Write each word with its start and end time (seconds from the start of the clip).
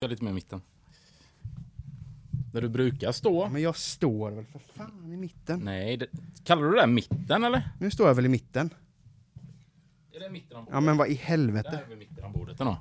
Jag 0.00 0.08
är 0.08 0.10
lite 0.10 0.24
mer 0.24 0.30
i 0.30 0.34
mitten. 0.34 0.60
Där 2.52 2.62
du 2.62 2.68
brukar 2.68 3.12
stå. 3.12 3.48
Men 3.48 3.62
jag 3.62 3.76
står 3.76 4.30
väl 4.30 4.44
för 4.44 4.58
fan 4.58 5.12
i 5.12 5.16
mitten. 5.16 5.60
Nej, 5.64 5.96
det, 5.96 6.06
kallar 6.44 6.62
du 6.62 6.70
det 6.70 6.80
där 6.80 6.86
mitten 6.86 7.44
eller? 7.44 7.70
Nu 7.80 7.90
står 7.90 8.08
jag 8.08 8.14
väl 8.14 8.26
i 8.26 8.28
mitten. 8.28 8.70
Är 10.12 10.20
det 10.20 10.30
mitten 10.30 10.56
av 10.56 10.64
bordet? 10.64 10.74
Ja 10.74 10.80
men 10.80 10.96
vad 10.96 11.08
i 11.08 11.14
Där 11.14 11.22
helvete. 11.22 11.82
är 11.84 11.88
vi 11.90 11.96
mitten 11.96 12.24
av 12.24 12.32
bordet 12.32 12.58
då. 12.58 12.78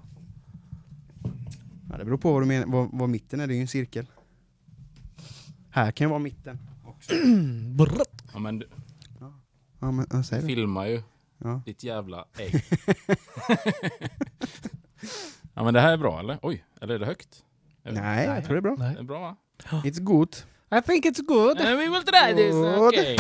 Ja, 1.90 1.98
det 1.98 2.06
beror 2.06 2.18
på 2.18 2.34
vad, 2.34 2.42
du 2.42 2.46
menar, 2.46 2.66
vad, 2.68 2.90
vad 2.92 3.10
mitten 3.10 3.40
är, 3.40 3.48
det 3.48 3.54
är 3.54 3.56
ju 3.56 3.62
en 3.62 3.68
cirkel. 3.68 4.06
Här 5.70 5.92
kan 5.92 6.06
ju 6.06 6.10
vara 6.10 6.20
mitten. 6.20 6.60
Brr. 7.78 8.02
Ja 8.34 8.40
men 8.40 8.60
du 8.60 8.70
Ja 9.80 9.92
men 9.92 10.08
jag 10.12 10.26
säger 10.26 10.42
det. 10.42 10.48
filmar 10.48 10.86
ju 10.86 11.02
Ja. 11.38 11.62
ditt 11.66 11.84
jävla 11.84 12.26
ägg. 12.38 12.54
ja 15.58 15.64
men 15.64 15.74
det 15.74 15.80
här 15.82 15.94
är 15.94 15.98
bra 15.98 16.20
eller? 16.20 16.38
Oj, 16.42 16.66
eller 16.82 16.96
är 16.96 17.00
det 17.00 17.06
högt? 17.06 17.44
Nej, 17.84 18.26
jag 18.26 18.46
tror 18.46 18.54
det 18.56 18.60
är 18.60 18.62
bra. 18.62 18.76
Det 18.76 18.84
Nej. 18.84 18.96
är 19.00 19.04
bra 19.04 19.20
va? 19.20 19.36
It's 19.84 20.00
good. 20.00 20.36
I 20.78 20.82
think 20.82 21.06
it's 21.06 21.22
good. 21.26 21.58
Nej, 21.60 21.76
we 21.76 21.90
will 21.90 22.04
try 22.04 22.36
this, 22.36 22.54
Good. 22.54 22.88
okej. 22.88 23.18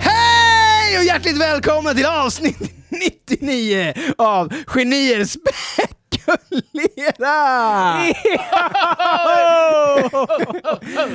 Hej 0.00 0.98
och 0.98 1.04
hjärtligt 1.04 1.40
välkommen 1.40 1.96
till 1.96 2.06
avsnitt 2.06 2.72
99 3.28 3.94
av 4.18 4.52
Genier 4.66 5.24
spekulerar! 6.24 8.04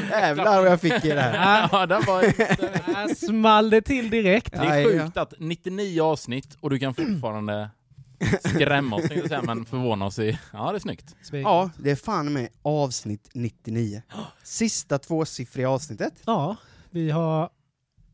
Jävlar 0.10 0.62
vad 0.62 0.72
jag 0.72 0.82
fick 0.82 1.06
i 1.06 1.10
det 1.10 1.22
här. 1.22 1.70
Ja, 1.72 1.86
det 1.86 2.00
var 2.00 3.16
small 3.16 3.70
det 3.70 3.82
till 3.82 4.10
direkt. 4.10 4.52
Det 4.52 4.58
är 4.58 4.84
sjukt 4.84 5.18
att 5.18 5.34
99 5.40 6.02
avsnitt 6.02 6.58
och 6.62 6.70
du 6.70 6.80
kan 6.80 6.94
fortfarande 6.94 7.70
skrämma 8.40 8.96
oss, 8.96 9.04
jag 9.10 9.28
säga, 9.28 9.42
men 9.42 9.66
förvåna 9.66 10.06
oss 10.06 10.20
i... 10.20 10.40
Ja, 10.54 10.72
det 10.72 10.78
är 10.78 10.80
snyggt. 10.80 11.16
Ja, 11.32 11.70
det 11.78 11.92
är 11.92 11.96
fan 11.96 12.34
med 12.34 12.50
avsnitt 12.62 13.30
99. 13.34 14.02
Sista 14.44 14.98
tvåsiffriga 15.00 15.70
avsnittet. 15.70 16.14
Ja, 16.26 16.56
vi 16.90 17.12
har, 17.12 17.50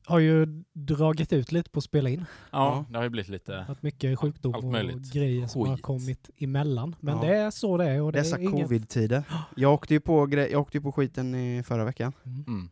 har 0.06 0.20
ju 0.20 0.46
dragit 0.74 1.34
ut 1.34 1.52
lite 1.52 1.70
på 1.70 1.78
att 1.78 1.84
spela 1.84 2.10
in. 2.10 2.26
Ja, 2.52 2.86
det 2.90 2.98
har 2.98 3.04
ju 3.04 3.10
blivit 3.10 3.30
lite... 3.30 3.56
Haft 3.56 3.82
mycket 3.84 4.20
sjukdom 4.20 4.54
Allt 4.56 4.64
och 4.64 4.72
möjligt. 4.72 5.14
grejer 5.14 5.48
som 5.48 5.62
har 5.68 5.76
Skit. 5.76 5.84
kommit 5.84 6.30
emellan. 6.38 6.96
Men 7.00 7.16
Ja. 7.16 7.22
det 7.22 7.36
är 7.36 7.52
så 7.52 7.78
det 7.78 7.86
är. 7.90 8.02
Och 8.02 8.12
det 8.12 8.20
Dessa 8.20 8.36
är 8.38 8.42
ingen... 8.42 8.64
covid-tider. 8.64 9.24
Jag 9.56 9.74
åkte 9.74 9.94
ju 9.94 10.00
på, 10.00 10.26
gre- 10.28 10.48
jag 10.52 10.62
åkte 10.62 10.78
ju 10.78 10.82
på 10.82 10.92
skiten 10.92 11.36
i 11.36 11.64
förra 11.64 11.86
veckan. 11.86 12.14
Mm. 12.26 12.70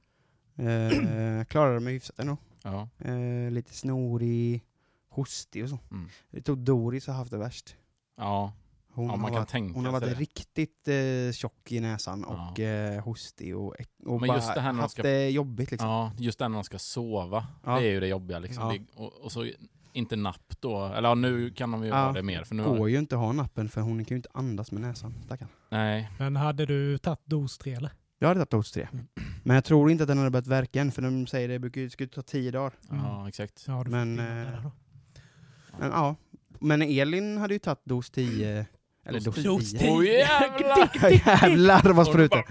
Mm. 0.58 1.40
Eh, 1.40 1.46
klarade 1.50 1.80
mig 1.80 1.94
hyfsat 1.94 2.20
ändå. 2.20 2.38
Ja. 2.64 2.90
Eh, 3.00 3.52
lite 3.52 3.74
snorig, 3.74 4.64
hostig 5.10 5.64
och 5.64 5.70
så. 5.70 5.80
Mm. 5.92 6.10
Det 6.32 6.42
tog 6.42 6.58
Doris 6.58 7.08
har 7.08 7.14
haft 7.14 7.32
det 7.32 7.38
värst. 7.38 7.76
Ja. 8.18 8.54
Hon 8.96 9.06
Ja, 9.06 9.12
man 9.12 9.22
har 9.22 9.30
kan 9.30 9.36
varit, 9.36 9.50
tänka 9.50 9.74
hon 9.76 9.86
har 9.86 9.92
varit 9.92 10.18
riktigt 10.18 10.88
eh, 10.88 11.34
tjock 11.34 11.72
i 11.72 11.80
näsan 11.80 12.26
Ja. 12.30 12.50
och 12.52 12.60
eh, 12.60 13.04
hostig 13.04 13.58
och, 13.58 13.76
och 14.06 14.20
Men 14.22 14.28
bara 14.28 14.38
just 14.38 14.54
det 14.54 14.62
här 14.62 14.74
när 14.74 14.82
haft 14.82 14.94
ska- 14.94 15.04
det 15.04 15.30
jobbigt 15.30 15.72
liksom. 15.72 15.90
ja, 15.90 16.12
just 16.18 16.40
det 16.40 16.48
när 16.48 16.56
de 16.58 16.64
ska 16.64 16.80
sova. 16.80 17.48
Ja. 17.64 17.80
Det 17.80 17.86
är 17.88 17.92
ju 17.92 18.00
det 18.00 18.08
jobbiga 18.08 18.40
liksom. 18.40 18.64
Ja. 18.64 18.72
Det, 18.74 19.02
och, 19.02 19.14
och 19.22 19.32
så 19.32 19.52
inte 19.94 20.16
napp 20.16 20.54
då. 20.60 20.86
Eller 20.86 21.10
ja, 21.10 21.16
nu 21.16 21.50
kan 21.52 21.72
de 21.72 21.84
ju 21.84 21.90
Ja. 21.90 22.06
ha 22.06 22.12
det 22.12 22.24
mer. 22.24 22.44
För 22.44 22.56
nu 22.56 22.64
Går 22.64 22.90
ju 22.90 22.98
inte 23.00 23.16
att 23.16 23.22
ha 23.22 23.32
nappen 23.32 23.70
för 23.70 23.82
hon 23.82 24.06
kan 24.06 24.16
ju 24.16 24.20
inte 24.20 24.30
andas 24.34 24.72
med 24.72 24.82
näsan. 24.82 25.14
Stackarn. 25.26 25.50
Nej. 25.70 26.12
Men 26.20 26.36
hade 26.36 26.66
du 26.66 26.98
tagit 26.98 27.20
dos 27.26 27.58
3 27.58 27.74
eller? 27.74 27.92
Jag 28.20 28.28
hade 28.28 28.40
tagit 28.40 28.50
dos 28.50 28.72
3. 28.72 28.88
Mm. 28.94 29.06
Men 29.44 29.56
jag 29.56 29.66
tror 29.66 29.92
inte 29.92 30.04
att 30.04 30.08
den 30.08 30.18
hade 30.18 30.30
börjat 30.30 30.48
verka 30.48 30.82
än 30.82 30.92
för 30.92 31.02
de 31.02 31.28
säger 31.28 31.48
det 31.48 31.60
brukar 31.60 31.82
ju 31.82 31.90
ska 31.90 32.04
ju 32.04 32.08
ta 32.10 32.22
tio 32.22 32.52
dagar. 32.52 32.74
Ja, 32.90 33.28
exakt. 33.28 33.64
Ja, 33.68 33.84
Men, 33.84 34.20
eh. 34.20 34.26
Men, 35.80 35.92
ja. 35.92 36.16
Men 36.60 36.82
Elin 36.82 37.38
hade 37.38 37.54
ju 37.54 37.60
tagit 37.60 37.82
dos 37.86 38.10
10. 38.12 38.66
Eller 39.06 39.20
Dos 39.20 39.36
dos, 39.36 39.44
dos 39.44 39.72
10. 39.72 39.80
tio. 39.80 39.92
Oj 39.98 40.08
jävlar! 40.08 41.12
Jävlar 41.28 41.94
vad 41.94 42.08
sprutar. 42.08 42.46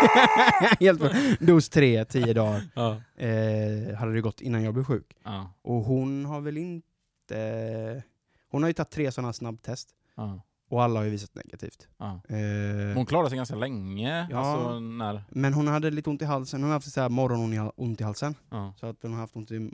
Helt 0.80 1.00
bra. 1.00 1.10
Dos 1.40 1.68
3, 1.68 2.04
10 2.04 2.32
dagar. 2.34 2.62
Ja. 2.74 2.90
Eh, 3.24 3.96
hade 3.96 4.12
det 4.12 4.20
gått 4.20 4.40
innan 4.40 4.62
jag 4.62 4.74
blev 4.74 4.84
sjuk. 4.84 5.16
Ja. 5.24 5.54
Och 5.62 5.80
hon 5.80 6.24
har 6.24 6.40
väl 6.40 6.56
inte... 6.58 8.02
Hon 8.50 8.62
har 8.62 8.68
ju 8.70 8.72
tagit 8.74 8.90
tre 8.90 9.12
sådana 9.12 9.32
snabbtest. 9.32 9.88
Ja. 10.16 10.42
Och 10.68 10.82
alla 10.82 11.00
har 11.00 11.04
ju 11.04 11.10
visat 11.10 11.34
negativt. 11.34 11.88
Ja. 11.98 12.20
Eh, 12.28 12.94
Hon 12.94 13.06
klarade 13.06 13.28
sig 13.28 13.36
ganska 13.36 13.56
länge. 13.56 14.26
Ja. 14.30 14.38
Alltså 14.38 14.80
när... 14.80 15.22
men 15.28 15.54
hon 15.54 15.66
hade 15.68 15.90
lite 15.90 16.10
ont 16.10 16.22
i 16.22 16.24
halsen. 16.24 16.60
Hon 16.60 16.70
har 16.70 16.76
haft 16.76 16.92
så 16.92 17.00
här 17.00 17.08
morgonont 17.08 17.54
i, 17.54 17.70
ont 17.76 18.00
i 18.00 18.04
halsen. 18.04 18.34
Ja. 18.50 18.74
Så 18.80 18.86
att 18.86 18.96
hon 19.02 19.12
har 19.12 19.20
haft 19.20 19.36
ont 19.36 19.50
i, 19.50 19.70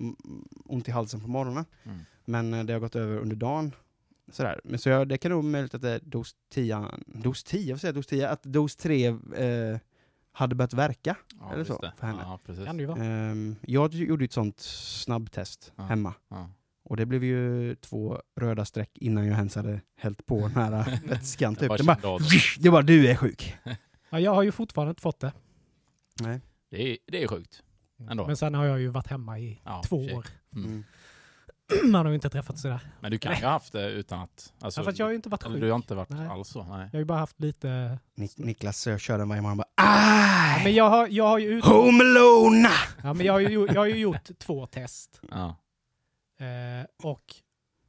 ont 0.64 0.88
i 0.88 0.90
halsen 0.90 1.20
på 1.20 1.28
morgonen. 1.28 1.64
Mm. 1.84 1.98
Men 2.24 2.54
eh, 2.54 2.64
det 2.64 2.72
har 2.72 2.80
gått 2.80 2.96
över 2.96 3.16
under 3.18 3.36
dagen. 3.36 3.72
Sådär. 4.32 4.60
Men 4.64 4.78
så 4.78 4.88
jag, 4.88 5.08
det 5.08 5.18
kan 5.18 5.30
nog 5.30 5.44
möjligt 5.44 5.74
att 5.74 5.82
det 5.82 5.90
är 5.90 6.00
dos 6.02 6.34
10, 6.52 6.86
dos 7.06 7.44
10, 7.44 7.68
jag 7.70 7.78
får 7.78 7.80
säga 7.80 7.92
dos 7.92 8.06
10, 8.06 8.28
att 8.28 8.42
dos 8.42 8.76
3 8.76 9.06
eh, 9.06 9.78
hade 10.32 10.54
börjat 10.54 10.72
verka. 10.74 11.16
Ja, 11.40 11.52
Eller 11.52 11.64
så, 11.64 11.78
det. 11.78 11.92
för 11.98 12.06
henne. 12.06 12.18
Ja, 12.22 12.38
precis. 12.46 12.64
Kan 12.64 12.76
det 12.76 12.80
ju 12.80 12.86
vara. 12.86 13.04
Ehm, 13.04 13.56
jag 13.62 13.94
gjorde 13.94 14.24
ett 14.24 14.32
sånt 14.32 14.60
snabbtest 14.60 15.72
Ja. 15.76 15.82
hemma. 15.82 16.14
Ja. 16.28 16.50
Och 16.84 16.96
det 16.96 17.06
blev 17.06 17.24
ju 17.24 17.74
två 17.74 18.18
röda 18.40 18.64
streck 18.64 18.98
innan 18.98 19.26
jag 19.26 19.36
ens 19.38 19.54
hade 19.56 19.80
hällt 19.96 20.26
på 20.26 20.40
den 20.40 20.50
här 20.56 21.00
vätskan. 21.08 21.52
Jag 21.52 21.58
Typ. 21.70 21.78
Det 21.78 21.84
bara, 21.84 22.18
det. 22.60 22.70
bara, 22.70 22.82
du 22.82 23.08
är 23.08 23.16
sjuk. 23.16 23.54
Ja, 24.10 24.20
jag 24.20 24.34
har 24.34 24.42
ju 24.42 24.52
fortfarande 24.52 24.90
inte 24.90 25.02
fått 25.02 25.20
det. 25.20 25.32
Nej. 26.20 26.40
Det 26.70 26.90
är, 26.92 26.96
det 27.06 27.22
är 27.22 27.28
sjukt. 27.28 27.62
Ändå. 28.10 28.26
Men 28.26 28.36
sen 28.36 28.54
har 28.54 28.64
jag 28.64 28.80
ju 28.80 28.88
varit 28.88 29.06
hemma 29.06 29.38
i 29.38 29.60
Ja, 29.64 29.82
två 29.86 30.08
för 30.08 30.14
år. 30.16 30.26
Mm. 30.56 30.84
Man 31.90 32.06
har 32.06 32.08
ju 32.10 32.14
inte 32.14 32.28
träffats 32.30 32.62
sådär. 32.62 32.80
Men 33.00 33.10
du 33.10 33.18
kan 33.18 33.36
ju 33.36 33.42
ha 33.44 33.50
haft 33.50 33.72
det 33.72 33.90
utan 33.90 34.20
att... 34.20 34.52
Alltså, 34.60 34.80
Ja, 34.80 34.84
fast 34.84 34.98
jag 34.98 35.06
har 35.06 35.10
ju 35.10 35.16
inte 35.16 35.28
varit 35.28 35.42
sjuk. 35.42 35.60
du 35.60 35.68
har 35.70 35.76
inte 35.76 35.94
varit 35.94 36.08
Nej. 36.08 36.26
alls 36.26 36.48
så? 36.48 36.62
Nej. 36.64 36.78
Jag 36.78 36.92
har 36.92 36.98
ju 36.98 37.04
bara 37.04 37.18
haft 37.18 37.40
lite... 37.40 37.98
Nik- 38.16 38.44
Niklas 38.44 38.82
kör 38.98 39.18
den 39.18 39.28
varje 39.28 39.42
morgon 39.42 39.56
bara! 39.58 39.66
Ja, 39.76 40.60
men 40.64 40.74
jag 40.74 40.90
har, 40.90 41.08
jag 41.08 41.24
har 41.28 41.38
ju 41.38 41.48
ut... 41.48 41.64
Home 41.64 42.04
Alone! 42.04 42.68
Ja, 43.02 43.14
men 43.14 43.26
jag 43.26 43.32
har 43.32 43.40
ju, 43.40 43.66
jag 43.66 43.74
har 43.80 43.86
ju 43.86 43.96
gjort 43.96 44.38
två 44.38 44.66
test. 44.66 45.20
Ja. 45.30 45.56
Eh, 46.46 46.86
och 47.02 47.34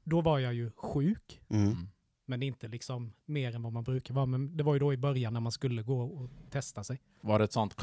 då 0.04 0.22
var 0.22 0.40
jag 0.40 0.54
ju 0.54 0.72
sjuk. 0.72 1.42
Mm. 1.50 1.64
Mm. 1.68 1.88
Men 2.26 2.44
inte 2.44 2.68
liksom 2.68 3.14
mer 3.26 3.56
än 3.56 3.64
vad 3.64 3.74
man 3.74 3.84
brukar 3.84 4.14
vara. 4.14 4.26
Men 4.26 4.58
det 4.58 4.64
var 4.64 4.74
ju 4.74 4.80
då 4.80 4.94
i 4.94 4.98
början 4.98 5.34
när 5.34 5.40
man 5.40 5.52
skulle 5.52 5.84
gå 5.84 6.02
och 6.02 6.30
testa 6.50 6.84
sig. 6.84 7.02
Var 7.22 7.40
det 7.40 7.46
ett 7.46 7.54
sånt... 7.54 7.76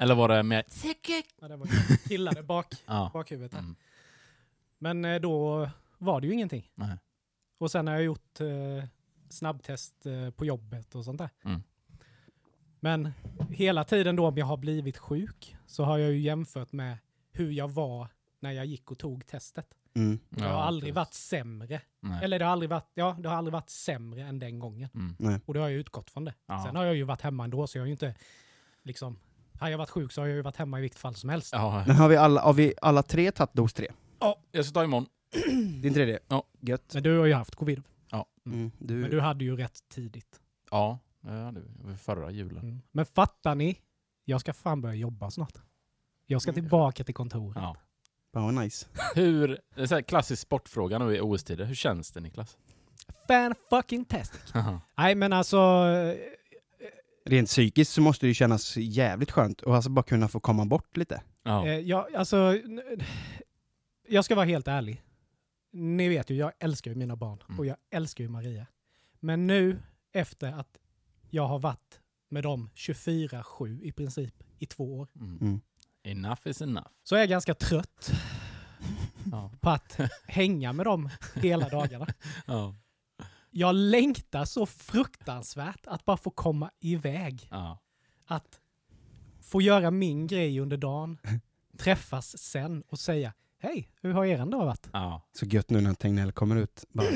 Eller 0.00 0.14
var 0.14 0.28
det 0.28 0.42
mer... 0.42 0.64
Ja, 1.40 1.48
det 1.48 1.56
var 1.56 1.66
ju 1.66 1.96
killade 2.08 2.42
bak, 2.42 2.74
Ja. 2.86 3.10
bakhuvudet. 3.14 3.52
här. 3.52 3.60
Mm. 3.60 3.76
Men 4.78 5.04
eh, 5.04 5.20
då 5.20 5.68
var 5.98 6.20
det 6.20 6.26
ju 6.26 6.32
ingenting. 6.32 6.70
Nej. 6.74 6.96
Och 7.58 7.70
sen 7.70 7.86
har 7.86 7.94
jag 7.94 8.02
gjort 8.04 8.40
eh, 8.40 8.84
snabbtest 9.28 10.06
eh, 10.06 10.30
på 10.30 10.44
jobbet 10.44 10.94
och 10.94 11.04
sånt 11.04 11.18
där. 11.18 11.30
Mm. 11.44 11.62
Men 12.80 13.12
hela 13.50 13.84
tiden 13.84 14.16
då 14.16 14.26
om 14.26 14.38
jag 14.38 14.46
har 14.46 14.56
blivit 14.56 14.98
sjuk 14.98 15.56
så 15.66 15.84
har 15.84 15.98
jag 15.98 16.10
ju 16.12 16.18
jämfört 16.18 16.72
med 16.72 16.96
hur 17.32 17.50
jag 17.52 17.68
var 17.68 18.08
när 18.40 18.52
jag 18.52 18.66
gick 18.66 18.90
och 18.90 18.98
tog 18.98 19.26
testet. 19.26 19.66
Mm. 19.94 20.18
Jag 20.28 20.44
har 20.44 20.50
Ja, 20.50 20.62
aldrig 20.62 20.94
precis. 20.94 20.96
varit 20.96 21.14
sämre. 21.14 21.80
Nej. 22.00 22.24
Eller 22.24 22.38
det 22.38 22.44
har 22.44 22.52
aldrig 22.52 22.70
varit, 22.70 22.90
ja, 22.94 23.16
det 23.20 23.28
har 23.28 23.36
aldrig 23.36 23.52
varit 23.52 23.70
sämre 23.70 24.22
än 24.22 24.38
den 24.38 24.58
gången. 24.58 24.88
Mm. 25.20 25.40
Och 25.46 25.54
då 25.54 25.60
har 25.60 25.68
jag 25.68 25.78
utgått 25.78 26.10
från 26.10 26.24
det. 26.24 26.34
Ja. 26.46 26.64
Sen 26.66 26.76
har 26.76 26.84
jag 26.84 26.94
ju 26.94 27.02
varit 27.02 27.22
hemma 27.22 27.44
ändå 27.44 27.66
så 27.66 27.78
jag 27.78 27.82
har 27.82 27.86
ju 27.86 27.92
inte 27.92 28.14
liksom, 28.82 29.18
har 29.58 29.68
jag 29.68 29.78
varit 29.78 29.90
sjuk 29.90 30.12
så 30.12 30.20
har 30.20 30.26
jag 30.28 30.36
ju 30.36 30.42
varit 30.42 30.56
hemma 30.56 30.78
i 30.78 30.80
vilket 30.82 30.98
fall 30.98 31.14
som 31.14 31.30
helst. 31.30 31.52
Ja. 31.52 31.84
Men 31.86 31.96
har 31.96 32.08
vi 32.08 32.16
alla, 32.16 32.40
har 32.40 32.52
vi 32.52 32.74
alla 32.82 33.02
tre 33.02 33.30
tagit 33.30 33.52
dos 33.54 33.72
3? 34.20 34.34
Jag 34.52 34.64
ska 34.64 34.74
ta 34.74 34.84
imorgon. 34.84 35.06
Din 35.82 35.94
tredje? 35.94 36.18
Ja. 36.28 36.42
Gött. 36.60 36.94
Men 36.94 37.02
du 37.02 37.18
har 37.18 37.26
ju 37.26 37.32
haft 37.34 37.54
covid. 37.54 37.82
Mm. 38.46 38.70
Du, 38.78 38.94
Men 38.94 39.10
du 39.10 39.20
hade 39.20 39.44
ju 39.44 39.56
rätt 39.56 39.78
tidigt. 39.88 40.40
Ja, 40.70 40.98
ja 41.20 41.30
det 41.30 41.60
var 41.88 41.94
förra 41.94 42.30
julen. 42.30 42.62
Mm. 42.64 42.82
Men 42.92 43.06
fattar 43.06 43.54
ni? 43.54 43.78
Jag 44.24 44.40
ska 44.40 44.52
fan 44.52 44.80
börja 44.80 44.94
jobba 44.94 45.30
snart. 45.30 45.54
Jag 46.26 46.42
ska 46.42 46.50
Mm. 46.50 46.62
tillbaka 46.62 47.04
till 47.04 47.14
kontoret. 47.14 47.56
Ja. 47.56 47.76
Fan 48.32 48.44
vad 48.54 48.64
nice. 48.64 48.86
Hur, 49.14 49.48
det 49.74 49.82
är 49.82 49.86
så 49.86 49.94
här 49.94 50.02
klassisk 50.02 50.42
sportfråga 50.42 50.98
nu 50.98 51.16
i 51.16 51.20
OS-tider. 51.20 51.64
Hur 51.64 51.74
känns 51.74 52.12
det 52.12 52.20
Niklas? 52.20 52.56
Fan 53.28 53.54
fucking 53.70 54.04
test. 54.04 54.32
Nej 54.98 55.14
men 55.14 55.32
alltså, 55.32 55.58
eh, 55.58 56.14
Rent 57.24 57.48
psykiskt 57.48 57.92
så 57.92 58.00
måste 58.00 58.26
det 58.26 58.28
ju 58.28 58.34
kännas 58.34 58.76
jävligt 58.76 59.30
skönt 59.30 59.62
att 59.62 59.68
alltså 59.68 59.90
bara 59.90 60.02
kunna 60.02 60.28
få 60.28 60.40
komma 60.40 60.64
bort 60.64 60.96
lite. 60.96 61.22
ja. 61.42 61.66
eh, 61.66 61.78
jag, 61.78 62.14
alltså, 62.14 62.58
jag 64.08 64.24
ska 64.24 64.34
vara 64.34 64.46
helt 64.46 64.68
ärlig. 64.68 65.02
Ni 65.72 66.08
vet 66.08 66.30
ju, 66.30 66.34
jag 66.36 66.52
älskar 66.58 66.90
ju 66.90 66.94
mina 66.96 67.16
barn 67.16 67.38
Mm. 67.48 67.58
och 67.58 67.66
jag 67.66 67.76
älskar 67.90 68.24
ju 68.24 68.30
Maria. 68.30 68.66
Men 69.20 69.46
nu, 69.46 69.78
efter 70.12 70.52
att 70.52 70.78
jag 71.30 71.46
har 71.46 71.58
varit 71.58 72.00
med 72.28 72.42
dem 72.42 72.70
24-7 72.74 73.82
i 73.82 73.92
princip 73.92 74.34
i 74.58 74.66
två 74.66 74.98
år, 74.98 75.08
Mm. 75.14 75.38
Mm. 75.40 75.60
Enough 76.02 76.40
is 76.48 76.62
enough. 76.62 76.86
så 77.02 77.14
är 77.14 77.18
jag 77.20 77.28
ganska 77.28 77.54
trött 77.54 78.10
Ja. 79.32 79.50
på 79.60 79.70
att 79.70 79.98
hänga 80.26 80.72
med 80.72 80.86
dem 80.86 81.10
hela 81.34 81.68
dagarna. 81.68 82.06
Ja. 82.46 82.74
Jag 83.50 83.74
längtar 83.74 84.44
så 84.44 84.66
fruktansvärt 84.66 85.86
att 85.86 86.04
bara 86.04 86.16
få 86.16 86.30
komma 86.30 86.70
iväg. 86.80 87.48
Ja. 87.50 87.78
Att 88.26 88.60
få 89.40 89.62
göra 89.62 89.90
min 89.90 90.26
grej 90.26 90.60
under 90.60 90.76
dagen, 90.76 91.18
träffas 91.78 92.38
sen 92.38 92.82
och 92.88 92.98
säga 92.98 93.32
Hej, 93.60 93.90
hur 94.02 94.12
har 94.12 94.24
er 94.24 94.46
dag 94.46 94.64
varit? 94.66 94.88
Ja. 94.92 95.22
Så 95.32 95.46
gött 95.46 95.70
nu 95.70 95.80
när 95.80 95.94
Tegnell 95.94 96.32
kommer 96.32 96.56
ut. 96.56 96.84
Bara, 96.92 97.06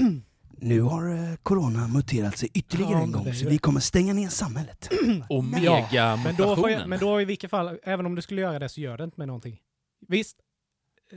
nu 0.50 0.80
har 0.80 1.14
eh, 1.14 1.36
corona 1.42 1.88
muterat 1.88 2.38
sig 2.38 2.48
ytterligare 2.54 2.92
Ja, 2.92 3.02
en 3.02 3.12
gång, 3.12 3.34
så 3.34 3.48
vi 3.48 3.58
kommer 3.58 3.80
stänga 3.80 4.12
ner 4.12 4.28
samhället. 4.28 4.88
Omega 5.28 6.16
Men 6.24 6.36
då, 6.36 6.56
får 6.56 6.70
jag, 6.70 6.76
mutationen. 6.78 6.88
men 6.88 6.98
då 6.98 7.20
i 7.20 7.24
vilket 7.24 7.50
fall, 7.50 7.78
även 7.82 8.06
om 8.06 8.14
du 8.14 8.22
skulle 8.22 8.40
göra 8.40 8.58
det 8.58 8.68
så 8.68 8.80
gör 8.80 8.98
det 8.98 9.04
inte 9.04 9.20
med 9.20 9.26
någonting. 9.26 9.60
Visst, 10.08 10.36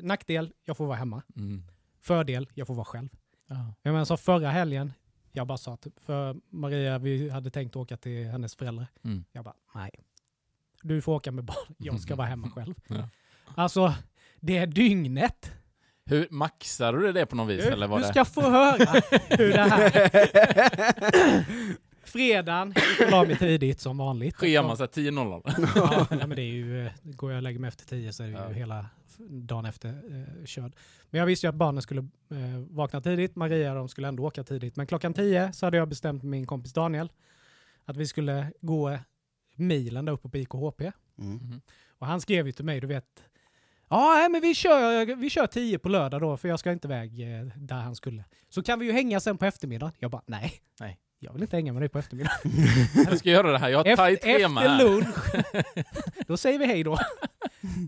nackdel, 0.02 0.54
jag 0.66 0.78
får 0.78 0.86
vara 0.86 0.98
hemma. 0.98 1.22
Mm. 1.38 1.64
Fördel, 2.02 2.50
jag 2.54 2.68
får 2.68 2.74
vara 2.76 2.86
själv. 2.86 3.10
Ja. 3.48 3.74
Jag 3.82 3.92
menar, 3.92 4.06
så 4.06 4.18
förra 4.18 4.50
helgen, 4.50 4.94
jag 5.32 5.48
bara 5.48 5.58
sa 5.58 5.78
typ, 5.78 6.00
för 6.00 6.36
Maria, 6.50 6.98
vi 6.98 7.30
hade 7.30 7.50
tänkt 7.52 7.76
åka 7.76 7.98
till 7.98 8.26
hennes 8.28 8.56
föräldrar. 8.56 8.88
Mm. 9.04 9.26
Jag 9.32 9.44
bara, 9.44 9.56
nej. 9.76 9.92
Du 10.84 11.02
får 11.02 11.14
åka 11.14 11.32
med 11.32 11.44
barn, 11.44 11.76
jag 11.78 12.00
ska 12.00 12.16
vara 12.22 12.28
hemma 12.28 12.50
själv. 12.50 12.74
Ja. 12.88 13.10
Alltså, 13.56 13.94
det 14.46 14.58
är 14.58 14.68
dygnet. 14.68 15.52
Hur 16.06 16.28
maxar 16.32 16.94
du 16.94 17.12
det 17.12 17.26
på 17.26 17.36
något 17.36 17.50
vis? 17.50 17.64
Du, 17.64 17.70
eller 17.72 17.88
var 17.88 17.98
du 18.00 18.04
det? 18.04 18.10
ska 18.10 18.26
få 18.26 18.42
höra 18.42 19.02
hur 19.30 19.54
det 19.54 19.62
här... 19.62 19.92
Fredagen, 22.04 22.74
jag 23.00 23.12
la 23.12 23.24
mig 23.26 23.38
tidigt 23.38 23.80
som 23.80 23.98
vanligt. 23.98 24.36
Schema 24.36 24.76
så 24.76 24.84
här 24.84 24.88
10.00. 24.88 25.70
Ja, 25.76 26.08
ja, 26.20 26.28
men 26.28 26.36
det 26.36 26.42
är 26.42 26.54
ju, 26.54 26.90
går 27.04 27.32
jag 27.32 27.38
och 27.38 27.44
lägger 27.44 27.60
mig 27.60 27.68
efter 27.68 27.86
tio 27.86 28.14
så 28.14 28.24
är 28.24 28.28
det 28.28 28.34
Ja. 28.34 28.48
ju 28.50 28.54
hela 28.56 28.86
f- 29.08 29.16
dagen 29.30 29.66
efter 29.66 29.90
eh, 29.90 30.46
körd. 30.46 30.74
Men 31.10 31.20
jag 31.20 31.26
visste 31.26 31.48
ju 31.48 31.50
att 31.50 31.56
barnen 31.56 31.82
skulle 31.82 32.02
eh, 32.32 32.60
vakna 32.70 33.02
tidigt, 33.02 33.36
Maria 33.36 33.74
de 33.74 33.88
skulle 33.90 34.08
ändå 34.08 34.24
åka 34.26 34.44
tidigt. 34.44 34.76
Men 34.76 34.88
klockan 34.88 35.14
tio 35.14 35.54
så 35.54 35.66
hade 35.66 35.78
jag 35.78 35.88
bestämt 35.90 36.24
med 36.24 36.30
min 36.32 36.48
kompis 36.48 36.74
Daniel 36.74 37.12
att 37.86 37.98
vi 37.98 38.06
skulle 38.08 38.52
gå 38.62 38.98
milen 39.56 40.06
där 40.06 40.14
uppe 40.14 40.30
på 40.30 40.38
IKHP. 40.38 40.82
Mm. 40.82 41.34
Mhm. 41.36 41.62
Och 41.90 42.08
han 42.08 42.22
skrev 42.22 42.46
ju 42.48 42.52
till 42.52 42.66
mig, 42.66 42.80
du 42.82 42.88
vet, 42.88 43.24
ja 43.90 44.28
men 44.32 44.42
vi 44.42 44.56
kör, 44.56 45.16
vi 45.16 45.30
kör 45.30 45.48
tio 45.48 45.80
på 45.80 45.90
lördag 45.90 46.22
då 46.22 46.38
för 46.38 46.48
jag 46.48 46.60
ska 46.60 46.72
inte 46.72 46.88
iväg 46.88 47.22
eh, 47.22 47.46
där 47.56 47.76
han 47.76 47.96
skulle. 47.96 48.24
Så 48.50 48.64
kan 48.64 48.80
vi 48.80 48.86
ju 48.86 48.92
hänga 48.92 49.20
sen 49.20 49.38
på 49.38 49.46
eftermiddagen. 49.46 49.94
Jag 50.00 50.12
bara, 50.12 50.22
nej. 50.26 50.54
Nej. 50.80 51.00
Jag 51.20 51.34
vill 51.34 51.42
inte 51.42 51.56
hänga 51.56 51.74
med 51.74 51.82
dig 51.82 51.90
på 51.90 52.00
eftermiddagen. 52.00 52.52
Jag 53.06 53.20
ska 53.20 53.30
göra 53.30 53.52
det 53.52 53.58
här. 53.58 53.70
Jag 53.70 53.78
har 53.78 53.86
ett 53.86 53.98
tajt 53.98 54.20
Efter, 54.20 54.40
schema 54.40 54.66
efter 54.66 54.86
lunch, 54.86 55.36
då 56.28 56.38
säger 56.38 56.60
vi 56.60 56.66
hej 56.66 56.84
då. 56.84 56.98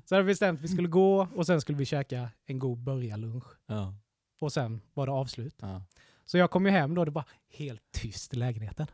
Så 0.05 0.15
hade 0.15 0.23
vi 0.23 0.31
bestämt 0.31 0.59
att 0.59 0.63
vi 0.63 0.67
skulle 0.67 0.87
gå 0.87 1.27
och 1.35 1.45
sen 1.45 1.61
skulle 1.61 1.77
vi 1.77 1.85
käka 1.85 2.29
en 2.45 2.59
god 2.59 2.77
börjarlunch. 2.77 3.43
Ja. 3.67 3.93
Och 4.39 4.53
sen 4.53 4.81
var 4.93 5.05
det 5.05 5.11
avslut. 5.11 5.55
Ja. 5.61 5.83
Så 6.25 6.37
jag 6.37 6.51
kom 6.51 6.65
ju 6.65 6.71
hem 6.71 6.95
då, 6.95 7.05
det 7.05 7.11
var 7.11 7.23
helt 7.53 7.81
tyst 7.91 8.33
i 8.33 8.37
lägenheten. 8.37 8.87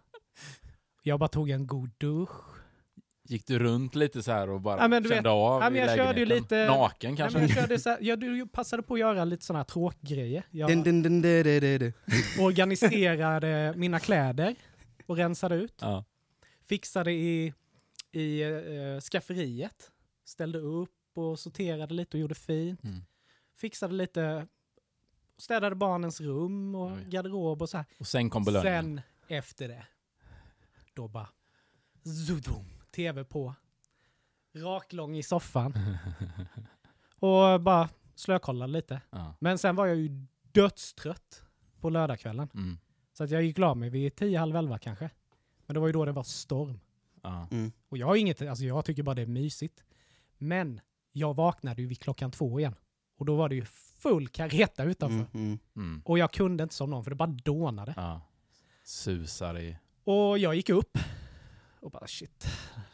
Jag 1.04 1.20
bara 1.20 1.28
tog 1.30 1.50
en 1.50 1.68
god 1.68 1.90
dusch. 1.98 2.63
Gick 3.26 3.48
du 3.48 3.60
runt 3.60 3.96
lite 3.96 4.24
så 4.24 4.32
här 4.32 4.50
och 4.50 4.62
bara 4.62 4.82
Ja, 4.82 4.88
men 4.88 5.04
du 5.04 5.10
kände 5.10 5.22
vet- 5.22 5.32
av 5.34 5.62
ja, 5.62 5.70
men 5.70 5.76
i 5.84 5.86
jag 5.86 5.96
körde 5.98 6.20
ju 6.20 6.26
lite- 6.26 6.66
Naken 6.68 7.16
kanske? 7.16 7.40
men 7.40 7.48
jag, 7.48 7.58
körde 7.58 7.80
så 7.80 7.90
här, 7.90 7.98
jag 8.02 8.20
du 8.20 8.48
passade 8.48 8.84
på 8.84 8.94
att 8.94 9.00
göra 9.00 9.26
lite 9.26 9.46
sådana 9.46 9.60
här 9.60 9.64
tråkgrejer. 9.66 10.44
Jag 10.52 10.70
dun, 10.70 10.84
dun, 10.84 11.04
dun, 11.04 11.22
dun, 11.22 11.44
dun, 11.44 11.80
dun. 11.80 11.94
organiserade 12.40 13.74
mina 13.76 14.00
kläder 14.00 14.56
och 15.06 15.18
rensade 15.18 15.56
ut. 15.56 15.78
Ja. 15.82 16.04
Fixade 16.62 17.12
i, 17.12 17.54
i 18.12 18.42
eh, 18.42 19.00
skafferiet. 19.02 19.92
Ställde 20.26 20.60
upp 20.60 20.90
och 21.18 21.40
sorterade 21.40 21.94
lite 21.94 22.18
och 22.18 22.22
gjorde 22.22 22.36
fint. 22.36 22.84
Mm. 22.84 23.00
fixade 23.56 23.94
lite, 23.94 24.48
städade 25.38 25.76
barnens 25.76 26.22
rum 26.22 26.76
och 26.76 26.92
Oj. 26.92 27.04
garderob 27.10 27.62
och 27.62 27.70
så 27.70 27.78
här. 27.78 27.86
Och 28.00 28.08
sen 28.08 28.30
kom 28.30 28.44
belöningen. 28.44 29.02
Sen 29.28 29.38
efter 29.38 29.68
det, 29.68 29.86
då 30.94 31.08
bara 31.08 31.30
zudum, 32.28 32.66
tv 32.94 33.24
på, 33.24 33.56
raklång 34.56 35.18
i 35.18 35.24
soffan 35.24 35.74
och 37.20 37.62
bara 37.62 37.90
slökollade 38.16 38.74
lite. 38.74 39.02
ja. 39.10 39.36
Men 39.40 39.58
sen 39.58 39.76
var 39.76 39.86
jag 39.86 39.96
ju 39.96 40.26
dödstrött 40.52 41.44
på 41.80 41.90
lördagskvällen. 41.90 42.50
Mm. 42.54 42.78
Så 43.14 43.24
att 43.24 43.32
jag 43.32 43.44
gick 43.44 43.58
la 43.58 43.76
mig 43.76 43.90
vid 43.90 44.16
tio, 44.16 44.40
halv 44.40 44.56
elva 44.56 44.78
kanske. 44.78 45.10
Men 45.66 45.74
det 45.74 45.80
var 45.80 45.88
ju 45.88 45.94
då 45.94 46.06
det 46.06 46.12
var 46.12 46.24
storm. 46.24 46.80
Ja. 47.22 47.48
Mm. 47.52 47.72
Och 47.90 47.98
jag 47.98 48.08
har 48.08 48.16
inget, 48.16 48.42
alltså 48.42 48.66
jag 48.66 48.86
tycker 48.86 49.04
bara 49.04 49.16
det 49.16 49.22
är 49.22 49.26
mysigt. 49.26 49.84
Men 50.38 50.82
jag 51.12 51.34
vaknade 51.34 51.82
ju 51.82 51.88
vid 51.88 52.00
klockan 52.00 52.32
två 52.32 52.60
igen. 52.60 52.76
Och 53.18 53.26
då 53.26 53.36
var 53.36 53.50
det 53.50 53.56
ju 53.56 53.66
full 54.00 54.28
kareta 54.28 54.84
utanför. 54.84 55.16
Mm, 55.16 55.30
mm. 55.34 55.60
Mm. 55.76 56.02
Och 56.06 56.18
jag 56.20 56.32
kunde 56.32 56.64
inte 56.64 56.76
somna 56.76 56.96
om 56.96 57.04
för 57.04 57.12
det 57.12 57.16
bara 57.16 57.38
dånade. 57.44 57.94
Ja. 57.98 58.22
Susar 58.84 59.60
i... 59.60 59.78
Och 60.04 60.40
jag 60.40 60.56
gick 60.56 60.70
upp 60.70 60.98
och 61.84 61.92
bara 61.92 62.08
shit, 62.08 62.48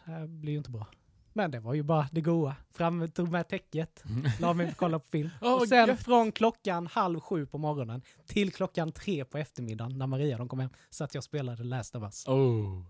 det 0.06 0.12
här 0.12 0.28
blir 0.28 0.52
ju 0.52 0.58
inte 0.58 0.72
bra. 0.72 0.88
Men 1.34 1.52
det 1.52 1.60
var 1.60 1.74
ju 1.74 1.84
bara 1.84 2.08
det 2.12 2.22
goa. 2.22 2.56
Fram, 2.72 3.08
tog 3.08 3.32
med 3.32 3.48
täcket, 3.48 4.04
la 4.40 4.54
mig 4.54 4.68
och 4.68 4.78
kollade 4.78 5.04
på 5.04 5.10
film. 5.10 5.30
Åh, 5.42 5.54
och 5.54 5.68
sen 5.68 5.88
gött. 5.88 6.00
från 6.00 6.32
klockan 6.32 6.88
halv 6.88 7.20
sju 7.20 7.46
på 7.46 7.58
morgonen 7.58 8.02
till 8.28 8.54
klockan 8.54 8.92
tre 8.92 9.26
på 9.26 9.38
eftermiddagen 9.38 9.98
när 9.98 10.08
Maria 10.08 10.38
de 10.38 10.50
kom 10.50 10.60
hem 10.60 10.70
så 10.90 11.04
att 11.04 11.16
jag 11.16 11.24
spelade 11.24 11.64
Last 11.64 11.96
of 11.96 12.04
Us. 12.04 12.28
Oh. 12.28 12.82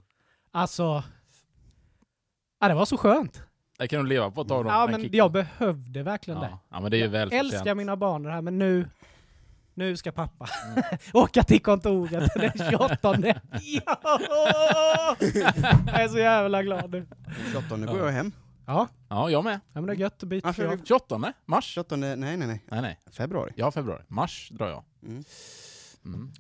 Alltså, 0.51 1.03
ja, 2.59 2.67
det 2.67 2.73
var 2.73 2.85
så 2.85 2.97
skönt. 2.97 3.43
Det 3.77 3.87
kan 3.87 4.03
du 4.03 4.09
leva 4.09 4.31
på 4.31 4.41
ett 4.41 4.47
tag 4.47 4.65
då. 4.65 4.71
Ja, 4.71 4.87
men 4.91 5.01
kicken. 5.01 5.17
jag 5.17 5.31
behövde 5.31 6.03
verkligen 6.03 6.39
det. 6.39 6.49
ja. 6.51 6.59
ja, 6.69 6.79
men 6.79 6.91
det 6.91 7.01
är 7.01 7.07
ju 7.07 7.15
jag 7.17 7.33
älskar 7.33 7.75
mina 7.75 7.95
barn 7.95 8.25
och 8.25 8.29
det 8.29 8.35
här, 8.35 8.41
men 8.41 8.59
nu, 8.59 8.89
nu 9.79 9.97
ska 9.97 10.11
pappa 10.11 10.49
Mm. 10.65 10.83
åka 11.13 11.43
till 11.43 11.61
kontoret 11.61 12.31
den 12.35 12.51
28. 12.69 12.97
ja! 13.85 15.15
Jag 15.87 16.01
är 16.03 16.07
så 16.07 16.17
jävla 16.17 16.63
glad 16.63 16.91
nu. 16.91 17.07
28 17.51 17.75
nu 17.75 17.87
går 17.87 17.99
jag 17.99 18.11
hem. 18.11 18.31
Ja, 18.65 18.87
Ja, 19.09 19.29
jag 19.29 19.43
med. 19.43 19.53
ja 19.73 19.81
men 19.81 19.85
det 19.85 19.93
är 19.93 19.95
gött 19.97 20.23
att 20.23 20.29
byta 20.29 20.47
Varför 20.47 20.63
är 20.63 20.69
jobb. 20.71 20.79
det- 20.79 20.85
28 20.87 21.33
mars? 21.45 21.65
28, 21.65 21.95
nej 21.95 22.17
nej 22.17 22.37
nej, 22.37 22.47
Nej, 22.71 22.81
nej. 22.81 22.99
februari. 23.11 23.51
Ja, 23.55 23.71
februari. 23.71 24.01
Mars 24.07 24.49
drar 24.53 24.67
jag. 24.69 24.83
Mm. 25.05 25.23
Mm. 26.05 26.31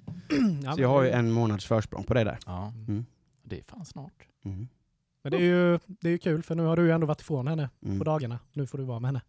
Ja, 0.63 0.71
Så 0.75 0.81
jag 0.81 0.89
har 0.89 1.03
ju 1.03 1.09
en 1.09 1.31
månads 1.31 1.65
försprång 1.65 2.03
på 2.03 2.13
det 2.13 2.23
där. 2.23 2.37
Ja. 2.45 2.73
Mm. 2.87 3.05
Det 3.43 3.59
är 3.59 3.63
fan 3.63 3.85
snart. 3.85 4.27
Mm. 4.45 4.67
Men 5.23 5.31
det 5.31 5.37
är, 5.37 5.41
ju, 5.41 5.79
det 5.87 6.07
är 6.07 6.11
ju 6.11 6.17
kul 6.17 6.43
för 6.43 6.55
nu 6.55 6.63
har 6.63 6.75
du 6.77 6.83
ju 6.85 6.91
ändå 6.91 7.07
varit 7.07 7.21
ifrån 7.21 7.47
henne 7.47 7.69
Mm. 7.85 7.97
på 7.97 8.03
dagarna. 8.03 8.39
Nu 8.53 8.67
får 8.67 8.77
du 8.77 8.83
vara 8.83 8.99
med 8.99 9.07
henne. 9.07 9.21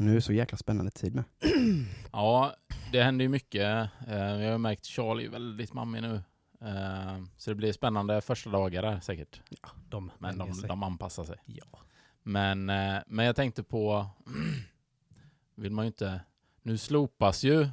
Nu 0.00 0.10
är 0.10 0.14
det 0.14 0.20
så 0.22 0.32
jäkla 0.32 0.58
spännande 0.58 0.90
tid 0.90 1.14
med. 1.14 1.24
Ja, 2.12 2.54
det 2.92 3.02
händer 3.02 3.22
ju 3.22 3.28
mycket. 3.28 3.62
Eh, 4.08 4.16
Jag 4.18 4.44
har 4.44 4.52
ju 4.52 4.58
märkt 4.58 4.86
Charlie 4.86 5.24
är 5.26 5.30
väldigt 5.30 5.72
mammig 5.72 6.02
nu. 6.02 6.14
Eh, 6.60 7.22
Så 7.36 7.50
det 7.50 7.54
blir 7.54 7.72
spännande 7.72 8.20
första 8.20 8.50
dagar 8.50 8.82
där 8.82 9.00
säkert. 9.00 9.40
De 9.88 10.10
Men 10.18 10.38
de, 10.38 10.54
sig. 10.54 10.68
de 10.68 10.82
anpassar 10.82 11.24
sig. 11.24 11.36
Ja. 11.46 11.64
Men, 12.22 12.70
eh, 12.70 12.96
men 13.06 13.24
jag 13.26 13.36
tänkte 13.36 13.62
på, 13.62 14.06
vill 15.54 15.72
man 15.72 15.84
ju 15.84 15.86
inte, 15.86 16.20
nu 16.62 16.78
slopas 16.78 17.44
ju 17.44 17.68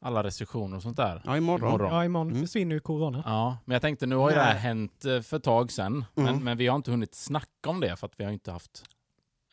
alla 0.00 0.22
restriktioner 0.22 0.76
och 0.76 0.82
sånt 0.82 0.96
där. 0.96 1.22
Ja, 1.24 1.36
imorgon. 1.36 1.68
Imorgon. 1.68 1.92
Ja, 1.94 2.04
imorgon 2.04 2.28
Mm. 2.30 2.42
försvinner 2.42 2.74
ju 2.74 2.80
corona. 2.80 3.22
Ja, 3.26 3.58
men 3.64 3.72
jag 3.74 3.82
tänkte 3.82 4.06
nu 4.06 4.16
har 4.16 4.30
ju 4.30 4.36
det 4.36 4.42
här 4.42 4.54
hänt 4.58 5.00
för 5.02 5.34
ett 5.36 5.42
tag 5.44 5.72
sedan. 5.72 6.04
Men, 6.14 6.28
Mm. 6.28 6.44
men 6.44 6.56
vi 6.58 6.66
har 6.66 6.76
inte 6.76 6.90
hunnit 6.90 7.14
snacka 7.14 7.70
om 7.70 7.80
det 7.80 7.96
för 7.96 8.06
att 8.06 8.20
vi 8.20 8.24
har 8.24 8.32
inte 8.32 8.52
haft 8.52 8.84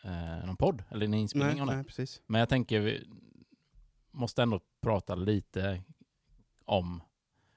eh, 0.08 0.46
någon 0.46 0.58
podd 0.58 0.84
eller 0.90 1.06
en 1.06 1.14
inspelning 1.14 1.54
Nej, 1.54 1.62
om 1.62 1.68
det. 1.68 1.76
nej, 1.76 1.84
precis. 1.86 2.22
Men 2.28 2.40
jag 2.40 2.50
tänker 2.50 2.80
vi 2.80 3.08
måste 4.12 4.44
ändå 4.44 4.60
prata 4.82 5.16
lite 5.16 5.84
om 6.66 7.04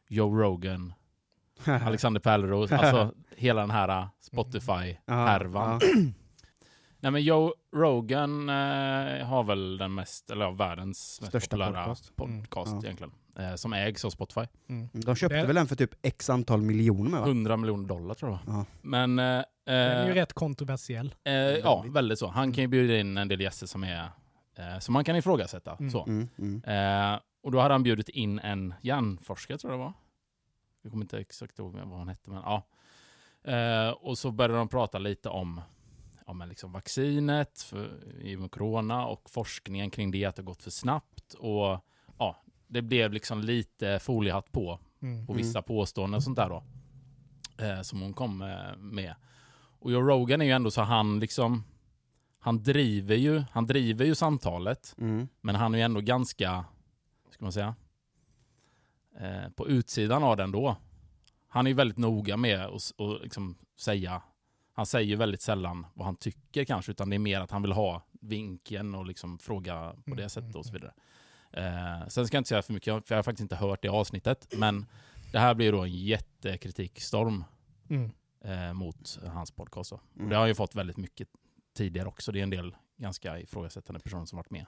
Joe 0.09 0.37
Rogan, 0.43 0.93
Alexander 1.65 2.21
Pärleros, 2.21 2.73
alltså 2.73 3.15
hela 3.37 3.61
den 3.61 3.71
här 3.71 3.89
eh, 3.89 4.09
Spotify-härvan. 4.21 5.81
Nej 7.03 7.13
men 7.13 7.23
Joe 7.23 7.53
Rogan 7.77 8.49
eh, 8.49 9.27
har 9.27 9.45
väl 9.45 9.79
den 9.79 9.95
mest, 9.95 10.31
eller 10.31 10.45
ja, 10.45 10.51
världens 10.51 11.19
mest 11.21 11.31
Största 11.33 11.57
populära 11.57 11.85
podcast. 11.85 12.17
podcast, 12.17 12.71
Mm. 12.73 12.79
Ja. 12.81 12.85
egentligen. 12.87 13.13
Eh, 13.39 13.55
som 13.55 13.73
ägs 13.73 14.05
av 14.05 14.11
Spotify. 14.11 14.47
Mm. 14.69 14.89
De 14.93 15.15
köpte 15.17 15.37
Det- 15.37 15.47
väl 15.47 15.55
den 15.57 15.67
för 15.67 15.77
typ 15.77 15.91
x 16.03 16.31
antal 16.31 16.63
miljoner 16.63 17.11
va? 17.21 17.27
100 17.27 17.57
miljoner 17.57 17.89
dollar 17.89 18.15
tror 18.15 18.31
jag. 18.31 18.41
Ja. 18.47 18.65
Men 18.83 19.19
eh, 19.19 19.25
Den 19.65 19.75
är 19.77 20.05
ju 20.05 20.11
eh, 20.11 20.15
rätt 20.15 20.33
kontroversiell. 20.33 21.15
eh, 21.25 21.33
ja, 21.35 21.85
Väldigt. 21.89 22.19
så. 22.19 22.27
Han 22.29 22.53
kan 22.53 22.63
ju 22.65 22.69
bjuda 22.69 22.99
in 22.99 23.19
en 23.19 23.29
del 23.29 23.41
gäster 23.41 23.67
som 23.67 23.85
är 23.85 24.11
eh, 24.55 24.79
som 24.79 24.93
man 24.93 25.05
kan 25.05 25.17
ifrågasätta. 25.17 25.77
Mm. 25.77 25.91
Så. 25.91 26.05
Mm, 26.07 26.29
mm. 26.39 26.63
Eh, 27.15 27.21
och 27.43 27.53
då 27.53 27.61
hade 27.61 27.75
han 27.75 27.83
bjudit 27.83 28.09
in 28.09 28.39
en 28.39 28.75
hjärnforskare 28.83 29.59
tror 29.59 29.73
jag 29.73 29.81
det 29.81 29.85
var. 29.85 29.93
Jag 30.83 30.93
kommer 30.93 31.05
inte 31.05 31.19
exakt 31.19 31.59
ihåg 31.59 31.73
vad 31.85 31.99
han 31.99 32.09
hette, 32.09 32.31
men 32.31 32.43
ja. 32.45 32.67
Eh, 33.45 33.91
och 33.91 34.19
så 34.19 34.31
började 34.31 34.55
de 34.55 34.69
prata 34.69 34.99
lite 34.99 35.29
om, 35.29 35.61
om 36.25 36.45
liksom 36.49 36.73
vaccinet 36.73 37.63
för, 37.63 38.05
i 38.23 38.49
corona 38.51 39.07
och 39.07 39.31
forskningen 39.31 39.91
kring 39.91 40.11
det, 40.11 40.25
att 40.25 40.37
det 40.37 40.43
har 40.43 40.47
gått 40.47 40.63
för 40.63 40.71
snabbt. 40.71 41.35
Och 41.35 41.85
det 42.71 42.83
blev 42.83 43.13
liksom 43.13 43.41
lite 43.41 43.99
foliehatt 43.99 44.53
på, 44.53 44.79
Mm. 45.03 45.27
på 45.27 45.33
vissa 45.33 45.63
påståenden 45.63 46.17
och 46.17 46.23
sånt 46.23 46.37
där 46.37 46.49
då. 46.49 46.65
Eh, 47.65 47.83
som 47.83 48.01
hon 48.01 48.13
kom 48.13 48.43
eh, 48.43 48.77
med. 48.77 49.15
Och 49.79 49.93
Joe 49.93 50.01
Rogan 50.03 50.41
är 50.41 50.45
ju 50.45 50.51
ändå 50.53 50.71
så 50.71 50.83
han 50.83 51.21
liksom, 51.21 51.65
han 52.39 52.63
driver 52.63 53.17
ju, 53.17 53.43
han 53.53 53.67
driver 53.67 54.05
ju 54.05 54.15
samtalet. 54.15 54.95
Mm. 54.99 55.29
Men 55.41 55.55
han 55.55 55.75
är 55.75 55.79
ju 55.79 55.85
ändå 55.85 56.01
ganska, 56.01 56.65
ska 57.31 57.45
man 57.45 57.53
säga, 57.53 57.75
eh, 59.21 59.49
på 59.57 59.69
utsidan 59.69 60.23
av 60.23 60.37
den 60.37 60.53
då. 60.53 60.77
Han 61.49 61.67
är 61.67 61.71
ju 61.71 61.77
väldigt 61.77 61.99
noga 61.99 62.37
med 62.37 62.61
att 62.65 62.75
att 63.01 63.23
liksom 63.23 63.55
säga, 63.77 64.23
han 64.73 64.87
säger 64.87 65.07
ju 65.09 65.17
väldigt 65.17 65.43
sällan 65.43 65.87
vad 65.95 66.07
han 66.07 66.17
tycker 66.17 66.65
kanske, 66.65 66.93
utan 66.93 67.11
det 67.11 67.17
är 67.17 67.19
mer 67.19 67.41
att 67.41 67.51
han 67.51 67.63
vill 67.63 67.73
ha 67.73 68.03
vinkeln 68.21 68.95
och 68.95 69.07
liksom 69.07 69.39
fråga 69.39 69.93
på 70.05 70.15
det 70.15 70.23
Mm, 70.23 70.29
sättet 70.31 70.57
och 70.57 70.65
så 70.65 70.71
mm, 70.71 70.81
vidare. 70.81 70.95
Eh, 71.53 72.09
sen 72.09 72.27
ska 72.27 72.37
jag 72.37 72.41
inte 72.41 72.49
säga 72.49 72.63
för 72.63 72.73
mycket, 72.73 73.09
för 73.09 73.15
jag 73.15 73.19
har 73.19 73.23
faktiskt 73.23 73.43
inte 73.43 73.57
hört 73.57 73.83
det 73.83 73.89
avsnittet, 73.89 74.55
men 74.57 74.87
det 75.33 75.39
här 75.39 75.55
blir 75.55 75.73
då 75.73 75.81
en 75.81 75.93
jättekritikstorm 75.93 77.45
Mm. 77.91 78.11
eh, 78.45 78.73
mot 78.73 79.19
hans 79.27 79.51
podcast. 79.51 79.91
Då. 79.91 79.97
Och 79.97 80.17
Mm. 80.17 80.29
det 80.31 80.37
har 80.37 80.47
ju 80.47 80.55
fått 80.55 80.75
väldigt 80.75 80.97
mycket 80.97 81.29
tidigare 81.77 82.09
också. 82.09 82.33
Det 82.33 82.39
är 82.39 82.43
en 82.43 82.51
del 82.51 82.77
ganska 82.97 83.39
ifrågasättande 83.41 84.01
personer 84.01 84.25
som 84.25 84.37
varit 84.37 84.51
med. 84.51 84.67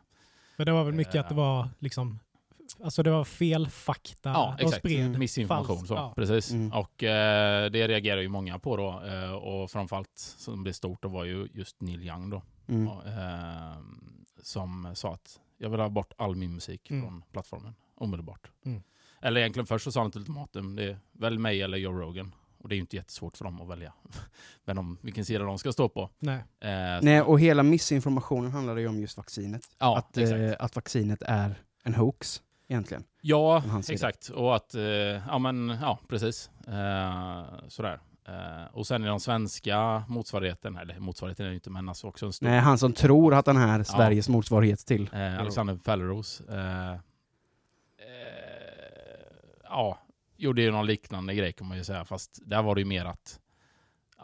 Men 0.57 0.67
det 0.67 0.73
var 0.73 0.85
väl 0.85 0.95
mycket 0.95 1.15
Eh, 1.15 1.21
att 1.21 1.29
det 1.29 1.35
var 1.35 1.69
liksom, 1.79 2.19
alltså 2.85 3.03
det 3.03 3.11
var 3.11 3.25
fel 3.25 3.69
fakta. 3.69 4.31
Ja, 4.31 4.55
De 4.59 4.65
exakt. 4.65 4.79
spred 4.83 5.19
Missinformation. 5.19 5.67
falskt. 5.77 5.89
Så. 5.89 5.95
Ja. 5.95 6.13
Precis. 6.17 6.51
Mm. 6.51 6.73
Och 6.73 7.03
eh, 7.03 7.71
det 7.71 7.89
reagerar 7.89 8.21
ju 8.21 8.29
många 8.29 8.59
på 8.59 8.77
då. 8.77 9.03
Eh, 9.07 9.33
och 9.33 9.71
framförallt 9.71 10.19
som 10.19 10.63
blev 10.63 10.73
stort 10.73 11.03
då 11.03 11.09
var 11.09 11.25
ju 11.25 11.49
just 11.53 11.81
Neil 11.81 12.03
Young 12.03 12.31
då. 12.31 12.43
Mm. 12.69 12.89
Och, 12.89 13.07
eh, 13.07 13.77
som 14.43 14.91
sa 14.95 15.15
att 15.15 15.41
jag 15.63 15.71
vill 15.71 15.81
ha 15.81 15.89
bort 15.89 16.13
all 16.17 16.37
min 16.37 16.55
musik 16.55 16.91
Mm. 16.91 17.03
från 17.03 17.23
plattformen 17.33 17.75
omedelbart. 17.95 18.51
Mm. 18.65 18.83
Eller 19.21 19.41
egentligen 19.41 19.67
först 19.67 19.85
så 19.85 19.93
sa 19.93 20.01
han 20.01 20.09
ett 20.09 20.17
ultimatum. 20.17 20.77
Det 20.77 20.85
är 20.85 20.99
välj 21.13 21.39
mig 21.39 21.63
eller 21.63 21.79
Joe 21.79 21.93
Rogan. 21.93 22.35
Och 22.59 22.69
det 22.69 22.75
är 22.75 22.77
ju 22.77 22.81
inte 22.81 22.97
jättesvårt 22.97 23.37
för 23.37 23.45
dem 23.45 23.61
att 23.61 23.69
välja 23.69 23.93
vem 24.65 24.77
de, 24.77 24.99
vilken 25.01 25.25
sida 25.25 25.45
de 25.45 25.59
ska 25.59 25.73
stå 25.73 25.89
på. 25.89 26.11
Nej. 26.19 26.37
Eh, 26.61 26.99
Nej, 27.03 27.23
och 27.23 27.41
hela 27.41 27.63
missinformationen 27.63 28.51
handlade 28.53 28.81
ju 28.81 28.89
om 28.89 29.01
just 29.01 29.17
vaccinet. 29.17 29.63
ja, 29.79 29.99
att, 29.99 30.17
eh, 30.17 30.53
att 30.59 30.77
vaccinet 30.77 31.23
är 31.23 31.55
en 31.85 31.95
hoax, 31.95 32.43
egentligen. 32.69 33.05
Ja, 33.21 33.63
exakt. 33.91 34.29
Och 34.29 34.57
att, 34.57 34.75
eh, 34.75 34.83
ja 34.83 35.39
men, 35.39 35.69
ja 35.69 35.99
precis. 36.09 36.51
Eh, 36.67 37.45
sådär. 37.69 38.01
Eh, 38.29 38.65
och 38.73 38.87
sen 38.87 39.03
i 39.05 39.07
den 39.07 39.21
svenska 39.21 40.05
motsvarigheten, 40.09 40.77
eller 40.77 40.99
motsvarigheten 40.99 41.47
är 41.47 41.51
det 41.51 41.55
inte, 41.55 41.71
men 41.71 41.89
alltså 41.89 42.07
också 42.07 42.27
en 42.27 42.33
stor... 42.33 42.47
Nej, 42.47 42.61
han 42.61 42.79
som 42.79 42.93
tror 42.93 43.35
att 43.35 43.47
han 43.47 43.57
är 43.57 43.83
Sveriges 43.85 44.29
motsvarighet 44.29 44.87
till. 44.87 45.11
Eh, 45.13 45.39
Alexander 45.41 45.77
Pärleros. 45.77 46.41
Eh, 46.41 46.97
ja, 49.65 49.99
gjorde 50.37 50.63
ju 50.63 50.71
någon 50.71 50.87
liknande 50.87 51.35
grej 51.35 51.53
kan 51.53 51.67
man 51.69 51.77
ju 51.77 51.85
säga, 51.85 52.05
fast 52.05 52.39
där 52.47 52.63
var 52.63 52.75
det 52.75 52.81
ju 52.81 52.85
mer 52.87 53.05
att 53.05 53.39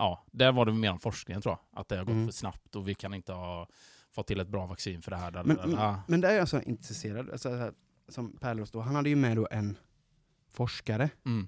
Ja, 0.01 0.25
där 0.31 0.53
var 0.53 0.67
det 0.67 0.73
mer 0.73 0.91
om 0.91 0.99
forskningen 1.01 1.43
tror 1.43 1.53
jag. 1.73 1.81
Att 1.81 1.89
det 1.89 1.97
har 1.97 2.05
gått 2.05 2.13
Mm. 2.13 2.27
för 2.27 2.33
snabbt 2.33 2.77
och 2.77 2.89
vi 2.89 2.95
kan 2.95 3.15
inte 3.15 3.33
ha 3.33 3.69
fått 4.11 4.27
till 4.27 4.41
ett 4.41 4.49
bra 4.49 4.67
vaccin 4.67 5.03
för 5.03 5.11
det 5.11 5.17
här. 5.17 5.31
Men, 5.31 5.47
Men, 5.47 5.71
men, 5.71 5.97
men 6.07 6.21
där 6.21 6.29
är 6.29 6.37
jag 6.37 6.49
så 6.49 6.61
intresserad, 6.61 7.31
alltså, 7.31 7.49
så 7.49 7.57
här, 7.57 7.73
som 8.09 8.37
Pärleros 8.37 8.71
då, 8.71 8.81
han 8.81 8.95
hade 8.95 9.09
ju 9.09 9.17
med 9.17 9.37
då 9.37 9.49
en 9.51 9.77
forskare 10.51 11.11
mm, 11.27 11.47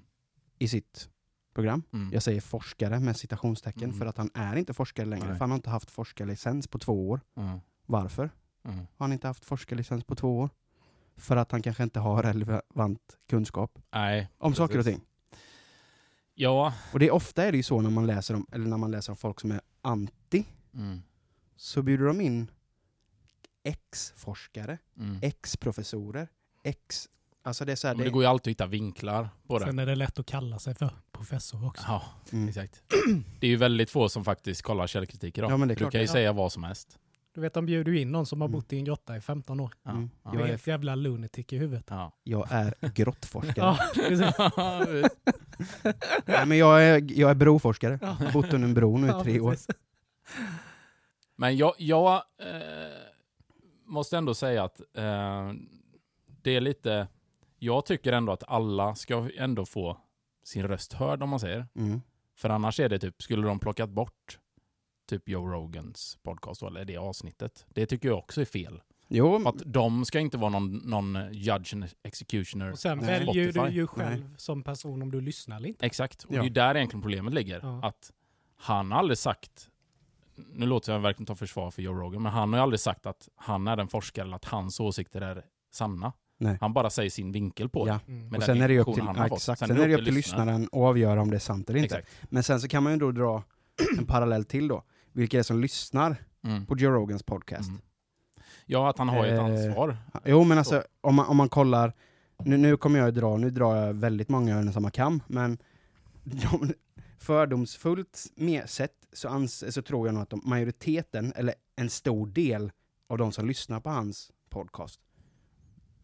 i 0.59 0.67
sitt 0.67 1.09
program. 1.53 1.83
mm. 1.93 2.13
Jag 2.13 2.23
säger 2.23 2.41
forskare 2.41 2.99
med 2.99 3.17
citationstecken 3.17 3.83
Mm. 3.83 3.97
för 3.99 4.05
att 4.05 4.17
han 4.17 4.29
är 4.33 4.55
inte 4.55 4.73
forskare 4.73 5.05
längre, 5.05 5.25
Nej. 5.27 5.33
för 5.35 5.39
han 5.39 5.49
har 5.51 5.55
inte 5.57 5.69
haft 5.69 5.91
forskarlicens 5.91 6.67
på 6.67 6.79
två 6.79 7.09
år. 7.09 7.21
Mm, 7.37 7.59
Varför 7.85 8.29
mm. 8.65 8.77
har 8.77 8.85
han 8.97 9.13
inte 9.13 9.27
haft 9.27 9.45
forskarlicens 9.45 10.03
på 10.03 10.15
två 10.15 10.39
år? 10.39 10.49
För 11.17 11.37
att 11.37 11.51
han 11.51 11.61
kanske 11.61 11.83
inte 11.83 11.99
har 11.99 12.23
relevant 12.23 13.17
kunskap 13.29 13.79
Nej. 13.93 14.29
om 14.37 14.53
saker 14.53 14.79
och 14.79 14.85
precis. 14.85 14.99
ting. 14.99 15.07
Ja. 16.33 16.73
Och 16.93 16.99
det 16.99 17.07
är 17.07 17.11
ofta 17.11 17.43
är 17.43 17.51
det 17.51 17.57
ju 17.57 17.63
så 17.63 17.81
när 17.81 17.89
man 17.89 18.07
läser 18.07 18.35
om, 18.35 18.45
eller 18.51 18.65
när 18.65 18.77
man 18.77 18.91
läser 18.91 19.11
om 19.11 19.17
folk 19.17 19.39
som 19.39 19.51
är 19.51 19.61
anti, 19.81 20.45
Mm, 20.73 21.01
så 21.55 21.81
bjuder 21.81 22.05
de 22.05 22.21
in 22.21 22.51
ex-forskare, 23.63 24.77
mm. 24.97 25.19
ex-professorer, 25.21 26.27
ex... 26.63 27.07
Alltså 27.43 27.65
det 27.65 27.71
är 27.71 27.75
så 27.75 27.87
här, 27.87 27.95
Men 27.95 28.03
det 28.05 28.11
går 28.11 28.23
ju 28.23 28.29
alltid 28.29 28.51
att 28.51 28.55
hitta 28.55 28.65
vinklar 28.67 29.29
på 29.47 29.59
det. 29.59 29.65
Sen 29.65 29.79
är 29.79 29.85
det 29.85 29.95
lätt 29.95 30.19
att 30.19 30.25
kalla 30.25 30.59
sig 30.59 30.75
för 30.75 30.93
professor 31.21 31.67
också. 31.67 31.83
Ja, 31.87 32.03
mm. 32.31 32.49
exakt. 32.49 32.81
Det 33.39 33.47
är 33.47 33.51
ju 33.51 33.57
väldigt 33.57 33.89
få 33.89 34.09
som 34.09 34.23
faktiskt 34.25 34.61
kollar 34.61 34.87
källkritik 34.87 35.37
idag. 35.37 35.51
Ja, 35.51 35.57
men 35.57 35.67
det 35.67 35.73
är 35.73 35.75
du 35.75 35.89
kan 35.89 36.01
ju 36.01 36.07
säga 36.07 36.31
vad 36.33 36.51
som 36.51 36.63
helst. 36.63 36.97
Du 37.33 37.41
vet, 37.41 37.53
de 37.53 37.65
bjuder 37.65 37.91
ju 37.91 37.99
in 37.99 38.11
någon 38.11 38.25
som 38.25 38.41
har 38.41 38.47
Mm. 38.47 38.59
bott 38.59 38.73
i 38.73 38.77
en 38.77 38.83
grotta 38.85 39.17
i 39.17 39.21
15 39.21 39.59
år. 39.59 39.73
Ja, 39.83 39.91
Mm. 39.91 40.09
ja. 40.23 40.31
Jag 40.33 40.41
är- 40.41 40.47
Helt 40.47 40.67
jävla 40.67 40.95
lunatic 40.95 41.45
i 41.53 41.57
huvudet. 41.57 41.85
Ja. 41.89 42.11
Jag 42.23 42.47
är 42.51 42.73
grottforskare. 42.93 43.77
Ja. 44.57 44.85
Nej, 46.25 46.45
men 46.45 46.57
jag 46.57 46.83
är, 46.83 47.19
jag 47.19 47.29
är 47.31 47.35
broforskare. 47.35 47.99
Ja. 48.01 48.07
Jag 48.19 48.25
har 48.25 48.33
bott 48.33 48.53
under 48.53 48.67
en 48.67 48.73
bro 48.73 48.97
nu 48.97 49.07
i 49.07 49.09
Ja, 49.09 49.23
tre 49.23 49.39
år. 49.39 49.51
precis. 49.51 49.67
Men 51.35 51.57
jag, 51.57 51.73
jag 51.77 52.13
eh, 52.39 52.91
måste 53.85 54.17
ändå 54.17 54.33
säga 54.33 54.63
att 54.63 54.79
eh, 54.79 55.51
det 56.41 56.51
är 56.55 56.61
lite... 56.61 57.07
Jag 57.59 57.85
tycker 57.85 58.13
ändå 58.13 58.31
att 58.33 58.43
alla 58.47 58.95
ska 58.95 59.29
ändå 59.37 59.65
få 59.65 59.97
sin 60.43 60.67
röst 60.67 60.93
hörd 60.93 61.23
om 61.23 61.29
man 61.29 61.39
säger. 61.39 61.67
Mm. 61.75 62.01
För 62.35 62.49
annars 62.49 62.79
är 62.79 62.89
det 62.89 62.99
typ, 62.99 63.21
skulle 63.21 63.47
de 63.47 63.59
plockat 63.59 63.89
bort 63.89 64.39
typ 65.09 65.29
Joe 65.29 65.47
Rogans 65.47 66.17
podcast 66.23 66.63
eller 66.63 66.85
det 66.85 66.97
avsnittet. 66.97 67.65
Det 67.69 67.85
tycker 67.85 68.07
jag 68.09 68.17
också 68.17 68.41
är 68.41 68.45
fel. 68.45 68.81
Jo, 69.07 69.39
För 69.39 69.49
att 69.49 69.61
de 69.65 70.05
ska 70.05 70.19
inte 70.19 70.37
vara 70.37 70.49
någon, 70.49 70.75
någon 70.75 71.33
judge 71.33 71.73
and 71.73 71.85
executioner. 72.03 72.71
Och 72.71 72.79
sen 72.79 72.97
Nej. 72.97 73.07
väljer 73.07 73.53
du 73.53 73.69
ju 73.69 73.87
själv 73.87 74.35
som 74.37 74.63
person 74.63 75.01
om 75.01 75.11
du 75.11 75.21
lyssnar 75.21 75.55
eller 75.57 75.69
inte. 75.69 75.85
Exakt, 75.85 76.23
och 76.23 76.31
Ja. 76.33 76.35
det 76.35 76.39
är 76.41 76.43
ju 76.43 76.49
där 76.49 76.75
egentligen 76.75 77.01
problemet 77.01 77.33
ligger. 77.33 77.59
Ja. 77.63 77.79
Att 77.83 78.11
han 78.57 78.91
har 78.91 78.99
aldrig 78.99 79.17
sagt, 79.17 79.69
nu 80.35 80.65
låter 80.65 80.93
jag 80.93 80.99
verkligen 80.99 81.25
ta 81.25 81.35
försvar 81.35 81.71
för 81.71 81.81
Joe 81.81 81.93
Rogan, 81.93 82.21
men 82.21 82.31
han 82.31 82.53
har 82.53 82.59
ju 82.59 82.63
aldrig 82.63 82.79
sagt 82.79 83.05
att 83.05 83.29
han 83.35 83.67
är 83.67 83.77
en 83.77 83.87
forskare 83.87 84.25
eller 84.25 84.35
att 84.35 84.45
hans 84.45 84.79
åsikter 84.79 85.21
är 85.21 85.45
sanna. 85.71 86.13
Nej. 86.41 86.57
Han 86.61 86.73
bara 86.73 86.89
säger 86.89 87.09
sin 87.09 87.31
vinkel 87.31 87.69
på 87.69 87.85
det. 87.85 87.91
ja. 87.91 87.99
Mm. 88.07 88.35
Och 88.35 88.43
sen 88.43 88.61
är 88.61 88.67
det 88.67 88.73
ju 88.73 88.79
upp 88.79 88.93
till, 88.93 89.03
ja, 89.15 89.25
exakt. 89.25 89.59
Sen 89.59 89.67
Sen, 89.67 89.77
är 89.77 89.87
det 89.87 89.95
upp 89.95 90.05
till 90.05 90.13
lyssnaren 90.13 90.63
att 90.63 90.73
avgöra 90.73 91.21
om 91.21 91.29
det 91.29 91.37
är 91.37 91.39
sant 91.39 91.69
eller 91.69 91.79
inte. 91.79 91.97
Exakt. 91.97 92.17
Men 92.31 92.43
sen 92.43 92.61
så 92.61 92.67
kan 92.67 92.83
man 92.83 92.93
ju 92.93 92.99
då 92.99 93.11
dra 93.11 93.43
en 93.97 94.05
parallell 94.05 94.45
till 94.45 94.67
då. 94.67 94.83
Vilka 95.11 95.37
är 95.37 95.39
det 95.39 95.43
som 95.43 95.61
lyssnar 95.61 96.15
Mm. 96.43 96.65
på 96.65 96.77
Joe 96.77 96.91
Rogans 96.91 97.23
podcast? 97.23 97.69
Mm. 97.69 97.81
Ja, 98.65 98.89
att 98.89 98.97
han 98.97 99.09
har 99.09 99.25
ju 99.25 99.31
ett 99.31 99.39
Eh, 99.39 99.45
ansvar. 99.45 99.97
Jo 100.25 100.43
men 100.43 100.57
alltså, 100.57 100.83
om 101.01 101.15
man, 101.15 101.25
om 101.25 101.37
man 101.37 101.49
kollar, 101.49 101.93
nu, 102.45 102.57
nu 102.57 102.77
kommer 102.77 102.99
jag 102.99 103.07
att 103.07 103.15
dra, 103.15 103.37
nu 103.37 103.49
drar 103.49 103.75
jag 103.75 103.93
väldigt 103.93 104.29
många 104.29 104.59
över 104.59 104.71
samma 104.71 104.91
kam, 104.91 105.21
men 105.27 105.57
de, 106.23 106.73
fördomsfullt 107.19 108.25
med 108.35 108.69
sett 108.69 108.93
så, 109.13 109.29
ans, 109.29 109.73
så 109.73 109.81
tror 109.81 110.07
jag 110.07 110.13
nog 110.13 110.23
att 110.23 110.29
de, 110.29 110.41
majoriteten, 110.45 111.33
eller 111.35 111.53
en 111.75 111.89
stor 111.89 112.27
del 112.27 112.71
av 113.09 113.17
de 113.17 113.31
som 113.31 113.47
lyssnar 113.47 113.79
på 113.79 113.89
hans 113.89 114.31
podcast, 114.49 114.99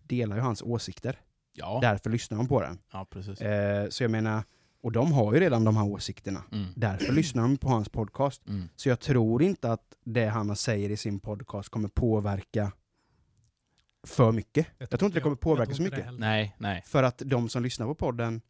delar 0.08 0.36
ju 0.36 0.42
hans 0.42 0.62
åsikter. 0.62 1.20
Ja, 1.54 1.80
Därför 1.82 2.10
lyssnar 2.10 2.38
de 2.38 2.48
på 2.48 2.62
den. 2.62 2.80
ja 2.92 3.06
precis. 3.10 3.42
Eh, 3.42 3.90
så 3.90 4.04
jag 4.04 4.12
menar, 4.12 4.44
och 4.82 4.92
de 4.92 5.12
har 5.12 5.34
ju 5.34 5.40
redan 5.40 5.64
de 5.64 5.78
här 5.78 5.86
åsikterna. 5.86 6.44
Mm. 6.52 6.68
Därför 6.76 7.14
lyssnar 7.14 7.44
de 7.44 7.58
på 7.58 7.70
hans 7.70 7.90
podcast. 7.90 8.48
Mm. 8.48 8.70
Så 8.76 8.90
jag 8.90 9.00
tror 9.00 9.44
inte 9.44 9.72
att 9.72 9.96
det 10.04 10.26
han 10.26 10.56
säger 10.56 10.90
i 10.90 10.98
sin 10.98 11.20
podcast 11.20 11.70
kommer 11.70 11.88
påverka 11.90 12.72
för 14.08 14.32
mycket. 14.32 14.68
Jag 14.78 14.90
tror 14.90 15.06
inte 15.06 15.20
det 15.20 15.24
kommer 15.24 15.36
påverka 15.36 15.70
jag 15.70 15.78
så 15.78 15.84
mycket. 15.84 16.14
Nej, 16.14 16.56
nej. 16.58 16.84
För 16.86 17.04
att 17.04 17.22
de 17.26 17.50
som 17.50 17.64
lyssnar 17.64 17.86
på 17.86 17.96
podden 17.96 18.42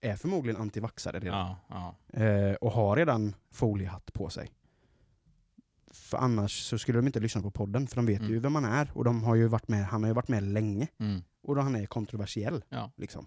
är 0.00 0.16
förmodligen 0.16 0.60
antivaxare 0.60 1.18
redan. 1.18 1.56
Ja, 1.68 1.96
ja. 2.12 2.22
Eh, 2.24 2.54
och 2.54 2.72
har 2.72 2.96
redan 2.96 3.34
foliehatt 3.52 4.12
på 4.12 4.30
sig. 4.30 4.50
För 5.94 6.18
annars 6.18 6.62
så 6.62 6.78
skulle 6.78 6.98
de 6.98 7.06
inte 7.06 7.20
lyssna 7.20 7.42
på 7.42 7.50
podden, 7.50 7.86
för 7.86 7.96
de 7.96 8.06
vet 8.06 8.20
Mm. 8.20 8.32
ju 8.32 8.38
vem 8.38 8.52
man 8.52 8.64
är. 8.64 8.90
Och 8.94 9.04
de 9.04 9.24
har 9.24 9.34
ju 9.34 9.46
varit 9.48 9.68
med, 9.68 9.86
han 9.86 10.02
har 10.02 10.08
ju 10.08 10.14
varit 10.14 10.28
med 10.28 10.42
länge. 10.42 10.88
Mm. 10.98 11.22
Och 11.42 11.54
då 11.54 11.60
han 11.60 11.76
är 11.76 11.86
kontroversiell. 11.86 12.64
Ja. 12.68 12.90
Liksom. 12.96 13.26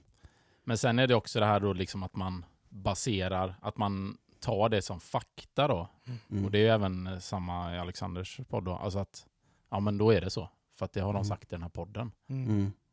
Men 0.63 0.77
sen 0.77 0.99
är 0.99 1.07
det 1.07 1.15
också 1.15 1.39
det 1.39 1.45
här 1.45 1.59
då 1.59 1.73
liksom 1.73 2.03
att 2.03 2.15
man 2.15 2.45
baserar, 2.69 3.55
att 3.61 3.77
man 3.77 4.17
tar 4.39 4.69
det 4.69 4.81
som 4.81 4.99
fakta 4.99 5.67
då. 5.67 5.89
Mm. 6.29 6.45
Och 6.45 6.51
det 6.51 6.57
är 6.57 6.61
ju 6.61 6.67
även 6.69 7.07
eh, 7.07 7.19
samma 7.19 7.75
i 7.75 7.79
Alexanders 7.79 8.39
podd 8.49 8.63
då. 8.65 8.73
Alltså 8.75 8.99
att, 8.99 9.25
ja 9.69 9.79
men 9.79 9.97
då 9.97 10.11
är 10.11 10.21
det 10.21 10.29
så. 10.29 10.49
För 10.75 10.85
att 10.85 10.93
det 10.93 10.99
har 11.01 11.13
de 11.13 11.17
Mm. 11.19 11.25
sagt 11.27 11.43
i 11.43 11.55
den 11.55 11.61
här 11.61 11.69
podden. 11.69 12.11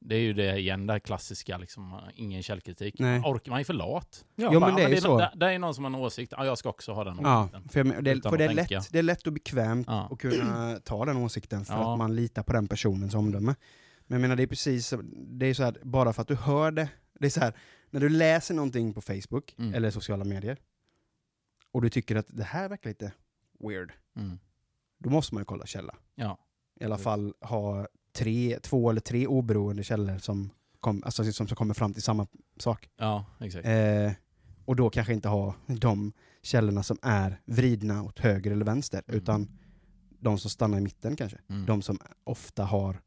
Det 0.06 0.14
är 0.16 0.20
ju 0.20 0.32
det 0.32 0.58
igen, 0.58 0.86
det 0.86 0.92
här 0.92 1.00
klassiska 1.00 1.58
liksom, 1.58 2.00
ingen 2.14 2.42
källkritik. 2.42 2.98
Nej. 2.98 3.20
Orkar 3.20 3.50
man 3.50 3.60
är 3.60 3.64
för 3.64 3.72
lat. 3.74 4.24
Ja, 4.36 4.50
Jo, 4.52 4.60
Bara, 4.60 4.66
men 4.70 4.76
det 4.76 4.82
är 4.84 4.88
ju 4.88 5.00
så. 5.00 5.18
Det, 5.18 5.32
det 5.36 5.46
är 5.52 5.58
någon 5.58 5.74
som 5.74 5.84
har 5.84 5.90
en 5.90 5.94
åsikt, 5.94 6.32
ja 6.36 6.44
jag 6.46 6.58
ska 6.58 6.68
också 6.68 6.92
ha 6.92 7.04
den 7.04 7.18
Ja, 7.22 7.40
åsikten. 7.42 7.68
för, 7.68 7.78
jag 7.84 8.04
det, 8.04 8.22
för 8.22 8.36
det, 8.36 8.44
är 8.44 8.54
lätt, 8.54 8.92
det 8.92 8.98
är 8.98 9.02
lätt 9.02 9.26
och 9.26 9.32
bekvämt 9.32 9.86
Ja. 9.90 10.08
att 10.10 10.18
kunna 10.18 10.78
ta 10.84 11.04
den 11.04 11.16
åsikten 11.16 11.64
för 11.64 11.74
Ja. 11.74 11.92
att 11.92 11.98
man 11.98 12.16
litar 12.16 12.42
på 12.42 12.52
den 12.52 12.68
personens 12.68 13.14
omdöme. 13.14 13.54
Men 14.06 14.16
jag 14.16 14.20
menar 14.20 14.36
det 14.36 14.42
är 14.42 14.46
precis, 14.46 14.94
det 15.12 15.46
är 15.46 15.54
så 15.54 15.62
här, 15.62 15.76
bara 15.82 16.12
för 16.12 16.22
att 16.22 16.28
du 16.28 16.34
hör 16.34 16.70
det, 16.70 16.88
det 17.20 17.26
är 17.26 17.30
så 17.30 17.40
här, 17.40 17.52
när 17.90 18.00
du 18.00 18.08
läser 18.08 18.54
någonting 18.54 18.94
på 18.94 19.00
Facebook 19.00 19.54
Mm. 19.58 19.74
eller 19.74 19.90
sociala 19.90 20.24
medier 20.24 20.58
och 21.72 21.82
du 21.82 21.90
tycker 21.90 22.16
att 22.16 22.26
det 22.28 22.44
här 22.44 22.68
verkar 22.68 22.90
lite 22.90 23.12
weird, 23.68 23.92
Mm. 24.16 24.38
då 24.98 25.10
måste 25.10 25.34
man 25.34 25.40
ju 25.40 25.44
kolla 25.44 25.66
källa. 25.66 25.94
Ja. 26.14 26.38
I 26.80 26.84
alla 26.84 26.98
fall 26.98 27.34
ha 27.40 27.86
tre, 28.14 28.58
två 28.62 28.90
eller 28.90 29.00
tre 29.00 29.26
oberoende 29.26 29.84
källor 29.84 30.18
som, 30.18 30.50
kom, 30.80 31.02
alltså, 31.04 31.32
som, 31.32 31.48
som 31.48 31.56
kommer 31.56 31.74
fram 31.74 31.92
till 31.94 32.02
samma 32.02 32.26
sak. 32.58 32.88
ja, 32.96 33.24
exakt. 33.40 33.66
Eh, 33.66 34.12
och 34.64 34.76
då 34.76 34.90
kanske 34.90 35.12
inte 35.14 35.28
ha 35.28 35.54
de 35.66 36.12
källorna 36.42 36.82
som 36.82 36.98
är 37.02 37.40
vridna 37.44 38.02
åt 38.02 38.18
höger 38.18 38.50
eller 38.50 38.64
vänster, 38.64 39.02
Mm. 39.06 39.20
utan 39.20 39.48
de 40.18 40.38
som 40.38 40.50
stannar 40.50 40.78
i 40.78 40.80
mitten 40.80 41.16
kanske. 41.16 41.38
Mm. 41.48 41.66
De 41.66 41.82
som 41.82 41.98
ofta 42.24 42.64
har 42.64 43.00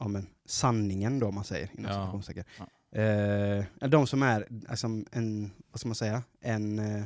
ja, 0.00 0.08
men, 0.08 0.26
sanningen 0.46 1.18
då, 1.18 1.26
om 1.28 1.34
man 1.34 1.44
säger. 1.44 1.70
Inom 1.78 1.92
Ja. 1.92 2.44
Ja. 2.92 2.98
Eh, 3.00 3.64
de 3.88 4.06
som 4.06 4.22
är, 4.22 4.46
alltså, 4.68 4.86
en, 5.12 5.50
vad 5.70 5.80
ska 5.80 5.88
man 5.88 5.94
säga, 5.94 6.22
en 6.40 6.78
eh, 6.78 7.04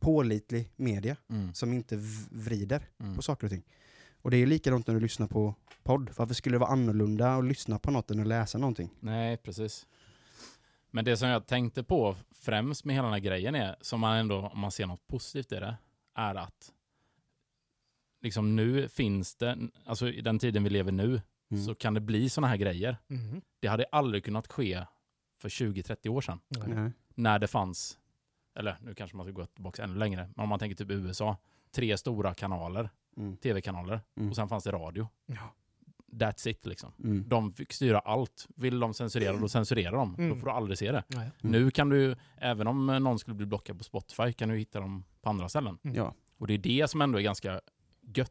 pålitlig 0.00 0.70
media 0.76 1.16
Mm. 1.30 1.54
som 1.54 1.72
inte 1.72 1.96
vrider 2.30 2.82
Mm. 3.00 3.16
på 3.16 3.22
saker 3.22 3.46
och 3.46 3.50
ting. 3.50 3.62
Och 4.24 4.30
det 4.30 4.36
är 4.36 4.46
likadant 4.46 4.86
när 4.86 4.94
du 4.94 5.00
lyssnar 5.00 5.26
på 5.26 5.54
podd. 5.82 6.10
Varför 6.16 6.34
skulle 6.34 6.54
det 6.54 6.58
vara 6.58 6.70
annorlunda 6.70 7.34
att 7.34 7.44
lyssna 7.44 7.78
på 7.78 7.90
något 7.90 8.10
än 8.10 8.20
att 8.20 8.26
läsa 8.26 8.58
någonting? 8.58 8.90
Nej, 9.00 9.36
precis. 9.36 9.86
Men 10.90 11.04
det 11.04 11.16
som 11.16 11.28
jag 11.28 11.46
tänkte 11.46 11.82
på 11.84 12.16
främst 12.30 12.84
med 12.84 12.94
hela 12.94 13.04
den 13.06 13.12
här 13.12 13.20
grejen 13.20 13.54
är, 13.54 13.76
som 13.80 14.00
man 14.00 14.16
ändå, 14.16 14.38
om 14.52 14.60
man 14.60 14.70
ser 14.70 14.86
något 14.86 15.06
positivt 15.06 15.52
i 15.52 15.54
det, 15.54 15.76
är 16.14 16.34
att 16.34 16.72
liksom 18.22 18.56
nu 18.56 18.88
finns 18.88 19.34
det, 19.36 19.58
alltså 19.86 20.08
i 20.08 20.20
den 20.20 20.38
tiden 20.38 20.64
vi 20.64 20.70
lever 20.70 20.92
nu, 20.92 21.22
Mm. 21.50 21.64
så 21.64 21.74
kan 21.74 21.94
det 21.94 22.00
bli 22.00 22.28
sådana 22.28 22.48
här 22.48 22.56
grejer. 22.56 22.96
Mhm. 23.06 23.40
Det 23.60 23.68
hade 23.68 23.84
aldrig 23.92 24.24
kunnat 24.24 24.52
ske 24.52 24.84
för 25.40 25.48
20-30 25.48 26.08
år 26.08 26.20
sedan. 26.20 26.40
Nej. 26.48 26.92
När 27.14 27.38
det 27.38 27.46
fanns, 27.46 27.98
eller 28.58 28.76
nu 28.82 28.94
kanske 28.94 29.16
man 29.16 29.26
ska 29.26 29.32
gå 29.32 29.46
tillbaka 29.46 29.82
ännu 29.84 29.94
längre, 29.94 30.28
men 30.36 30.42
om 30.42 30.48
man 30.48 30.58
tänker 30.58 30.76
typ 30.76 30.90
USA, 30.90 31.36
tre 31.70 31.96
stora 31.98 32.34
kanaler, 32.34 32.90
Mm. 33.16 33.36
tv-kanaler, 33.36 34.00
Mm. 34.16 34.30
och 34.30 34.36
sen 34.36 34.48
fanns 34.48 34.64
det 34.64 34.72
radio. 34.72 35.08
Ja. 35.26 35.54
That's 36.12 36.48
it 36.48 36.66
liksom. 36.66 36.92
Mm. 37.04 37.24
De 37.28 37.52
fick 37.52 37.72
styra 37.72 37.98
allt. 37.98 38.46
Vill 38.56 38.80
de 38.80 38.94
censurera, 38.94 39.36
då 39.36 39.48
censurerar 39.48 39.92
de. 39.96 40.14
Då 40.16 40.22
Mm. 40.22 40.38
får 40.40 40.46
du 40.46 40.52
aldrig 40.52 40.78
se 40.78 40.92
det. 40.92 41.02
Mm. 41.14 41.28
Nu 41.40 41.70
kan 41.70 41.88
du, 41.88 42.16
även 42.36 42.66
om 42.66 42.86
någon 42.86 43.18
skulle 43.18 43.34
bli 43.34 43.46
blockad 43.46 43.78
på 43.78 43.84
Spotify, 43.84 44.32
kan 44.32 44.48
du 44.48 44.56
hitta 44.56 44.80
dem 44.80 45.04
på 45.22 45.28
andra 45.30 45.48
ställen. 45.48 45.78
Mm. 45.84 45.96
Ja. 45.96 46.14
Och 46.38 46.46
det 46.46 46.54
är 46.54 46.58
det 46.58 46.90
som 46.90 47.02
ändå 47.02 47.18
är 47.18 47.22
ganska 47.22 47.60
gött 48.14 48.30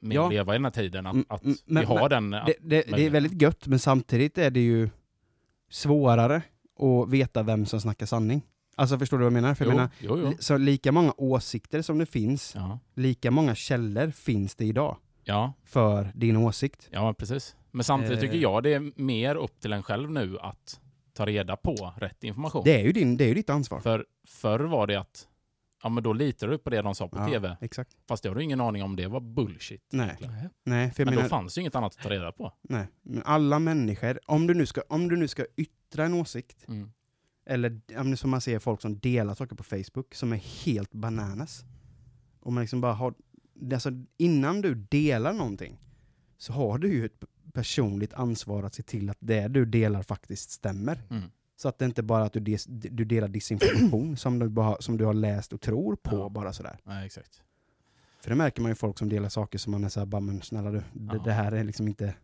med 0.00 0.16
Ja. 0.16 0.26
att 0.26 0.32
leva 0.32 0.54
i 0.54 0.56
den 0.58 0.64
här 0.64 0.70
tiden. 0.72 1.06
Att, 1.06 1.16
att 1.28 1.44
mm, 1.44 1.56
vi 1.66 1.74
men- 1.74 1.86
har 1.86 2.08
den... 2.08 2.34
Att, 2.34 2.46
Det, 2.46 2.56
det, 2.60 2.82
det 2.96 3.06
är 3.06 3.10
väldigt 3.10 3.42
gött, 3.42 3.66
men 3.66 3.78
samtidigt 3.78 4.38
är 4.38 4.50
det 4.50 4.60
ju 4.60 4.90
svårare 5.70 6.42
att 6.78 7.08
veta 7.08 7.42
vem 7.42 7.66
som 7.66 7.80
snackar 7.80 8.06
sanning. 8.06 8.42
Alltså 8.78 8.98
förstår 8.98 9.18
du 9.18 9.24
vad 9.24 9.26
jag 9.26 9.42
menar? 9.42 9.54
För 9.54 9.64
jag 9.64 9.72
jo, 9.72 9.76
menar, 9.76 9.90
jo, 10.00 10.18
jo. 10.32 10.36
så 10.40 10.56
lika 10.56 10.92
många 10.92 11.14
åsikter 11.16 11.82
som 11.82 11.98
det 11.98 12.06
finns, 12.06 12.52
Ja. 12.54 12.78
lika 12.94 13.30
många 13.30 13.54
källor 13.54 14.10
finns 14.10 14.54
det 14.54 14.64
idag 14.64 14.96
Ja, 15.24 15.52
för 15.64 16.12
din 16.14 16.36
åsikt. 16.36 16.88
ja, 16.90 17.14
precis. 17.14 17.56
Men 17.70 17.84
samtidigt 17.84 18.16
Eh. 18.16 18.20
tycker 18.20 18.36
jag 18.38 18.62
det 18.62 18.74
är 18.74 18.92
mer 19.02 19.34
upp 19.34 19.60
till 19.60 19.72
en 19.72 19.82
själv 19.82 20.10
nu 20.10 20.38
att 20.40 20.80
ta 21.12 21.26
reda 21.26 21.56
på 21.56 21.92
rätt 21.96 22.24
information. 22.24 22.62
Det 22.64 22.80
är 22.80 22.84
ju, 22.84 22.92
din, 22.92 23.16
det 23.16 23.24
är 23.24 23.28
ju 23.28 23.34
ditt 23.34 23.50
ansvar. 23.50 23.80
För 23.80 24.06
förr 24.28 24.60
var 24.60 24.86
det 24.86 24.96
att 24.96 25.26
ja, 25.82 25.88
men 25.88 26.02
då 26.02 26.12
litar 26.12 26.48
du 26.48 26.58
på 26.58 26.70
det 26.70 26.82
de 26.82 26.94
sa 26.94 27.08
på 27.08 27.18
Ja, 27.18 27.28
tv. 27.28 27.56
Exakt. 27.60 27.90
Fast 28.08 28.24
jag 28.24 28.32
har 28.32 28.40
ingen 28.40 28.60
aning 28.60 28.82
om 28.82 28.96
det 28.96 29.06
var 29.06 29.20
bullshit. 29.20 29.82
Nej. 29.92 30.16
Nej. 30.20 30.48
Nej, 30.64 30.90
för 30.90 31.00
jag 31.02 31.06
Men 31.06 31.14
menar, 31.14 31.22
då 31.22 31.28
fanns 31.28 31.58
ju 31.58 31.60
inget 31.60 31.74
annat 31.74 31.96
att 31.96 32.02
ta 32.02 32.10
reda 32.10 32.32
på. 32.32 32.52
nej. 32.62 32.86
Men 33.02 33.22
alla 33.24 33.58
människor, 33.58 34.20
om 34.26 34.46
du 34.46 34.54
nu 34.54 34.66
ska, 34.66 34.82
om 34.88 35.08
du 35.08 35.16
nu 35.16 35.28
ska 35.28 35.44
yttra 35.56 36.04
en 36.04 36.14
åsikt, 36.14 36.64
Mm. 36.68 36.90
Eller 37.48 37.80
ja, 37.86 38.16
som 38.16 38.30
man 38.30 38.40
ser 38.40 38.58
folk 38.58 38.80
som 38.80 38.98
delar 38.98 39.34
saker 39.34 39.56
på 39.56 39.64
Facebook, 39.64 40.14
som 40.14 40.32
är 40.32 40.36
helt 40.64 40.92
bananas. 40.92 41.64
Och 42.40 42.52
man 42.52 42.60
liksom 42.60 42.80
bara 42.80 42.92
har, 42.92 43.14
alltså 43.72 43.90
innan 44.16 44.60
du 44.60 44.74
delar 44.74 45.32
någonting, 45.32 45.78
så 46.38 46.52
har 46.52 46.78
du 46.78 46.92
ju 46.92 47.04
ett 47.06 47.24
personligt 47.52 48.12
ansvar 48.14 48.62
att 48.62 48.74
se 48.74 48.82
till 48.82 49.10
att 49.10 49.16
det 49.20 49.48
du 49.48 49.64
delar 49.64 50.02
faktiskt 50.02 50.50
stämmer. 50.50 51.02
Mm. 51.10 51.22
Så 51.56 51.68
att 51.68 51.78
det 51.78 51.84
inte 51.84 52.02
bara 52.02 52.22
är 52.22 52.26
att 52.26 52.32
du, 52.32 52.40
des, 52.40 52.64
du 52.68 53.04
delar 53.04 53.28
disinformation 53.28 54.16
som 54.16 54.38
du, 54.38 54.48
bara, 54.48 54.76
som 54.80 54.96
du 54.96 55.04
har 55.04 55.14
läst 55.14 55.52
och 55.52 55.60
tror 55.60 55.96
på, 55.96 56.16
Ja. 56.16 56.28
bara 56.28 56.52
sådär. 56.52 56.78
Nej, 56.84 57.06
exakt. 57.06 57.42
För 58.20 58.30
det 58.30 58.36
märker 58.36 58.62
man 58.62 58.70
ju 58.70 58.74
folk 58.74 58.98
som 58.98 59.08
delar 59.08 59.28
saker 59.28 59.58
som 59.58 59.70
man 59.70 59.84
är 59.84 59.88
såhär, 59.88 60.06
bara 60.06 60.20
men 60.20 60.42
snälla 60.42 60.70
du, 60.70 60.78
det, 60.78 61.14
Ja. 61.16 61.22
det 61.24 61.32
här 61.32 61.52
är 61.52 61.64
liksom 61.64 61.88
inte, 61.88 62.14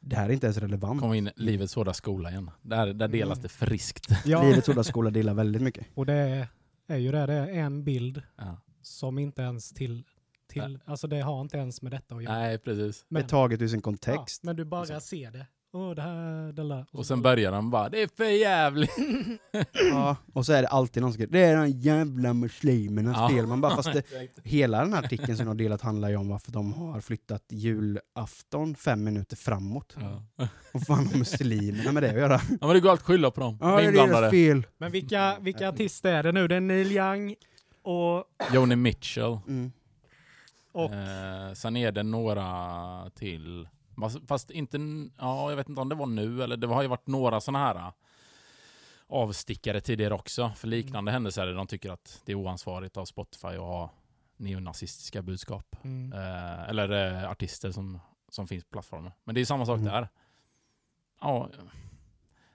det 0.00 0.16
här 0.16 0.28
är 0.28 0.32
inte 0.32 0.46
ens 0.46 0.56
relevant. 0.58 1.00
Kom 1.00 1.14
in 1.14 1.30
livets 1.36 1.74
hårda 1.74 1.92
skola 1.94 2.30
igen. 2.30 2.50
Där, 2.62 2.86
där 2.94 3.08
delas 3.08 3.38
Mm. 3.38 3.42
det 3.42 3.48
friskt. 3.48 4.06
Ja, 4.24 4.42
Livets 4.42 4.66
Hårda 4.66 4.84
Skola 4.84 5.10
delar 5.10 5.34
väldigt 5.34 5.62
mycket. 5.62 5.86
och 5.94 6.06
det 6.06 6.12
är, 6.12 6.48
är 6.86 6.96
ju 6.96 7.12
det. 7.12 7.26
Det 7.26 7.32
är 7.32 7.48
en 7.52 7.84
bild 7.84 8.22
Ja. 8.36 8.60
som 8.82 9.18
inte 9.18 9.42
ens 9.42 9.70
till, 9.72 10.04
till 10.48 10.78
alltså 10.84 11.06
det 11.06 11.20
har 11.20 11.40
inte 11.40 11.56
ens 11.58 11.82
med 11.82 11.92
detta 11.92 12.14
att 12.14 12.22
göra. 12.22 12.34
Nej, 12.38 12.58
precis. 12.58 13.04
Det 13.08 13.18
är 13.20 13.22
taget 13.22 13.62
ur 13.62 13.68
sin 13.68 13.82
kontext. 13.82 14.40
Ja, 14.42 14.46
men 14.46 14.56
du 14.56 14.64
bara 14.64 15.00
ser 15.00 15.30
det. 15.30 15.46
Åh, 15.72 15.90
det 15.94 16.02
här, 16.02 16.52
det 16.52 16.68
där. 16.68 16.86
Och 16.92 17.06
sen 17.06 17.22
börjar 17.22 17.52
de 17.52 17.70
bara, 17.70 17.88
det 17.88 18.02
är 18.02 18.08
för 18.16 18.24
jävligt. 18.24 18.90
Ja, 19.92 20.16
och 20.32 20.46
så 20.46 20.52
är 20.52 20.62
det 20.62 20.68
alltid 20.68 21.02
någon 21.02 21.12
som 21.12 21.14
skriver 21.14 21.32
det 21.32 21.44
är 21.44 21.56
de 21.56 21.68
jävla 21.70 22.32
muslimernas 22.34 23.16
Ja. 23.16 23.28
fel. 23.28 23.46
Man 23.46 23.60
bara, 23.60 23.76
fast 23.76 23.92
det, 23.92 24.02
hela 24.44 24.80
den 24.80 24.92
här 24.92 25.04
artikeln 25.04 25.36
som 25.36 25.46
de 25.46 25.48
har 25.48 25.54
delat 25.54 25.82
handlar 25.82 26.08
ju 26.08 26.16
om 26.16 26.28
varför 26.28 26.52
de 26.52 26.72
har 26.72 27.00
flyttat 27.00 27.42
julafton 27.48 28.74
fem 28.74 29.04
minuter 29.04 29.36
framåt. 29.36 29.96
Ja. 30.00 30.22
Och 30.72 30.82
fan 30.82 31.06
har 31.06 31.18
muslimerna 31.18 31.92
med 31.92 32.02
det 32.02 32.10
att 32.10 32.16
göra? 32.16 32.40
ja, 32.60 32.66
men 32.66 32.74
det 32.74 32.80
går 32.80 32.90
alltid 32.90 33.02
att 33.02 33.06
skylla 33.06 33.30
på 33.30 33.40
dem. 33.40 33.58
Ja, 33.60 33.76
de 33.80 33.82
det 33.92 34.00
är 34.00 34.06
deras 34.06 34.30
fel. 34.30 34.66
Men 34.78 34.92
vilka, 34.92 35.36
vilka 35.40 35.68
artister 35.68 36.12
är 36.12 36.22
det 36.22 36.32
nu? 36.32 36.48
Det 36.48 36.56
är 36.56 36.60
Neil 36.60 36.92
Young 36.92 37.34
och... 37.82 38.24
Joni 38.54 38.76
Mitchell. 38.76 39.38
Mm. 39.48 39.72
och 40.72 40.92
Eh, 40.94 41.52
sen 41.54 41.76
är 41.76 41.92
det 41.92 42.02
några 42.02 43.10
till. 43.10 43.68
Fast, 44.28 44.50
inte, 44.50 44.78
ja 45.18 45.50
jag 45.50 45.56
vet 45.56 45.68
inte 45.68 45.80
om 45.80 45.88
det 45.88 45.94
var 45.94 46.06
nu 46.06 46.42
eller 46.42 46.56
det 46.56 46.66
har 46.66 46.82
ju 46.82 46.88
varit 46.88 47.06
några 47.06 47.40
sådana 47.40 47.64
här 47.64 47.74
eh, 47.74 47.92
avstickare 49.06 49.80
tidigare 49.80 50.14
också. 50.14 50.52
För 50.56 50.68
liknande 50.68 51.12
händelser 51.12 51.46
där 51.46 51.54
de 51.54 51.66
tycker 51.66 51.90
att 51.90 52.22
det 52.24 52.32
är 52.32 52.36
oansvarigt 52.36 52.96
av 52.96 53.04
Spotify 53.04 53.48
att 53.48 53.56
ha 53.58 53.90
neonazistiska 54.36 55.22
budskap. 55.22 55.76
mm. 55.82 56.12
Eh, 56.12 56.68
eller 56.68 57.22
eh, 57.22 57.30
artister 57.30 57.70
som, 57.70 58.00
som 58.28 58.46
finns 58.46 58.64
på 58.64 58.70
plattformen. 58.70 59.12
Men 59.24 59.34
det 59.34 59.40
är 59.40 59.44
samma 59.44 59.66
sak 59.66 59.78
Mm. 59.78 59.92
där. 59.92 60.08
Ja, 61.20 61.48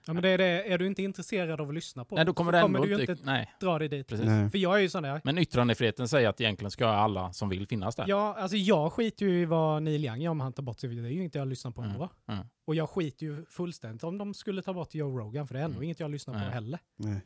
Ja, 0.07 0.13
men 0.13 0.23
det 0.23 0.29
är, 0.29 0.37
det. 0.37 0.71
är 0.73 0.77
du 0.77 0.87
inte 0.87 1.03
intresserad 1.03 1.61
av 1.61 1.67
att 1.69 1.73
lyssna 1.75 2.05
på 2.05 2.15
nej, 2.15 2.25
då 2.25 2.33
kommer 2.33 2.51
så 2.51 2.55
det 2.55 2.61
kommer 2.61 2.79
du 2.79 2.87
ju 2.87 2.99
inte... 2.99 3.11
inte 3.11 3.25
Nej, 3.25 3.51
dra 3.59 3.79
dig 3.79 3.87
dit. 3.87 4.07
precis. 4.07 4.25
Nej. 4.25 4.49
För 4.49 4.57
jag 4.57 4.75
är 4.77 4.79
ju 4.81 4.89
sån 4.89 5.03
där. 5.03 5.21
Men 5.23 5.37
yttrandefriheten 5.37 6.07
säger 6.07 6.29
att 6.29 6.41
egentligen 6.41 6.71
ska 6.71 6.87
alla 6.87 7.33
som 7.33 7.49
vill 7.49 7.67
finnas 7.67 7.95
där. 7.95 8.05
Ja, 8.07 8.35
alltså 8.39 8.57
jag 8.57 8.93
skiter 8.93 9.25
ju 9.25 9.41
i 9.41 9.45
vad 9.45 9.83
Neil 9.83 10.05
Young 10.05 10.21
gör 10.21 10.31
om 10.31 10.39
han 10.39 10.53
tar 10.53 10.63
bort 10.63 10.79
sig. 10.79 10.89
Det 10.95 11.01
är 11.07 11.11
ju 11.11 11.19
inget 11.19 11.35
jag 11.35 11.47
lyssnar 11.47 11.71
på 11.71 11.81
Mm. 11.81 11.93
ändå. 11.93 12.09
Mm. 12.27 12.45
Och 12.65 12.75
jag 12.75 12.89
skiter 12.89 13.25
ju 13.25 13.45
fullständigt 13.45 14.03
om 14.03 14.17
de 14.17 14.33
skulle 14.33 14.61
ta 14.61 14.73
bort 14.73 14.93
Joe 14.95 15.19
Rogan, 15.19 15.47
för 15.47 15.53
det 15.53 15.59
är 15.59 15.65
ändå 15.65 15.75
Mm. 15.75 15.83
inget 15.83 15.99
jag 15.99 16.11
lyssnar 16.11 16.33
på 16.33 16.39
Nej. 16.39 16.49
heller. 16.49 16.79
Nej. 16.97 17.21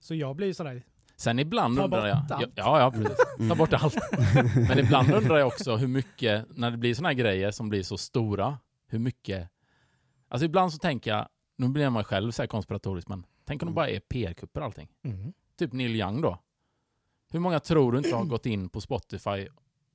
Så 0.00 0.14
jag 0.14 0.36
blir 0.36 0.46
ju 0.46 0.54
sådär, 0.54 0.82
Sen 1.16 1.38
ibland 1.38 1.76
Ta 1.76 1.84
undrar 1.84 2.06
jag... 2.06 2.16
allt. 2.30 2.52
Ja, 2.54 2.80
ja, 2.80 2.90
precis. 2.90 3.16
Ta 3.38 3.44
Mm. 3.44 3.58
bort 3.58 3.72
allt. 3.72 3.96
Men 4.68 4.78
ibland 4.78 5.14
undrar 5.14 5.38
jag 5.38 5.46
också 5.46 5.76
hur 5.76 5.88
mycket, 5.88 6.46
när 6.56 6.70
det 6.70 6.76
blir 6.76 6.94
såna 6.94 7.08
här 7.08 7.14
grejer 7.14 7.50
som 7.50 7.68
blir 7.68 7.82
så 7.82 7.98
stora, 7.98 8.58
hur 8.88 8.98
mycket... 8.98 9.48
Alltså 10.28 10.44
ibland 10.44 10.72
så 10.72 10.78
tänker 10.78 11.10
jag, 11.10 11.28
nu 11.60 11.68
blir 11.68 11.90
man 11.90 12.04
själv 12.04 12.30
så 12.30 12.42
här 12.42 12.46
konspiratorisk, 12.46 13.08
men 13.08 13.26
tänk 13.44 13.62
om 13.62 13.68
Mm. 13.68 13.74
bara 13.74 13.88
är 13.88 14.00
PR-kupper 14.00 14.60
allting. 14.60 14.88
mm. 15.04 15.32
Typ 15.58 15.72
Neil 15.72 15.96
Young 15.96 16.20
då. 16.20 16.38
Hur 17.32 17.40
många 17.40 17.60
tror 17.60 17.92
du 17.92 17.98
inte 17.98 18.14
har 18.16 18.24
gått 18.24 18.46
in 18.46 18.68
på 18.68 18.80
Spotify 18.80 19.48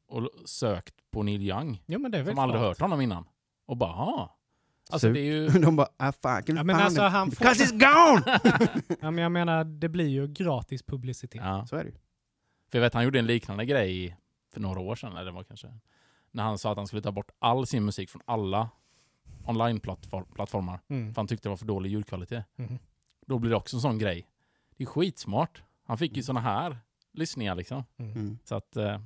och 0.08 0.30
sökt 0.46 0.96
på 1.12 1.24
Neil 1.24 1.42
Young, 1.42 1.84
jo 1.86 2.00
men 2.00 2.12
det 2.12 2.18
är 2.18 2.24
väl 2.24 2.34
som 2.36 2.40
aldrig 2.44 2.62
klart. 2.62 2.68
hört 2.70 2.80
honom 2.80 3.02
innan? 3.02 3.26
Och 3.66 3.78
bara, 3.78 3.90
ah. 3.94 4.38
Alltså 4.90 5.08
Så- 5.08 5.14
det 5.14 5.20
är 5.20 5.24
ju... 5.24 5.48
De 5.62 5.76
bara, 5.76 5.88
ah, 5.98 6.12
fucking 6.12 6.56
Ja, 6.56 6.64
men 6.64 6.76
alltså, 6.76 7.02
han 7.02 7.32
får- 7.32 7.38
because 7.46 7.64
it's 7.64 7.72
gone! 7.80 8.40
Ja, 9.02 9.12
men 9.12 9.18
jag 9.24 9.32
menar, 9.32 9.64
det 9.64 9.90
blir 9.90 10.08
ju 10.08 10.28
gratis 10.28 10.84
publicitet. 10.84 11.42
Ja. 11.44 11.66
Så 11.68 11.76
är 11.76 11.84
det 11.84 11.90
ju. 11.90 11.96
För 12.72 12.78
jag 12.78 12.82
vet, 12.82 12.94
han 12.94 13.04
gjorde 13.04 13.20
en 13.20 13.26
liknande 13.28 13.66
grej 13.66 14.18
för 14.54 14.60
några 14.60 14.80
år 14.80 14.96
sedan, 14.96 15.12
eller 15.12 15.26
det 15.26 15.32
var 15.32 15.44
kanske... 15.44 15.68
När 16.32 16.44
han 16.44 16.58
sa 16.58 16.72
att 16.72 16.78
han 16.78 16.88
skulle 16.88 17.02
ta 17.02 17.12
bort 17.12 17.32
all 17.40 17.68
sin 17.68 17.86
musik 17.86 18.10
från 18.10 18.22
alla 18.26 18.70
online-plattformar. 19.46 20.80
Mm. 20.88 21.14
För 21.14 21.22
han 21.22 21.28
tyckte 21.28 21.46
det 21.48 21.50
var 21.50 21.58
för 21.58 21.66
dålig 21.66 21.90
ljudkvalitet. 21.92 22.46
Mhm. 22.56 22.80
Då 23.28 23.40
blir 23.40 23.50
det 23.52 23.58
också 23.58 23.78
en 23.78 23.82
sån 23.82 23.98
grej. 23.98 24.28
Det 24.78 24.84
är 24.84 24.88
skitsmart. 24.88 25.64
Han 25.84 25.98
fick 25.98 26.18
ju 26.18 26.24
såna 26.24 26.40
här 26.40 26.78
lyssningar 27.14 27.56
liksom. 27.56 27.84
Mm. 27.98 28.12
Mm. 28.12 28.38
Så 28.44 28.56
att, 28.56 28.76
eh, 28.76 29.00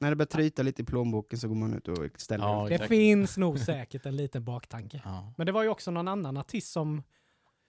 När 0.00 0.10
det 0.10 0.16
börjar 0.16 0.26
tryta 0.26 0.62
lite 0.62 0.82
i 0.82 0.84
plånboken 0.84 1.38
så 1.38 1.48
går 1.48 1.54
man 1.54 1.74
ut 1.74 1.88
och 1.88 1.96
ställer 2.16 2.44
Ja. 2.44 2.64
Det 2.68 2.74
exakt. 2.74 2.88
finns 2.88 3.36
nog 3.36 3.58
säkert 3.58 4.06
en 4.06 4.16
liten 4.16 4.44
baktanke. 4.44 5.02
ja. 5.04 5.32
Men 5.36 5.46
det 5.46 5.52
var 5.52 5.62
ju 5.62 5.68
också 5.68 5.90
någon 5.90 6.08
annan 6.08 6.36
artist 6.36 6.72
som, 6.72 7.02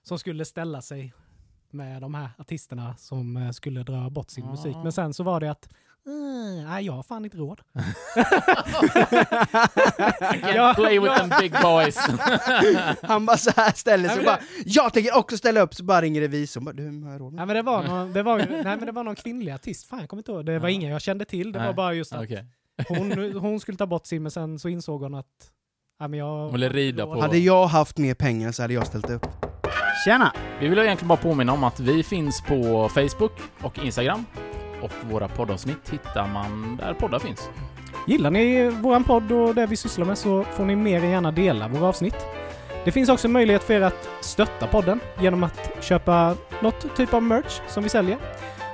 som 0.03 0.19
skulle 0.19 0.45
ställa 0.45 0.81
sig 0.81 1.13
med 1.69 2.01
de 2.01 2.13
här 2.13 2.29
artisterna 2.37 2.97
som 2.97 3.37
eh, 3.37 3.51
skulle 3.51 3.83
dra 3.83 4.09
bort 4.09 4.29
sin 4.29 4.43
Ja. 4.45 4.51
musik. 4.51 4.75
Men 4.83 4.91
sen 4.91 5.13
så 5.13 5.23
var 5.23 5.39
det 5.39 5.51
att 5.51 5.69
"Mm, 6.07 6.63
nej, 6.69 6.85
jag 6.85 6.93
har 6.93 7.03
fan 7.03 7.25
inte 7.25 7.37
råd. 7.37 7.61
Ja, 10.55 10.73
Play 10.75 10.99
with 10.99 11.15
them 11.15 11.29
big 11.39 11.51
boys. 11.61 11.97
Han 13.01 13.25
bara 13.25 13.37
så 13.37 13.51
här 13.55 13.71
ställer 13.71 14.09
sig 14.09 14.19
och 14.19 14.25
bara, 14.25 14.39
jag 14.65 14.93
tänker 14.93 15.17
också 15.17 15.37
ställa 15.37 15.61
upp, 15.61 15.75
så 15.75 15.83
bara 15.83 16.01
ringer 16.01 16.21
revisorn 16.21 16.65
bara, 16.65 16.73
du, 16.73 17.03
har 17.03 17.11
jag 17.11 17.21
råd 17.21 17.33
med 17.33 17.37
Nej, 17.37 17.45
men 17.45 17.55
det 17.55 17.61
var 17.61 17.83
någon, 17.83 18.13
det 18.13 18.23
var, 18.23 18.39
ju- 18.39 18.45
nej, 18.49 18.63
men 18.63 18.85
det 18.85 18.91
var 18.91 19.03
någon 19.03 19.15
kvinnlig 19.15 19.51
artist. 19.51 19.87
Fan, 19.89 19.99
jag 19.99 20.09
kommer 20.09 20.19
inte 20.19 20.31
ihåg. 20.31 20.45
Det 20.45 20.59
var 20.59 20.69
ingen 20.69 20.91
jag 20.91 21.01
kände 21.01 21.25
till. 21.25 21.51
Det 21.51 21.59
Nej. 21.59 21.67
var 21.67 21.73
bara 21.73 21.93
just 21.93 22.13
att 22.13 22.23
Okej. 22.23 22.45
hon, 22.87 23.33
hon 23.41 23.59
skulle 23.59 23.77
ta 23.77 23.85
bort 23.85 24.05
sin, 24.05 24.23
men 24.23 24.31
sen 24.31 24.59
så 24.59 24.69
insåg 24.69 25.01
hon 25.03 25.15
att 25.15 25.25
men 25.99 26.13
jag 26.13 26.25
Hon 26.43 26.51
ville 26.51 26.69
rida 26.69 27.05
på- 27.05 27.21
Hade 27.21 27.37
jag 27.37 27.67
haft 27.67 27.97
mer 27.97 28.13
pengar 28.13 28.51
så 28.51 28.61
hade 28.61 28.73
jag 28.73 28.87
ställt 28.87 29.09
upp. 29.09 29.25
Tjena! 30.05 30.33
Vi 30.59 30.67
vill 30.67 30.79
egentligen 30.79 31.07
bara 31.07 31.17
påminna 31.17 31.53
om 31.53 31.63
att 31.63 31.79
vi 31.79 32.03
finns 32.03 32.41
på 32.41 32.89
Facebook 32.93 33.31
och 33.61 33.79
Instagram. 33.79 34.25
Och 34.81 34.91
våra 35.01 35.27
poddavsnitt 35.27 35.89
hittar 35.89 36.27
man 36.27 36.75
där 36.81 36.93
poddar 36.93 37.19
finns. 37.19 37.49
Gillar 38.07 38.31
ni 38.31 38.69
våran 38.69 39.03
podd 39.03 39.31
och 39.31 39.55
det 39.55 39.65
vi 39.65 39.75
sysslar 39.75 40.05
med 40.05 40.17
så 40.17 40.43
får 40.43 40.65
ni 40.65 40.75
mer 40.75 41.03
än 41.03 41.09
gärna 41.09 41.31
dela 41.31 41.67
våra 41.67 41.87
avsnitt. 41.87 42.15
Det 42.85 42.91
finns 42.91 43.09
också 43.09 43.27
möjlighet 43.27 43.63
för 43.63 43.73
er 43.73 43.81
att 43.81 44.09
stötta 44.21 44.67
podden 44.67 44.99
genom 45.19 45.43
att 45.43 45.69
köpa 45.83 46.35
något 46.61 46.95
typ 46.95 47.13
av 47.13 47.23
merch 47.23 47.59
som 47.67 47.83
vi 47.83 47.89
säljer. 47.89 48.17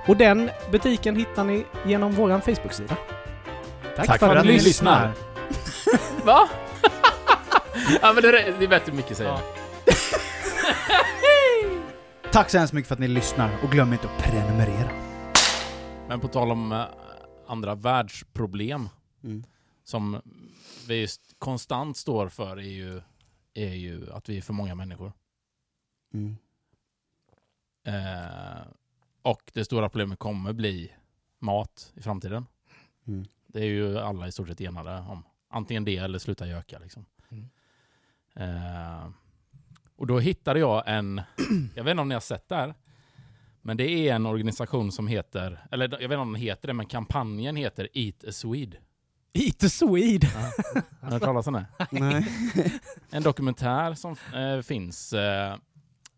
Och 0.07 0.17
den 0.17 0.49
butiken 0.71 1.15
hittar 1.15 1.43
ni 1.43 1.65
genom 1.85 2.11
vår 2.11 2.29
Facebook-sida. 2.39 2.95
Tack 3.95 4.19
för 4.19 4.35
att 4.35 4.45
ni 4.45 4.51
lyssnar. 4.51 5.11
Va? 6.25 6.49
ja, 8.01 8.13
men 8.13 8.23
det, 8.23 8.29
är- 8.29 8.53
det 8.59 8.65
är 8.65 8.69
bättre 8.69 8.91
mycket 8.93 9.17
säger 9.17 9.29
Ja. 9.31 9.39
Tack 12.31 12.49
så 12.49 12.57
hemskt 12.57 12.73
mycket 12.73 12.87
för 12.87 12.95
att 12.95 12.99
ni 12.99 13.07
lyssnar 13.07 13.49
och 13.63 13.69
glöm 13.71 13.93
inte 13.93 14.07
att 14.07 14.23
prenumerera. 14.23 14.89
Men 16.07 16.19
på 16.19 16.27
tal 16.27 16.51
om 16.51 16.71
eh, 16.71 16.85
andra 17.47 17.75
världsproblem 17.75 18.89
Mm. 19.23 19.43
som 19.83 20.21
vi 20.87 21.01
just 21.01 21.35
konstant 21.39 21.97
står 21.97 22.29
för 22.29 22.57
är 22.57 22.61
ju, 22.61 23.01
är 23.53 23.73
ju 23.73 24.11
att 24.11 24.29
vi 24.29 24.37
är 24.37 24.41
för 24.41 24.53
många 24.53 24.75
människor. 24.75 25.13
Mm. 26.13 26.37
Eh, 27.83 28.61
och 29.21 29.51
det 29.53 29.65
stora 29.65 29.89
problemet 29.89 30.19
kommer 30.19 30.53
bli 30.53 30.91
mat 31.39 31.91
i 31.95 32.01
framtiden. 32.01 32.45
Mm. 33.07 33.25
Det 33.47 33.59
är 33.59 33.65
ju 33.65 33.97
alla 33.99 34.27
i 34.27 34.31
stort 34.31 34.47
sett 34.47 34.61
enade 34.61 34.97
om. 35.09 35.23
Antingen 35.49 35.85
det 35.85 35.97
eller 35.97 36.19
sluta 36.19 36.47
göka. 36.47 36.79
Liksom. 36.79 37.05
Mm. 37.29 37.49
Eh, 38.35 39.09
och 39.95 40.07
då 40.07 40.19
hittade 40.19 40.59
jag 40.59 40.83
en, 40.85 41.21
jag 41.75 41.83
vet 41.83 41.91
inte 41.91 42.01
om 42.01 42.07
ni 42.09 42.13
har 42.15 42.21
sett 42.21 42.49
det 42.49 42.55
här, 42.55 42.73
men 43.65 43.77
det 43.77 43.89
är 43.89 44.15
en 44.15 44.25
organisation 44.25 44.91
som 44.91 45.07
heter, 45.07 45.65
eller 45.71 45.85
jag 45.91 45.97
vet 45.97 46.03
inte 46.03 46.17
om 46.17 46.33
den 46.33 46.41
heter 46.41 46.67
det, 46.67 46.73
men 46.73 46.85
kampanjen 46.85 47.55
heter 47.55 47.89
Eat 47.93 48.23
a 48.23 48.31
Swede. 48.31 48.77
Eat 49.33 49.63
a 49.63 49.69
Swede! 49.69 50.27
Har 51.01 51.07
ni 51.07 51.11
hört 51.13 51.23
talas 51.23 51.47
om 51.47 51.53
det? 51.53 51.65
Nej. 51.91 52.27
En 53.11 53.23
dokumentär 53.23 53.93
som 53.93 54.15
eh, 54.35 54.61
finns. 54.61 55.13
Eh, 55.13 55.57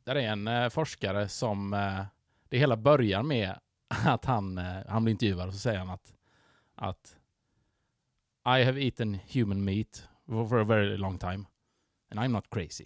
där 0.03 0.15
är 0.15 0.31
en 0.31 0.47
eh, 0.47 0.69
forskare 0.69 1.27
som... 1.27 1.73
Eh, 1.73 2.05
det 2.49 2.57
hela 2.57 2.77
börjar 2.77 3.23
med 3.23 3.59
att 3.87 4.25
han, 4.25 4.57
eh, 4.57 4.77
han 4.87 5.03
blir 5.03 5.11
intervjuad 5.11 5.47
och 5.47 5.53
så 5.53 5.59
säger 5.59 5.79
han 5.79 5.89
att, 5.89 6.13
att 6.75 7.17
I 8.45 8.63
have 8.63 8.83
eaten 8.83 9.19
human 9.33 9.63
meat 9.63 10.07
for 10.27 10.47
for 10.47 10.61
a 10.61 10.63
very 10.63 10.97
long 10.97 11.17
time 11.17 11.45
and 12.11 12.19
I'm 12.19 12.27
not 12.27 12.45
crazy. 12.49 12.85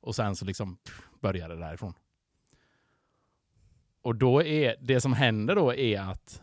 Och 0.00 0.14
sen 0.14 0.36
så 0.36 0.44
liksom 0.44 0.76
pff, 0.76 1.02
börjar 1.20 1.48
det 1.48 1.56
därifrån. 1.56 1.94
Och 4.04 4.16
då 4.16 4.42
är 4.42 4.76
det 4.80 5.00
som 5.00 5.12
händer 5.12 5.54
då 5.54 5.74
är 5.74 6.00
att 6.00 6.42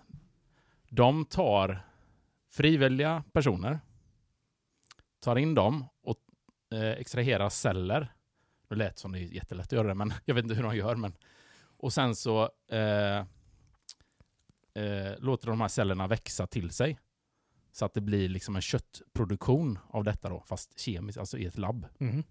de 0.89 1.25
tar 1.25 1.85
frivilliga 2.49 3.23
personer 3.33 3.79
tar 5.19 5.35
in 5.35 5.55
dem 5.55 5.85
och 6.01 6.17
eh, 6.73 6.89
extraherar 6.89 7.49
celler. 7.49 8.13
Det 8.69 8.75
lät 8.75 8.97
som 8.97 9.11
det 9.11 9.19
är 9.19 9.21
jättelätt 9.21 9.65
att 9.65 9.71
göra 9.71 9.87
det, 9.87 9.95
men 9.95 10.13
jag 10.25 10.35
vet 10.35 10.43
inte 10.43 10.55
hur 10.55 10.63
de 10.63 10.75
gör. 10.75 10.95
Men... 10.95 11.13
Och 11.77 11.93
sen 11.93 12.15
så 12.15 12.49
eh, 12.67 13.17
eh, 14.73 15.19
låter 15.19 15.47
de 15.47 15.61
här 15.61 15.67
cellerna 15.67 16.07
växa 16.07 16.47
till 16.47 16.69
sig. 16.69 16.99
Så 17.71 17.85
att 17.85 17.93
det 17.93 18.01
blir 18.01 18.29
liksom 18.29 18.55
en 18.55 18.61
köttproduktion 18.61 19.79
av 19.87 20.03
detta 20.03 20.29
då, 20.29 20.43
fast 20.47 20.79
kemiskt, 20.79 21.17
alltså 21.17 21.37
i 21.37 21.45
ett 21.45 21.57
labb. 21.57 21.87
Mm. 21.99 22.23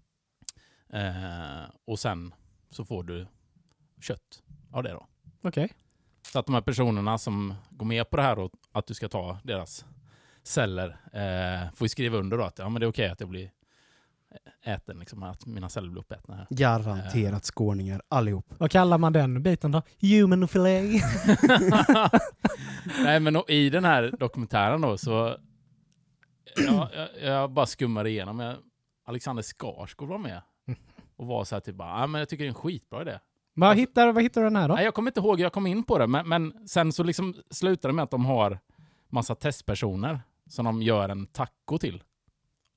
Och 1.85 1.99
sen 1.99 2.33
så 2.69 2.85
får 2.85 3.03
du 3.03 3.27
kött 3.99 4.43
av 4.71 4.83
det 4.83 4.91
då. 4.91 5.07
Okej. 5.41 5.73
Så 6.21 6.39
att 6.39 6.45
de 6.45 6.53
här 6.53 6.61
personerna 6.61 7.17
som 7.17 7.53
går 7.69 7.85
med 7.85 8.09
på 8.09 8.17
det 8.17 8.23
här 8.23 8.39
och 8.39 8.51
att 8.71 8.87
du 8.87 8.93
ska 8.93 9.09
ta 9.09 9.37
deras 9.43 9.85
celler 10.43 10.97
eh, 11.13 11.73
får 11.75 11.85
ju 11.85 11.89
skriva 11.89 12.17
under 12.17 12.37
då 12.37 12.43
att 12.43 12.59
ja, 12.59 12.69
men 12.69 12.79
det 12.79 12.85
är 12.85 12.89
okej 12.89 13.09
att 13.09 13.19
jag 13.19 13.29
blir 13.29 13.51
äten, 14.63 14.99
liksom, 14.99 15.23
att 15.23 15.45
mina 15.45 15.69
celler 15.69 15.89
blir 15.89 16.01
uppätna 16.01 16.35
här. 16.35 16.47
Garanterat 16.49 17.45
skåningar 17.45 18.01
allihop. 18.07 18.45
Vad 18.57 18.71
kallar 18.71 18.97
man 18.97 19.13
den 19.13 19.43
biten 19.43 19.71
då? 19.71 19.81
Human 20.01 20.47
fillet? 20.47 21.03
Nej 23.03 23.19
men 23.19 23.35
och 23.35 23.49
i 23.49 23.69
den 23.69 23.85
här 23.85 24.13
dokumentären 24.19 24.81
då 24.81 24.97
så 24.97 25.37
ja, 26.55 26.89
jag, 26.95 27.09
jag 27.21 27.51
bara 27.51 27.65
skummade 27.65 28.09
igenom. 28.09 28.39
Jag, 28.39 28.55
Alexander 29.05 29.43
Skarsgård 29.43 30.09
var 30.09 30.17
med 30.17 30.41
och 31.15 31.27
var 31.27 31.43
så 31.43 31.55
här 31.55 31.59
typ 31.59 31.75
bara, 31.75 31.99
ja 31.99 32.07
men 32.07 32.19
jag 32.19 32.29
tycker 32.29 32.43
det 32.43 32.47
är 32.47 32.49
en 32.49 32.55
skitbra 32.55 33.01
idé. 33.01 33.19
Vad 33.53 33.77
hittar, 33.77 34.11
vad 34.11 34.23
hittar 34.23 34.41
du 34.41 34.45
den 34.45 34.55
här 34.55 34.67
då? 34.67 34.75
Nej, 34.75 34.83
jag 34.83 34.93
kommer 34.93 35.09
inte 35.09 35.19
ihåg 35.19 35.37
hur 35.37 35.43
jag 35.43 35.53
kom 35.53 35.67
in 35.67 35.83
på 35.83 35.97
det, 35.97 36.07
men, 36.07 36.29
men 36.29 36.67
sen 36.67 36.91
så 36.91 37.03
liksom 37.03 37.35
slutar 37.49 37.89
det 37.89 37.93
med 37.93 38.03
att 38.03 38.11
de 38.11 38.25
har 38.25 38.59
massa 39.09 39.35
testpersoner 39.35 40.21
som 40.49 40.65
de 40.65 40.81
gör 40.81 41.09
en 41.09 41.27
taco 41.27 41.77
till 41.77 42.03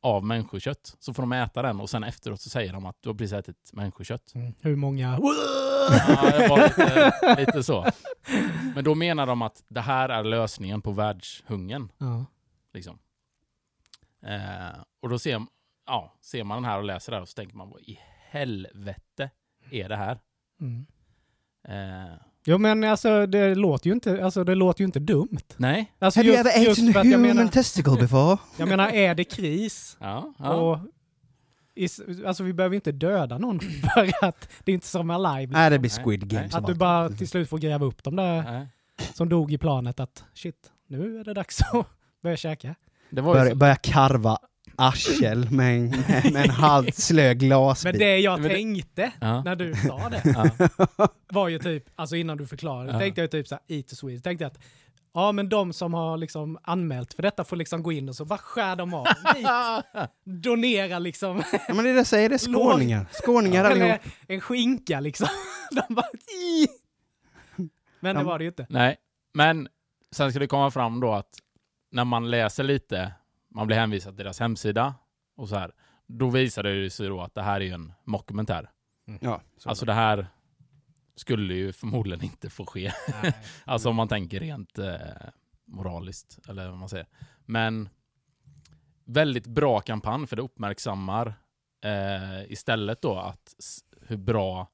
av 0.02 0.24
människokött. 0.24 0.96
Så 0.98 1.14
får 1.14 1.22
de 1.22 1.32
äta 1.32 1.62
den 1.62 1.80
och 1.80 1.90
sen 1.90 2.04
efteråt 2.04 2.40
så 2.40 2.50
säger 2.50 2.72
de 2.72 2.86
att 2.86 2.96
du 3.00 3.08
har 3.08 3.14
precis 3.14 3.32
ätit 3.32 3.70
människokött. 3.72 4.34
Mm. 4.34 4.54
Hur 4.60 4.76
många? 4.76 5.18
Ja, 6.08 6.30
det 6.30 6.48
var 6.48 6.62
lite, 6.62 7.36
lite 7.46 7.62
så. 7.62 7.86
Men 8.74 8.84
då 8.84 8.94
menar 8.94 9.26
de 9.26 9.42
att 9.42 9.64
det 9.68 9.80
här 9.80 10.08
är 10.08 10.24
lösningen 10.24 10.82
på 10.82 10.92
världshungern. 10.92 11.92
Ja. 11.98 12.24
Liksom. 12.72 12.98
Eh, 14.22 14.80
och 15.00 15.08
då 15.08 15.18
ser, 15.18 15.46
ja, 15.86 16.14
ser 16.20 16.44
man 16.44 16.56
den 16.56 16.70
här 16.70 16.78
och 16.78 16.84
läser 16.84 17.12
det 17.12 17.16
här 17.16 17.22
och 17.22 17.28
så 17.28 17.34
tänker 17.34 17.56
man, 17.56 17.70
vad 17.70 17.80
i 17.80 17.98
helvete 18.30 19.30
är 19.70 19.88
det 19.88 19.96
här? 19.96 20.18
Mm. 20.64 20.86
Eh, 21.68 22.12
Jo 22.46 22.58
men 22.58 22.84
alltså 22.84 23.26
det 23.26 23.54
låter 23.54 23.86
ju 23.86 23.94
inte, 23.94 24.24
alltså, 24.24 24.44
det 24.44 24.54
låter 24.54 24.80
ju 24.80 24.84
inte 24.84 24.98
dumt. 24.98 25.38
nej. 25.56 25.92
Alltså, 25.98 26.20
Have 26.20 26.28
you 26.28 26.38
ever 26.38 26.50
eaten 26.68 26.94
human 26.94 27.20
menar, 27.22 27.46
testicle 27.46 27.96
before? 28.00 28.38
jag 28.56 28.68
menar, 28.68 28.88
är 28.88 29.14
det 29.14 29.24
kris 29.24 29.96
Ja, 30.00 30.34
ja. 30.38 30.52
och 30.54 30.78
is, 31.74 32.00
alltså 32.26 32.42
vi 32.42 32.52
behöver 32.52 32.74
inte 32.76 32.92
döda 32.92 33.38
någon 33.38 33.60
för 33.94 34.24
att 34.26 34.48
det 34.64 34.72
är 34.72 34.74
inte 34.74 34.86
som 34.86 35.10
Alive. 35.10 35.52
Nej, 35.52 35.70
det 35.70 35.78
blir. 35.78 35.90
Squid 36.04 36.28
Game. 36.28 36.48
Att 36.52 36.66
du 36.66 36.74
bara 36.74 37.08
till 37.10 37.28
slut 37.28 37.48
får 37.48 37.58
gräva 37.58 37.86
upp 37.86 38.02
dem 38.02 38.16
där 38.16 38.42
Nej. 38.42 38.66
som 39.14 39.28
dog 39.28 39.52
i 39.52 39.58
planet 39.58 40.00
att 40.00 40.24
shit, 40.34 40.70
nu 40.88 41.20
är 41.20 41.24
det 41.24 41.34
dags 41.34 41.60
att 41.60 41.86
börja 42.22 42.36
käka. 42.36 42.74
Det 43.10 43.20
var 43.20 43.34
ju 43.34 43.40
Börja, 43.40 43.50
så, 43.50 43.56
börja 43.56 43.76
karva 43.76 44.38
arsel 44.76 45.50
med 45.50 45.76
en, 45.76 45.88
med, 45.90 46.32
med 46.32 46.44
en 46.44 46.50
halvt 46.50 46.94
slö 46.94 47.34
glasbit. 47.34 47.92
Men 47.92 47.98
det 48.00 48.18
jag 48.18 48.42
det- 48.42 48.48
tänkte 48.48 49.12
ja. 49.20 49.42
när 49.42 49.56
du 49.56 49.74
sa 49.74 50.08
det 50.08 50.22
Ja. 50.98 51.08
var 51.28 51.48
ju 51.48 51.58
typ, 51.58 51.84
alltså 51.94 52.16
innan 52.16 52.36
du 52.36 52.46
förklarade, 52.46 52.92
Ja. 52.92 52.98
tänkte 52.98 53.20
jag 53.20 53.30
typ 53.30 53.48
såhär, 53.48 53.62
eat 53.68 53.88
to 53.88 53.96
Sweden, 53.96 54.22
tänkte 54.22 54.44
jag 54.44 54.50
att 54.50 54.58
ja 55.14 55.32
men 55.32 55.48
de 55.48 55.72
som 55.72 55.94
har 55.94 56.16
liksom 56.16 56.58
anmält 56.62 57.14
för 57.14 57.22
detta 57.22 57.44
får 57.44 57.56
liksom 57.56 57.82
gå 57.82 57.92
in 57.92 58.08
och 58.08 58.16
så 58.16 58.24
bara 58.24 58.38
skär 58.38 58.76
de 58.76 58.94
av 58.94 59.04
dit, 59.34 59.46
donera 60.42 60.98
liksom, 60.98 61.42
Ja, 61.52 61.74
men 61.74 61.84
det 61.84 61.90
är 61.90 61.94
det 61.94 61.98
jag 62.00 62.06
säger, 62.06 62.28
det 62.28 62.34
är 62.34 62.38
skåningar. 62.38 63.06
Skåningar 63.12 63.64
eller 63.64 63.82
allihop. 63.84 64.00
en 64.28 64.40
skinka 64.40 65.00
liksom. 65.00 65.26
De 65.88 65.94
bara, 65.94 66.06
men 68.00 68.14
det 68.14 68.20
Ja. 68.20 68.26
var 68.26 68.38
det 68.38 68.44
ju 68.44 68.48
inte. 68.48 68.66
Nej, 68.68 68.96
men 69.34 69.68
sen 70.16 70.30
ska 70.30 70.38
det 70.40 70.46
komma 70.46 70.70
fram 70.70 71.00
då 71.00 71.12
att 71.12 71.30
när 71.92 72.04
man 72.04 72.30
läser 72.30 72.64
lite, 72.64 73.12
man 73.54 73.66
blir 73.66 73.76
hänvisad 73.76 74.16
till 74.16 74.24
deras 74.24 74.40
hemsida 74.40 74.94
och 75.36 75.48
så 75.48 75.56
här, 75.56 75.72
då 76.06 76.30
visar 76.30 76.62
det 76.62 76.74
ju 76.74 76.90
sig 76.90 77.08
då 77.08 77.20
att 77.20 77.34
det 77.34 77.42
här 77.42 77.60
är 77.60 77.74
en 77.74 77.92
mockumentär. 78.04 78.70
Ja, 79.20 79.40
så. 79.56 79.68
Alltså 79.68 79.86
det 79.86 79.92
här 79.92 80.26
skulle 81.16 81.54
ju 81.54 81.72
förmodligen 81.72 82.24
inte 82.24 82.50
få 82.50 82.66
ske. 82.66 82.92
Alltså 83.64 83.88
om 83.88 83.96
man 83.96 84.08
tänker 84.08 84.40
rent 84.40 84.78
eh, 84.78 84.96
moraliskt, 85.64 86.38
eller 86.48 86.68
vad 86.68 86.78
man 86.78 86.88
säger. 86.88 87.06
Men 87.44 87.88
väldigt 89.04 89.46
bra 89.46 89.80
kampanj, 89.80 90.26
för 90.26 90.36
det 90.36 90.42
uppmärksammar 90.42 91.34
eh, 91.84 92.52
istället 92.52 93.02
då 93.02 93.18
att 93.18 93.54
hur 94.00 94.16
bra 94.16 94.68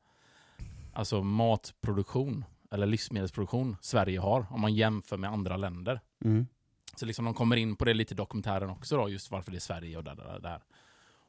alltså 0.92 1.22
matproduktion, 1.22 2.44
eller 2.70 2.86
livsmedelsproduktion, 2.86 3.76
Sverige 3.80 4.20
har, 4.20 4.46
om 4.50 4.60
man 4.60 4.74
jämför 4.74 5.16
med 5.16 5.30
andra 5.30 5.56
länder. 5.56 6.00
Mm. 6.24 6.46
Så 6.96 7.06
liksom 7.06 7.24
de 7.24 7.34
kommer 7.34 7.56
in 7.56 7.76
på 7.76 7.84
det 7.84 7.94
lite 7.94 8.14
i 8.14 8.16
dokumentären 8.16 8.70
också 8.70 8.96
då, 8.96 9.08
just 9.08 9.30
varför 9.30 9.50
det 9.50 9.56
är 9.58 9.60
Sverige 9.60 9.96
och 9.96 10.04
där, 10.04 10.14
där, 10.14 10.38
där. 10.40 10.62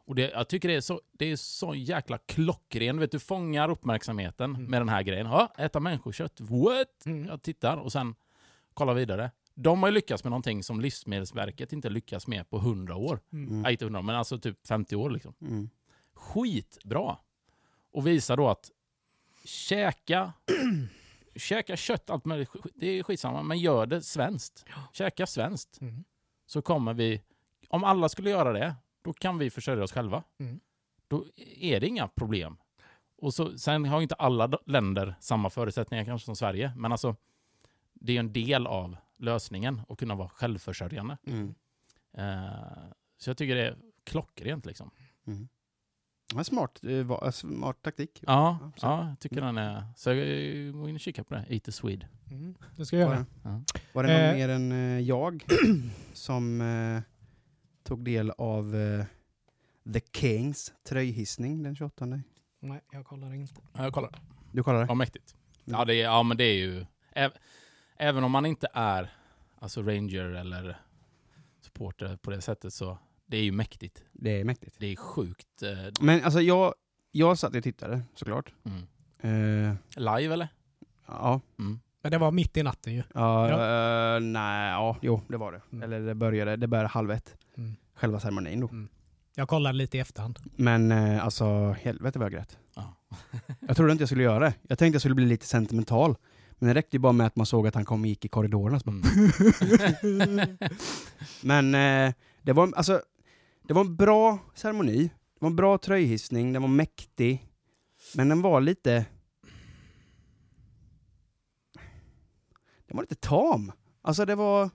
Och 0.06 0.16
det, 0.16 0.30
jag 0.32 0.48
tycker 0.50 0.68
det 0.70 0.76
är 0.76 0.82
så, 0.82 1.02
det 1.12 1.26
är 1.26 1.36
så 1.36 1.76
jäkla 1.76 2.18
klockren, 2.18 3.00
vet 3.00 3.12
du, 3.12 3.20
fångar 3.20 3.70
uppmärksamheten 3.70 4.56
Mm. 4.56 4.66
med 4.72 4.82
den 4.82 4.90
här 4.90 5.04
grejen. 5.04 5.26
Ja, 5.28 5.54
äta 5.58 5.80
människokött, 5.80 6.40
what? 6.42 7.06
Mm. 7.06 7.26
Jag 7.26 7.42
tittar 7.42 7.78
och 7.78 7.92
sen 7.92 8.16
kollar 8.74 8.94
vidare. 8.94 9.32
De 9.54 9.84
har 9.84 9.90
ju 9.90 9.94
lyckats 9.96 10.24
med 10.24 10.32
någonting 10.32 10.64
som 10.64 10.82
Livsmedelsverket 10.82 11.74
inte 11.74 11.90
lyckats 11.90 12.28
med 12.28 12.50
på 12.50 12.58
100 12.58 12.96
år. 12.96 13.20
Mm. 13.34 13.48
Mm. 13.50 13.62
Nej, 13.62 13.72
inte 13.72 13.86
100 13.86 14.02
men 14.02 14.16
alltså 14.16 14.40
typ 14.40 14.68
50 14.68 14.96
år 14.96 15.10
liksom. 15.10 15.34
Mm. 15.42 15.70
Skitbra! 16.14 17.18
Och 17.94 18.08
visar 18.08 18.38
då 18.38 18.50
att 18.50 18.72
käka, 19.46 20.34
käka 21.36 21.78
kött, 21.78 22.10
allt 22.10 22.26
möjligt, 22.26 22.50
det 22.76 22.88
är 22.88 23.04
skitsamma, 23.04 23.44
men 23.44 23.60
gör 23.60 23.86
det 23.86 24.02
svenskt. 24.02 24.66
Käka 24.94 25.28
svenskt 25.28 25.82
Mm. 25.82 26.04
så 26.46 26.62
kommer 26.62 26.94
vi, 26.94 27.22
om 27.68 27.84
alla 27.84 28.10
skulle 28.10 28.30
göra 28.30 28.54
det, 28.54 28.76
då 29.02 29.14
kan 29.14 29.38
vi 29.38 29.50
försörja 29.50 29.84
oss 29.84 29.92
själva. 29.92 30.24
Mm. 30.40 30.60
Då 31.08 31.26
är 31.60 31.80
det 31.80 31.88
inga 31.88 32.08
problem. 32.08 32.58
Och 33.18 33.34
så, 33.34 33.58
sen 33.58 33.86
har 33.86 34.02
inte 34.02 34.16
alla 34.16 34.60
länder 34.66 35.16
samma 35.20 35.50
förutsättningar 35.50 36.06
kanske 36.06 36.26
som 36.26 36.36
Sverige, 36.36 36.74
men 36.78 36.92
alltså 36.92 37.16
det 37.94 38.16
är 38.16 38.20
en 38.20 38.34
del 38.34 38.68
av 38.68 38.98
lösningen 39.18 39.82
att 39.90 39.98
kunna 39.98 40.16
vara 40.16 40.30
självförsörjande. 40.30 41.18
Mm. 41.24 41.56
Eh, 42.14 42.92
så 43.18 43.30
jag 43.30 43.38
tycker 43.38 43.56
det 43.56 43.68
är 43.68 43.78
klockrent 44.04 44.66
liksom. 44.66 44.92
Mm. 45.28 45.48
Ja, 46.36 46.44
smart, 46.44 46.84
eh, 46.84 46.92
eh, 47.12 47.32
smart 47.32 47.82
taktik. 47.82 48.24
Ja, 48.28 48.58
Ja, 48.62 48.72
så- 48.78 48.86
ja, 48.88 49.08
jag 49.10 49.20
tycker 49.20 49.42
den 49.42 49.58
är... 49.58 49.84
Så 49.96 50.10
jag 50.10 50.18
går 50.74 50.90
in 50.90 50.96
och 50.96 51.02
kika 51.02 51.24
på 51.24 51.34
det. 51.34 51.46
Eat 51.50 51.64
the 51.64 51.72
Swede. 51.72 52.08
Mm, 52.32 52.56
det 52.78 52.86
ska 52.86 52.98
jag 52.98 53.08
Var 53.08 53.14
göra. 53.16 53.26
det, 53.44 53.50
Ja. 53.50 53.62
var 53.94 54.04
det 54.04 54.10
någon 54.14 54.22
Eh. 54.26 54.34
mer 54.34 54.50
än 54.50 54.72
eh, 54.72 55.00
jag 55.00 55.44
som 56.14 56.62
eh, 56.62 57.02
tog 57.84 58.04
del 58.06 58.32
av 58.32 58.76
eh, 58.76 59.06
The 59.94 60.02
Kings 60.14 60.74
tröjhissning 60.90 61.64
den 61.64 61.76
28? 61.76 62.06
Nej, 62.60 62.82
jag 62.92 63.06
kollar 63.06 63.34
inte. 63.34 63.62
Ja, 63.74 63.84
jag 63.84 63.94
kollar. 63.94 64.12
Du 64.52 64.64
kollar 64.64 64.80
det? 64.80 64.86
Ja, 64.90 64.94
mäktigt. 64.94 65.36
Mm. 65.68 65.80
Ja, 65.80 65.86
det 65.86 65.96
är, 65.96 66.04
ja, 66.04 66.24
men 66.24 66.38
det 66.38 66.44
är 66.44 66.56
ju... 66.58 66.86
Äv, 67.14 67.32
även 67.98 68.24
om 68.24 68.32
man 68.32 68.46
inte 68.46 68.68
är 68.74 69.14
alltså 69.60 69.82
ranger 69.82 70.24
eller 70.26 70.78
supporter 71.62 72.16
på 72.18 72.32
det 72.32 72.42
sättet 72.42 72.74
så 72.74 72.98
det 73.32 73.38
är 73.38 73.44
ju 73.44 73.52
mäktigt. 73.52 74.04
Det 74.12 74.40
är 74.40 74.44
mäktigt. 74.44 74.76
Det 74.80 74.86
är 74.92 74.96
sjukt. 74.96 75.64
Eh, 75.64 75.70
Men 76.02 76.24
alltså 76.24 76.42
jag, 76.42 76.74
jag 77.12 77.38
satt 77.38 77.56
och 77.56 77.64
tittade 77.64 78.02
såklart. 78.16 78.54
mm. 78.64 78.82
Eh, 79.24 79.76
Live 79.96 80.34
eller? 80.34 80.48
ja, 81.08 81.42
Mm. 81.60 81.80
Men 82.04 82.12
det 82.12 82.18
var 82.18 82.32
mitt 82.32 82.58
i 82.58 82.64
natten 82.64 82.94
ju. 82.94 83.04
ja, 83.14 83.46
eh, 84.16 84.20
nej, 84.22 84.72
ja, 84.72 84.98
jo 85.02 85.22
det 85.28 85.38
var 85.38 85.52
det. 85.52 85.62
Mm. 85.72 85.84
Eller 85.84 86.00
det 86.00 86.16
började, 86.16 86.56
det 86.56 86.68
började 86.68 86.90
halv 86.90 87.12
ett. 87.12 87.36
Mm. 87.58 87.76
Själva 87.96 88.20
ceremonin 88.20 88.60
då. 88.60 88.70
Jag 89.36 89.48
kollade 89.50 89.78
lite 89.78 89.98
i 89.98 90.00
efterhand. 90.00 90.40
Men 90.56 90.92
eh, 90.92 91.24
alltså 91.26 91.76
helvete 91.82 92.20
vad 92.20 92.26
jag 92.26 92.32
grät. 92.34 92.58
Ja. 92.76 92.96
Jag 93.68 93.76
trodde 93.78 93.92
inte 93.92 94.02
jag 94.02 94.10
skulle 94.10 94.24
göra 94.24 94.40
det. 94.40 94.54
Jag 94.68 94.78
tänkte 94.80 94.96
jag 94.96 95.02
skulle 95.02 95.16
bli 95.16 95.26
lite 95.26 95.46
sentimental. 95.46 96.16
Men 96.60 96.68
det 96.68 96.74
räckte 96.74 96.96
ju 96.96 97.00
bara 97.00 97.14
med 97.14 97.28
att 97.28 97.36
man 97.36 97.46
såg 97.46 97.68
att 97.68 97.76
han 97.76 97.86
kom 97.86 98.02
och 98.02 98.08
gick 98.08 98.26
i 98.26 98.28
korridorerna. 98.28 98.80
Mm. 98.88 100.48
Men 101.42 101.76
eh, 101.76 102.14
det, 102.42 102.54
var, 102.54 102.72
alltså, 102.76 103.02
det 103.62 103.74
var 103.74 103.82
en 103.82 103.96
bra 103.96 104.40
ceremoni. 104.56 105.04
Det 105.04 105.40
var 105.40 105.50
en 105.50 105.56
bra 105.56 105.78
tröjhissning, 105.78 106.54
den 106.54 106.62
var 106.62 106.70
mäktig. 106.70 107.48
Men 108.16 108.30
den 108.30 108.42
var 108.42 108.62
lite... 108.62 109.06
Den 112.88 112.98
var 112.98 113.04
lite 113.04 113.16
tam. 113.16 113.72
Alltså 114.02 114.26
det 114.26 114.36
var... 114.36 114.70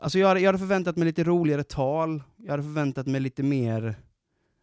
Alltså 0.00 0.18
jag 0.18 0.28
hade, 0.28 0.40
jag 0.40 0.48
hade 0.48 0.58
förväntat 0.58 0.96
mig 0.96 1.06
lite 1.06 1.24
roligare 1.24 1.64
tal. 1.64 2.22
Jag 2.36 2.50
hade 2.50 2.62
förväntat 2.62 3.06
mig 3.06 3.20
lite 3.20 3.42
mer... 3.42 3.94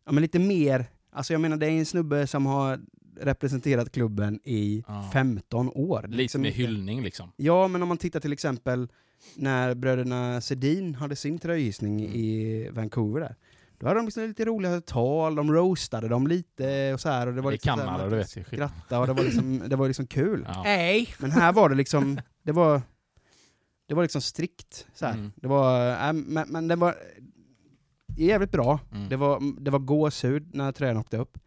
Ja 0.05 0.11
men 0.11 0.21
lite 0.21 0.39
mer... 0.39 0.85
Alltså 1.11 1.33
jag 1.33 1.41
menar 1.41 1.57
det 1.57 1.65
är 1.65 1.71
en 1.71 1.85
snubbe 1.85 2.27
som 2.27 2.45
har 2.45 2.79
representerat 3.21 3.91
klubben 3.91 4.39
i 4.43 4.83
Ja. 4.87 5.09
15 5.13 5.69
år. 5.75 6.01
Lite 6.01 6.17
Liksom 6.17 6.41
med 6.41 6.47
inte- 6.47 6.57
hyllning 6.61 7.03
liksom. 7.03 7.31
Ja, 7.35 7.67
men 7.67 7.81
om 7.81 7.87
man 7.87 7.97
tittar 7.97 8.19
till 8.19 8.33
exempel 8.33 8.87
när 9.35 9.73
bröderna 9.75 10.41
Sedin 10.41 10.95
hade 10.95 11.15
sin 11.15 11.39
tröjhissning 11.39 11.99
Mm. 12.05 12.15
i 12.15 12.69
Vancouver 12.71 13.19
där. 13.21 13.35
Då 13.77 13.87
hade 13.87 13.99
de 13.99 14.05
liksom 14.05 14.23
lite 14.23 14.45
roliga 14.45 14.81
tal, 14.81 15.35
de 15.35 15.53
roastade 15.53 16.07
dem 16.07 16.27
lite 16.27 16.93
och 16.93 16.99
så 17.01 17.09
här. 17.09 17.27
Och 17.27 17.33
det 17.33 17.41
var 17.41 17.51
I 17.51 17.55
liksom 17.55 17.77
Kanada, 17.79 18.09
du 18.09 18.15
vet 18.15 18.37
ju. 18.37 18.43
Skratta 18.43 18.99
och 18.99 19.07
det 19.07 19.13
var 19.13 19.23
liksom, 19.23 19.63
det 19.67 19.75
var 19.75 19.87
liksom 19.87 20.07
kul. 20.07 20.45
Ja. 20.47 20.63
Nej! 20.63 21.07
Men 21.19 21.31
här 21.31 21.53
var 21.53 21.69
det 21.69 21.75
liksom, 21.75 22.19
det 22.43 22.51
var, 22.51 22.81
det 23.87 23.93
var 23.95 24.01
liksom 24.03 24.21
strikt. 24.21 24.87
Så 24.93 25.05
här. 25.05 25.13
Mm. 25.13 25.31
Det 25.35 25.47
var, 25.47 25.89
äh, 26.07 26.13
men, 26.13 26.49
men 26.49 26.67
det 26.67 26.75
var 26.75 26.95
jävligt 28.17 28.51
bra. 28.51 28.79
Mm. 28.91 29.09
Det 29.09 29.15
var, 29.15 29.61
det 29.61 29.71
var 29.71 29.79
gåshud 29.79 30.55
när 30.55 30.71
tröjan 30.71 30.97
åkte 30.97 31.17
upp. 31.17 31.37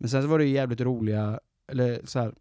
Mm. 0.00 0.04
Men 0.04 0.08
sen 0.10 0.22
så 0.22 0.28
var 0.28 0.38
det 0.38 0.44
ju 0.44 0.50
jävligt 0.54 0.80
roliga, 0.80 1.40
eller 1.68 2.00
så 2.04 2.18
här, 2.18 2.34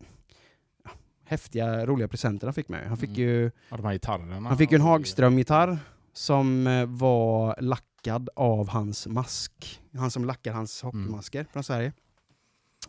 ja, 0.84 0.92
häftiga, 1.24 1.86
roliga 1.86 2.08
presenter 2.08 2.48
han 2.48 2.54
fick 2.54 2.70
med. 2.70 2.88
Han 2.88 2.98
fick 2.98 3.10
Mm. 3.10 3.22
ju 3.22 3.52
Ja, 3.70 3.78
de 3.78 3.86
här 3.86 3.94
gitarrerna. 3.94 4.50
han 4.50 4.58
fick 4.58 4.72
ju 4.72 4.76
en 4.76 4.82
Hagström-gitarr 4.82 5.78
som 6.14 6.68
eh, 6.68 6.86
var 6.86 7.56
lackad 7.62 8.30
av 8.36 8.70
hans 8.70 9.08
mask. 9.08 9.82
Han 9.98 10.12
som 10.12 10.26
lackar 10.26 10.54
hans 10.54 10.82
hockeymasker 10.82 11.44
från 11.54 11.64
Sverige. 11.64 11.94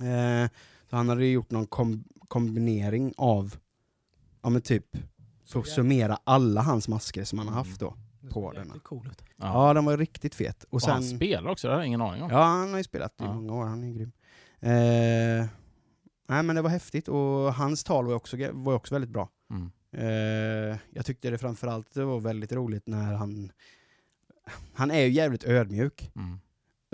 Eh, 0.01 0.51
så 0.91 0.97
han 0.97 1.09
hade 1.09 1.25
ju 1.25 1.33
gjort 1.33 1.51
någon 1.51 1.67
kom 1.67 2.05
kombinering 2.29 3.13
av, 3.17 3.57
ja 4.43 4.51
men 4.51 4.63
typ, 4.63 4.87
för 5.47 5.61
att 5.61 5.69
summera 5.69 6.19
alla 6.25 6.63
hans 6.63 6.89
masker 6.89 7.25
som 7.25 7.39
han 7.39 7.49
har 7.49 7.55
haft 7.55 7.81
då. 7.81 7.95
På 8.31 8.53
Cool 8.83 9.07
ut. 9.07 9.23
Ja. 9.37 9.69
Ja, 9.69 9.75
den 9.75 9.85
var 9.85 9.97
riktigt 9.97 10.35
fet. 10.35 10.65
Och 10.65 10.75
Och 10.75 10.83
han 10.83 11.03
sen, 11.03 11.17
spelar 11.17 11.51
också, 11.51 11.69
det 11.69 11.75
har 11.75 11.81
jag 11.81 11.87
ingen 11.87 12.01
aning 12.01 12.23
om. 12.23 12.31
ja, 12.31 12.43
han 12.43 12.71
har 12.71 12.77
ju 12.79 12.85
spelat 12.85 13.13
i 13.13 13.15
Ja. 13.25 13.33
många 13.35 13.53
år, 13.55 13.65
han 13.67 13.85
är 13.85 13.93
grym. 13.93 14.13
Eh, 14.61 15.47
nej 16.29 16.43
men 16.43 16.57
det 16.57 16.63
var 16.63 16.71
häftigt 16.71 17.09
och 17.09 17.55
hans 17.55 17.85
tal 17.85 18.07
var 18.07 18.15
också, 18.15 18.37
var 18.53 18.75
också 18.75 18.95
väldigt 18.95 19.11
bra. 19.11 19.29
Mm. 19.51 19.71
Eh, 19.93 20.79
jag 20.91 21.07
tyckte 21.07 21.31
det 21.31 21.39
framförallt 21.39 21.95
det 21.95 22.05
var 22.05 22.21
väldigt 22.21 22.53
roligt 22.53 22.87
när 22.87 23.15
han... 23.15 23.53
Han 24.75 24.91
är 24.91 25.01
ju 25.01 25.09
jävligt 25.11 25.45
ödmjuk. 25.45 26.11
Mm. 26.17 26.39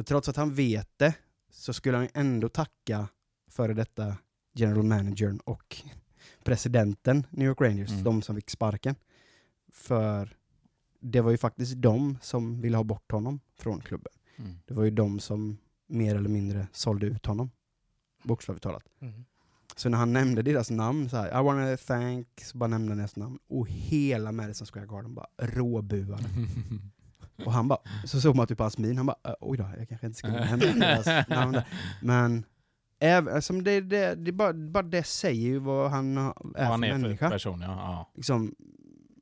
Trots 0.06 0.28
att 0.28 0.36
han 0.36 0.54
vet 0.54 0.88
det 0.96 1.14
så 1.50 1.72
skulle 1.72 1.96
han 1.96 2.08
ändå 2.14 2.48
tacka 2.48 3.08
före 3.50 3.74
detta 3.74 4.16
general 4.54 4.82
managern 4.82 5.38
och 5.44 5.76
presidenten 6.44 7.26
New 7.30 7.48
York 7.48 7.60
Rangers, 7.60 7.90
Mm. 7.90 8.04
de 8.04 8.22
som 8.22 8.36
fick 8.36 8.50
sparken. 8.50 8.94
För 9.72 10.36
det 11.00 11.20
var 11.20 11.30
ju 11.30 11.38
faktiskt 11.38 11.74
de 11.76 12.18
som 12.22 12.60
ville 12.60 12.76
ha 12.76 12.84
bort 12.84 13.12
honom 13.12 13.40
från 13.58 13.80
klubben. 13.80 14.12
Mm. 14.36 14.58
Det 14.66 14.74
var 14.74 14.84
ju 14.84 14.90
de 14.90 15.20
som 15.20 15.58
mer 15.86 16.14
eller 16.16 16.28
mindre 16.28 16.66
sålde 16.72 17.06
ut 17.06 17.26
honom. 17.26 17.50
Bokstavligt 18.28 18.62
talat. 18.62 18.82
Mm. 19.00 19.24
Så 19.76 19.88
när 19.88 19.98
han 19.98 20.12
nämnde 20.12 20.42
deras 20.42 20.70
namn, 20.70 21.08
så 21.10 21.16
här, 21.16 21.40
I 21.40 21.44
wanna 21.44 21.76
thank, 21.76 22.28
så 22.44 22.58
bara 22.58 22.66
nämnde 22.66 22.90
han 22.90 22.98
deras 22.98 23.16
namn. 23.16 23.38
Och 23.48 23.66
hela 23.68 24.32
Madison 24.32 24.66
Square 24.66 24.86
Garden 24.86 25.14
bara 25.14 25.26
råbuade. 25.38 26.24
Och 27.44 27.52
han 27.52 27.68
bara, 27.68 27.78
så 28.04 28.20
såg 28.20 28.36
man 28.36 28.46
typ 28.46 28.58
hans 28.58 28.78
min, 28.78 28.96
han 28.96 29.06
bara, 29.06 29.16
"Ö, 29.24 29.34
oj 29.40 29.58
då, 29.58 29.70
jag 29.78 29.88
kanske 29.88 30.06
inte 30.06 30.18
ska 30.18 30.28
nämna 30.28 30.56
deras 30.86 31.28
namn 31.28 31.52
där. 31.52 31.64
Men, 32.02 32.44
även, 33.00 33.34
alltså, 33.34 33.52
det, 33.52 33.80
det, 33.80 34.14
det, 34.14 34.32
bara, 34.32 34.52
bara 34.52 34.82
det 34.82 35.02
säger 35.06 35.42
ju 35.46 35.58
vad 35.58 35.90
han 35.90 36.18
är 36.18 36.22
Vad 36.22 36.54
för 36.56 36.62
han 36.64 36.84
är 36.84 36.92
för 36.92 36.98
människa. 36.98 37.30
person, 37.30 37.60
ja. 37.60 37.66
ja. 37.68 38.10
Liksom, 38.14 38.54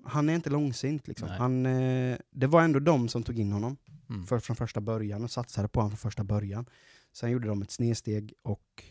han 0.07 0.29
är 0.29 0.35
inte 0.35 0.51
långsint 0.51 1.09
liksom. 1.09 1.29
Han, 1.29 1.67
eh, 1.67 2.17
det 2.31 2.47
var 2.47 2.63
ändå 2.63 2.79
de 2.79 3.09
som 3.09 3.23
tog 3.23 3.39
in 3.39 3.53
honom 3.53 3.77
Mm. 4.11 4.27
för, 4.27 4.39
från 4.39 4.57
första 4.57 4.81
början 4.81 5.25
och 5.25 5.31
satsade 5.31 5.69
på 5.69 5.81
honom 5.81 5.91
från 5.91 5.99
första 6.11 6.25
början. 6.25 6.67
Sen 7.15 7.31
gjorde 7.31 7.49
de 7.49 7.63
ett 7.63 7.71
snedsteg 7.71 8.33
och 8.43 8.85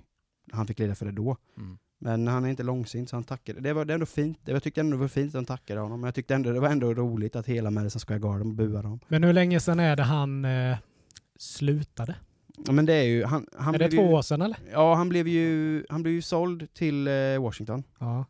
han 0.52 0.68
fick 0.68 0.80
leda 0.80 0.96
för 0.96 1.06
det 1.06 1.12
då. 1.12 1.38
Mm. 1.58 1.78
Men 2.00 2.28
han 2.28 2.46
är 2.46 2.50
inte 2.50 2.64
långsint 2.64 3.10
så 3.10 3.16
han 3.16 3.24
tackade. 3.24 3.62
Det 3.62 3.74
var 3.74 3.86
det 3.86 3.94
ändå 3.94 4.06
fint. 4.06 4.40
Jag 4.46 4.64
tyckte 4.64 4.82
ändå 4.82 4.98
det 4.98 5.02
var 5.02 5.08
fint 5.08 5.30
att 5.30 5.36
han 5.36 5.46
tackade 5.46 5.80
honom. 5.80 6.02
Men 6.02 6.08
jag 6.08 6.16
tyckte 6.16 6.36
ändå 6.36 6.52
det 6.52 6.60
var 6.60 6.70
ändå 6.70 6.94
roligt 6.94 7.36
att 7.36 7.48
hela 7.48 7.72
Madison 7.72 8.00
Square 8.00 8.20
Garden 8.20 8.56
buade 8.56 8.88
honom. 8.88 9.00
Men 9.08 9.24
hur 9.24 9.34
länge 9.34 9.60
sedan 9.60 9.80
är 9.80 9.96
det 9.96 10.04
han 10.04 10.46
eh, 10.46 10.78
slutade? 11.40 12.16
Ja, 12.66 12.72
men 12.72 12.86
det 12.86 12.94
är 12.94 13.04
ju... 13.04 13.24
Han, 13.24 13.48
han 13.58 13.76
är 13.76 13.80
det 13.80 13.90
blev 13.90 14.00
två 14.00 14.08
ju, 14.08 14.14
år 14.14 14.22
sedan 14.22 14.42
eller? 14.42 14.58
Ja, 14.72 14.96
han 14.96 15.10
blev 15.10 15.28
ju, 15.28 15.86
han 15.90 16.04
blev 16.04 16.14
ju 16.14 16.22
såld 16.22 16.74
till 16.74 17.08
eh, 17.08 17.42
Washington. 17.42 17.84
Ja. 18.00 18.26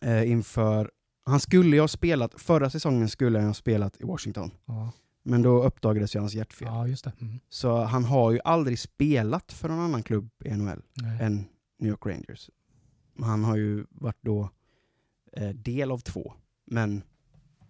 Eh, 0.00 0.30
inför... 0.30 0.90
Han 1.24 1.40
skulle 1.40 1.76
ju 1.76 1.80
ha 1.80 1.88
spelat, 1.88 2.40
förra 2.40 2.70
säsongen 2.70 3.08
skulle 3.08 3.38
han 3.38 3.46
ha 3.46 3.54
spelat 3.54 4.00
i 4.00 4.04
Washington. 4.04 4.50
Ja, 4.64 4.92
Men 5.22 5.42
då 5.42 5.62
uppdagades 5.62 6.14
ju 6.14 6.18
hans 6.20 6.34
hjärtfel. 6.34 6.68
ja 6.68 6.86
just 6.86 7.04
det. 7.04 7.12
Mm. 7.20 7.40
Så 7.48 7.84
han 7.84 8.04
har 8.04 8.30
ju 8.30 8.40
aldrig 8.44 8.78
spelat 8.78 9.52
för 9.52 9.68
någon 9.68 9.78
annan 9.78 10.02
klubb 10.02 10.30
i 10.44 10.50
NHL 10.50 10.82
Nej. 10.94 11.22
än 11.22 11.44
New 11.78 11.90
York 11.90 12.06
Rangers. 12.06 12.50
Han 13.18 13.44
har 13.44 13.56
ju 13.56 13.84
varit 13.90 14.18
då 14.20 14.50
eh, 15.32 15.48
del 15.48 15.90
av 15.90 15.98
två. 15.98 16.32
Men 16.64 17.02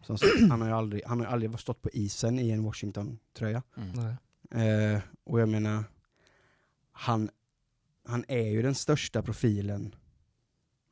som 0.03 0.19
sagt, 0.19 0.33
han 0.51 0.61
har 0.61 0.69
ju 0.69 0.75
aldrig, 0.75 1.03
han 1.07 1.19
har 1.19 1.27
ju 1.27 1.33
aldrig 1.33 1.61
stått 1.61 1.83
på 1.83 1.91
isen 1.91 2.39
i 2.39 2.51
en 2.51 2.65
Washington-tröja. 2.65 3.63
Mm. 3.77 4.17
Eh, 4.51 5.03
och 5.25 5.41
jag 5.41 5.49
menar, 5.49 5.85
han, 6.93 7.31
han 8.05 8.25
är 8.29 8.47
ju 8.47 8.63
den 8.63 8.75
största 8.75 9.23
profilen. 9.23 9.95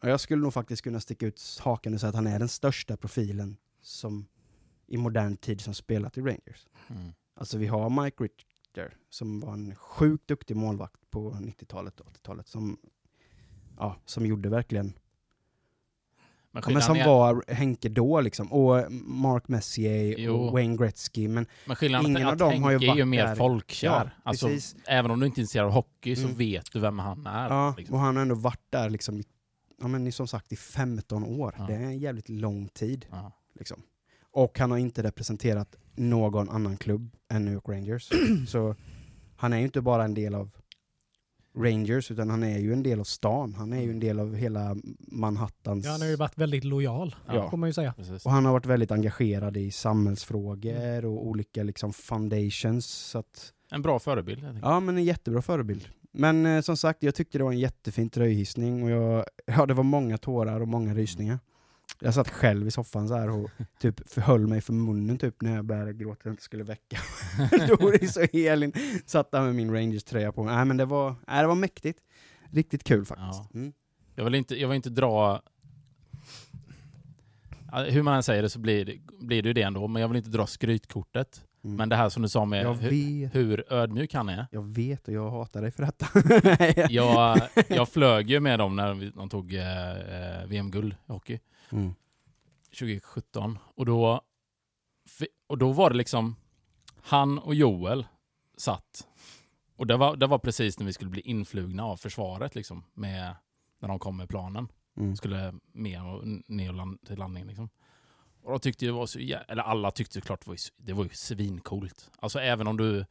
Och 0.03 0.09
jag 0.09 0.21
skulle 0.21 0.43
nog 0.43 0.55
faktiskt 0.55 0.83
kunna 0.83 1.01
sticka 1.01 1.27
ut 1.27 1.61
hakan 1.61 1.95
och 1.95 2.01
säga 2.01 2.09
att 2.09 2.15
han 2.15 2.27
är 2.27 2.39
den 2.39 2.49
största 2.49 2.97
profilen 2.97 3.57
som 3.81 4.27
i 4.89 4.97
modern 4.97 5.37
tid 5.37 5.61
som 5.61 5.75
spelat 5.75 6.19
i 6.19 6.21
Rangers. 6.21 6.67
Mm. 6.89 7.13
Alltså 7.35 7.59
vi 7.59 7.67
har 7.67 8.05
Mike 8.05 8.25
Richter 8.25 8.97
som 9.11 9.41
var 9.41 9.53
en 9.53 9.75
sjukt 9.75 10.29
duktig 10.29 10.57
målvakt 10.57 11.11
på 11.11 11.31
90-talet 11.31 12.01
och 12.01 12.07
80-talet 12.07 12.49
som, 12.49 12.79
ja, 13.79 13.97
som 14.05 14.27
gjorde 14.27 14.49
verkligen, 14.49 14.93
Men 16.51 16.63
ja, 16.67 16.73
men 16.73 16.83
som 16.83 16.97
är, 16.97 17.07
var 17.07 17.45
Henke 17.49 17.89
då 17.89 18.21
liksom, 18.21 18.53
och 18.53 18.93
Mark 18.93 19.49
Messier 19.49 20.15
Jo. 20.19 20.35
och 20.35 20.53
Wayne 20.53 20.77
Gretzky, 20.77 21.29
men 21.29 21.47
men 21.67 21.77
skillnaden 21.77 22.07
ingen 22.11 22.23
är 22.23 22.27
av 22.27 22.33
att 22.33 22.39
dem 22.39 22.63
har 22.63 22.71
ju 22.71 22.79
Henke 22.79 22.93
är 22.93 22.97
ju 22.97 23.03
varit 23.03 23.09
mer 23.09 23.35
folkkär. 23.35 23.87
Ja, 23.89 24.11
alltså, 24.23 24.47
precis. 24.47 24.77
även 24.87 25.11
om 25.11 25.21
du 25.21 25.27
inte 25.27 25.41
är 25.41 25.43
intresserad 25.43 25.67
av 25.67 25.73
hockey 25.73 26.17
så 26.17 26.25
Mm. 26.25 26.37
vet 26.37 26.73
du 26.73 26.81
vem 26.81 26.99
han 26.99 27.27
är. 27.27 27.49
Ja, 27.49 27.75
liksom. 27.79 27.95
och 27.95 28.01
han 28.01 28.17
har 28.17 28.23
ändå 28.23 28.35
varit 28.35 28.65
där 28.71 28.91
liksom, 28.91 29.23
ja 29.81 29.89
men 29.89 30.13
som 30.13 30.29
sagt 30.29 30.53
i 30.53 30.57
15 30.57 31.25
år. 31.25 31.55
Ja. 31.59 31.67
Det 31.67 31.75
är 31.75 31.81
en 31.83 31.99
jävligt 31.99 32.29
lång 32.29 32.69
tid. 32.69 33.07
Liksom. 33.55 33.83
Och 34.39 34.59
han 34.59 34.71
har 34.71 34.79
inte 34.79 35.03
representerat 35.03 35.77
någon 35.95 36.49
annan 36.49 36.77
klubb 36.77 37.17
än 37.29 37.45
New 37.45 37.55
York 37.55 37.69
Rangers. 37.69 38.09
Så 38.49 38.75
han 39.37 39.53
är 39.53 39.59
ju 39.59 39.65
inte 39.65 39.81
bara 39.81 40.05
en 40.05 40.15
del 40.15 40.35
av 40.35 40.51
Rangers, 41.57 42.11
utan 42.11 42.31
han 42.31 42.43
är 42.43 42.59
ju 42.59 42.73
en 42.73 42.83
del 42.83 43.01
av 43.01 43.05
stan. 43.05 43.55
Han 43.55 43.73
är 43.73 43.83
ju 43.83 43.91
en 43.91 44.01
del 44.01 44.21
av 44.21 44.35
hela 44.37 44.77
Manhattans... 44.99 45.85
Ja, 45.85 45.91
han 45.93 46.01
har 46.01 46.09
ju 46.09 46.17
varit 46.17 46.39
väldigt 46.39 46.65
lojal, 46.65 47.15
Ja. 47.27 47.51
får 47.51 47.57
man 47.57 47.69
ju 47.69 47.73
säga. 47.73 47.93
Precis. 47.93 48.27
Och 48.27 48.33
han 48.33 48.45
har 48.45 48.53
varit 48.53 48.67
väldigt 48.67 48.91
engagerad 48.91 49.57
i 49.57 49.71
samhällsfrågor 49.71 51.05
och 51.05 51.27
olika 51.27 51.63
liksom 51.63 51.93
foundations. 51.93 52.87
Så 52.87 53.19
att 53.19 53.53
En 53.71 53.83
bra 53.83 53.99
förebild. 53.99 54.59
Ja, 54.63 54.81
men 54.81 54.97
en 54.97 55.05
jättebra 55.05 55.43
förebild. 55.43 55.89
Men 56.13 56.47
eh, 56.47 56.61
som 56.61 56.77
sagt, 56.77 57.03
jag 57.03 57.15
tyckte 57.15 57.39
det 57.39 57.45
var 57.45 57.53
en 57.53 57.59
jättefin 57.59 58.11
tröjhissning 58.11 58.83
och 58.83 58.91
jag, 58.91 59.25
ja, 59.47 59.67
det 59.67 59.75
var 59.75 59.85
många 59.85 60.19
tårar 60.19 60.61
och 60.61 60.69
många 60.69 60.95
rysningar. 60.95 61.39
Jag 62.01 62.15
satt 62.15 62.29
själv 62.29 62.67
i 62.67 62.71
soffan 62.71 63.09
så 63.09 63.15
här 63.15 63.31
och 63.31 63.51
typ 63.79 64.11
förhöll 64.11 64.47
mig 64.47 64.61
för 64.61 64.73
munnen 64.73 65.19
typ 65.19 65.43
när 65.43 65.57
jag 65.57 65.65
började 65.65 65.93
gråta 65.93 66.21
och 66.25 66.31
inte 66.31 66.43
skulle 66.43 66.65
väcka 66.65 66.99
Doris 67.69 68.17
och 68.17 68.35
Elin. 68.35 68.73
Satt 69.07 69.31
där 69.31 69.43
med 69.43 69.55
min 69.55 69.75
Rangers-tröja 69.75 70.33
på 70.33 70.45
mig. 70.45 70.57
Nej 70.57 70.65
men 70.65 70.77
det 70.77 70.85
var, 70.85 71.15
nej, 71.27 71.43
det 71.43 71.49
var 71.49 71.55
mäktigt. 71.55 71.99
Riktigt 72.51 72.85
kul 72.85 73.05
faktiskt. 73.05 73.43
Ja. 73.53 73.59
Mm. 73.61 73.73
Jag 74.15 74.25
vill 74.25 74.35
inte, 74.35 74.61
jag 74.61 74.69
vill 74.69 74.77
inte 74.77 74.91
dra... 74.91 75.43
Hur 77.89 78.03
man 78.03 78.15
än 78.15 78.23
säger 78.23 78.43
det 78.43 78.51
så 78.51 78.59
blir 78.59 78.85
det, 78.85 78.99
blir 79.21 79.43
det 79.43 79.49
ju 79.49 79.53
det 79.53 79.63
ändå, 79.63 79.89
men 79.89 80.03
jag 80.03 80.09
vill 80.09 80.17
inte 80.17 80.31
dra 80.31 80.47
skrytkortet. 80.47 81.45
Mm. 81.65 81.77
Men 81.77 81.89
det 81.89 81.97
här 81.97 82.09
som 82.09 82.23
du 82.23 82.29
sa 82.29 82.45
med 82.45 82.65
jag 82.65 82.75
hur, 82.75 83.29
hur 83.29 83.73
ödmjuk 83.73 84.15
han 84.15 84.29
är. 84.29 84.47
jag 84.51 84.63
vet 84.63 85.09
och 85.09 85.15
jag 85.15 85.31
hatar 85.31 85.63
dig 85.63 85.71
för 85.71 85.83
detta. 85.83 86.07
Jag, 86.91 87.41
jag 87.69 87.89
flög 87.89 88.31
ju 88.31 88.41
med 88.41 88.59
dem 88.59 88.77
när 88.77 89.13
de 89.17 89.29
tog 89.29 89.55
eh, 89.55 89.91
eh, 89.91 90.47
VM-guld 90.47 90.93
i 90.93 91.13
hockey 91.13 91.41
Mm. 91.73 91.95
2017. 92.65 93.59
Och 93.75 93.87
då, 93.87 94.23
och 95.47 95.59
då 95.59 95.73
var 95.73 95.91
det 95.91 95.97
liksom, 95.97 96.37
han 97.03 97.39
och 97.39 97.55
Joel 97.55 98.07
satt. 98.57 99.09
Och 99.77 99.87
det 99.87 99.97
var, 99.97 100.17
det 100.17 100.27
var 100.27 100.39
precis 100.39 100.79
när 100.79 100.87
vi 100.87 100.93
skulle 100.93 101.11
bli 101.11 101.21
influgna 101.21 101.85
av 101.85 101.97
försvaret, 101.97 102.55
liksom, 102.55 102.85
med, 102.95 103.37
när 103.79 103.89
de 103.89 103.99
kom 103.99 104.17
med 104.17 104.29
planen. 104.29 104.69
Mm. 104.97 105.17
skulle 105.17 105.55
med 105.73 106.03
och 106.03 106.27
ner 106.49 106.69
och 106.69 106.75
land, 106.75 107.07
till 107.07 107.19
landning. 107.19 107.47
Liksom. 107.47 107.71
Och 108.43 108.53
då 108.53 108.59
tyckte 108.59 108.87
jag 108.87 108.93
var 108.93 109.07
så 109.07 109.19
jä- 109.19 109.45
eller 109.49 109.63
alla 109.63 109.91
tyckte 109.91 110.15
såklart 110.15 110.41
det 110.41 110.49
var 110.49 110.55
ju, 110.55 110.59
det 110.77 110.93
var 110.93 111.05
ju 111.05 111.11
svincoolt. 111.11 112.11
Alltså 112.19 112.41
även 112.41 112.67
om 112.67 112.77
du 112.77 113.05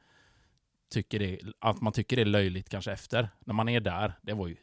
tycker 0.90 1.20
det, 1.20 1.40
att 1.60 1.82
man 1.82 1.94
tycker 1.94 2.16
det 2.16 2.22
är 2.22 2.26
löjligt 2.26 2.70
kanske 2.70 2.92
efter, 2.92 3.30
när 3.40 3.54
man 3.54 3.70
är 3.70 3.80
där, 3.80 4.14
det 4.22 4.34
var 4.34 4.48
ju 4.48 4.58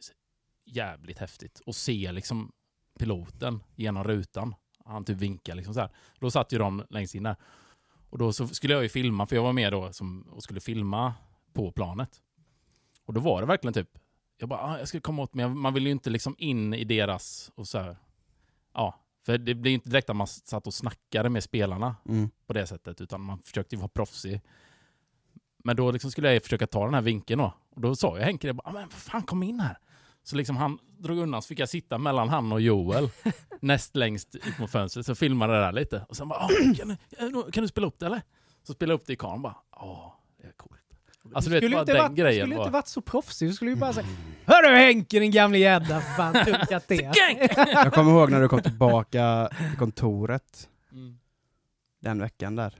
jävligt 0.65 1.17
häftigt. 1.17 1.59
Och 1.65 1.75
se 1.75 2.11
liksom 2.11 2.51
piloten 2.99 3.63
genom 3.75 4.03
rutan, 4.03 4.55
han 4.85 5.05
typ 5.05 5.17
vinkar 5.17 5.55
liksom 5.55 5.73
så 5.73 5.79
här. 5.79 5.89
Då 6.19 6.31
satt 6.31 6.53
ju 6.53 6.57
de 6.57 6.83
längst 6.89 7.15
in 7.15 7.23
där. 7.23 7.35
Och 8.09 8.17
då 8.17 8.33
skulle 8.33 8.73
jag 8.73 8.83
ju 8.83 8.89
filma, 8.89 9.25
för 9.25 9.35
jag 9.35 9.43
var 9.43 9.53
med 9.53 9.71
då 9.73 9.93
som, 9.93 10.21
och 10.21 10.43
skulle 10.43 10.59
filma 10.59 11.13
på 11.53 11.71
planet. 11.71 12.21
Och 13.05 13.13
då 13.13 13.21
var 13.21 13.41
det 13.41 13.47
verkligen 13.47 13.73
typ, 13.73 13.89
jag 14.37 14.49
bara, 14.49 14.59
ah, 14.59 14.77
jag 14.79 14.87
ska 14.87 14.99
komma 14.99 15.21
åt, 15.21 15.33
men 15.33 15.43
jag- 15.47 15.55
man 15.57 15.73
vill 15.73 15.85
ju 15.85 15.91
inte 15.91 16.09
liksom 16.09 16.35
in 16.37 16.73
i 16.73 16.83
deras 16.83 17.51
och 17.55 17.67
så 17.67 17.79
här. 17.79 17.97
Ja, 18.73 18.99
för 19.25 19.37
det 19.37 19.55
blir 19.55 19.71
inte 19.73 19.89
direkt 19.89 20.09
att 20.09 20.15
man 20.15 20.27
satt 20.27 20.67
och 20.67 20.73
snackade 20.73 21.29
med 21.29 21.43
spelarna 21.43 21.95
Mm. 22.09 22.29
på 22.47 22.53
det 22.53 22.67
sättet, 22.67 23.01
utan 23.01 23.21
man 23.21 23.39
försökte 23.39 23.75
ju 23.75 23.79
vara 23.79 23.87
proffsig. 23.89 24.41
Men 25.63 25.75
då 25.75 25.91
liksom 25.91 26.11
skulle 26.11 26.33
jag 26.33 26.43
försöka 26.43 26.67
ta 26.67 26.85
den 26.85 26.93
här 26.93 27.01
vinkeln 27.01 27.39
då. 27.39 27.53
Och 27.69 27.81
då 27.81 27.95
sa 27.95 28.17
jag 28.17 28.25
Henke, 28.25 28.47
det, 28.47 28.53
bara, 28.53 28.69
"Ah, 28.69 28.73
men 28.73 28.81
vad 28.81 28.91
fan 28.91 29.21
kom 29.23 29.43
in 29.43 29.59
här. 29.59 29.77
Så 30.25 30.35
liksom 30.35 30.57
han 30.57 30.79
drog 30.97 31.17
undan 31.17 31.41
så 31.41 31.47
fick 31.47 31.59
jag 31.59 31.69
sitta 31.69 31.97
mellan 31.97 32.29
han 32.29 32.51
och 32.51 32.61
Joel 32.61 33.09
näst 33.61 33.95
längst 33.95 34.35
ut 34.35 34.59
mot 34.59 34.71
fönstret. 34.71 35.05
Så 35.05 35.15
filmade 35.15 35.53
det 35.53 35.59
där 35.59 35.71
lite. 35.71 36.05
Och 36.09 36.15
sen 36.17 36.27
bara, 36.27 36.39
"Ah, 36.39 36.49
kan, 36.77 36.97
du, 37.19 37.51
kan 37.51 37.61
du 37.61 37.67
spela 37.67 37.87
upp 37.87 37.99
det 37.99 38.05
eller? 38.05 38.21
Så 38.63 38.73
spelade 38.73 38.93
jag 38.93 38.99
upp 38.99 39.07
det 39.07 39.13
i 39.13 39.15
kameran 39.15 39.41
bara, 39.41 39.55
ja, 39.71 40.19
det 40.41 40.47
är 40.47 40.51
coolt. 40.51 40.81
Alltså 41.33 41.49
du 41.51 41.59
vet, 41.59 41.71
bara 41.71 41.79
inte 41.81 41.93
den 41.93 42.01
varit, 42.01 42.15
du 42.15 42.41
skulle 42.41 42.55
inte 42.55 42.69
varit 42.71 42.87
så 42.87 43.01
proffsig, 43.01 43.49
du 43.49 43.53
skulle 43.53 43.71
ju 43.71 43.77
bara 43.77 43.93
säga 43.93 44.07
Hörru 44.45 44.75
Henke 44.75 45.19
din 45.19 45.31
gamle 45.31 45.57
gädda, 45.57 46.01
fan 46.01 46.45
tunkat 46.45 46.87
det. 46.87 46.95
Jag 47.73 47.93
kommer 47.93 48.11
ihåg 48.11 48.31
när 48.31 48.41
du 48.41 48.47
kom 48.49 48.61
tillbaka 48.61 49.49
till 49.69 49.77
kontoret 49.79 50.69
Mm. 50.91 51.17
den 52.01 52.19
veckan 52.19 52.55
där. 52.55 52.73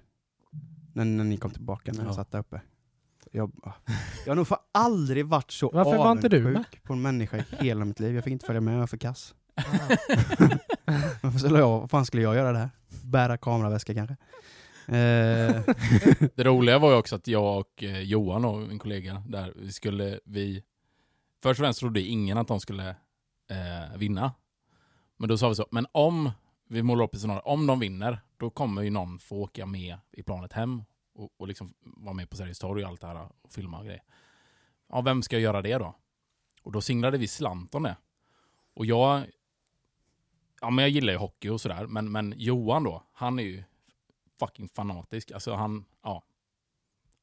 När, 0.93 1.05
när 1.05 1.23
ni 1.23 1.37
kom 1.37 1.51
tillbaka 1.51 1.91
när 1.91 1.99
jag 2.03 2.09
Ja. 2.09 2.15
satt 2.15 2.31
där 2.31 2.39
uppe. 2.39 2.61
Jag, 3.31 3.51
jag 4.25 4.31
har 4.31 4.35
nog 4.35 4.47
för 4.47 4.57
aldrig 4.71 5.25
varit 5.25 5.51
så 5.51 5.69
Varför 5.73 5.97
var 5.97 6.11
inte 6.11 6.29
du 6.29 6.39
med? 6.41 6.51
avundsjuk 6.51 6.83
på 6.83 6.93
en 6.93 7.01
människa 7.01 7.37
i 7.37 7.43
hela 7.49 7.85
mitt 7.85 7.99
liv. 7.99 8.15
Jag 8.15 8.23
fick 8.23 8.31
inte 8.31 8.45
följa 8.45 8.61
med, 8.61 8.73
jag 8.73 8.79
var 8.79 8.87
för 8.87 8.97
kass. 8.97 9.35
Varför 11.21 11.39
skulle 11.39 11.59
jag, 11.59 11.79
vad 11.79 11.89
fan 11.89 12.05
skulle 12.05 12.23
jag 12.23 12.35
göra 12.35 12.51
det 12.51 12.57
här? 12.57 12.69
Bära 13.03 13.37
kameraväska 13.37 13.93
kanske? 13.93 14.15
Eh, 14.87 14.95
Det 16.35 16.43
roliga 16.43 16.79
var 16.79 16.91
ju 16.91 16.97
också 16.97 17.15
att 17.15 17.27
jag 17.27 17.59
och 17.59 17.83
eh, 17.83 17.99
Johan 18.01 18.45
och 18.45 18.59
min 18.59 18.79
kollega 18.79 19.23
där, 19.27 19.53
vi 19.55 19.71
skulle, 19.71 20.19
vi... 20.25 20.63
Först 21.43 21.59
och 21.59 21.63
främst 21.63 21.79
trodde 21.79 22.01
ingen 22.01 22.37
att 22.37 22.47
de 22.47 22.59
skulle 22.59 22.89
eh, 23.49 23.97
vinna. 23.97 24.33
Men 25.17 25.29
då 25.29 25.37
sa 25.37 25.49
vi 25.49 25.55
så, 25.55 25.67
men 25.71 25.87
om 25.91 26.31
vi 26.69 26.83
målar 26.83 27.05
upp 27.05 27.13
ett 27.15 27.21
scenario, 27.21 27.41
om 27.41 27.67
de 27.67 27.79
vinner, 27.79 28.19
då 28.37 28.49
kommer 28.49 28.81
ju 28.81 28.89
någon 28.89 29.19
få 29.19 29.35
åka 29.41 29.65
med 29.65 29.97
i 30.11 30.23
planet 30.23 30.53
hem 30.53 30.83
och, 31.15 31.31
och 31.37 31.47
liksom 31.47 31.73
vara 31.81 32.13
med 32.13 32.29
på 32.29 32.35
Sergels 32.35 32.59
torg 32.59 32.83
och 32.83 32.89
allt 32.89 33.01
det 33.01 33.07
här 33.07 33.27
och 33.41 33.51
filma 33.53 33.79
och 33.79 33.85
grejer. 33.85 34.03
Ja, 34.89 35.01
vem 35.01 35.21
ska 35.21 35.39
göra 35.39 35.61
det 35.61 35.77
då? 35.77 35.95
Och 36.63 36.71
då 36.71 36.81
singlade 36.81 37.17
vi 37.17 37.27
slant 37.27 37.75
om 37.75 37.83
det. 37.83 37.97
Och 38.73 38.85
jag... 38.85 39.25
Ja, 40.61 40.69
men 40.69 40.83
jag 40.83 40.89
gillar 40.89 41.13
ju 41.13 41.19
hockey 41.19 41.49
och 41.49 41.61
sådär, 41.61 41.87
men, 41.87 42.11
men 42.11 42.33
Johan 42.37 42.83
då, 42.83 43.03
han 43.13 43.39
är 43.39 43.43
ju 43.43 43.63
fucking 44.39 44.69
fanatisk. 44.69 45.31
Alltså 45.31 45.53
han, 45.53 45.85
ja. 46.03 46.23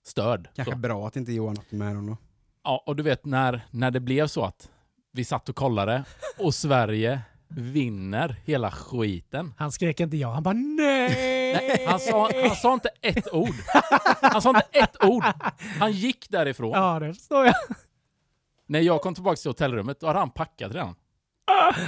Störd. 0.02 0.48
kanske 0.54 0.72
Så. 0.72 0.78
bra 0.78 1.06
att 1.06 1.16
inte 1.16 1.32
Johan 1.32 1.58
åkte 1.58 1.74
med 1.74 1.96
då. 1.96 2.16
Ja, 2.62 2.84
och 2.86 2.96
du 2.96 3.02
vet 3.02 3.24
när, 3.24 3.66
när 3.70 3.90
det 3.90 4.00
blev 4.00 4.26
så 4.26 4.44
att 4.44 4.70
vi 5.10 5.24
satt 5.24 5.48
och 5.48 5.56
kollade 5.56 6.04
och 6.38 6.54
Sverige 6.54 7.20
vinner 7.48 8.36
hela 8.44 8.70
skiten. 8.70 9.54
Han 9.56 9.72
skrek 9.72 10.00
inte 10.00 10.16
ja, 10.16 10.32
han 10.32 10.42
bara 10.42 10.54
nej! 10.54 11.41
Han 11.86 11.98
sa, 12.00 12.30
han 12.46 12.56
sa 12.56 12.74
inte 12.74 12.88
ett 13.00 13.32
ord. 13.34 13.54
Han 14.22 14.42
sa 14.42 14.48
inte 14.50 14.68
ett 14.78 15.04
ord. 15.04 15.24
Han 15.78 15.92
gick 15.92 16.30
därifrån. 16.30 16.70
Ja, 16.70 16.98
det 16.98 17.14
förstår 17.14 17.46
jag. 17.46 17.54
När 18.66 18.80
jag 18.80 19.00
kom 19.02 19.14
tillbaka 19.14 19.36
till 19.36 19.48
hotellrummet, 19.50 20.00
då 20.00 20.06
hade 20.06 20.18
han 20.18 20.30
packat 20.30 20.72
redan. 20.72 20.94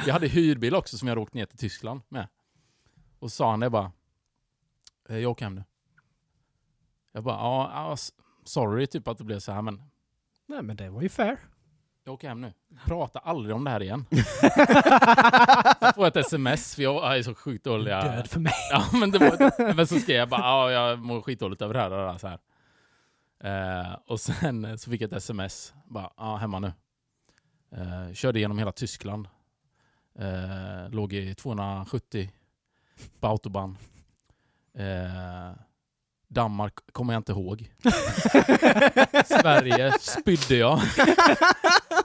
Jag 0.07 0.13
hade 0.13 0.27
hyrbil 0.29 0.75
också 0.75 0.99
som 0.99 1.09
jag 1.09 1.13
hade 1.13 1.21
åkt 1.23 1.35
ner 1.35 1.47
till 1.47 1.59
Tyskland 1.59 2.01
med. 2.09 2.29
Och 3.19 3.33
sa 3.33 3.51
han 3.51 3.61
det 3.61 3.71
bara, 3.71 3.93
"Eh, 5.09 5.19
jag 5.19 5.31
åker 5.31 5.45
hem 5.45 5.55
nu. 5.55 5.65
Jag 7.13 7.25
bara, 7.25 7.37
ja, 7.37 7.97
sorry 8.45 8.87
typ 8.87 9.09
att 9.09 9.19
det 9.19 9.25
blev 9.25 9.39
så 9.39 9.53
här, 9.53 9.63
men 9.63 9.83
Nej, 10.47 10.63
men 10.63 10.77
det 10.77 10.91
var 10.91 11.03
ju 11.03 11.09
fair. 11.09 11.39
Jag 12.05 12.15
åker 12.15 12.29
hem 12.29 12.41
nu. 12.41 12.53
Prata 12.87 13.19
aldrig 13.19 13.55
om 13.55 13.65
det 13.65 13.71
här 13.71 13.83
igen. 13.83 14.07
Jag 15.81 15.95
får 15.95 16.07
ett 16.07 16.17
sms, 16.17 16.75
för 16.75 16.83
jag 16.83 17.19
är 17.19 17.23
så 17.23 17.35
sjukt 17.35 17.65
dålig. 17.65 17.87
Död 17.87 18.31
för 18.31 18.41
mig. 18.41 18.53
Ja, 18.71 18.85
men, 18.93 19.11
det 19.11 19.19
var, 19.19 19.75
men 19.75 19.87
så 19.87 19.99
skrev 19.99 20.17
jag 20.17 20.29
bara, 20.29 20.41
ja, 20.41 20.73
jag 20.73 20.99
mår 20.99 21.23
skitdåligt 21.23 21.63
över 21.63 21.75
det 21.75 21.81
här. 21.81 21.91
Och, 21.91 22.21
så 22.21 22.29
här. 22.29 22.39
Eh, 23.45 23.97
och 24.07 24.21
sen 24.21 24.65
eh, 24.65 24.77
så 24.77 24.91
fick 24.91 25.01
jag 25.01 25.13
ett 25.13 25.17
sms, 25.17 25.75
bara, 25.85 26.11
ja, 26.17 26.37
hemma 26.37 26.59
nu. 26.59 26.73
Eh, 27.73 28.13
körde 28.13 28.41
genom 28.41 28.59
hela 28.59 28.73
Tyskland. 28.73 29.29
Eh, 30.19 30.91
låg 30.91 31.13
i 31.13 31.35
270 31.35 32.31
på 33.21 33.27
autobahn. 33.27 33.77
Danmark 36.35 36.75
kommer 36.93 37.13
jag 37.13 37.21
inte 37.21 37.33
ihåg. 37.33 37.71
Sverige 39.27 39.93
spydde 40.01 40.57
jag. 40.57 40.81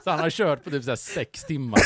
Så 0.04 0.10
han 0.10 0.20
har 0.20 0.30
kört 0.30 0.64
på 0.64 0.70
typ 0.70 0.84
så 0.84 0.90
här 0.90 0.96
sex 0.96 1.44
timmar. 1.44 1.80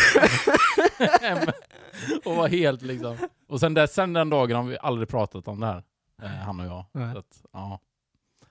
Och 2.24 2.36
var 2.36 2.48
helt 2.48 2.82
liksom... 2.82 3.16
Och 3.48 3.60
sen, 3.60 3.74
där, 3.74 3.86
sen 3.86 4.12
den 4.12 4.30
dagen 4.30 4.56
har 4.56 4.64
vi 4.64 4.78
aldrig 4.80 5.08
pratat 5.08 5.48
om 5.48 5.60
det 5.60 5.66
här, 5.66 5.82
eh, 6.22 6.28
han 6.28 6.60
och 6.60 6.66
jag. 6.66 7.12
Så 7.12 7.18
att, 7.18 7.42
ja, 7.52 7.80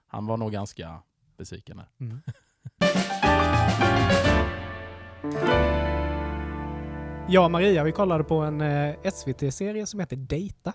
han 0.08 0.26
var 0.26 0.38
nog 0.38 0.52
ganska 0.52 1.02
besviken 1.38 1.78
där. 1.78 1.88
Mm. 2.00 2.22
Jag 7.30 7.46
och 7.46 7.52
Maria, 7.52 7.84
vi 7.84 7.92
kollade 7.92 8.24
på 8.24 8.36
en 8.36 8.62
eh, 8.62 8.96
SVT-serie 9.14 9.86
som 9.86 10.00
heter 10.00 10.16
Data. 10.16 10.74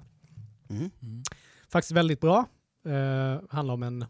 Mm. 0.71 0.91
Faktiskt 1.69 1.93
väldigt 1.93 2.21
bra. 2.21 2.47
Eh, 2.89 3.41
handlar 3.51 3.75
om 3.75 3.83
en, 3.83 4.05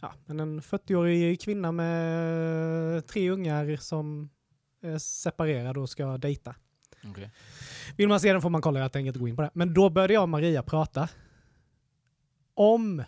ja, 0.00 0.12
en 0.26 0.60
40-årig 0.60 1.40
kvinna 1.40 1.72
med 1.72 3.06
tre 3.06 3.30
ungar 3.30 3.76
som 3.76 4.30
är 4.82 4.98
separerade 4.98 5.80
och 5.80 5.90
ska 5.90 6.18
dejta. 6.18 6.54
Okay. 7.10 7.28
Vill 7.96 8.08
man 8.08 8.20
se 8.20 8.32
den 8.32 8.42
får 8.42 8.50
man 8.50 8.62
kolla, 8.62 8.80
jag 8.80 8.92
tänker 8.92 9.06
inte 9.06 9.18
gå 9.20 9.28
in 9.28 9.36
på 9.36 9.42
det. 9.42 9.50
Men 9.52 9.74
då 9.74 9.90
började 9.90 10.14
jag 10.14 10.22
och 10.22 10.28
Maria 10.28 10.62
prata 10.62 11.08
om 12.54 13.04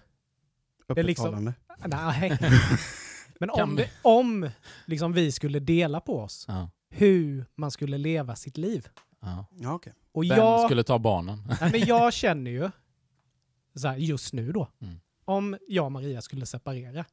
är 0.97 1.03
liksom-. 1.03 1.53
Nej. 1.87 2.39
Men 3.41 3.51
om, 3.51 3.77
vi- 3.77 3.83
vi, 3.83 3.89
om 4.03 4.51
liksom 4.87 5.13
vi 5.13 5.33
skulle 5.33 5.59
dela 5.59 6.01
på 6.01 6.21
oss 6.21 6.45
Ja, 6.49 6.71
hur 6.91 7.45
man 7.55 7.71
skulle 7.71 7.99
leva 7.99 8.37
sitt 8.37 8.57
liv. 8.57 8.89
ja. 9.21 9.47
Ja, 9.53 9.75
okej. 9.75 9.93
Och 10.13 10.25
Vem 10.25 10.39
jag, 10.39 10.65
skulle 10.65 10.85
ta 10.85 10.99
barnen? 10.99 11.43
nej, 11.61 11.71
men 11.73 11.81
jag 11.87 12.13
känner 12.13 12.51
ju, 12.51 12.71
så 13.75 13.89
här, 13.89 13.97
just 13.97 14.33
nu 14.33 14.53
då, 14.53 14.69
Mm. 14.81 15.01
om 15.25 15.57
jag 15.69 15.85
och 15.85 15.93
Maria 15.93 16.21
skulle 16.23 16.47
separera 16.47 17.05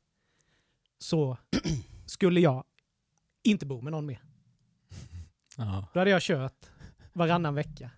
så 0.98 1.38
skulle 2.06 2.40
jag 2.40 2.64
inte 3.44 3.66
bo 3.66 3.82
med 3.82 3.92
någon 3.92 4.06
mer. 4.06 4.24
Ja, 5.58 5.88
Då 5.94 6.00
hade 6.00 6.12
jag 6.12 6.22
kört 6.22 6.66
varannan 7.14 7.56
vecka. 7.56 7.92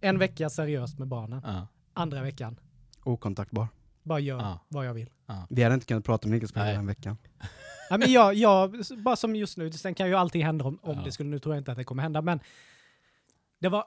En 0.00 0.18
vecka 0.18 0.50
seriöst 0.50 0.98
med 0.98 1.08
barnen, 1.08 1.40
ja. 1.44 1.68
andra 1.92 2.22
veckan 2.22 2.60
Okontaktbar. 3.04 3.68
Bara 4.02 4.18
gör 4.20 4.38
Ja. 4.38 4.58
vad 4.68 4.86
jag 4.86 4.94
vill. 4.94 5.10
Vi 5.50 5.62
hade 5.62 5.74
inte 5.74 5.86
kunnat 5.86 6.04
prata 6.04 6.26
om 6.28 6.32
Niklas 6.32 6.54
Nej. 6.54 6.74
den 6.76 6.86
veckan. 6.86 7.16
Ja, 7.90 7.98
men 7.98 8.12
jag, 8.12 8.34
jag, 8.34 8.76
bara 8.98 9.16
som 9.16 9.36
just 9.36 9.56
nu, 9.58 9.72
sen 9.72 9.94
kan 9.94 10.08
ju 10.08 10.14
allting 10.14 10.44
hända 10.44 10.64
om, 10.64 10.78
om 10.82 11.02
det 11.04 11.12
skulle, 11.12 11.28
nu 11.30 11.38
tror 11.38 11.54
jag 11.54 11.60
inte 11.60 11.72
att 11.72 11.78
det 11.78 11.84
kommer 11.84 12.02
hända, 12.02 12.22
men 12.22 12.40
det 13.60 13.68
var 13.68 13.84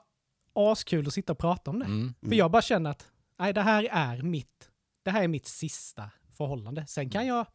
askul 0.54 1.06
att 1.06 1.12
sitta 1.14 1.32
och 1.32 1.38
prata 1.38 1.70
om 1.70 1.78
det. 1.78 1.84
Mm. 1.84 2.14
För 2.20 2.34
jag 2.34 2.50
bara 2.50 2.62
känner 2.62 2.90
att, 2.90 3.06
nej 3.38 3.52
det 3.52 3.62
här 3.62 3.88
är 3.90 4.22
mitt, 4.22 4.70
det 5.02 5.10
här 5.10 5.22
är 5.22 5.28
mitt 5.28 5.46
sista 5.46 6.10
förhållande. 6.36 6.86
Sen 6.86 7.10
kan 7.10 7.26
jag 7.26 7.46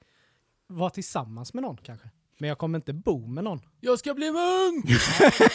vara 0.67 0.89
tillsammans 0.89 1.53
med 1.53 1.61
någon 1.63 1.77
kanske. 1.77 2.09
Men 2.37 2.47
jag 2.47 2.57
kommer 2.57 2.77
inte 2.79 2.93
bo 2.93 3.27
med 3.27 3.43
någon. 3.43 3.59
Jag 3.79 3.99
ska 3.99 4.13
bli 4.13 4.31
munk! 4.31 4.85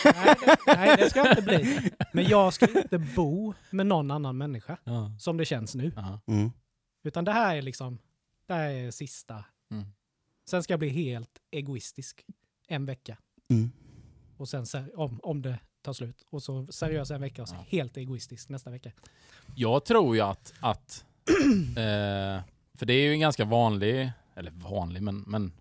Nej, 0.05 0.35
det, 0.41 0.57
nej, 0.67 0.97
det 0.97 1.11
ska 1.11 1.19
jag 1.19 1.31
inte 1.31 1.43
bli. 1.43 1.91
Men 2.13 2.25
jag 2.25 2.55
ska 2.55 2.79
inte 2.81 2.99
bo 2.99 3.55
med 3.71 3.87
någon 3.87 4.11
annan 4.11 4.37
människa, 4.39 4.79
Ja. 4.85 5.13
som 5.19 5.37
det 5.37 5.45
känns 5.45 5.75
nu. 5.75 5.93
Mm. 6.27 6.51
Utan 7.03 7.25
det 7.25 7.33
här 7.33 7.57
är 7.57 7.63
liksom, 7.63 7.99
det 8.47 8.55
här 8.55 8.71
är 8.71 8.91
sista. 8.91 9.45
Mm. 9.71 9.85
Sen 10.49 10.63
ska 10.63 10.73
jag 10.73 10.79
bli 10.81 10.89
helt 10.89 11.39
egoistisk 11.51 12.25
en 12.69 12.87
vecka. 12.87 13.19
Mm. 13.51 13.71
Och 14.37 14.49
sen 14.49 14.67
om, 14.95 15.21
om 15.23 15.43
det 15.43 15.59
tar 15.89 15.93
slut. 15.93 16.27
Och 16.31 16.43
så 16.43 16.67
seriös 16.67 17.11
en 17.11 17.21
vecka 17.21 17.43
och 17.43 17.49
så 17.49 17.55
Ja. 17.55 17.65
helt 17.69 17.97
egoistisk 17.97 18.49
nästa 18.49 18.71
vecka. 18.71 18.93
Jag 19.55 19.85
tror 19.85 20.17
ju 20.17 20.23
att, 20.23 20.55
att 20.61 21.05
eh, 21.77 22.43
för 22.75 22.87
det 22.87 22.93
är 22.93 23.03
ju 23.03 23.13
en 23.13 23.21
ganska 23.21 23.45
vanlig, 23.45 24.13
eller 24.35 24.51
vanlig, 24.51 25.03
men, 25.03 25.25
men 25.27 25.53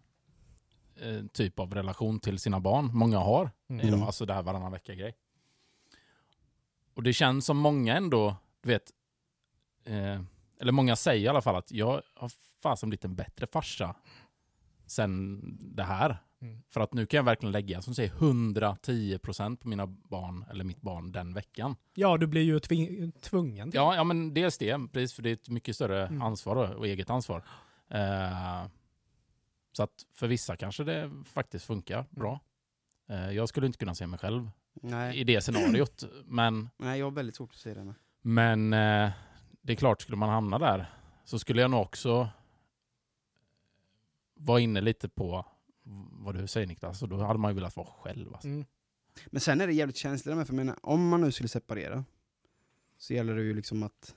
eh, 1.01 1.25
typ 1.33 1.59
av 1.59 1.73
relation 1.73 2.19
till 2.19 2.39
sina 2.39 2.59
barn. 2.59 2.89
Många 2.93 3.17
har 3.19 3.51
Mm. 3.69 3.87
idag, 3.87 4.01
alltså 4.01 4.25
det 4.25 4.33
här 4.33 4.43
varannan 4.43 4.71
vecka-grej. 4.71 5.15
Och 6.93 7.03
det 7.03 7.13
känns 7.13 7.45
som 7.45 7.57
många 7.57 7.95
ändå, 7.97 8.35
du 8.61 8.69
vet, 8.69 8.91
eh, 9.85 10.21
eller 10.59 10.71
många 10.71 10.95
säger 10.95 11.25
i 11.25 11.27
alla 11.27 11.41
fall 11.41 11.55
att 11.55 11.71
jag 11.71 12.01
har 12.15 12.31
fasen 12.63 12.89
blivit 12.89 13.05
en 13.05 13.15
bättre 13.15 13.47
farsa 13.47 13.95
sen 14.85 15.41
det 15.75 15.83
här. 15.83 16.17
Mm. 16.41 16.61
För 16.69 16.81
att 16.81 16.93
nu 16.93 17.05
kan 17.05 17.17
jag 17.17 17.23
verkligen 17.23 17.51
lägga, 17.51 17.81
som 17.81 17.95
säger 17.95 18.09
110% 18.11 19.57
på 19.57 19.67
mina 19.67 19.87
barn, 19.87 20.45
eller 20.49 20.63
mitt 20.63 20.81
barn 20.81 21.11
den 21.11 21.33
veckan. 21.33 21.75
Ja, 21.93 22.17
du 22.17 22.27
blir 22.27 22.41
ju 22.41 22.59
tving, 22.59 23.11
tvungen. 23.11 23.71
Ja, 23.73 23.95
ja, 23.95 24.03
men 24.03 24.33
dels 24.33 24.57
det, 24.57 24.79
precis, 24.93 25.13
för 25.13 25.23
det 25.23 25.29
är 25.29 25.33
ett 25.33 25.49
mycket 25.49 25.75
större 25.75 26.07
Mm. 26.07 26.21
ansvar 26.21 26.55
och, 26.55 26.75
och 26.75 26.87
eget 26.87 27.09
ansvar. 27.09 27.43
Eh, 27.89 28.65
så 29.71 29.83
att 29.83 30.05
för 30.13 30.27
vissa 30.27 30.55
kanske 30.55 30.83
det 30.83 31.11
faktiskt 31.25 31.65
funkar 31.65 32.05
bra. 32.09 32.39
Eh, 33.09 33.31
jag 33.31 33.49
skulle 33.49 33.67
inte 33.67 33.79
kunna 33.79 33.95
se 33.95 34.07
mig 34.07 34.19
själv 34.19 34.49
Nej. 34.73 35.17
i 35.17 35.23
det 35.23 35.41
scenariot, 35.41 36.03
men, 36.25 36.69
Nej, 36.77 36.99
jag 36.99 37.05
har 37.05 37.11
väldigt 37.11 37.35
svårt 37.35 37.49
att 37.51 37.55
se 37.59 37.73
det. 37.73 37.83
Med. 37.83 37.95
men 38.21 38.73
eh, 38.73 39.11
det 39.61 39.73
är 39.73 39.77
klart, 39.77 40.01
skulle 40.01 40.17
man 40.17 40.29
hamna 40.29 40.59
där 40.59 40.91
så 41.25 41.39
skulle 41.39 41.61
jag 41.61 41.71
nog 41.71 41.81
också 41.81 42.29
vara 44.33 44.59
inne 44.59 44.81
lite 44.81 45.09
på 45.09 45.45
vad 46.11 46.35
du 46.35 46.47
säger 46.47 46.67
Niklas, 46.67 47.01
och 47.01 47.09
då 47.09 47.17
hade 47.17 47.39
man 47.39 47.51
ju 47.51 47.55
velat 47.55 47.75
vara 47.75 47.87
själv. 47.87 48.33
Alltså. 48.33 48.47
Mm. 48.47 48.65
Men 49.27 49.41
sen 49.41 49.61
är 49.61 49.67
det 49.67 49.73
jävligt 49.73 49.97
känsligt 49.97 50.37
med, 50.37 50.47
för 50.47 50.53
jag 50.53 50.57
menar, 50.57 50.79
om 50.83 51.07
man 51.07 51.21
nu 51.21 51.31
skulle 51.31 51.49
separera, 51.49 52.03
så 52.97 53.13
gäller 53.13 53.35
det 53.35 53.43
ju 53.43 53.53
liksom 53.53 53.83
att... 53.83 54.15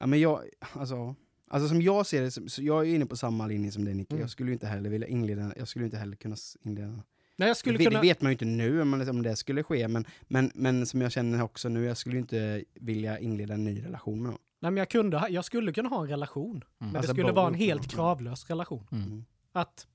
Ja 0.00 0.06
men 0.06 0.20
jag, 0.20 0.42
alltså, 0.72 1.14
alltså 1.48 1.68
som 1.68 1.82
jag 1.82 2.06
ser 2.06 2.22
det, 2.22 2.50
så, 2.50 2.62
jag 2.62 2.88
är 2.88 2.94
inne 2.94 3.06
på 3.06 3.16
samma 3.16 3.46
linje 3.46 3.72
som 3.72 3.84
dig 3.84 3.94
Nicke. 3.94 4.14
Mm. 4.14 4.20
Jag 4.20 4.30
skulle 4.30 4.50
ju 4.50 4.52
inte 4.52 4.66
heller 4.66 4.90
vilja 4.90 5.06
inleda, 5.06 5.52
jag 5.56 5.68
skulle 5.68 5.84
inte 5.84 5.96
heller 5.96 6.16
kunna 6.16 6.36
inleda... 6.62 7.02
Nej, 7.36 7.48
jag 7.48 7.56
skulle 7.56 7.78
det, 7.78 7.84
kunna... 7.84 8.00
det 8.00 8.08
vet 8.08 8.22
man 8.22 8.30
ju 8.30 8.32
inte 8.32 8.44
nu 8.44 8.82
om, 8.82 9.08
om 9.08 9.22
det 9.22 9.36
skulle 9.36 9.62
ske, 9.62 9.88
men, 9.88 10.04
men, 10.22 10.52
men 10.54 10.86
som 10.86 11.00
jag 11.00 11.12
känner 11.12 11.42
också 11.42 11.68
nu, 11.68 11.84
jag 11.84 11.96
skulle 11.96 12.16
ju 12.16 12.20
inte 12.20 12.64
vilja 12.74 13.18
inleda 13.18 13.54
en 13.54 13.64
ny 13.64 13.84
relation 13.84 14.22
med 14.22 14.30
någon. 14.30 14.40
Nej, 14.60 14.70
men 14.70 14.76
jag, 14.76 14.90
kunde, 14.90 15.26
jag 15.30 15.44
skulle 15.44 15.72
kunna 15.72 15.88
ha 15.88 16.02
en 16.02 16.08
relation. 16.08 16.50
Mm. 16.50 16.64
Men 16.78 16.96
Alltså, 16.96 17.12
det 17.12 17.20
skulle 17.20 17.32
vara 17.32 17.46
en 17.46 17.54
helt 17.54 17.90
kravlös 17.90 18.50
relation. 18.50 18.88
Mm. 18.92 19.24
Att 19.52 19.86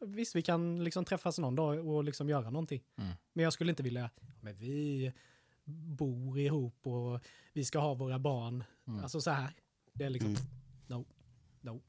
visst, 0.00 0.36
vi 0.36 0.42
kan 0.42 0.84
liksom 0.84 1.04
träffas 1.04 1.38
någon 1.38 1.56
dag 1.56 1.88
och 1.88 2.04
liksom 2.04 2.28
göra 2.28 2.50
någonting. 2.50 2.82
Mm. 2.98 3.10
Men 3.32 3.42
jag 3.44 3.52
skulle 3.52 3.70
inte 3.70 3.82
vilja, 3.82 4.10
men 4.40 4.54
vi 4.56 5.12
bor 5.96 6.38
ihop 6.38 6.86
och 6.86 7.20
vi 7.52 7.64
ska 7.64 7.78
ha 7.78 7.94
våra 7.94 8.18
barn. 8.18 8.64
Mm. 8.88 9.00
Alltså 9.02 9.20
så 9.20 9.30
här. 9.30 9.50
Det 9.92 10.04
är 10.04 10.10
liksom, 10.10 10.30
Mm. 10.30 10.42
no, 10.86 11.04
no. 11.60 11.80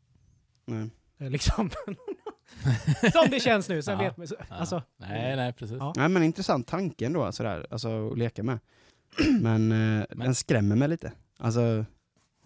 Nej. 0.66 0.89
Liksom 1.30 1.70
som 3.14 3.28
det 3.32 3.39
känns 3.39 3.70
nu. 3.70 3.82
Sen 3.82 3.97
Ja. 3.99 4.03
vet 4.03 4.18
man, 4.18 4.28
så- 4.28 4.36
Ja. 4.49 4.55
alltså, 4.55 4.84
nej, 4.97 5.36
nej, 5.36 5.53
precis. 5.53 5.78
Ja. 5.80 5.93
Nej 5.97 6.09
men 6.09 6.24
intressant 6.24 6.68
tanke 6.68 7.05
ändå, 7.05 7.32
sådär, 7.32 7.68
alltså 7.72 8.12
att 8.12 8.18
leka 8.18 8.43
med. 8.43 8.59
Men, 9.41 9.72
eh, 9.72 10.05
den 10.09 10.36
skrämmer 10.36 10.76
mig 10.76 10.88
lite. 10.88 11.12
Alltså, 11.38 11.86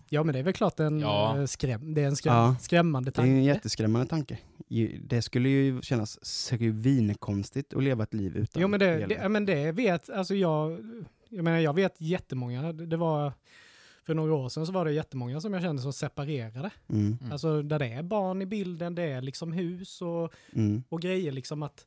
ja 0.09 0.23
men 0.23 0.33
det 0.33 0.39
är 0.39 0.43
väl 0.43 0.53
klart 0.53 0.79
en 0.79 0.99
Ja. 0.99 1.37
eh, 1.39 1.45
skräm, 1.45 1.93
det 1.93 2.01
är 2.01 2.07
en 2.07 2.15
skräm, 2.15 2.33
Ja. 2.33 2.55
skrämmande 2.61 3.11
det 3.11 3.19
är 3.19 3.23
en 3.23 3.29
tanke. 3.29 3.41
jätteskrämmande 3.41 4.07
tanke. 4.07 4.37
Det 5.03 5.21
skulle 5.21 5.49
ju 5.49 5.81
kännas 5.81 6.25
säkert 6.25 6.73
vinkonstigt 6.73 7.73
att 7.73 7.83
leva 7.83 8.03
ett 8.03 8.13
liv 8.13 8.37
utan 8.37 8.61
Jo 8.61 8.67
men 8.67 8.79
det, 8.79 9.05
det, 9.05 9.15
ja, 9.15 9.29
men 9.29 9.45
det 9.45 9.71
vet, 9.71 10.09
alltså 10.09 10.35
jag, 10.35 10.71
jag 11.29 11.43
menar 11.43 11.59
jag 11.59 11.73
vet 11.73 12.01
jättemånga, 12.01 12.73
det, 12.73 12.85
det 12.85 12.97
var, 12.97 13.33
för 14.05 14.13
några 14.13 14.33
år 14.33 14.49
sedan 14.49 14.65
så 14.65 14.71
var 14.71 14.85
det 14.85 14.91
jättemånga 14.93 15.41
som 15.41 15.53
jag 15.53 15.61
kände 15.63 15.81
som 15.81 15.93
separerade. 15.93 16.69
Mm, 16.89 17.17
Mm. 17.21 17.31
Alltså 17.31 17.61
där 17.61 17.79
det 17.79 17.85
är 17.87 18.03
barn 18.03 18.41
i 18.41 18.45
bilden, 18.45 18.95
det 18.95 19.03
är 19.03 19.21
liksom 19.21 19.51
hus 19.51 20.01
och, 20.01 20.33
mm, 20.53 20.83
och 20.89 21.01
grejer 21.01 21.31
liksom 21.31 21.63
att, 21.63 21.85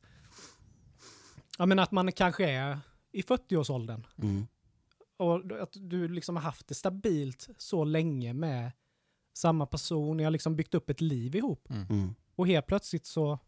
ja 1.57 1.65
men 1.65 1.79
att 1.79 1.91
man 1.91 2.11
kanske 2.11 2.49
är 2.49 2.79
i 3.11 3.21
40-årsåldern 3.21 4.05
mm, 4.21 4.47
och 5.19 5.61
att 5.61 5.73
du 5.73 6.07
liksom 6.07 6.35
har 6.35 6.43
haft 6.43 6.67
det 6.67 6.75
stabilt 6.75 7.49
så 7.57 7.83
länge 7.83 8.33
med 8.33 8.71
samma 9.33 9.65
person, 9.65 10.17
ni 10.17 10.23
har 10.23 10.31
liksom 10.31 10.55
byggt 10.55 10.73
upp 10.73 10.89
ett 10.89 11.01
liv 11.01 11.35
ihop 11.35 11.69
Mm. 11.69 11.85
mm. 11.89 12.15
och 12.35 12.47
helt 12.47 12.67
plötsligt 12.67 13.05
så, 13.05 13.39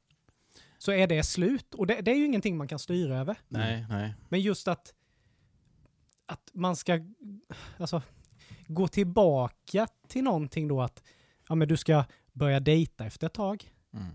så 0.77 0.91
är 0.91 1.07
det 1.07 1.23
slut 1.23 1.75
och 1.75 1.87
det, 1.87 2.01
det 2.01 2.11
är 2.11 2.15
ju 2.15 2.25
ingenting 2.25 2.57
man 2.57 2.67
kan 2.67 2.79
styra 2.79 3.17
över. 3.19 3.35
Nej, 3.47 3.85
nej. 3.89 4.15
Men 4.29 4.41
just 4.41 4.67
att, 4.67 4.93
att 6.25 6.49
man 6.53 6.75
ska 6.75 6.99
alltså, 7.77 8.01
gå 8.67 8.87
tillbaka 8.87 9.87
till 10.07 10.23
någonting 10.23 10.67
då 10.67 10.81
att 10.81 11.03
ja, 11.49 11.55
men 11.55 11.67
du 11.67 11.77
ska 11.77 12.05
börja 12.33 12.59
dejta 12.59 13.05
efter 13.05 13.27
ett 13.27 13.33
tag 13.33 13.73
Mm. 13.93 14.05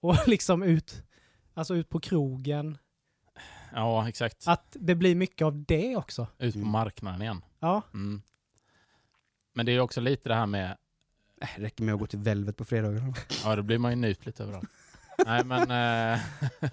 och 0.00 0.14
liksom 0.28 0.62
ut, 0.62 1.02
alltså 1.54 1.74
ut 1.74 1.88
på 1.88 2.00
krogen. 2.00 2.78
Ja, 3.74 4.08
exakt. 4.08 4.48
Att 4.48 4.76
det 4.80 4.94
blir 4.94 5.14
mycket 5.14 5.44
av 5.44 5.64
det 5.64 5.96
också. 5.96 6.26
Ut 6.38 6.54
på 6.54 6.58
Mm. 6.58 6.70
marknaden 6.70 7.22
igen. 7.22 7.42
Ja, 7.60 7.82
Mm. 7.94 8.22
Men 9.52 9.66
det 9.66 9.72
är 9.72 9.80
också 9.80 10.00
lite 10.00 10.28
det 10.28 10.34
här 10.34 10.46
med, 10.46 10.76
Äh, 11.40 11.48
räcker 11.60 11.84
med 11.84 11.94
att 11.94 12.00
gå 12.00 12.06
till 12.06 12.18
Velvet 12.18 12.56
på 12.56 12.64
fredagar. 12.64 13.14
ja 13.44 13.56
då 13.56 13.62
blir 13.62 13.78
man 13.78 13.90
ju 13.92 13.96
nypt 13.96 14.26
lite 14.26 14.42
överallt. 14.42 14.68
Nej 15.26 15.44
men, 15.44 15.60
eh, 16.14 16.20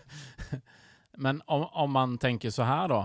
men 1.18 1.42
om, 1.46 1.64
om 1.64 1.92
man 1.92 2.18
tänker 2.18 2.50
så 2.50 2.64
här 2.64 2.88
då. 2.88 3.00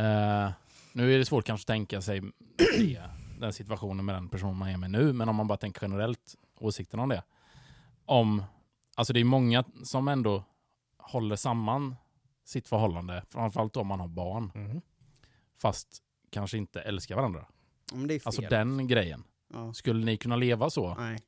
Eh, 0.00 0.50
nu 0.92 1.14
är 1.14 1.18
det 1.18 1.24
svårt 1.24 1.44
kanske 1.44 1.62
att 1.62 1.66
tänka 1.66 2.00
sig 2.02 2.20
det, 2.58 3.02
den 3.40 3.52
situationen 3.52 4.04
med 4.04 4.14
den 4.14 4.28
personen 4.28 4.56
man 4.56 4.68
är 4.68 4.76
med 4.76 4.90
nu, 4.90 5.12
men 5.12 5.28
om 5.28 5.36
man 5.36 5.46
bara 5.46 5.58
tänker 5.58 5.82
generellt 5.82 6.34
åsikten 6.58 7.00
om 7.00 7.08
det. 7.08 7.22
Om, 8.04 8.42
alltså 8.94 9.12
det 9.12 9.20
är 9.20 9.24
många 9.24 9.64
som 9.84 10.08
ändå 10.08 10.44
håller 10.98 11.36
samman 11.36 11.96
sitt 12.48 12.68
förhållande, 12.68 13.22
framförallt 13.28 13.76
om 13.76 13.86
man 13.86 14.00
har 14.00 14.08
barn, 14.08 14.52
mm. 14.54 14.80
fast 15.62 15.88
kanske 16.30 16.58
inte 16.58 16.80
älskar 16.80 17.16
varandra. 17.16 17.46
Om 17.92 18.06
det 18.06 18.14
är 18.14 18.18
fel. 18.18 18.26
Alltså 18.26 18.42
den 18.42 18.86
grejen. 18.88 19.24
ja. 19.54 19.72
Skulle 19.72 20.04
ni 20.04 20.16
kunna 20.16 20.36
leva 20.36 20.70
så 20.70 20.94
Nej, 20.94 21.18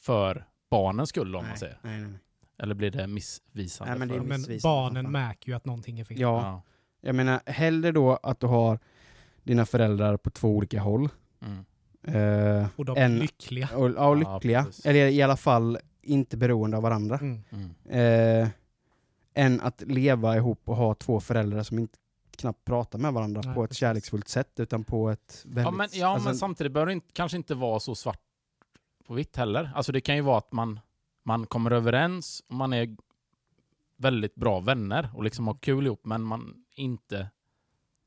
för 0.00 0.44
barnens 0.70 1.08
skull 1.08 1.36
om 1.36 1.42
nej, 1.42 1.50
man 1.50 1.58
säger? 1.58 1.78
nej, 1.82 2.00
nej, 2.00 2.10
nej. 2.10 2.18
Eller 2.58 2.74
blir 2.74 2.90
det 2.90 3.06
missvisande? 3.06 3.90
Nej, 3.92 3.98
men 3.98 4.08
det 4.08 4.14
är 4.14 4.18
för- 4.18 4.26
men 4.26 4.40
missvisande, 4.40 4.62
barnen 4.76 5.12
märker 5.12 5.48
ju 5.48 5.56
att 5.56 5.64
någonting 5.64 6.00
är 6.00 6.04
fel. 6.04 6.20
Ja, 6.20 6.42
ja. 6.42 6.62
jag 7.00 7.14
menar 7.14 7.40
hellre 7.46 7.92
då 7.92 8.16
att 8.22 8.40
du 8.40 8.46
har 8.46 8.78
dina 9.42 9.66
föräldrar 9.66 10.16
på 10.16 10.30
två 10.30 10.48
olika 10.56 10.80
håll. 10.80 11.08
Mm. 11.40 11.64
Eh, 12.06 12.66
Och 12.76 12.84
de 12.84 12.96
är 12.96 13.00
en, 13.04 13.18
lyckliga. 13.18 13.68
och, 13.76 13.90
ja, 13.90 13.94
Ja, 13.96 14.14
lyckliga. 14.14 14.64
precis. 14.64 14.86
Eller 14.86 15.06
i 15.08 15.22
alla 15.22 15.36
fall 15.36 15.78
inte 16.02 16.36
beroende 16.36 16.76
av 16.76 16.82
varandra. 16.82 17.18
Mm. 17.18 17.40
Mm. 17.50 18.42
eh, 18.42 18.48
än 19.34 19.60
att 19.60 19.82
leva 19.82 20.36
ihop 20.36 20.68
och 20.68 20.76
ha 20.76 20.94
två 20.94 21.20
föräldrar 21.20 21.62
som 21.62 21.78
inte 21.78 21.98
knappt 22.36 22.64
pratar 22.64 22.98
med 22.98 23.12
varandra 23.12 23.42
Nej, 23.44 23.54
på 23.54 23.64
ett 23.64 23.70
precis. 23.70 23.80
kärleksfullt 23.80 24.28
sätt, 24.28 24.60
utan 24.60 24.84
på 24.84 25.10
ett 25.10 25.42
väldigt... 25.44 25.64
Ja, 25.64 25.70
men, 25.70 25.88
ja 25.92 26.08
alltså, 26.08 26.28
men 26.28 26.36
samtidigt 26.36 26.72
behöver 26.72 26.86
det 26.86 26.92
inte, 26.92 27.12
kanske 27.12 27.36
inte 27.36 27.54
vara 27.54 27.80
så 27.80 27.94
svart 27.94 28.20
på 29.06 29.14
vitt 29.14 29.36
heller. 29.36 29.72
Alltså 29.74 29.92
det 29.92 30.00
kan 30.00 30.16
ju 30.16 30.22
vara 30.22 30.38
att 30.38 30.52
man, 30.52 30.80
man 31.24 31.46
kommer 31.46 31.70
överens 31.70 32.42
och 32.48 32.54
man 32.54 32.72
är 32.72 32.96
väldigt 33.96 34.34
bra 34.34 34.60
vänner 34.60 35.10
och 35.14 35.24
liksom 35.24 35.46
har 35.46 35.54
kul 35.54 35.86
ihop, 35.86 36.04
men 36.04 36.22
man 36.22 36.64
inte, 36.74 37.30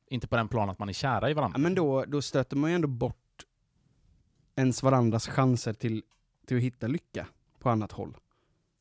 inte 0.08 0.28
på 0.28 0.36
den 0.36 0.48
plan 0.48 0.70
att 0.70 0.80
man 0.80 0.90
är 0.90 0.94
kära 0.94 1.30
i 1.30 1.34
varandra. 1.34 1.60
ja, 1.60 1.62
men 1.62 1.76
då, 1.76 2.06
då 2.06 2.22
stöter 2.22 2.56
man 2.56 2.70
ju 2.70 2.76
ändå 2.76 2.88
bort 2.88 3.46
ens 4.56 4.84
varandras 4.84 5.28
chanser 5.28 5.74
till, 5.74 6.04
till 6.46 6.58
att 6.58 6.64
hitta 6.64 6.88
lycka 6.88 7.28
på 7.60 7.70
annat 7.70 7.92
håll. 7.92 8.18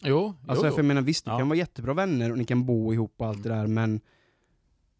Jo, 0.05 0.35
Alltså 0.49 0.67
jo, 0.67 0.71
för 0.73 0.79
jag 0.79 0.85
menar 0.87 1.03
visst, 1.03 1.27
ni 1.27 1.33
Ja. 1.33 1.39
kan 1.39 1.49
vara 1.49 1.59
jättebra 1.59 1.95
vänner 1.95 2.31
och 2.33 2.39
ni 2.39 2.45
kan 2.45 2.67
bo 2.67 2.93
ihop 2.93 3.15
och 3.17 3.27
allt 3.27 3.43
det 3.43 3.49
där, 3.49 3.67
men 3.67 4.01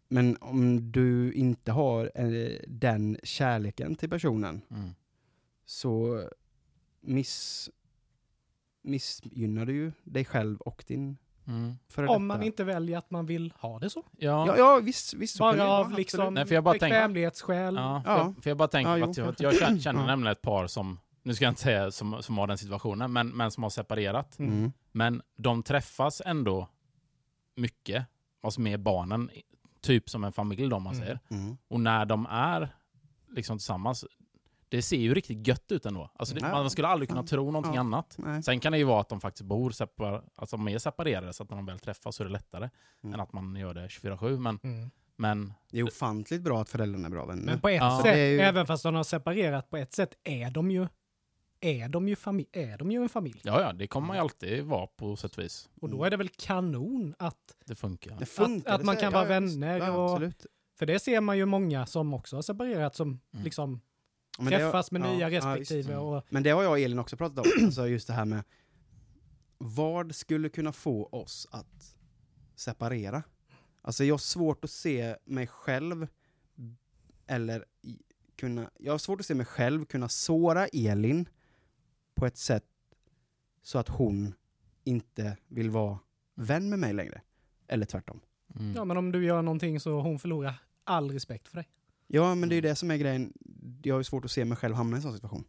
men 0.09 0.37
om 0.41 0.91
du 0.91 1.33
inte 1.33 1.71
har 1.71 2.11
eh, 2.15 2.59
den 2.67 3.17
kärleken 3.23 3.95
till 3.95 4.09
personen. 4.09 4.61
Mm. 4.71 4.89
så 5.65 6.21
miss, 7.01 7.69
missgynnar 8.81 9.65
du 9.65 9.73
ju 9.73 9.91
dig 10.03 10.25
själv 10.25 10.61
och 10.61 10.83
din 10.87 11.17
Mm. 11.47 11.73
före 11.87 12.07
Om 12.07 12.27
man 12.27 12.37
detta. 12.37 12.45
inte 12.45 12.63
väljer 12.63 12.97
att 12.97 13.11
man 13.11 13.25
vill 13.25 13.53
ha 13.59 13.79
det 13.79 13.89
så. 13.89 14.03
Ja. 14.17 14.47
Ja, 14.47 14.57
ja 14.57 14.79
visst, 14.83 15.13
visst. 15.13 15.35
så 15.37 15.43
kan 15.43 15.51
det 15.51 15.57
Bara 15.57 15.67
vara, 15.67 15.77
av 15.77 15.81
absolut. 15.81 15.97
liksom 15.97 16.33
Nej, 16.33 16.45
för 16.45 16.55
jag 16.55 16.63
bara 16.63 16.71
tänker- 16.79 16.87
bekvämlighetsskäl. 16.87 17.75
Ja, 17.75 18.01
för, 18.05 18.11
Ja. 18.11 18.17
Jag, 18.17 18.43
för 18.43 18.49
jag 18.49 18.57
bara 18.57 18.67
tänker 18.67 18.91
Ja, 18.91 18.97
jo, 18.97 19.09
att, 19.09 19.17
jag, 19.17 19.51
jag 19.53 19.59
känner, 19.59 19.79
känner 19.79 19.99
Ja. 20.01 20.05
nämligen 20.07 20.31
ett 20.31 20.41
par 20.41 20.67
som, 20.67 20.99
nu 21.27 21.33
ska 21.35 21.45
jag 21.45 21.51
inte 21.51 21.61
säga 21.61 21.91
som, 21.91 22.23
som 22.23 22.37
har 22.37 22.47
den 22.47 22.57
situationen, 22.57 23.13
men, 23.13 23.27
men 23.29 23.51
som 23.51 23.63
har 23.63 23.69
separerat. 23.69 24.39
Mm. 24.39 24.71
Men 24.91 25.21
de 25.37 25.63
träffas 25.63 26.21
ändå 26.25 26.69
mycket, 27.55 28.05
alltså 28.41 28.61
med 28.61 28.79
barnen, 28.79 29.29
typ 29.81 30.09
som 30.09 30.23
en 30.23 30.31
familj 30.33 30.69
då 30.69 30.79
man 30.79 30.93
Mm. 30.93 31.05
säger. 31.05 31.19
Mm. 31.29 31.57
Och 31.67 31.79
när 31.79 32.05
de 32.05 32.25
är 32.29 32.75
liksom 33.35 33.57
tillsammans, 33.57 34.05
det 34.69 34.81
ser 34.81 34.97
ju 34.97 35.13
riktigt 35.13 35.47
gött 35.47 35.71
ut 35.71 35.85
ändå. 35.85 36.11
Alltså 36.15 36.35
det, 36.35 36.41
man 36.41 36.69
skulle 36.69 36.87
aldrig 36.87 37.09
kunna 37.09 37.23
tro 37.23 37.45
någonting 37.51 37.73
Ja. 37.73 37.79
annat. 37.79 38.15
Nej. 38.17 38.43
Sen 38.43 38.59
kan 38.59 38.71
det 38.71 38.77
ju 38.77 38.83
vara 38.83 39.01
att 39.01 39.09
de 39.09 39.21
faktiskt 39.21 39.43
bor 39.45 39.69
separ, 39.71 40.23
alltså 40.35 40.57
de 40.57 40.67
är 40.67 40.77
separerade 40.79 41.33
så 41.33 41.43
att 41.43 41.49
när 41.49 41.57
de 41.57 41.65
väl 41.65 41.79
träffas 41.79 42.15
så 42.15 42.23
är 42.23 42.25
det 42.27 42.33
lättare 42.33 42.69
Mm. 43.03 43.13
än 43.13 43.19
att 43.19 43.33
man 43.33 43.55
gör 43.55 43.73
det 43.73 43.87
24-7. 43.87 44.39
Men, 44.39 44.59
Mm. 44.63 44.89
men 45.15 45.53
Det 45.71 45.79
är 45.79 45.83
ofantligt 45.83 46.41
bra 46.41 46.61
att 46.61 46.69
föräldrarna 46.69 47.05
är 47.07 47.11
bra 47.11 47.25
vänner. 47.25 47.43
Men 47.45 47.59
på 47.61 47.69
ett 47.69 47.75
Ja. 47.75 47.99
sätt, 48.03 48.17
ju- 48.17 48.39
även 48.39 48.65
fast 48.67 48.83
de 48.83 48.95
har 48.95 49.03
separerat, 49.03 49.69
på 49.69 49.77
ett 49.77 49.93
sätt 49.93 50.13
är 50.23 50.49
de 50.51 50.71
ju, 50.71 50.87
är 51.61 51.89
de 51.89 52.07
ju, 52.07 52.15
fami- 52.15 52.47
är 52.51 52.77
de 52.77 52.91
ju 52.91 53.01
en 53.03 53.09
familj. 53.09 53.41
ja, 53.43 53.61
ja, 53.61 53.73
det 53.73 53.87
kommer 53.87 54.07
man 54.07 54.15
ju 54.17 54.21
alltid 54.21 54.63
vara 54.63 54.87
på 54.87 55.15
sätt 55.15 55.37
och 55.37 55.43
vis. 55.43 55.69
Och 55.81 55.89
då 55.89 56.03
är 56.03 56.09
det 56.09 56.17
väl 56.17 56.29
kanon 56.29 57.15
att, 57.19 57.55
Det 57.65 57.75
funkar. 57.75 58.15
det 58.19 58.25
funkar, 58.25 58.71
att 58.73 58.79
det 58.79 58.85
man 58.85 58.97
kan 58.97 59.13
vara 59.13 59.23
ja, 59.23 59.29
vänner 59.29 59.77
Ja, 59.77 59.91
och- 59.91 60.11
absolut. 60.11 60.45
för 60.79 60.85
det 60.85 60.99
ser 60.99 61.21
man 61.21 61.37
ju 61.37 61.45
många 61.45 61.85
som 61.85 62.13
också 62.13 62.35
har 62.37 62.41
separerat 62.41 62.95
som 62.95 63.07
Mm. 63.33 63.43
liksom 63.43 63.81
Men 64.39 64.45
det 64.47 64.53
har- 64.55 64.59
träffas 64.61 64.91
med 64.91 65.01
ja, 65.01 65.13
nya 65.13 65.29
ja, 65.29 65.37
respektive. 65.53 65.93
Mm. 65.93 66.05
och, 66.05 66.23
Men 66.29 66.43
det 66.43 66.49
har 66.49 66.63
jag 66.63 66.71
och 66.71 66.79
Elin 66.79 66.99
också 66.99 67.17
pratat 67.17 67.45
om, 67.45 67.65
alltså 67.65 67.87
just 67.87 68.07
det 68.07 68.13
här 68.13 68.25
med 68.25 68.43
vad 69.57 70.15
skulle 70.15 70.49
kunna 70.49 70.71
få 70.73 71.05
oss 71.05 71.47
att 71.51 71.95
separera? 72.55 73.23
Alltså 73.81 74.03
jag 74.03 74.13
har 74.13 74.19
svårt 74.19 74.63
att 74.63 74.71
se 74.71 75.15
mig 75.25 75.47
själv 75.47 76.07
eller 77.27 77.65
kunna, 78.35 78.71
jag 78.79 78.93
har 78.93 78.97
svårt 78.97 79.19
att 79.19 79.25
se 79.25 79.35
mig 79.35 79.45
själv 79.45 79.85
kunna 79.85 80.09
såra 80.09 80.67
Elin 80.67 81.29
på 82.17 82.25
ett 82.25 82.37
sätt 82.37 82.63
så 83.63 83.77
att 83.79 83.87
hon 83.89 84.33
inte 84.83 85.37
vill 85.47 85.69
vara 85.69 85.99
vän 86.35 86.69
med 86.69 86.79
mig 86.79 86.93
längre. 86.93 87.21
Eller 87.67 87.85
tvärtom. 87.85 88.19
Mm. 88.59 88.73
ja, 88.75 88.85
men 88.85 88.97
om 88.97 89.11
du 89.11 89.25
gör 89.25 89.41
någonting 89.41 89.79
så 89.79 89.99
hon 90.01 90.19
förlorar 90.19 90.53
all 90.83 91.11
respekt 91.11 91.47
för 91.47 91.55
dig. 91.57 91.67
Ja, 92.07 92.35
men 92.35 92.49
det 92.49 92.53
är 92.53 92.57
ju 92.57 92.61
det 92.61 92.75
som 92.75 92.91
är 92.91 92.97
grejen. 92.97 93.33
Jag 93.83 93.95
har 93.95 93.99
ju 93.99 94.03
svårt 94.03 94.25
att 94.25 94.31
se 94.31 94.45
mig 94.45 94.57
själv 94.57 94.75
hamna 94.75 94.95
i 94.95 94.97
en 94.97 95.01
sån 95.01 95.13
situation. 95.13 95.43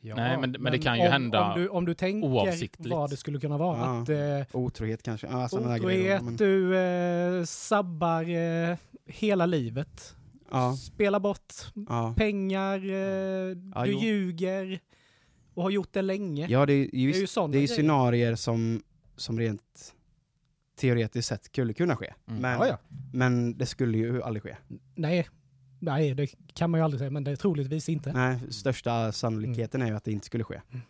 Ja, 0.00 0.16
Nej, 0.16 0.38
men- 0.40 0.56
men 0.58 0.72
det 0.72 0.78
kan 0.78 0.98
ju 0.98 1.06
om, 1.06 1.12
hända 1.12 1.52
Om 1.54 1.60
du, 1.60 1.68
om 1.68 1.84
du 1.84 1.94
tänker 1.94 2.28
oavsiktligt. 2.28 2.90
vad 2.94 3.10
det 3.10 3.16
skulle 3.16 3.40
kunna 3.40 3.58
vara. 3.58 3.78
Ja. 3.78 4.02
Att, 4.02 4.08
eh, 4.08 4.56
Otrohet 4.60 5.02
kanske. 5.02 5.26
Ja, 5.26 5.48
där 5.52 5.78
grejer. 5.78 6.16
Otrohet, 6.16 6.22
Men, 6.24 6.36
du 6.36 6.78
eh, 6.78 7.44
sabbar 7.44 8.28
eh, 8.70 8.76
hela 9.06 9.46
livet. 9.46 10.16
ja, 10.50 10.76
Spelar 10.76 11.20
bort 11.20 11.52
ja. 11.88 12.14
pengar, 12.16 12.78
eh, 12.90 13.56
Ja, 13.74 13.84
du 13.84 13.90
jo. 13.92 13.98
ljuger 14.00 14.80
och 15.54 15.62
har 15.62 15.70
gjort 15.70 15.92
det 15.92 16.02
länge. 16.02 16.46
ja, 16.48 16.66
det 16.66 16.72
är 16.72 16.76
ju, 16.76 16.86
det 17.10 17.16
är 17.16 17.20
ju 17.20 17.26
sådana 17.26 17.52
det 17.52 17.58
är 17.58 17.60
ju 17.60 17.68
scenarier 17.68 18.34
som, 18.34 18.82
som 19.16 19.38
rent 19.38 19.94
teoretiskt 20.76 21.28
sett 21.28 21.44
skulle 21.44 21.72
kunna 21.72 21.96
ske. 21.96 22.12
Mm. 22.26 22.40
Men, 22.40 22.52
Ja, 22.58 22.66
ja. 22.66 22.78
men 23.12 23.58
det 23.58 23.66
skulle 23.66 23.98
ju 23.98 24.22
aldrig 24.22 24.42
ske. 24.42 24.56
Nej, 24.94 25.28
nej, 25.78 26.14
det 26.14 26.26
kan 26.54 26.70
man 26.70 26.80
ju 26.80 26.84
aldrig 26.84 26.98
säga, 26.98 27.10
men 27.10 27.24
det 27.24 27.30
är 27.30 27.36
troligtvis 27.36 27.88
inte. 27.88 28.12
Nej, 28.12 28.52
största 28.52 29.12
sannolikheten 29.12 29.82
är 29.82 29.86
ju 29.86 29.96
att 29.96 30.04
det 30.04 30.12
inte 30.12 30.26
skulle 30.26 30.44
ske. 30.44 30.60
Mm. 30.70 30.80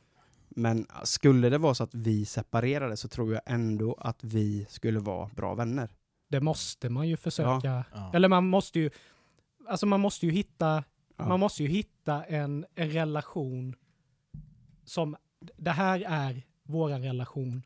Men 0.49 0.87
skulle 1.05 1.49
det 1.49 1.59
vara 1.59 1.75
så 1.75 1.85
att 1.85 1.95
vi 1.95 2.25
separerade 2.25 2.97
så 2.97 3.09
tror 3.09 3.33
jag 3.33 3.43
ändå 3.47 3.95
att 3.99 4.25
vi 4.25 4.67
skulle 4.69 5.01
vara 5.01 5.31
bra 5.37 5.55
vänner. 5.55 5.91
Det 6.29 6.41
måste 6.41 6.89
man 6.89 7.09
ju 7.09 7.17
försöka. 7.17 7.85
Ja. 7.93 8.11
Eller 8.15 8.29
man 8.29 8.47
måste 8.49 8.81
ju, 8.81 8.91
alltså 9.69 9.87
man 9.87 10.01
måste 10.01 10.27
ju 10.27 10.33
hitta, 10.33 10.85
Ja. 11.17 11.29
man 11.29 11.41
måste 11.41 11.63
ju 11.63 11.69
hitta 11.69 12.25
en, 12.25 12.67
en 12.75 12.91
relation 12.91 13.75
som, 14.85 15.17
det 15.57 15.71
här 15.71 16.05
är 16.09 16.43
våran 16.63 17.03
relation 17.03 17.63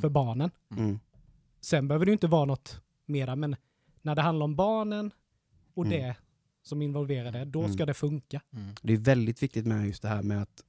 för 0.00 0.08
barnen. 0.08 0.50
Mm. 0.76 0.98
Sen 1.60 1.88
behöver 1.88 2.06
det 2.06 2.12
inte 2.12 2.26
vara 2.26 2.44
något 2.44 2.80
mera, 3.06 3.36
men 3.36 3.56
när 4.02 4.14
det 4.14 4.22
handlar 4.22 4.44
om 4.44 4.56
barnen 4.56 5.10
och 5.74 5.86
Mm. 5.86 5.98
det 6.00 6.16
som 6.62 6.82
involverar 6.82 7.32
det, 7.32 7.44
då 7.44 7.60
Mm. 7.60 7.72
ska 7.72 7.86
det 7.86 7.94
funka. 7.94 8.40
Mm. 8.52 8.74
Det 8.82 8.92
är 8.92 8.96
väldigt 8.96 9.42
viktigt 9.42 9.66
med 9.66 9.86
just 9.86 10.02
det 10.02 10.08
här 10.08 10.22
med 10.22 10.42
att 10.42 10.62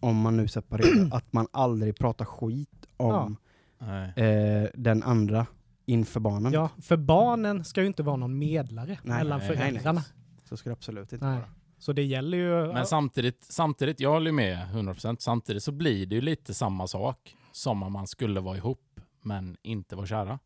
om 0.00 0.16
man 0.16 0.36
nu 0.36 0.48
separerar, 0.48 1.08
att 1.16 1.32
man 1.32 1.46
aldrig 1.52 1.96
pratar 1.98 2.24
skit 2.24 2.86
om 2.96 3.36
Nej. 3.78 4.12
eh, 4.16 4.68
den 4.74 5.02
andra 5.02 5.46
inför 5.86 6.20
barnen. 6.20 6.52
Ja, 6.52 6.68
för 6.80 6.96
barnen 6.96 7.64
ska 7.64 7.80
ju 7.80 7.86
inte 7.86 8.02
vara 8.02 8.16
någon 8.16 8.38
medlare 8.38 8.98
Nej, 9.02 9.18
mellan 9.18 9.38
nej, 9.38 9.48
nej, 9.48 9.56
föräldrarna. 9.56 10.04
Så 10.44 10.56
ska 10.56 10.68
det 10.70 10.72
absolut 10.72 11.12
inte 11.12 11.24
Nej. 11.26 11.34
vara. 11.34 11.48
Så 11.82 11.92
det 11.92 12.02
gäller 12.02 12.38
ju... 12.38 12.72
Men 12.72 12.86
samtidigt, 12.86 13.44
samtidigt, 13.44 14.00
jag 14.00 14.10
håller 14.10 14.32
med 14.32 14.58
100%, 14.58 15.16
samtidigt 15.18 15.62
så 15.62 15.72
blir 15.72 16.06
det 16.06 16.14
ju 16.14 16.20
lite 16.20 16.54
samma 16.54 16.86
sak 16.86 17.36
som 17.52 17.82
om 17.82 17.92
man 17.92 18.06
skulle 18.06 18.40
vara 18.40 18.56
ihop 18.56 19.00
men 19.20 19.56
inte 19.62 19.96
vara 19.96 20.06
kära. 20.06 20.38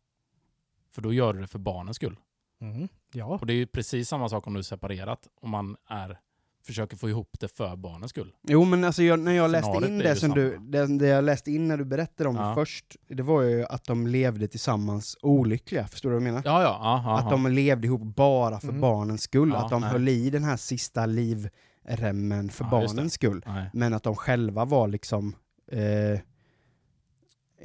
För 0.91 1.01
då 1.01 1.13
gör 1.13 1.33
du 1.33 1.41
det 1.41 1.47
för 1.47 1.59
barnens 1.59 1.95
skull. 1.95 2.19
Mm, 2.61 2.87
ja. 3.13 3.25
Och 3.25 3.45
det 3.45 3.53
är 3.53 3.57
ju 3.57 3.67
precis 3.67 4.09
samma 4.09 4.29
sak 4.29 4.47
om 4.47 4.53
du 4.53 4.59
är 4.59 4.63
separerat 4.63 5.27
och 5.41 5.49
man 5.49 5.77
är, 5.87 6.19
försöker 6.67 6.97
få 6.97 7.09
ihop 7.09 7.29
det 7.39 7.47
för 7.57 7.75
barnens 7.75 8.09
skull. 8.09 8.31
Jo 8.47 8.63
men 8.65 8.83
alltså 8.83 9.03
jag, 9.03 9.19
när 9.19 9.31
jag 9.31 9.51
läste 9.51 9.71
Scenariot 9.71 9.89
in 9.89 9.97
det 9.97 10.15
som 10.15 10.29
du, 10.31 10.57
det, 10.57 10.97
det 10.99 11.07
jag 11.07 11.23
läste 11.23 11.51
in 11.51 11.67
när 11.67 11.77
du 11.77 11.85
berättade 11.85 12.29
om 12.29 12.35
Ja. 12.35 12.47
det 12.49 12.53
först, 12.55 12.95
det 13.09 13.23
var 13.23 13.41
ju 13.41 13.65
att 13.65 13.83
de 13.83 14.07
levde 14.07 14.47
tillsammans 14.47 15.17
olyckliga, 15.21 15.87
förstår 15.87 16.09
du 16.09 16.15
vad 16.15 16.21
jag 16.23 16.33
menar? 16.33 16.41
Ja, 16.45 16.61
ja, 16.61 16.79
aha, 16.81 17.17
Att 17.19 17.29
de 17.29 17.47
levde 17.51 17.87
ihop 17.87 18.01
bara 18.01 18.59
för 18.59 18.67
Mm. 18.67 18.81
barnens 18.81 19.21
skull, 19.21 19.49
Ja, 19.53 19.63
att 19.65 19.69
de 19.71 19.81
nej. 19.81 19.89
höll 19.89 20.07
i 20.07 20.29
den 20.29 20.43
här 20.43 20.57
sista 20.57 21.05
livremmen 21.05 22.49
för 22.49 22.63
Ja, 22.65 22.69
barnens 22.69 23.13
skull. 23.13 23.43
Nej. 23.47 23.69
Men 23.73 23.93
att 23.93 24.03
de 24.03 24.15
själva 24.15 24.65
var 24.65 24.87
liksom 24.87 25.35
eh, 25.71 26.19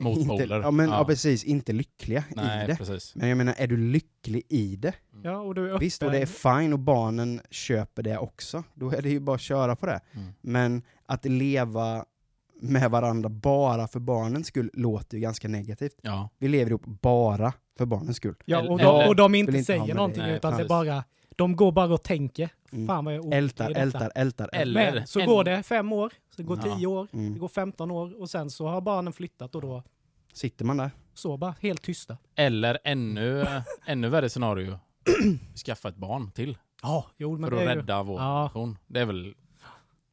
Motpoler. 0.00 0.42
Inte, 0.42 0.54
ja, 0.54 0.70
men, 0.70 0.88
ja. 0.88 0.98
Ja. 0.98 1.04
precis, 1.04 1.44
inte 1.44 1.72
lyckliga 1.72 2.24
i 2.30 2.34
Nej, 2.34 2.66
det. 2.66 2.76
precis. 2.76 3.14
Men 3.14 3.28
jag 3.28 3.38
menar, 3.38 3.54
är 3.58 3.66
du 3.66 3.76
lycklig 3.76 4.42
i 4.48 4.76
det? 4.76 4.94
ja, 5.22 5.40
och 5.40 5.54
du 5.54 5.64
är 5.64 5.68
öppen. 5.68 5.80
Visst, 5.80 6.02
och 6.02 6.10
det 6.10 6.18
är 6.18 6.60
fine 6.60 6.72
och 6.72 6.78
barnen 6.78 7.40
köper 7.50 8.02
det 8.02 8.18
också. 8.18 8.64
Då 8.74 8.90
är 8.90 9.02
det 9.02 9.08
ju 9.10 9.20
bara 9.20 9.34
att 9.34 9.40
köra 9.40 9.76
på 9.76 9.86
det. 9.86 10.00
Mm. 10.12 10.32
Men 10.40 10.82
att 11.06 11.24
leva 11.24 12.04
med 12.60 12.90
varandra 12.90 13.28
bara 13.28 13.88
för 13.88 14.00
barnens 14.00 14.46
skull 14.46 14.70
låter 14.72 15.16
ju 15.16 15.20
ganska 15.22 15.48
negativt. 15.48 15.96
Ja. 16.02 16.28
Vi 16.38 16.48
lever 16.48 16.70
ihop 16.70 16.84
bara 16.84 17.52
för 17.78 17.86
barnens 17.86 18.16
skull. 18.16 18.34
Ja, 18.44 18.68
och 18.68 18.78
de, 18.78 19.08
och 19.08 19.16
de 19.16 19.34
inte 19.34 19.52
inte 19.52 19.64
säger 19.64 19.94
någonting, 19.94 20.22
det. 20.22 20.26
Nej, 20.26 20.36
utan 20.36 20.56
det 20.56 20.62
är 20.62 20.68
bara, 20.68 21.04
de 21.36 21.56
går 21.56 21.72
bara 21.72 21.94
och 21.94 22.02
tänker, 22.02 22.48
Mm. 22.72 22.86
fan 22.86 23.04
vad 23.04 23.14
jag 23.14 23.24
är 23.32 23.38
Ältar, 23.38 23.64
i 23.70 23.74
detta. 23.74 23.80
ältar, 23.82 24.00
ältar, 24.14 24.44
ältar. 24.44 24.60
Eller- 24.60 24.92
Men 24.94 25.06
så 25.06 25.20
en- 25.20 25.26
går 25.26 25.44
det 25.44 25.62
fem 25.62 25.92
år, 25.92 26.12
så 26.36 26.42
går 26.42 26.58
Ja. 26.64 26.76
tio 26.76 26.86
år, 26.86 27.08
det 27.10 27.18
Mm. 27.18 27.38
går 27.38 27.48
15 27.48 27.90
år 27.90 28.20
och 28.20 28.30
sen 28.30 28.50
så 28.50 28.66
har 28.68 28.80
barnen 28.80 29.12
flyttat 29.12 29.54
och 29.54 29.60
då 29.62 29.82
Sitter 30.32 30.64
man 30.64 30.76
där? 30.76 30.90
så 31.14 31.36
bara 31.36 31.54
helt 31.60 31.82
tysta. 31.82 32.16
Eller 32.34 32.78
ännu, 32.84 33.46
ännu 33.86 34.08
värre 34.08 34.28
scenario. 34.28 34.78
Skaffa 35.66 35.88
ett 35.88 35.96
barn 35.96 36.30
till. 36.30 36.58
Ja, 36.82 37.06
jo 37.16 37.38
men 37.38 37.50
För 37.50 37.56
det 37.56 37.62
att 37.62 37.68
är 37.68 37.74
ju, 37.74 37.80
rädda 37.80 38.02
vår 38.02 38.20
Ja. 38.20 38.26
relation. 38.38 38.78
Det 38.86 39.00
är 39.00 39.06
väl, 39.06 39.34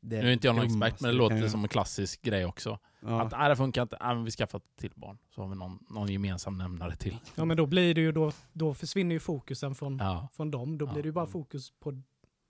Det 0.02 0.22
nu 0.22 0.28
är 0.28 0.34
inte 0.34 0.48
jag 0.48 0.56
någon 0.56 0.66
expert, 0.66 1.02
men 1.02 1.12
det 1.12 1.18
låter 1.18 1.48
som 1.48 1.64
en 1.64 1.70
klassisk 1.70 2.22
grej 2.22 2.46
också. 2.46 2.80
Ja. 3.02 3.22
Att 3.22 3.32
nej, 3.32 3.50
det 3.50 3.56
funkar 3.56 3.82
inte, 3.82 3.98
men 4.02 4.24
vi 4.24 4.32
skaffar 4.32 4.58
ett 4.58 4.76
till 4.78 4.92
barn. 4.96 5.18
Så 5.30 5.42
har 5.42 5.50
vi 5.50 5.56
någon, 5.56 5.86
någon 5.90 6.08
gemensam 6.08 6.58
nämnare 6.58 6.96
till. 6.96 7.20
ja 7.36 7.46
men 7.46 7.58
då 7.58 7.66
blir 7.66 7.96
det 7.96 8.02
ju, 8.02 8.12
då, 8.12 8.32
då 8.54 8.74
försvinner 8.74 9.16
ju 9.16 9.20
fokusen 9.20 9.76
från, 9.76 9.98
Ja. 9.98 10.28
från 10.34 10.52
dem, 10.52 10.78
då 10.78 10.86
Ja. 10.86 10.92
blir 10.94 11.04
det 11.04 11.08
ju 11.08 11.14
bara 11.14 11.28
fokus 11.28 11.72
på 11.80 12.02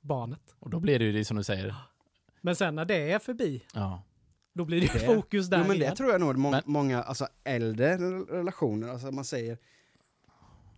barnet. 0.02 0.56
Och 0.60 0.70
då 0.70 0.80
blir 0.80 1.00
det 1.00 1.06
ju 1.06 1.12
det 1.12 1.26
som 1.26 1.38
du 1.38 1.44
säger. 1.44 1.76
Men 2.42 2.56
sen 2.56 2.76
när 2.76 2.86
det 2.86 3.12
är 3.12 3.20
förbi, 3.20 3.64
Ja. 3.74 4.04
då 4.54 4.66
blir 4.66 4.82
det 4.82 4.94
ju 4.94 5.00
Det- 5.00 5.06
fokus 5.16 5.48
där 5.50 5.58
Jo 5.58 5.64
men 5.68 5.78
det 5.78 5.84
igen. 5.84 5.96
tror 5.96 6.12
jag 6.12 6.22
nog 6.22 6.38
må 6.38 6.52
Men- 6.52 6.64
många 6.66 7.04
alltså, 7.04 7.28
äldre 7.44 7.98
relationer, 7.98 8.88
alltså 8.90 9.12
man 9.12 9.26
säger 9.26 9.58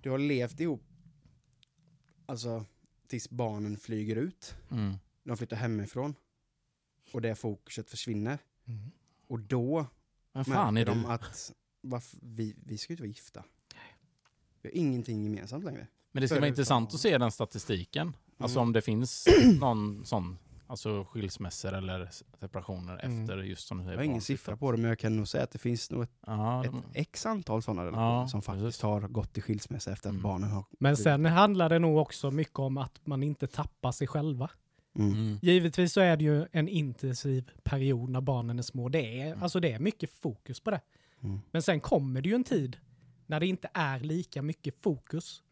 du 0.01 0.09
har 0.09 0.17
levt 0.17 0.59
ihop 0.59 0.83
alltså 2.25 2.65
tills 3.07 3.29
barnen 3.29 3.77
flyger 3.77 4.15
ut, 4.15 4.55
Mm. 4.71 4.93
de 5.23 5.37
flyttar 5.37 5.57
hemifrån 5.57 6.15
och 7.13 7.21
det 7.21 7.35
fokuset 7.35 7.89
försvinner. 7.89 8.37
Mm. 8.67 8.91
Och 9.31 9.39
då 9.39 9.85
Men 10.33 10.45
fan 10.45 10.67
är 10.67 10.71
märker 10.85 10.93
du? 10.95 11.01
de 11.01 11.09
att 11.09 11.51
varför, 11.81 12.17
vi, 12.21 12.55
vi 12.65 12.77
ska 12.77 12.91
ju 12.91 12.93
inte 12.93 13.03
vara 13.03 13.07
gifta. 13.07 13.43
Vi 14.61 14.69
har 14.69 14.77
ingenting 14.77 15.23
gemensamt 15.23 15.63
längre. 15.63 15.87
Men 16.11 16.21
det 16.21 16.27
ska 16.27 16.35
vara 16.39 16.47
intressant 16.47 16.93
att 16.93 16.99
se 16.99 17.17
den 17.17 17.31
statistiken. 17.31 18.15
Alltså 18.37 18.57
Mm. 18.59 18.67
om 18.67 18.73
det 18.73 18.81
finns 18.81 19.27
någon 19.59 20.05
sån, 20.05 20.37
alltså 20.67 21.05
skilsmässor 21.05 21.73
eller 21.73 22.09
separationer 22.39 23.05
Mm. 23.05 23.21
efter 23.21 23.37
just 23.37 23.67
som 23.67 23.77
du 23.77 23.83
säger. 23.83 23.93
Jag 23.93 23.99
har 23.99 24.03
ingen 24.05 24.21
siffra 24.21 24.57
på 24.57 24.71
det 24.71 24.77
men 24.77 24.89
jag 24.89 24.99
kan 24.99 25.15
nog 25.17 25.27
säga 25.27 25.43
att 25.43 25.51
det 25.51 25.59
finns 25.59 25.91
nog 25.91 26.03
ett, 26.03 26.11
Ja, 26.27 26.65
ett 26.65 26.71
de- 26.71 26.83
x 26.93 27.25
antal 27.25 27.61
sådana 27.61 27.85
relationer 27.85 28.21
Ja, 28.21 28.27
som 28.27 28.41
faktiskt 28.41 28.65
precis. 28.65 28.81
har 28.81 29.01
gått 29.01 29.37
i 29.37 29.41
skilsmässa 29.41 29.91
efter 29.91 30.09
att 30.09 30.13
Mm. 30.13 30.23
barnen 30.23 30.49
har 30.51 30.65
Men 30.79 30.97
sen 30.97 31.25
handlar 31.25 31.69
det 31.69 31.79
nog 31.79 31.97
också 31.97 32.31
mycket 32.31 32.59
om 32.59 32.77
att 32.77 33.05
man 33.07 33.23
inte 33.23 33.47
tappar 33.47 33.91
sig 33.91 34.07
själva. 34.07 34.49
Mm. 34.95 35.11
Mm. 35.13 35.39
Givetvis 35.41 35.93
så 35.93 36.01
är 36.01 36.17
det 36.17 36.23
ju 36.23 36.45
en 36.51 36.67
intensiv 36.69 37.51
period 37.63 38.09
när 38.09 38.21
barnen 38.21 38.59
är 38.59 38.63
små. 38.63 38.89
Det 38.89 39.21
är, 39.21 39.27
Mm. 39.27 39.43
alltså 39.43 39.59
det 39.59 39.71
är 39.71 39.79
mycket 39.79 40.09
fokus 40.09 40.59
på 40.59 40.71
det. 40.71 40.81
Mm. 41.23 41.39
Men 41.51 41.61
sen 41.61 41.79
kommer 41.79 42.21
det 42.21 42.29
ju 42.29 42.35
en 42.35 42.43
tid 42.43 42.77
när 43.27 43.39
det 43.39 43.47
inte 43.47 43.69
är 43.73 43.99
lika 43.99 44.41
mycket 44.41 44.75
fokus 44.83 45.43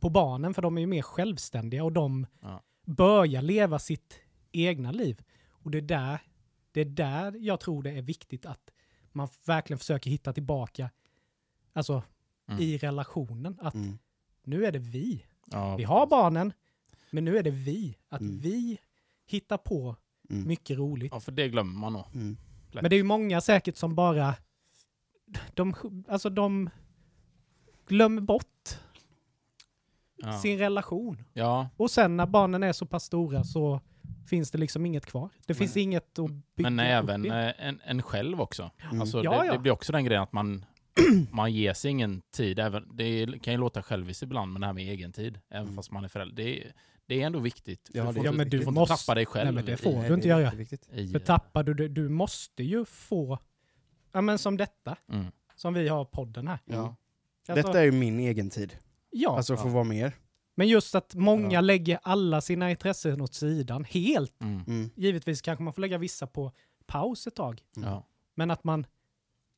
på 0.00 0.10
barnen, 0.10 0.54
för 0.54 0.62
de 0.62 0.76
är 0.76 0.80
ju 0.80 0.86
mer 0.86 1.02
självständiga 1.02 1.84
och 1.84 1.92
de 1.92 2.26
Ja. 2.40 2.62
börjar 2.86 3.42
leva 3.42 3.78
sitt 3.78 4.20
egna 4.52 4.92
liv. 4.92 5.22
Och 5.48 5.70
det 5.70 5.78
är, 5.78 5.82
där, 5.82 6.20
det 6.72 6.80
är 6.80 6.84
där 6.84 7.34
jag 7.38 7.60
tror 7.60 7.82
det 7.82 7.90
är 7.90 8.02
viktigt 8.02 8.46
att 8.46 8.70
man 9.12 9.28
verkligen 9.46 9.78
försöker 9.78 10.10
hitta 10.10 10.32
tillbaka 10.32 10.90
alltså, 11.72 12.02
Mm. 12.48 12.60
i 12.62 12.78
relationen. 12.78 13.58
Att 13.60 13.74
Mm. 13.74 13.98
nu 14.44 14.66
är 14.66 14.72
det 14.72 14.78
vi. 14.78 15.24
Ja, 15.46 15.76
Vi 15.76 15.84
har 15.84 16.06
barnen, 16.06 16.52
men 17.14 17.24
nu 17.24 17.38
är 17.38 17.42
det 17.42 17.50
vi. 17.50 17.96
Att 18.08 18.20
Mm. 18.20 18.38
vi 18.38 18.78
hittar 19.26 19.56
på 19.56 19.96
Mm. 20.30 20.48
mycket 20.48 20.78
roligt. 20.78 21.12
Ja, 21.12 21.20
för 21.20 21.32
det 21.32 21.48
glömmer 21.48 21.78
man 21.78 21.92
nog. 21.92 22.04
Mm. 22.14 22.36
Men 22.72 22.84
det 22.90 22.96
är 22.96 22.98
ju 22.98 23.02
många 23.02 23.40
säkert 23.40 23.76
som 23.76 23.94
bara, 23.94 24.34
de, 25.54 25.74
alltså 26.08 26.30
de 26.30 26.70
glömmer 27.86 28.22
bort 28.22 28.78
Ja. 30.16 30.38
sin 30.38 30.58
relation. 30.58 31.24
ja, 31.32 31.68
Och 31.76 31.90
sen 31.90 32.16
när 32.16 32.26
barnen 32.26 32.62
är 32.62 32.72
så 32.72 32.86
pass 32.86 33.04
stora 33.04 33.44
så 33.44 33.80
finns 34.26 34.50
det 34.50 34.58
liksom 34.58 34.86
inget 34.86 35.06
kvar. 35.06 35.30
Det 35.46 35.54
finns 35.54 35.76
inget 35.76 36.18
att 36.18 36.30
bygga 36.56 36.70
men 36.70 36.78
även 36.86 37.30
eh, 37.30 37.52
en, 37.58 37.80
en 37.84 38.02
själv 38.02 38.40
också. 38.40 38.70
Mm. 38.84 39.00
Alltså, 39.00 39.24
Ja, 39.24 39.40
det, 39.40 39.46
ja. 39.46 39.52
det 39.52 39.58
blir 39.58 39.72
också 39.72 39.92
den 39.92 40.04
grejen 40.04 40.22
att 40.22 40.32
man, 40.32 40.64
man 41.30 41.52
ger 41.52 41.74
sig 41.74 41.90
ingen 41.90 42.22
tid. 42.32 42.58
Även, 42.58 42.96
det 42.96 43.38
kan 43.42 43.52
ju 43.54 43.58
låta 43.60 43.82
själviskt 43.82 44.22
ibland 44.22 44.52
med 44.52 44.60
det 44.62 44.66
här 44.66 44.72
med 44.72 44.84
egen 44.88 45.12
tid. 45.12 45.40
Även 45.50 45.62
Mm. 45.62 45.76
fast 45.76 45.90
man 45.90 46.04
är 46.04 46.08
förälder. 46.08 46.36
Det 46.44 46.62
är, 46.66 46.72
det 47.06 47.22
är 47.22 47.26
ändå 47.26 47.38
viktigt. 47.38 47.90
Ja, 47.92 48.04
du 48.06 48.14
får, 48.14 48.24
Ja, 48.24 48.30
inte, 48.30 48.36
men 48.38 48.48
du 48.50 48.58
du 48.58 48.64
får 48.64 48.72
måste- 48.72 48.92
inte 48.92 49.02
tappa 49.04 49.14
dig 49.14 49.26
själv. 49.26 49.44
Nej, 49.44 49.54
men 49.54 49.64
det 49.64 49.72
i- 49.72 49.76
får 49.76 49.92
Nej, 49.92 50.08
du 50.08 50.14
inte 50.14 50.28
göra. 50.28 50.52
i- 50.92 51.08
För 51.08 51.18
tappar 51.18 51.62
du 51.62 51.74
det, 51.74 51.88
du 51.88 52.08
måste 52.08 52.62
ju 52.64 52.84
få, 52.84 53.38
ja 54.12 54.20
men 54.20 54.38
som 54.38 54.56
detta, 54.56 54.96
Mm. 55.12 55.26
som 55.56 55.74
vi 55.74 55.88
har 55.88 56.04
podden 56.04 56.48
här. 56.48 56.58
Ja. 56.64 56.96
Alltså, 57.48 57.66
Detta 57.68 57.80
är 57.80 57.84
ju 57.84 57.92
min 57.92 58.18
egen 58.20 58.50
tid. 58.50 58.76
ja, 59.10 59.36
Alltså 59.36 59.56
få 59.56 59.68
Ja. 59.68 59.72
vara 59.72 59.84
med 59.84 59.98
er. 59.98 60.12
men 60.54 60.68
just 60.68 60.94
att 60.94 61.14
många 61.14 61.52
Ja. 61.52 61.60
lägger 61.60 61.98
alla 62.02 62.40
sina 62.40 62.70
intressen 62.70 63.20
åt 63.20 63.34
sidan, 63.34 63.84
helt. 63.84 64.40
Mm. 64.42 64.60
Mm. 64.66 64.90
Givetvis 64.96 65.40
kanske 65.42 65.62
man 65.64 65.72
får 65.72 65.80
lägga 65.82 65.98
vissa 65.98 66.26
på 66.26 66.52
paus 66.86 67.26
ett 67.26 67.34
tag, 67.34 67.62
Mm. 67.76 67.88
Ja. 67.88 68.06
men 68.34 68.50
att 68.50 68.64
man, 68.64 68.86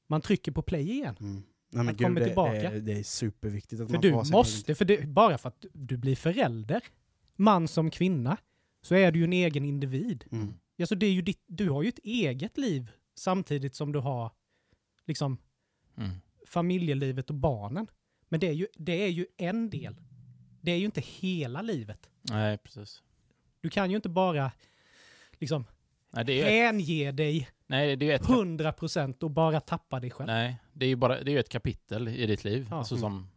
man 0.07 0.21
trycker 0.21 0.53
på 0.53 0.63
play 0.63 0.91
igen. 0.91 1.17
Mm. 1.21 1.35
Nej, 1.35 1.85
men 1.85 1.89
Att 1.95 2.01
kommer 2.03 2.21
det, 2.21 2.27
tillbaka. 2.27 2.53
Det, 2.53 2.59
är- 2.67 2.81
det 2.81 2.93
är 2.93 3.03
superviktigt 3.03 3.83
att 3.83 3.89
För 3.89 3.93
man 3.95 4.01
du 4.03 4.11
får 4.13 4.21
egen 4.23 4.31
måste, 4.31 4.75
för 4.75 4.85
det, 4.85 5.07
bara 5.09 5.39
för 5.39 5.49
att 5.49 5.65
du 5.73 5.97
blir 5.97 6.17
förälder, 6.17 6.81
man 7.37 7.69
som 7.69 7.91
kvinna, 7.91 8.37
så 8.83 8.95
är 8.95 9.13
du 9.13 9.19
ju 9.19 9.25
en 9.25 9.33
egen 9.33 9.65
individ. 9.65 10.25
Mm. 10.33 10.55
Alltså 10.81 10.95
det 10.95 11.07
är 11.07 11.13
ju 11.13 11.23
ditt, 11.23 11.43
du 11.47 11.71
har 11.71 11.83
ju 11.83 11.89
ett 11.89 11.99
eget 12.05 12.59
liv 12.59 12.91
samtidigt 13.15 13.75
som 13.75 13.93
du 13.93 13.99
har 13.99 14.31
liksom 15.07 15.39
Mm. 15.99 16.11
familjelivet 16.47 17.31
och 17.31 17.37
barnen. 17.37 17.87
Men 18.29 18.41
det 18.41 18.49
är, 18.49 18.53
ju, 18.53 18.67
det 18.75 19.03
är 19.03 19.09
ju 19.09 19.27
en 19.37 19.71
del. 19.71 19.97
Det 20.61 20.71
är 20.71 20.77
ju 20.77 20.85
inte 20.85 21.01
hela 21.01 21.63
livet. 21.63 22.11
Nej, 22.23 22.59
precis. 22.59 23.03
Du 23.61 23.71
kan 23.71 23.91
ju 23.91 23.97
inte 23.97 24.09
bara 24.09 24.53
liksom 25.33 25.65
Nej, 26.11 26.25
det 26.25 26.33
är 26.33 26.37
ju 26.37 26.43
ett, 26.43 26.49
hänge 26.75 27.13
dig 27.13 27.49
nej, 27.67 27.97
det 27.97 28.11
är 28.11 28.15
ett, 28.15 28.23
100% 28.23 29.23
och 29.23 29.31
bara 29.31 29.61
tappa 29.61 30.01
dig 30.01 30.11
själv. 30.11 30.27
nej, 30.27 30.57
det 30.73 30.85
är 30.87 30.89
ju 30.89 30.97
bara, 30.97 31.23
det 31.23 31.33
är 31.33 31.39
ett 31.41 31.49
kapitel 31.49 32.09
i 32.09 32.27
ditt 32.27 32.45
liv. 32.45 32.67
Ja. 32.71 32.77
Alltså 32.77 32.97
som, 32.97 33.29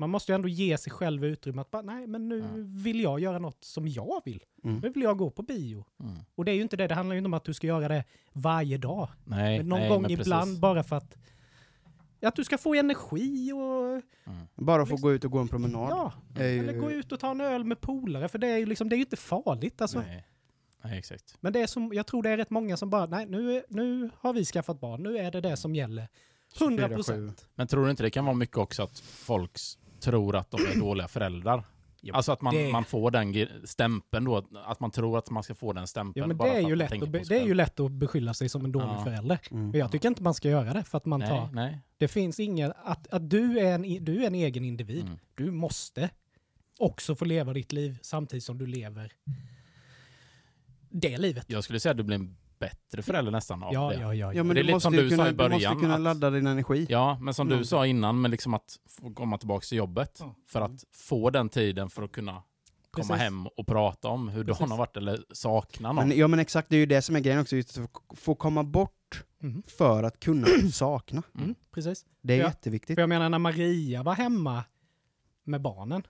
Man 0.00 0.10
måste 0.10 0.32
ju 0.32 0.34
ändå 0.34 0.48
ge 0.48 0.78
sig 0.78 0.92
själv 0.92 1.24
utrymme 1.24 1.60
att 1.60 1.70
bara, 1.70 1.82
nej 1.82 2.06
men 2.06 2.28
nu 2.28 2.38
Ja. 2.38 2.46
vill 2.82 3.00
jag 3.00 3.20
göra 3.20 3.38
något 3.38 3.64
som 3.64 3.88
jag 3.88 4.22
vill. 4.24 4.44
Mm. 4.64 4.78
Nu 4.78 4.88
vill 4.88 5.02
jag 5.02 5.18
gå 5.18 5.30
på 5.30 5.42
bio. 5.42 5.84
mm. 6.00 6.16
Och 6.34 6.44
det 6.44 6.50
är 6.50 6.54
ju 6.54 6.62
inte 6.62 6.76
det, 6.76 6.86
det 6.86 6.94
handlar 6.94 7.14
ju 7.14 7.18
inte 7.18 7.26
om 7.26 7.34
att 7.34 7.44
du 7.44 7.54
ska 7.54 7.66
göra 7.66 7.88
det 7.88 8.04
varje 8.32 8.78
dag. 8.78 9.08
Nej, 9.24 9.58
Men 9.58 9.68
någon 9.68 9.80
nej, 9.80 9.88
gång 9.88 10.02
men 10.02 10.10
ibland 10.10 10.42
precis. 10.50 10.60
bara 10.60 10.82
för 10.82 10.96
att, 10.96 11.16
att 12.22 12.36
du 12.36 12.44
ska 12.44 12.58
få 12.58 12.74
energi 12.74 13.52
och 13.52 14.02
Mm. 14.26 14.46
Bara 14.54 14.86
få 14.86 14.92
Liksom- 14.92 15.08
gå 15.08 15.12
ut 15.12 15.24
och 15.24 15.30
gå 15.30 15.38
en 15.38 15.48
promenad. 15.48 15.90
ja, 15.90 16.12
ju- 16.36 16.42
eller 16.58 16.72
gå 16.72 16.90
ut 16.90 17.12
och 17.12 17.20
ta 17.20 17.30
en 17.30 17.40
öl 17.40 17.64
med 17.64 17.80
polare 17.80 18.28
för 18.28 18.38
det 18.38 18.46
är 18.46 18.58
ju 18.58 18.66
liksom, 18.66 18.88
det 18.88 18.94
är 18.94 18.98
ju 18.98 19.02
inte 19.04 19.16
farligt 19.16 19.80
alltså. 19.80 20.00
Nej. 20.00 20.26
nej, 20.84 20.98
exakt. 20.98 21.36
Men 21.40 21.52
det 21.52 21.60
är 21.60 21.66
som, 21.66 21.92
jag 21.92 22.06
tror 22.06 22.22
det 22.22 22.30
är 22.30 22.36
rätt 22.36 22.50
många 22.50 22.76
som 22.76 22.90
bara, 22.90 23.06
nej 23.06 23.26
nu, 23.26 23.62
nu 23.68 24.10
har 24.18 24.32
vi 24.32 24.44
skaffat 24.44 24.80
barn, 24.80 25.02
nu 25.02 25.18
är 25.18 25.30
det 25.30 25.40
det 25.40 25.56
som 25.56 25.74
gäller. 25.74 26.08
100 26.60 26.88
procent. 26.88 27.48
Men 27.54 27.66
tror 27.66 27.84
du 27.84 27.90
inte 27.90 28.02
det 28.02 28.10
kan 28.10 28.24
vara 28.24 28.34
mycket 28.36 28.56
också 28.56 28.82
att 28.82 28.98
folk 29.00 29.56
s- 29.56 29.78
tror 30.00 30.36
att 30.36 30.50
de 30.50 30.60
är 30.60 30.80
dåliga 30.80 31.08
föräldrar? 31.08 31.64
Jo, 32.00 32.14
Alltså 32.14 32.32
att 32.32 32.40
man, 32.42 32.54
det- 32.54 32.72
man 32.72 32.84
får 32.84 33.10
den 33.10 33.48
stämpeln 33.64 34.24
då, 34.24 34.46
att 34.66 34.80
man 34.80 34.90
tror 34.90 35.18
att 35.18 35.30
man 35.30 35.42
ska 35.42 35.54
få 35.54 35.72
den 35.72 35.86
stämpeln. 35.86 36.22
Ja 36.22 36.26
men 36.26 36.36
det 36.38 36.56
är, 36.56 36.68
ju 36.68 36.76
lätt 36.76 37.02
att, 37.02 37.12
det 37.12 37.40
är 37.40 37.46
ju 37.46 37.54
lätt 37.54 37.80
att 37.80 37.92
beskylla 37.92 38.34
sig 38.34 38.48
som 38.48 38.64
en 38.64 38.72
dålig 38.72 38.88
Ja. 38.88 39.04
förälder. 39.04 39.38
Mm. 39.50 39.70
Men 39.70 39.80
jag 39.80 39.92
tycker 39.92 40.08
inte 40.08 40.22
man 40.22 40.34
ska 40.34 40.48
göra 40.48 40.72
det 40.72 40.84
för 40.84 40.98
att 40.98 41.06
man 41.06 41.20
nej, 41.20 41.28
tar, 41.28 41.48
nej. 41.52 41.78
det 41.96 42.08
finns 42.08 42.40
ingen, 42.40 42.72
att, 42.84 43.08
att 43.08 43.30
du, 43.30 43.58
är 43.58 43.74
en, 43.74 44.04
du 44.04 44.22
är 44.22 44.26
en 44.26 44.34
egen 44.34 44.64
individ. 44.64 45.04
Mm. 45.04 45.18
Du 45.34 45.50
måste 45.50 46.10
också 46.78 47.14
få 47.16 47.24
leva 47.24 47.52
ditt 47.52 47.72
liv 47.72 47.98
samtidigt 48.02 48.44
som 48.44 48.58
du 48.58 48.66
lever 48.66 49.12
det 50.90 51.18
livet. 51.18 51.44
Jag 51.48 51.64
skulle 51.64 51.80
säga 51.80 51.90
att 51.90 51.96
du 51.96 52.02
blir 52.02 52.16
en 52.16 52.36
bättre 52.58 53.02
förälder 53.02 53.32
nästan 53.32 53.62
av 53.62 53.72
Ja, 53.74 53.88
det. 53.88 53.94
ja, 53.94 54.00
ja. 54.00 54.14
Ja, 54.14 54.32
ja. 54.34 54.42
men 54.44 54.54
Det 54.54 54.60
är 54.60 54.62
du 54.62 54.66
lite 54.66 54.74
måste 54.74 54.84
som 54.86 54.92
du 54.92 55.10
sa 55.10 55.16
kunna, 55.16 55.28
i 55.28 55.32
Du 55.32 55.36
måste 55.36 55.48
början, 55.48 55.80
kunna 55.80 55.94
att- 55.94 56.00
ladda 56.00 56.30
din 56.30 56.46
energi. 56.46 56.86
Ja, 56.88 57.18
men 57.20 57.34
som 57.34 57.46
Mm. 57.48 57.58
du 57.58 57.64
sa 57.64 57.86
innan, 57.86 58.20
men 58.20 58.30
liksom 58.30 58.54
att 58.54 58.78
få 58.88 59.14
komma 59.14 59.38
tillbaka 59.38 59.64
till 59.64 59.78
jobbet. 59.78 60.16
Ja. 60.20 60.34
För 60.48 60.60
att 60.60 60.84
få 60.92 61.30
den 61.30 61.48
tiden 61.48 61.90
för 61.90 62.02
att 62.02 62.12
kunna 62.12 62.32
komma 62.90 63.06
Precis. 63.08 63.22
hem 63.22 63.46
och 63.46 63.66
prata 63.66 64.08
om 64.08 64.28
hur 64.28 64.44
Precis. 64.44 64.58
dagen 64.58 64.70
har 64.70 64.78
varit 64.78 64.96
eller 64.96 65.24
sakna 65.32 65.92
någon. 65.92 66.08
Men, 66.08 66.18
ja 66.18 66.28
men 66.28 66.38
exakt, 66.38 66.68
det 66.70 66.76
är 66.76 66.80
ju 66.80 66.86
det 66.86 67.02
som 67.02 67.16
är 67.16 67.20
grejen 67.20 67.40
också, 67.40 67.56
just 67.56 67.78
att 67.78 67.90
få- 68.18 68.34
komma 68.34 68.64
bort 68.64 69.24
Mhm. 69.40 69.62
för 69.78 70.02
att 70.02 70.20
kunna 70.20 70.46
sakna. 70.72 71.22
Mm, 71.38 71.54
precis. 71.70 72.06
Det 72.22 72.34
är 72.34 72.38
Ja. 72.38 72.44
jätteviktigt. 72.46 72.94
För 72.96 73.02
jag 73.02 73.08
menar 73.08 73.28
när 73.28 73.38
Maria 73.38 74.02
var 74.02 74.14
hemma 74.14 74.64
med 75.44 75.60
barnen 75.62 76.02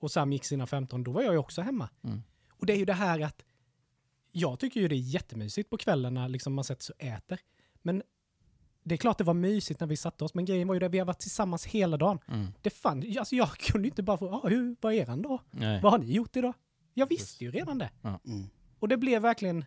och 0.00 0.10
Sam 0.10 0.32
gick 0.32 0.44
sina 0.44 0.66
15, 0.66 1.04
då 1.04 1.10
var 1.10 1.22
jag 1.22 1.32
ju 1.32 1.38
också 1.38 1.62
hemma. 1.62 1.88
Mm. 2.04 2.22
Och 2.50 2.66
det 2.66 2.72
är 2.72 2.76
ju 2.76 2.84
det 2.84 2.92
här 2.92 3.20
att 3.20 3.42
jag 4.38 4.58
tycker 4.58 4.80
ju 4.80 4.88
det 4.88 4.94
är 4.94 5.00
jättemysigt 5.14 5.70
på 5.70 5.76
kvällarna, 5.76 6.28
liksom 6.28 6.54
man 6.54 6.64
sätter 6.64 6.82
sig 6.82 6.94
och 6.98 7.02
äter. 7.04 7.38
Men 7.82 8.02
det 8.84 8.94
är 8.94 8.96
klart 8.96 9.18
det 9.18 9.24
var 9.24 9.34
mysigt 9.34 9.80
när 9.80 9.86
vi 9.86 9.96
satte 9.96 10.24
oss, 10.24 10.34
men 10.34 10.44
grejen 10.44 10.68
var 10.68 10.74
ju 10.74 10.80
det, 10.80 10.88
vi 10.88 10.98
har 10.98 11.06
varit 11.06 11.18
tillsammans 11.20 11.66
hela 11.66 11.96
dagen. 11.96 12.18
Mm. 12.28 12.46
Det 12.62 12.70
fann, 12.70 13.04
alltså 13.18 13.36
jag 13.36 13.48
kunde 13.58 13.86
ju 13.86 13.90
inte 13.90 14.02
bara 14.02 14.18
få, 14.18 14.28
ah, 14.34 14.48
hur, 14.48 14.76
vad 14.80 14.94
är 14.94 14.96
eran 14.96 15.22
dag? 15.22 15.40
Nej. 15.50 15.80
Vad 15.82 15.92
har 15.92 15.98
ni 15.98 16.12
gjort 16.12 16.36
idag? 16.36 16.54
Jag 16.94 17.08
visste 17.08 17.44
ju 17.44 17.50
redan 17.50 17.78
det. 17.78 17.90
Mm. 18.02 18.44
Och 18.78 18.88
det 18.88 18.96
blev 18.96 19.22
verkligen, 19.22 19.60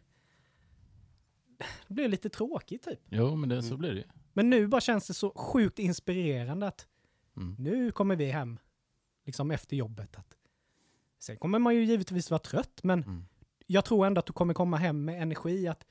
det 1.88 1.94
blev 1.94 2.10
lite 2.10 2.30
tråkigt 2.30 2.84
typ. 2.84 3.00
Jo, 3.10 3.36
men 3.36 3.50
det, 3.50 3.62
så 3.62 3.68
Mm. 3.68 3.80
blir 3.80 3.90
det 3.92 3.98
ju. 3.98 4.08
Men 4.34 4.50
nu 4.50 4.68
bara 4.68 4.82
känns 4.82 5.08
det 5.08 5.14
så 5.14 5.32
sjukt 5.36 5.80
inspirerande 5.80 6.68
att 6.68 6.88
Mm. 7.38 7.56
nu 7.60 7.92
kommer 7.92 8.16
vi 8.16 8.26
hem, 8.32 8.60
liksom 9.26 9.52
efter 9.52 9.76
jobbet. 9.76 10.18
Att, 10.18 10.36
sen 11.20 11.38
kommer 11.38 11.60
man 11.60 11.76
ju 11.76 11.84
givetvis 11.86 12.30
vara 12.32 12.40
trött, 12.40 12.80
men 12.84 13.04
Mm. 13.04 13.26
Jag 13.72 13.86
tror 13.86 14.06
ändå 14.06 14.20
att 14.20 14.26
du 14.26 14.34
kommer 14.34 14.54
komma 14.54 14.78
hem 14.78 15.06
med 15.06 15.22
energi 15.22 15.68
att 15.68 15.86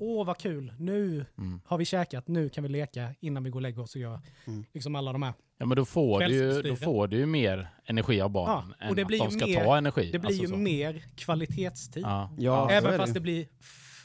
åh 0.00 0.26
vad 0.26 0.38
kul, 0.38 0.72
nu 0.78 1.26
Mm. 1.38 1.60
har 1.66 1.78
vi 1.78 1.84
käkat, 1.84 2.28
nu 2.28 2.48
kan 2.48 2.62
vi 2.64 2.68
leka 2.68 3.14
innan 3.20 3.44
vi 3.44 3.50
går 3.50 3.58
och 3.58 3.62
lägger 3.62 3.82
oss 3.82 3.94
och 3.94 4.00
gör 4.00 4.20
Mm. 4.46 4.64
liksom 4.72 4.94
alla 4.94 5.12
de 5.12 5.22
här. 5.22 5.32
Ja, 5.58 5.66
men 5.66 5.76
då 5.76 5.84
får, 5.84 6.20
du 6.20 6.34
ju, 6.34 6.62
då 6.62 6.76
får 6.76 7.06
du 7.06 7.16
ju 7.16 7.26
mer 7.26 7.68
energi 7.84 8.20
av 8.20 8.30
barnen 8.30 8.74
Ja, 8.78 8.84
än 8.84 8.90
och 8.90 8.96
det 8.96 9.02
att 9.02 9.08
blir 9.08 9.18
de 9.18 9.24
ju 9.24 9.30
ska 9.38 9.46
mer- 9.46 9.64
ta 9.64 9.76
energi. 9.78 10.10
Det 10.12 10.18
blir 10.18 10.28
Alltså 10.28 10.42
ju 10.42 10.48
så. 10.48 10.56
mer 10.56 11.04
kvalitetstid. 11.16 12.02
Ja. 12.02 12.30
Ja, 12.38 12.70
Även 12.70 12.96
fast 12.98 13.14
det. 13.14 13.20
det 13.20 13.22
blir 13.22 13.46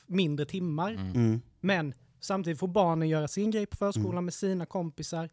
mindre 0.07 0.45
timmar. 0.45 0.91
Mm. 0.91 1.11
Mm. 1.15 1.41
Men 1.59 1.93
samtidigt 2.19 2.59
får 2.59 2.67
barnen 2.67 3.09
göra 3.09 3.27
sin 3.27 3.51
grej 3.51 3.65
på 3.65 3.77
förskolan 3.77 4.11
Mm. 4.11 4.25
med 4.25 4.33
sina 4.33 4.65
kompisar 4.65 5.29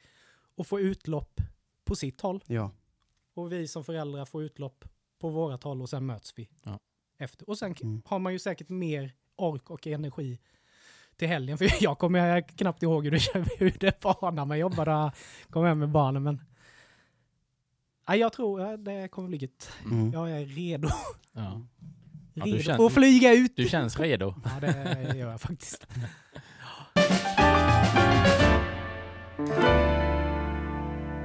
och 0.56 0.66
få 0.66 0.80
utlopp 0.80 1.40
på 1.84 1.96
sitt 1.96 2.20
håll. 2.20 2.44
Ja. 2.46 2.70
Och 3.34 3.52
vi 3.52 3.68
som 3.68 3.84
föräldrar 3.84 4.24
får 4.24 4.42
utlopp 4.42 4.84
på 5.20 5.28
vårat 5.28 5.62
håll 5.64 5.82
och 5.82 5.88
sen 5.88 6.06
möts 6.06 6.32
vi. 6.36 6.48
Ja. 6.64 6.78
Efter. 7.20 7.48
Och 7.48 7.58
sen 7.58 7.74
Mm. 7.82 8.02
har 8.06 8.18
man 8.18 8.32
ju 8.32 8.38
säkert 8.38 8.68
mer 8.68 9.12
ork 9.36 9.70
och 9.70 9.86
energi 9.86 10.38
till 11.16 11.28
helgen. 11.28 11.58
För 11.58 11.68
jag 11.80 11.98
kommer 11.98 12.40
knappt 12.40 12.82
ihåg 12.82 13.04
hur 13.04 13.10
det, 13.10 13.48
hur 13.58 13.76
det 13.80 14.04
var 14.04 14.32
när 14.32 14.44
man 14.44 14.58
jobbade 14.58 15.04
och 15.04 15.12
kom 15.50 15.64
hem 15.64 15.78
med 15.78 15.88
barnen. 15.88 16.22
Men 16.22 16.40
ja, 18.06 18.16
jag 18.16 18.32
tror 18.32 18.60
ja, 18.60 18.76
det 18.76 19.08
kommer 19.08 19.28
bli 19.28 19.38
gött. 19.38 19.72
Mm. 19.84 20.10
Jag 20.12 20.30
är 20.30 20.46
redo, 20.46 20.88
Ja. 21.32 21.60
Ja, 22.34 22.44
redo 22.44 22.58
känner- 22.62 22.86
att 22.86 22.92
flyga 22.94 23.32
ut. 23.34 23.56
Du 23.56 23.68
känns 23.68 24.00
redo. 24.00 24.34
Ja, 24.44 24.60
det 24.60 25.12
gör 25.16 25.30
jag 25.30 25.40
faktiskt. 25.40 25.86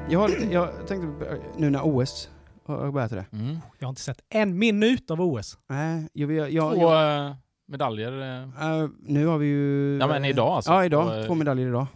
Jag, 0.09 0.19
har 0.19 0.29
lite, 0.29 0.45
jag 0.53 0.87
tänkte, 0.87 1.39
nu 1.57 1.69
när 1.69 1.81
OS 1.83 2.29
har 2.68 2.91
börjat 2.91 3.11
det. 3.11 3.26
Mm. 3.32 3.57
Jag 3.80 3.88
har 3.88 3.89
inte 3.89 4.01
sett 4.01 4.22
en 4.30 4.57
minut 4.59 5.11
av 5.11 5.22
OS. 5.22 5.57
Nej, 5.68 6.07
jag, 6.13 6.32
jag, 6.32 6.51
jag, 6.51 6.74
Två 6.74 6.82
jag, 6.82 7.28
eh, 7.28 7.36
medaljer. 7.68 8.41
äh, 8.43 8.89
nu 8.99 9.26
har 9.26 9.38
vi 9.38 9.45
ju... 9.45 9.97
Ja, 9.99 10.07
men 10.07 10.26
idag 10.26 10.47
alltså. 10.49 10.72
Ja, 10.72 10.86
idag. 10.86 11.20
Och, 11.20 11.26
Två 11.28 11.36
medaljer 11.36 11.68
idag. 11.68 11.88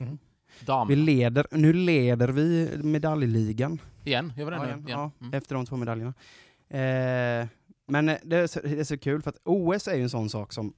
Dam. 0.66 0.88
Vi 0.88 0.96
leder, 0.96 1.46
nu 1.52 1.74
leder 1.74 2.28
vi 2.28 2.70
medaljligan. 2.84 3.82
Igen, 4.04 4.34
gör 4.38 4.46
vi 4.46 4.52
det 4.52 4.58
Ja, 4.58 4.62
nu? 4.64 4.68
igen, 4.68 4.80
Igen. 4.88 5.00
ja, 5.00 5.12
Mm. 5.22 5.34
efter 5.34 5.56
de 5.56 5.66
två 5.66 5.76
medaljerna. 5.78 6.14
Eh, 6.70 7.48
Men 7.88 8.06
det 8.24 8.38
är, 8.38 8.48
så, 8.48 8.60
det 8.64 8.80
är 8.80 8.84
så 8.84 8.98
kul 8.98 9.22
för 9.22 9.30
att 9.30 9.38
OS 9.46 9.88
är 9.88 9.96
ju 9.96 10.04
en 10.04 10.10
sån 10.10 10.30
sak 10.30 10.54
som 10.54 10.74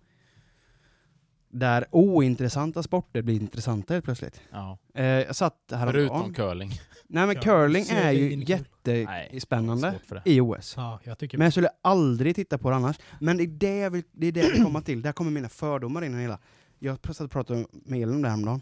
där 1.49 1.85
ointressanta 1.91 2.83
sporter 2.83 3.21
blir 3.21 3.35
intressanta 3.41 3.93
helt 3.93 4.05
plötsligt. 4.05 4.41
Ja. 4.51 4.77
Eh, 4.93 5.05
jag 5.05 5.35
satt 5.35 5.55
Förutom 5.69 5.79
häromdagen. 5.79 6.33
curling. 6.33 6.71
Nej 7.13 7.27
men 7.27 7.35
curling 7.35 7.85
är 7.89 8.11
ju 8.11 8.43
jättespännande 8.43 9.91
svårt 9.91 10.05
för 10.05 10.15
det. 10.15 10.31
i 10.31 10.41
OS. 10.41 10.73
Ja, 10.77 10.99
jag 11.03 11.17
tycker 11.17 11.37
Men 11.37 11.45
jag 11.45 11.53
skulle 11.53 11.69
aldrig 11.81 12.35
titta 12.35 12.57
på 12.57 12.69
det 12.69 12.75
annars. 12.75 12.97
Men 13.19 13.37
det 13.37 13.43
är 13.43 13.47
det 13.47 13.77
jag 13.77 13.91
vill, 13.91 14.03
det 14.11 14.27
är 14.27 14.31
det 14.31 14.39
jag 14.39 14.51
vill 14.51 14.63
komma 14.63 14.81
till. 14.81 15.01
Där 15.01 15.11
kommer 15.11 15.31
mina 15.31 15.49
fördomar 15.49 16.03
in 16.03 16.19
i 16.19 16.21
hela. 16.21 16.39
Jag 16.79 16.97
satt 17.05 17.19
och 17.19 17.31
pratade 17.31 17.65
med 17.71 18.01
Elin 18.01 18.15
om 18.15 18.21
det 18.21 18.29
häromdagen. 18.29 18.61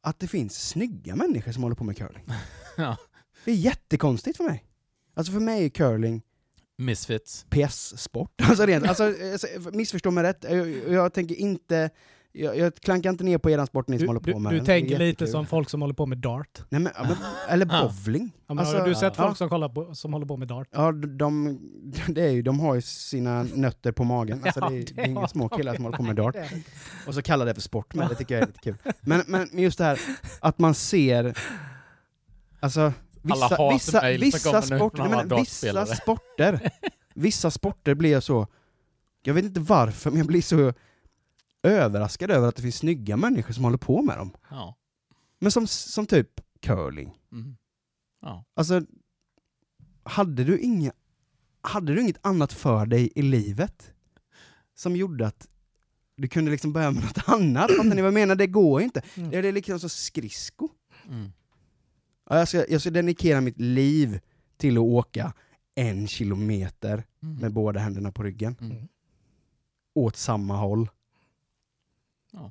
Att 0.00 0.18
det 0.18 0.26
finns 0.26 0.68
snygga 0.68 1.16
människor 1.16 1.52
som 1.52 1.62
håller 1.62 1.76
på 1.76 1.84
med 1.84 1.96
curling. 1.96 2.24
Ja. 2.76 2.96
Det 3.44 3.50
är 3.50 3.54
jättekonstigt 3.56 4.36
för 4.36 4.44
mig. 4.44 4.64
Alltså 5.14 5.32
för 5.32 5.40
mig 5.40 5.64
är 5.64 5.68
curling 5.68 6.22
Misfits. 6.78 7.46
PS-sport. 7.50 8.30
Alltså, 8.42 8.66
rent, 8.66 8.86
alltså, 8.86 9.04
alltså, 9.32 9.46
missförstå 9.72 10.10
mig 10.10 10.24
rätt, 10.24 10.44
jag, 10.48 10.68
jag 10.88 11.12
tänker 11.12 11.34
inte, 11.34 11.90
jag, 12.36 12.58
jag 12.58 12.74
klankar 12.74 13.10
inte 13.10 13.24
ner 13.24 13.38
på 13.38 13.50
eran 13.50 13.66
sport 13.66 13.88
ni 13.88 13.98
som 13.98 14.02
du, 14.02 14.08
håller 14.08 14.20
på 14.20 14.30
du, 14.30 14.38
med 14.38 14.52
du 14.52 14.56
den. 14.56 14.66
Tänker 14.66 14.98
lite 14.98 15.26
som 15.26 15.46
folk 15.46 15.70
som 15.70 15.80
håller 15.80 15.94
på 15.94 16.06
med 16.06 16.18
dart. 16.18 16.62
Nej, 16.68 16.80
men, 16.80 16.92
men, 17.02 17.16
eller 17.48 17.66
bowling. 18.06 18.32
Ja, 18.34 18.54
men 18.54 18.58
Alltså, 18.58 18.78
har 18.78 18.88
du 18.88 18.94
sett 18.94 19.14
ja. 19.16 19.24
folk 19.24 19.36
som, 19.36 19.48
kollar 19.48 19.68
på, 19.68 19.94
som 19.94 20.12
håller 20.12 20.26
på 20.26 20.36
med 20.36 20.48
dart? 20.48 20.68
Ja, 20.70 20.92
de, 20.92 21.18
de, 21.18 21.58
det 22.14 22.22
är 22.22 22.30
ju, 22.30 22.42
de 22.42 22.60
har 22.60 22.74
ju 22.74 22.82
sina 22.82 23.42
nötter 23.42 23.92
på 23.92 24.04
magen. 24.04 24.42
Alltså, 24.44 24.60
Ja, 24.64 24.68
det, 24.70 24.76
är, 24.76 24.84
det 24.84 24.92
det 24.94 25.02
är 25.02 25.06
inga 25.06 25.28
små 25.28 25.48
de. 25.48 25.56
killar 25.56 25.74
som 25.74 25.84
håller 25.84 25.96
på 25.96 26.02
med 26.02 26.16
dart. 26.16 26.36
Och 27.06 27.14
så 27.14 27.22
kallar 27.22 27.46
det 27.46 27.54
för 27.54 27.60
sport, 27.60 27.94
men 27.94 28.08
det 28.08 28.14
tycker 28.14 28.34
jag 28.34 28.42
är 28.42 28.46
lite 28.46 28.60
kul. 28.60 28.76
Men, 29.00 29.22
men 29.26 29.48
just 29.52 29.78
det 29.78 29.84
här 29.84 30.00
att 30.40 30.58
man 30.58 30.74
ser, 30.74 31.38
alltså 32.60 32.92
vissa, 33.22 33.56
Alla 33.56 33.72
vissa, 33.72 34.00
vissa, 34.10 34.62
sport, 34.62 34.96
från 34.96 35.10
nej, 35.10 35.18
alla 35.18 35.24
men 35.28 35.38
vissa 35.38 35.86
sporter, 35.86 36.70
vissa 37.14 37.50
sporter 37.50 37.94
blir 37.94 38.12
jag 38.12 38.22
så, 38.22 38.46
jag 39.22 39.34
vet 39.34 39.44
inte 39.44 39.60
varför, 39.60 40.10
men 40.10 40.18
jag 40.18 40.26
blir 40.26 40.42
så 40.42 40.72
överraskad 41.70 42.30
över 42.30 42.48
att 42.48 42.56
det 42.56 42.62
finns 42.62 42.76
snygga 42.76 43.16
människor 43.16 43.54
som 43.54 43.64
håller 43.64 43.78
på 43.78 44.02
med 44.02 44.18
dem. 44.18 44.32
Ja. 44.50 44.76
Men 45.38 45.50
som, 45.52 45.66
som 45.66 46.06
typ 46.06 46.28
curling. 46.60 47.18
Mm. 47.32 47.56
Ja. 48.22 48.44
Alltså, 48.54 48.82
hade 50.02 50.44
du, 50.44 50.58
inga, 50.58 50.92
hade 51.60 51.94
du 51.94 52.00
inget 52.00 52.26
annat 52.26 52.52
för 52.52 52.86
dig 52.86 53.12
i 53.14 53.22
livet 53.22 53.92
som 54.74 54.96
gjorde 54.96 55.26
att 55.26 55.48
du 56.16 56.28
kunde 56.28 56.50
liksom 56.50 56.72
börja 56.72 56.90
med 56.90 57.02
något 57.04 57.28
annat? 57.28 57.70
Fattar 57.70 57.84
ni 57.94 58.02
vad 58.02 58.06
jag 58.06 58.14
menar? 58.14 58.34
Det 58.34 58.46
går 58.46 58.80
ju 58.80 58.84
inte. 58.84 59.02
Mm. 59.16 59.30
Det 59.30 59.38
är 59.48 59.52
liksom 59.52 59.80
så 59.80 59.88
skridsko. 59.88 60.68
Mm. 61.08 61.32
Ja, 62.28 62.38
Jag 62.38 62.48
ska, 62.48 62.66
jag 62.68 62.80
ska 62.80 62.90
dedikera 62.90 63.40
mitt 63.40 63.60
liv 63.60 64.20
till 64.56 64.76
att 64.76 64.82
åka 64.82 65.32
en 65.74 66.08
kilometer 66.08 67.04
Mm. 67.22 67.36
med 67.38 67.52
båda 67.52 67.80
händerna 67.80 68.12
på 68.12 68.22
ryggen. 68.22 68.56
Mm. 68.60 68.88
Åt 69.94 70.16
samma 70.16 70.56
håll. 70.56 70.88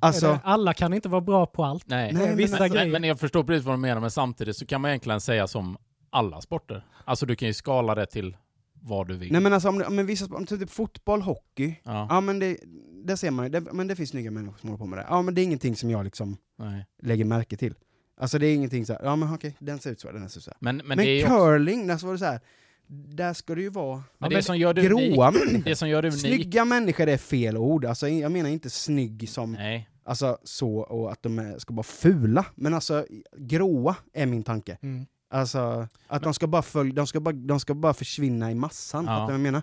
Alltså, 0.00 0.26
det- 0.26 0.40
Alla 0.44 0.74
kan 0.74 0.94
inte 0.94 1.08
vara 1.08 1.20
bra 1.20 1.46
på 1.46 1.64
allt. 1.64 1.84
Nej, 1.88 2.12
Nej, 2.12 2.26
men- 2.28 2.36
Vissa 2.36 2.58
men, 2.58 2.70
grejer. 2.70 2.90
men 2.92 3.04
jag 3.04 3.20
förstår 3.20 3.44
precis 3.44 3.64
vad 3.66 3.74
du 3.74 3.80
menar, 3.80 4.00
men 4.00 4.10
samtidigt 4.10 4.56
så 4.56 4.66
kan 4.66 4.80
man 4.80 4.90
egentligen 4.90 5.20
säga 5.20 5.46
som 5.46 5.76
alla 6.10 6.40
sporter. 6.40 6.86
Alltså 7.04 7.26
du 7.26 7.36
kan 7.36 7.48
ju 7.48 7.54
skala 7.54 7.94
det 7.94 8.06
till 8.06 8.36
vad 8.82 9.08
du 9.08 9.16
vill. 9.16 9.32
nej 9.32 9.40
men 9.40 9.52
alltså 9.52 9.68
om, 9.68 9.84
om 9.88 10.06
vissa, 10.06 10.26
om 10.34 10.46
typ 10.46 10.70
fotboll, 10.70 11.22
hockey, 11.22 11.74
Ja, 11.82 12.06
ja 12.10 12.20
men 12.20 12.38
det, 12.38 12.56
det 13.04 13.16
ser 13.16 13.30
man 13.30 13.44
ju, 13.46 13.50
det, 13.50 13.60
men 13.60 13.86
det 13.86 13.96
finns 13.96 14.10
snygga 14.10 14.30
människor 14.30 14.58
som 14.58 14.68
håller 14.68 14.78
på 14.78 14.86
med 14.86 14.98
det. 14.98 15.06
Ja 15.08 15.22
men 15.22 15.34
det 15.34 15.40
är 15.40 15.42
ingenting 15.44 15.76
som 15.76 15.90
jag 15.90 16.04
liksom 16.04 16.36
nej. 16.58 16.86
lägger 17.02 17.24
märke 17.24 17.56
till. 17.56 17.74
Alltså 18.20 18.38
det 18.38 18.46
är 18.46 18.54
ingenting 18.54 18.86
så 18.86 18.92
här, 18.92 19.00
ja 19.04 19.16
men 19.16 19.34
okej, 19.34 19.56
den 19.58 19.78
ser 19.78 19.90
ut 19.90 20.00
så, 20.00 20.12
den 20.12 20.28
ser 20.28 20.38
ut 20.40 20.44
så. 20.44 20.50
här. 20.50 20.56
Men, 20.60 20.76
men, 20.76 20.86
Men, 20.86 20.98
det 20.98 21.04
är 21.04 21.16
ju 21.16 21.22
också, 21.24 21.36
curling, 21.36 21.86
där 21.86 21.96
så 21.96 22.06
var 22.06 22.12
det 22.12 22.18
så 22.18 22.24
här. 22.24 22.40
Där 22.88 23.32
ska 23.32 23.54
det 23.54 23.60
ju 23.62 23.70
vara 23.70 24.02
men 24.18 24.30
det 24.30 24.36
men 24.36 24.42
som 24.42 24.58
gör 24.58 24.74
det 24.74 24.82
gråa 24.82 25.30
människor. 25.30 25.64
det 25.64 25.76
som 25.76 25.88
gör 25.88 26.02
det 26.02 26.12
Snygga 26.12 26.64
människor 26.64 27.08
är 27.08 27.16
fel 27.16 27.56
ord, 27.56 27.84
alltså 27.84 28.08
jag 28.08 28.32
menar 28.32 28.50
inte 28.50 28.70
snygg 28.70 29.28
som, 29.28 29.52
nej, 29.52 29.88
alltså 30.04 30.38
så, 30.44 30.76
och 30.78 31.12
att 31.12 31.22
de 31.22 31.38
är, 31.38 31.58
ska 31.58 31.74
vara 31.74 31.82
fula, 31.82 32.46
men 32.54 32.74
alltså 32.74 33.06
gråa 33.36 33.96
är 34.12 34.26
min 34.26 34.42
tanke. 34.42 34.78
Mm. 34.82 35.06
Alltså, 35.30 35.88
att 36.06 36.22
de 36.22 36.34
ska 36.34 36.46
bara 36.46 36.62
följa, 36.62 36.94
de 36.94 37.06
ska 37.06 37.20
bara, 37.20 37.32
de 37.34 37.60
ska 37.60 37.74
bara 37.74 37.94
försvinna 37.94 38.50
i 38.50 38.54
massan, 38.54 39.04
Ja. 39.04 39.10
fattar 39.10 39.20
du 39.20 39.26
vad 39.26 39.34
jag 39.34 39.40
menar? 39.40 39.62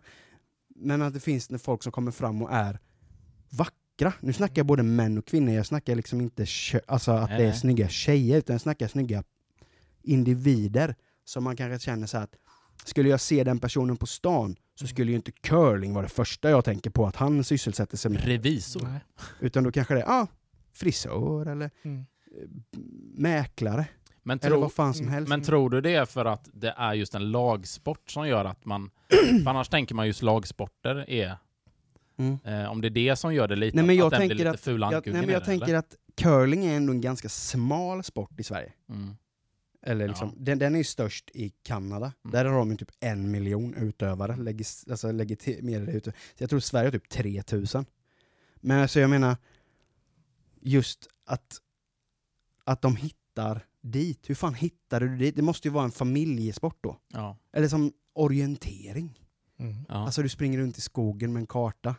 Men 0.76 1.01
att 1.01 1.13
det 1.13 1.19
finns 1.19 1.49
folk 1.63 1.84
som 1.84 1.91
kommer 1.91 2.11
fram 2.11 2.41
och 2.41 2.51
är 2.51 2.80
vackra. 3.49 4.13
Nu 4.19 4.34
snackar 4.34 4.59
jag 4.59 4.65
både 4.65 4.84
män 4.84 5.17
och 5.17 5.26
kvinnor, 5.26 5.53
jag 5.53 5.65
snackar 5.65 5.95
liksom 5.95 6.21
inte 6.21 6.45
alltså 6.88 7.11
att 7.11 7.30
Nej, 7.30 7.38
det 7.38 7.43
är 7.43 7.47
nej. 7.49 7.57
snygga 7.59 7.89
tjejer, 7.89 8.38
utan 8.38 8.53
jag 8.53 8.61
snackar 8.61 8.88
snygga 8.88 9.24
individer 10.01 10.95
som 11.26 11.43
man 11.43 11.55
kanske 11.55 11.86
känner 11.86 12.07
så 12.07 12.17
här 12.17 12.24
att 12.24 12.36
skulle 12.88 13.09
jag 13.09 13.21
se 13.21 13.43
den 13.43 13.59
personen 13.59 13.97
på 13.97 14.05
stan 14.07 14.55
så 14.75 14.88
skulle 14.88 15.11
ju 15.11 15.15
inte 15.15 15.31
curling 15.31 15.93
vara 15.93 16.03
det 16.03 16.09
första 16.13 16.49
jag 16.49 16.65
tänker 16.65 16.89
på 16.89 17.05
att 17.07 17.15
han 17.15 17.43
sysselsätter 17.43 17.97
sig 17.97 18.11
med. 18.11 18.25
revisor. 18.25 18.81
Nej. 18.88 18.99
Utan 19.39 19.63
då 19.63 19.71
kanske 19.71 19.93
det 19.93 20.01
är 20.01 20.09
ah, 20.21 20.27
frisör 20.73 21.45
eller 21.45 21.71
Mm. 21.84 22.05
mäklare, 23.15 23.86
Men, 24.23 24.39
eller 24.39 24.49
tro, 24.49 24.61
vad 24.61 24.73
fan 24.73 24.93
som 24.93 25.07
helst. 25.07 25.29
men 25.29 25.41
tror 25.41 25.69
du 25.69 25.81
det 25.81 25.95
är 25.95 26.05
för 26.05 26.25
att 26.25 26.49
det 26.53 26.73
är 26.77 26.93
just 26.93 27.15
en 27.15 27.31
lagsport 27.31 28.11
som 28.11 28.27
gör 28.27 28.45
att 28.45 28.65
man... 28.65 28.89
för 29.43 29.49
annars 29.49 29.69
tänker 29.69 29.95
man 29.95 30.07
just 30.07 30.21
lagsporter 30.21 31.09
är... 31.09 31.38
Mm. 32.17 32.38
Eh, 32.45 32.71
om 32.71 32.81
det 32.81 32.88
är 32.88 32.89
det 32.89 33.15
som 33.15 33.34
gör 33.34 33.47
det 33.47 33.55
lite, 33.55 33.75
Nej, 33.77 33.86
men 33.86 33.95
jag 33.95 34.05
att 34.05 34.11
den 34.11 34.19
blir 34.19 34.27
tänker 34.29 34.45
lite 34.45 34.49
att- 34.55 34.59
fula 34.59 34.91
Jag, 34.91 35.07
nej, 35.07 35.21
men 35.21 35.29
jag 35.29 35.41
det, 35.41 35.45
tänker 35.45 35.67
eller? 35.67 35.77
att 35.77 35.95
curling 36.15 36.65
är 36.65 36.75
ändå 36.77 36.93
en 36.93 37.01
ganska 37.01 37.29
smal 37.29 38.03
sport 38.03 38.39
i 38.39 38.43
Sverige. 38.43 38.73
Mm. 38.89 39.15
Eller 39.86 40.07
liksom, 40.07 40.29
Ja. 40.29 40.36
den, 40.38 40.59
den 40.59 40.73
är 40.73 40.77
ju 40.77 40.84
störst 40.84 41.31
i 41.34 41.49
Kanada. 41.49 42.13
Mm. 42.23 42.31
Där 42.31 42.45
har 42.45 42.57
de 42.57 42.77
typ 42.77 42.91
en 42.99 43.31
miljon 43.31 43.73
utövare, 43.73 44.36
legis, 44.36 44.86
alltså 44.89 45.11
legitimerade 45.11 45.91
utövare. 45.91 46.17
Så 46.38 46.43
jag 46.43 46.49
tror 46.49 46.59
Sverige 46.59 46.88
har 46.88 46.91
typ 46.91 47.09
3000. 47.09 47.86
Men 48.55 48.79
alltså 48.79 48.99
jag 48.99 49.09
menar, 49.09 49.38
just 50.61 51.07
att, 51.25 51.57
att 52.63 52.81
de 52.81 52.95
hittar 52.95 53.65
dit. 53.81 54.29
Hur 54.29 54.36
fan 54.36 54.53
hittar 54.53 54.99
du 54.99 55.17
dit? 55.17 55.36
Det 55.36 55.41
måste 55.41 55.67
ju 55.67 55.71
vara 55.73 55.86
en 55.86 55.91
familjesport 55.91 56.77
då. 56.81 56.97
Ja. 57.13 57.38
Eller 57.53 57.67
som 57.67 57.93
orientering. 58.13 59.19
Mm. 59.59 59.75
Ja. 59.89 59.95
Alltså 59.95 60.21
du 60.21 60.29
springer 60.29 60.59
runt 60.59 60.77
i 60.77 60.81
skogen 60.81 61.34
med 61.34 61.39
en 61.39 61.47
karta. 61.47 61.95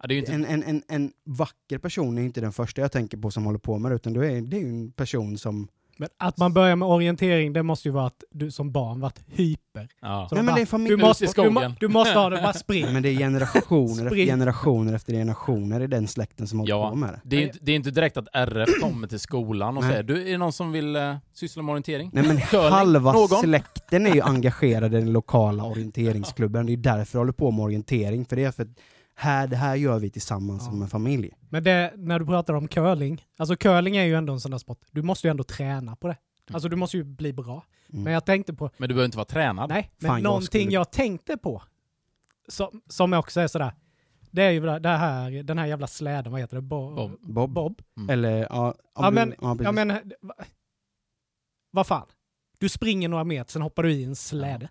ja, 0.00 0.06
det 0.06 0.14
är 0.14 0.16
ju 0.16 0.20
inte... 0.20 0.32
En, 0.32 0.44
en, 0.44 0.62
en, 0.62 0.82
en 0.88 1.12
vacker 1.24 1.78
person 1.78 2.18
är 2.18 2.22
inte 2.22 2.40
den 2.40 2.52
första 2.52 2.80
jag 2.80 2.92
tänker 2.92 3.16
på 3.18 3.30
som 3.30 3.44
håller 3.44 3.58
på 3.58 3.78
med 3.78 3.90
det, 3.90 3.96
utan 3.96 4.16
är, 4.16 4.40
det 4.40 4.56
är 4.56 4.60
ju 4.60 4.68
en 4.68 4.92
person 4.92 5.38
som... 5.38 5.68
Men 6.00 6.08
att 6.18 6.38
man 6.38 6.52
börjar 6.52 6.76
med 6.76 6.88
orientering, 6.88 7.52
det 7.52 7.62
måste 7.62 7.88
ju 7.88 7.92
vara 7.92 8.06
att 8.06 8.24
du 8.30 8.50
som 8.50 8.72
barn 8.72 9.00
varit 9.00 9.20
hyper. 9.26 9.88
Ja. 10.00 10.26
Så 10.28 10.34
Nej 10.34 10.40
de 10.42 10.44
men 10.44 10.46
bara, 10.46 10.56
det 10.56 10.62
är 10.62 10.66
familj... 10.66 10.96
du, 10.96 11.02
måste, 11.02 11.26
du, 11.42 11.50
må, 11.50 11.72
du 11.80 11.88
måste 11.88 12.14
ha 12.18 12.30
det, 12.30 12.36
bara 12.36 12.44
Nej, 12.44 12.54
spring. 12.54 12.92
men 12.92 13.02
det 13.02 13.08
är 13.08 13.12
generationer 13.18 14.04
efter 14.04 14.16
generationer 14.16 14.94
efter 14.94 15.12
generationer 15.12 15.80
i 15.80 15.86
den 15.86 16.08
släkten 16.08 16.46
som 16.46 16.58
håller 16.58 16.72
Ja. 16.72 16.90
på 16.90 16.96
med 16.96 17.08
det. 17.10 17.20
Det 17.24 17.36
är, 17.36 17.42
inte, 17.46 17.58
det 17.62 17.72
är 17.72 17.76
inte 17.76 17.90
direkt 17.90 18.16
att 18.16 18.28
RF 18.32 18.68
kommer 18.80 19.08
till 19.08 19.20
skolan 19.20 19.76
och 19.76 19.82
Nej. 19.82 19.90
säger 19.92 20.02
du, 20.02 20.26
är 20.28 20.32
det 20.32 20.38
någon 20.38 20.52
som 20.52 20.72
vill 20.72 20.96
eh, 20.96 21.16
syssla 21.32 21.62
med 21.62 21.72
orientering? 21.72 22.10
Nej 22.12 22.24
men 22.26 22.40
Curling. 22.40 22.70
halva 22.72 23.12
Någon? 23.12 23.28
släkten 23.28 24.06
är 24.06 24.14
ju 24.14 24.20
engagerade 24.20 24.98
i 24.98 25.00
den 25.00 25.12
lokala 25.12 25.64
orienteringsklubben, 25.64 26.66
det 26.66 26.72
är 26.72 26.76
därför 26.76 27.18
jag 27.18 27.20
håller 27.20 27.32
på 27.32 27.50
med 27.50 27.64
orientering, 27.64 28.24
för 28.24 28.36
det 28.36 28.44
är 28.44 28.50
för 28.52 28.62
att 28.62 28.68
här, 29.20 29.46
det 29.46 29.56
här 29.56 29.74
gör 29.76 29.98
vi 29.98 30.10
tillsammans 30.10 30.62
Ja. 30.64 30.70
som 30.70 30.82
en 30.82 30.88
familj. 30.88 31.30
Men 31.48 31.62
det, 31.64 31.92
när 31.96 32.18
du 32.18 32.26
pratar 32.26 32.54
om 32.54 32.68
curling, 32.68 33.26
alltså 33.36 33.56
curling 33.56 33.96
är 33.96 34.04
ju 34.04 34.14
ändå 34.14 34.32
en 34.32 34.40
sån 34.40 34.50
där 34.50 34.58
sport. 34.58 34.80
Du 34.90 35.02
måste 35.02 35.26
ju 35.26 35.30
ändå 35.30 35.44
träna 35.44 35.96
på 35.96 36.08
det. 36.08 36.16
Alltså 36.52 36.68
du 36.68 36.76
måste 36.76 36.96
ju 36.96 37.04
bli 37.04 37.32
bra. 37.32 37.64
Mm. 37.92 38.04
Men 38.04 38.12
jag 38.12 38.24
tänkte 38.26 38.54
på, 38.54 38.70
Men 38.76 38.88
du 38.88 38.94
behöver 38.94 39.04
inte 39.04 39.16
vara 39.16 39.24
tränad. 39.24 39.68
nej, 39.68 39.90
men 39.98 40.08
Fan, 40.08 40.16
jag 40.16 40.22
någonting 40.24 40.46
skulle- 40.46 40.70
jag 40.74 40.90
tänkte 40.92 41.36
på, 41.36 41.62
som, 42.48 42.82
som 42.88 43.12
också 43.12 43.40
är 43.40 43.46
sådär, 43.46 43.72
det 44.30 44.42
är 44.42 44.50
ju 44.50 44.60
det 44.60 44.88
här, 44.88 45.42
den 45.42 45.58
här 45.58 45.66
jävla 45.66 45.86
släden, 45.86 46.32
vad 46.32 46.40
heter 46.40 46.56
det? 46.56 46.62
Bo, 46.62 46.94
Bob. 46.94 47.16
Bob? 47.20 47.50
Bob. 47.52 47.82
Mm. 47.96 48.10
Eller, 48.10 48.38
ja... 48.50 48.74
Ja 48.94 49.10
men, 49.10 49.34
ja, 49.40 49.56
ja, 49.62 49.72
men 49.72 49.88
va- 50.20 50.34
vad 51.70 51.86
fan? 51.86 52.06
Du 52.58 52.68
springer 52.68 53.08
några 53.08 53.24
meter, 53.24 53.52
sen 53.52 53.62
hoppar 53.62 53.82
du 53.82 53.92
i 53.92 54.04
en 54.04 54.16
släde. 54.16 54.68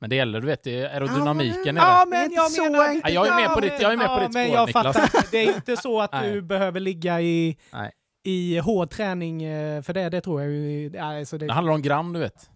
Men 0.00 0.10
det 0.10 0.16
gäller, 0.16 0.40
du 0.40 0.46
vet, 0.46 0.62
det 0.64 0.80
är 0.80 0.88
aerodynamiken 0.94 1.76
Ja, 1.76 2.04
det. 2.04 2.10
Det 2.10 2.16
är 2.16 2.22
men 2.28 2.32
jag 2.32 2.50
så 2.50 2.62
menar... 2.62 2.84
enkelt. 2.88 3.14
Ja, 3.14 3.26
jag 3.26 3.40
är 3.40 3.46
med 3.46 3.54
på 3.54 3.60
ditt- 3.60 3.80
jag 3.80 3.92
är 3.92 3.96
med 3.96 4.06
på 4.08 4.20
ditt 4.20 4.32
men 4.34 4.46
spår, 4.46 4.56
jag 4.56 4.66
Niklas. 4.66 4.96
fattar. 4.96 5.30
Det 5.30 5.38
är 5.38 5.54
inte 5.54 5.76
så 5.76 6.00
att 6.00 6.22
du 6.22 6.42
behöver 6.52 6.80
ligga 6.80 7.20
i, 7.20 7.56
Nej. 7.72 7.90
i 8.24 8.58
hård 8.58 8.90
träning, 8.90 9.42
eh, 9.42 9.82
för 9.82 9.92
det, 9.94 10.08
det 10.08 10.20
tror 10.20 10.42
jag 10.42 10.50
ju... 10.50 10.90
ja, 10.94 11.18
Alltså 11.18 11.38
det, 11.38 11.46
Det 11.46 11.52
handlar 11.52 11.72
om 11.72 11.82
gram, 11.82 12.12
du 12.12 12.20
vet. 12.20 12.50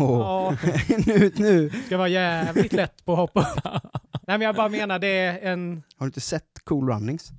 Åh. 0.00 0.18
ja, 0.20 0.56
nu, 1.06 1.32
nu. 1.36 1.70
ska 1.86 1.96
vara 1.96 2.08
jävligt 2.08 2.72
lätt 2.72 3.04
på 3.04 3.12
att 3.12 3.18
hoppa 3.18 3.40
upp. 3.40 3.64
Nej 4.12 4.38
men 4.38 4.40
jag 4.40 4.54
bara 4.54 4.68
menar, 4.68 4.98
det 4.98 5.06
är 5.18 5.52
en... 5.52 5.82
Har 5.96 6.06
du 6.06 6.08
inte 6.08 6.20
sett 6.20 6.44
Cool 6.64 6.88
Runnings? 6.88 7.30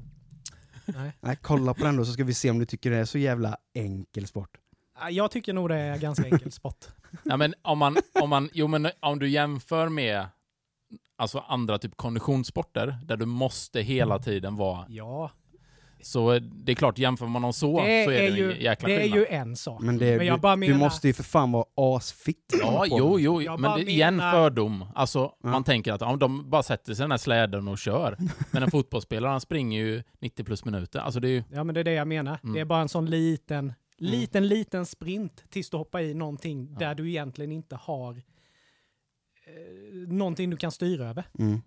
Nej. 0.85 1.11
Nej, 1.21 1.37
kolla 1.41 1.73
på 1.73 1.83
den 1.85 1.95
då 1.97 2.05
så 2.05 2.11
ska 2.11 2.23
vi 2.23 2.33
se 2.33 2.49
om 2.51 2.59
du 2.59 2.65
tycker 2.65 2.91
det 2.91 2.97
är 2.97 3.05
så 3.05 3.17
jävla 3.17 3.57
enkel 3.75 4.27
sport. 4.27 4.49
Ja, 4.99 5.09
Jag 5.09 5.31
tycker 5.31 5.53
nog 5.53 5.69
det 5.69 5.75
är 5.75 5.97
ganska 5.97 6.25
enkel 6.25 6.51
sport. 6.51 6.85
Ja, 7.23 7.37
men 7.37 7.53
om 7.61 7.77
man, 7.77 7.97
om 8.21 8.29
man, 8.29 8.49
jo 8.53 8.67
men 8.67 8.87
om 8.99 9.19
du 9.19 9.29
jämför 9.29 9.89
med 9.89 10.25
alltså 11.17 11.39
andra 11.47 11.77
typ 11.77 11.97
konditionssporter, 11.97 12.97
där 13.05 13.17
du 13.17 13.25
måste 13.25 13.81
hela 13.81 14.19
tiden 14.19 14.55
vara 14.55 14.85
Ja. 14.89 15.31
Så 16.01 16.39
det 16.39 16.71
är 16.71 16.75
klart, 16.75 16.97
jämför 16.97 17.25
man 17.25 17.41
dem 17.41 17.53
så, 17.53 17.67
det 17.81 18.05
så 18.05 18.11
är 18.11 18.21
det 18.21 18.27
är, 18.27 18.35
ju, 18.35 18.51
en 18.53 18.61
jäkla 18.61 18.87
det 18.87 18.95
är 18.95 19.01
skillnad. 19.01 19.19
ju 19.19 19.25
en 19.25 19.55
sak. 19.55 19.81
Men, 19.81 19.97
det, 19.97 20.17
Men 20.17 20.27
jag 20.27 20.37
du, 20.37 20.41
bara 20.41 20.55
du 20.55 20.59
menar- 20.59 20.77
måste 20.79 21.07
ju 21.07 21.13
för 21.13 21.23
fan 21.23 21.51
vara 21.51 21.65
asfitt. 21.75 22.53
Ja, 22.61 22.85
på 22.89 22.97
jo, 22.99 23.19
jo, 23.19 23.41
Jag 23.41 23.59
men 23.59 23.79
det, 23.79 23.91
igen 23.91 24.15
menar- 24.15 24.31
fördom. 24.31 24.85
Alltså, 24.95 25.19
Ja. 25.19 25.49
man 25.49 25.63
tänker 25.63 25.93
att 25.93 26.01
ja, 26.01 26.15
de 26.15 26.49
bara 26.49 26.63
sätter 26.63 26.93
sig 26.93 27.01
i 27.01 27.03
den 27.03 27.11
här 27.11 27.17
släden 27.17 27.67
och 27.67 27.77
kör. 27.77 28.17
Men 28.51 28.63
en 28.63 28.71
fotbollsspelare, 28.71 29.31
han 29.31 29.41
springer 29.41 29.79
ju 29.85 30.03
90 30.21 30.43
plus 30.45 30.65
minuter. 30.65 30.99
Alltså 30.99 31.19
det 31.19 31.27
är 31.27 31.31
ju... 31.31 31.43
Ja, 31.51 31.63
men 31.63 31.73
det 31.75 31.79
är 31.79 31.83
det 31.83 31.93
jag 31.93 32.07
menar. 32.07 32.39
Mm. 32.43 32.53
Det 32.55 32.59
är 32.61 32.65
bara 32.65 32.81
en 32.81 32.89
sån 32.89 33.05
liten, 33.05 33.73
liten, 33.97 34.47
liten 34.47 34.85
sprint 34.85 35.43
tills 35.49 35.69
du 35.69 35.77
hoppar 35.77 35.99
i 36.01 36.13
någonting 36.13 36.69
Ja. 36.71 36.79
där 36.79 36.95
du 36.95 37.09
egentligen 37.09 37.51
inte 37.51 37.75
har 37.75 38.21
eh, 39.45 40.07
någonting 40.07 40.49
du 40.49 40.57
kan 40.57 40.71
styra 40.71 41.09
över. 41.09 41.23
Mm. 41.39 41.61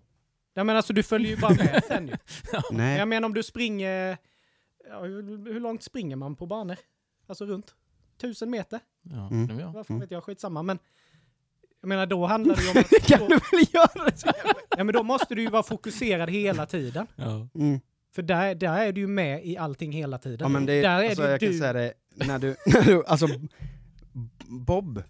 Jag 0.53 0.65
menar, 0.65 0.77
alltså 0.77 0.93
du 0.93 1.03
följer 1.03 1.31
ju 1.31 1.37
bara 1.37 1.53
med 1.53 1.83
sen 1.87 2.07
ju. 2.07 2.13
Nej. 2.71 2.97
Jag 2.99 3.07
menar 3.07 3.25
om 3.25 3.33
du 3.33 3.43
springer, 3.43 4.17
ja, 4.89 4.99
hur, 5.03 5.51
hur 5.53 5.59
långt 5.59 5.83
springer 5.83 6.15
man 6.15 6.35
på 6.35 6.45
banor? 6.45 6.77
Alltså 7.27 7.45
runt 7.45 7.75
tusen 8.21 8.49
meter? 8.49 8.79
Ja, 9.01 9.27
Mm. 9.31 9.49
är 9.57 9.61
jag. 9.61 9.71
Vad 9.71 9.87
fan 9.87 9.95
Mm. 9.95 9.99
vet 10.01 10.11
jag, 10.11 10.23
skitsamma. 10.23 10.63
Men 10.63 10.79
jag 11.81 11.87
menar 11.87 12.05
då 12.05 12.25
handlar 12.25 12.55
det 12.55 12.61
ju 12.63 12.69
om 12.71 12.77
att... 12.79 12.89
Det 12.89 13.05
kan 13.07 13.19
då, 13.19 13.27
du 13.27 13.35
väl 13.35 13.65
göra? 13.73 14.11
ja, 14.77 14.83
men 14.83 14.93
då 14.93 15.03
måste 15.03 15.35
du 15.35 15.41
ju 15.41 15.49
vara 15.49 15.63
fokuserad 15.63 16.29
hela 16.29 16.65
tiden. 16.65 17.07
Ja. 17.15 17.47
Mm. 17.55 17.79
För 18.15 18.21
där, 18.21 18.55
där 18.55 18.77
är 18.87 18.91
du 18.91 19.01
ju 19.01 19.07
med 19.07 19.45
i 19.45 19.57
allting 19.57 19.91
hela 19.91 20.17
tiden. 20.17 20.39
Ja, 20.39 20.47
men 20.47 20.65
det, 20.65 20.81
där 20.81 20.99
är 21.03 21.05
alltså, 21.09 21.21
det 21.23 21.31
jag 21.31 21.39
kan 21.39 21.49
du. 21.51 21.57
säga 21.59 21.73
det, 21.73 21.93
när 22.15 22.39
du, 22.39 22.55
när 22.65 22.81
du 22.81 23.03
alltså, 23.05 23.27
Bob, 24.47 25.03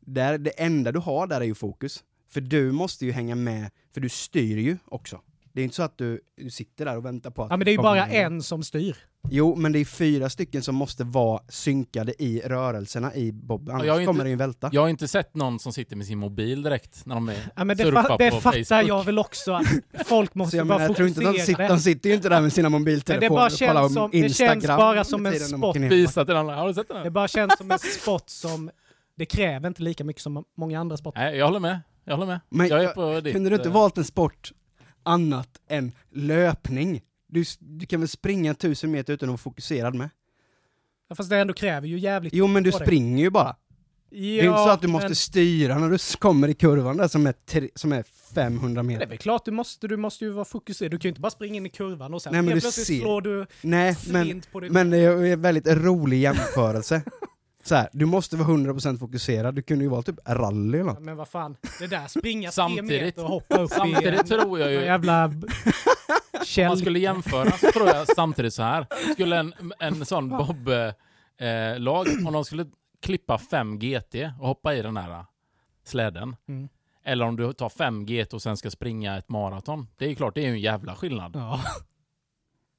där, 0.00 0.38
det 0.38 0.50
enda 0.50 0.92
du 0.92 0.98
har 0.98 1.26
där 1.26 1.40
är 1.40 1.44
ju 1.44 1.54
fokus. 1.54 2.04
För 2.28 2.40
du 2.40 2.72
måste 2.72 3.06
ju 3.06 3.12
hänga 3.12 3.34
med, 3.34 3.70
för 3.94 4.00
du 4.00 4.08
styr 4.08 4.56
ju 4.56 4.78
också. 4.84 5.20
Det 5.58 5.62
är 5.62 5.64
inte 5.64 5.76
så 5.76 5.82
att 5.82 5.98
du, 5.98 6.20
du 6.36 6.50
sitter 6.50 6.84
där 6.84 6.96
och 6.96 7.04
väntar 7.04 7.30
på 7.30 7.42
att... 7.42 7.50
Ja, 7.50 7.56
men 7.56 7.64
det 7.64 7.70
är 7.70 7.72
ju 7.72 7.78
bara 7.78 8.06
en 8.06 8.42
som 8.42 8.62
styr. 8.62 8.96
Jo, 9.30 9.54
men 9.56 9.72
det 9.72 9.78
är 9.78 9.84
fyra 9.84 10.30
stycken 10.30 10.62
som 10.62 10.74
måste 10.74 11.04
vara 11.04 11.40
synkade 11.48 12.22
i 12.22 12.40
rörelserna 12.44 13.14
i 13.14 13.32
Bob, 13.32 13.68
annars 13.70 13.84
jag 13.86 13.92
har 13.94 14.00
inte- 14.00 14.06
kommer 14.06 14.24
den 14.24 14.30
ju 14.30 14.36
välta. 14.36 14.70
Jag 14.72 14.80
har 14.80 14.88
inte 14.88 15.08
sett 15.08 15.34
någon 15.34 15.58
som 15.58 15.72
sitter 15.72 15.96
med 15.96 16.06
sin 16.06 16.18
mobil 16.18 16.62
direkt 16.62 17.06
när 17.06 17.14
de 17.14 17.28
är 17.28 17.36
Ja, 17.56 17.64
men 17.64 17.76
det, 17.76 17.82
surfar 17.84 18.02
fa- 18.02 18.18
det 18.18 18.30
på 18.30 18.40
fattar 18.40 18.64
Facebook. 18.64 18.88
jag 18.88 19.04
väl 19.04 19.18
också. 19.18 19.52
Att 19.52 19.66
folk 20.06 20.34
måste 20.34 20.56
jag, 20.56 20.64
vara 20.64 20.78
menar, 20.78 20.88
jag 20.90 20.96
tror 20.96 21.08
inte 21.08 21.20
de 21.20 21.38
sitter, 21.38 21.68
de 21.68 21.78
sitter 21.78 22.08
ju 22.08 22.14
inte 22.16 22.28
där 22.28 22.40
med 22.40 22.52
sina 22.52 22.68
Men 22.68 22.72
det 22.72 22.78
mobiltelefoner 22.90 23.30
bara 23.30 23.46
och 23.46 23.58
kollar 23.58 23.88
som, 23.88 24.10
det 24.10 24.18
Instagram. 24.18 24.60
känns 24.60 24.66
bara 24.66 25.04
som 25.04 25.26
en 25.26 25.32
ner. 25.32 25.88
Visa 25.90 26.24
till 26.24 26.36
andra. 26.36 26.54
Har 26.54 26.68
du 26.68 26.74
sett 26.74 26.88
den? 26.88 27.04
Det 27.04 27.10
bara 27.10 27.28
känns 27.28 27.58
som 27.58 27.70
en 27.70 27.78
sport 27.78 28.28
som 28.30 28.70
det 29.16 29.26
kräver 29.26 29.68
inte 29.68 29.82
lika 29.82 30.04
mycket 30.04 30.22
som 30.22 30.44
många 30.56 30.80
andra 30.80 30.96
sporter. 30.96 31.20
Nej, 31.20 31.36
jag 31.36 31.46
håller 31.46 31.60
med. 31.60 31.80
Jag 32.04 32.14
håller 32.16 32.26
med. 32.26 32.40
Men 32.48 32.68
jag 32.68 32.78
är 32.78 32.82
jag- 32.84 32.94
på 32.94 33.20
ditt... 33.20 33.32
Kunde 33.34 33.50
du 33.50 33.56
inte 33.56 33.68
eh, 33.68 33.72
valt 33.74 33.98
en 33.98 34.04
sport 34.04 34.52
annat 35.08 35.48
än 35.68 35.92
löpning? 36.10 37.00
Du, 37.26 37.44
du 37.58 37.86
kan 37.86 38.00
väl 38.00 38.08
springa 38.08 38.54
tusen 38.54 38.90
meter 38.90 39.12
utan 39.12 39.28
att 39.28 39.30
vara 39.30 39.38
fokuserad 39.38 39.94
med? 39.94 40.10
Ja, 41.08 41.14
Fast 41.14 41.30
det 41.30 41.36
ändå 41.38 41.54
kräver 41.54 41.86
ju 41.88 41.98
jävligt 41.98 42.34
Jo 42.34 42.46
men 42.46 42.62
du 42.62 42.72
på 42.72 42.78
dig. 42.78 42.86
springer 42.86 43.22
ju 43.24 43.30
bara. 43.30 43.56
Ja, 44.10 44.16
det 44.20 44.40
är 44.40 44.44
inte 44.44 44.58
så 44.58 44.68
att 44.68 44.82
du 44.82 44.88
måste 44.88 45.08
men 45.08 45.16
styra 45.16 45.78
när 45.78 45.90
du 45.90 45.98
kommer 46.18 46.48
i 46.48 46.54
kurvan 46.54 46.96
där 46.96 47.08
som 47.08 47.26
är, 47.26 47.32
tre, 47.32 47.68
som 47.74 47.92
är 47.92 48.02
500 48.34 48.82
Det 48.82 48.86
är 48.86 48.88
meter. 48.88 49.06
väl 49.06 49.18
klart 49.18 49.44
du 49.44 49.50
måste, 49.50 49.88
du 49.88 49.96
måste 49.96 50.24
ju 50.24 50.30
vara 50.30 50.44
fokuserad. 50.44 50.90
Du 50.90 50.98
kan 50.98 51.08
ju 51.08 51.08
inte 51.08 51.20
bara 51.20 51.30
springa 51.30 51.54
in 51.56 51.66
i 51.66 51.68
kurvan 51.70 52.14
och 52.14 52.22
sen 52.22 52.32
Nej, 52.32 52.42
men 52.42 52.54
du 52.54 52.60
plötsligt 52.60 52.86
ser- 52.86 53.00
slår 53.00 53.20
du 53.20 53.46
Nej 53.62 53.96
men, 54.10 54.42
på 54.52 54.60
dig 54.60 54.70
men 54.70 54.90
det 54.90 54.98
är 54.98 55.24
en 55.24 55.42
väldigt 55.42 55.66
rolig 55.66 56.20
jämförelse. 56.20 57.02
så 57.64 57.74
här, 57.74 57.88
du 57.92 58.06
måste 58.06 58.36
vara 58.36 58.48
100% 58.48 58.98
fokuserad, 58.98 59.54
du 59.54 59.62
kunde 59.62 59.84
ju 59.84 59.90
vara 59.90 60.02
typ 60.02 60.16
rally 60.28 60.68
eller 60.68 60.78
Ja, 60.78 60.84
något. 60.84 61.00
men 61.00 61.16
vad 61.16 61.28
fan, 61.28 61.56
det 61.80 61.86
där 61.86 62.06
springa 62.06 62.48
tre 62.48 62.52
Samtidigt- 62.52 63.02
meter 63.02 63.22
och 63.24 63.28
hoppa 63.30 63.58
upp 63.60 63.70
i 63.70 63.74
Samtidigt 63.74 64.20
en, 64.20 64.26
tror 64.26 64.58
jag 64.60 64.70
ju... 64.72 64.80
jävla 64.84 65.24
Om 65.24 65.42
man 66.68 66.76
skulle 66.78 66.98
jämföra 66.98 67.50
så 67.50 67.72
tror 67.72 67.88
jag 67.88 68.06
samtidigt 68.06 68.54
så 68.54 68.62
här. 68.62 68.86
Skulle 69.12 69.36
en, 69.38 69.54
en 69.78 70.06
sån 70.06 70.28
Bob-lag, 70.28 72.06
om 72.26 72.32
de 72.32 72.44
skulle 72.44 72.66
klippa 73.02 73.38
5 73.38 73.78
GT 73.78 74.14
och 74.40 74.46
hoppa 74.46 74.74
i 74.74 74.82
den 74.82 74.96
här 74.96 75.10
eh, 75.10 75.24
släden. 75.84 76.36
Mm. 76.48 76.68
Eller 77.04 77.24
om 77.26 77.36
du 77.36 77.52
tar 77.52 77.68
5 77.68 78.06
GT 78.06 78.34
och 78.34 78.42
sen 78.42 78.56
ska 78.56 78.70
springa 78.70 79.18
ett 79.18 79.28
maraton. 79.28 79.86
Det 79.98 80.04
är 80.04 80.08
ju 80.08 80.14
klart, 80.14 80.34
det 80.34 80.40
är 80.40 80.44
ju 80.46 80.52
en 80.52 80.60
jävla 80.60 80.94
skillnad. 80.94 81.32
Ja. 81.36 81.60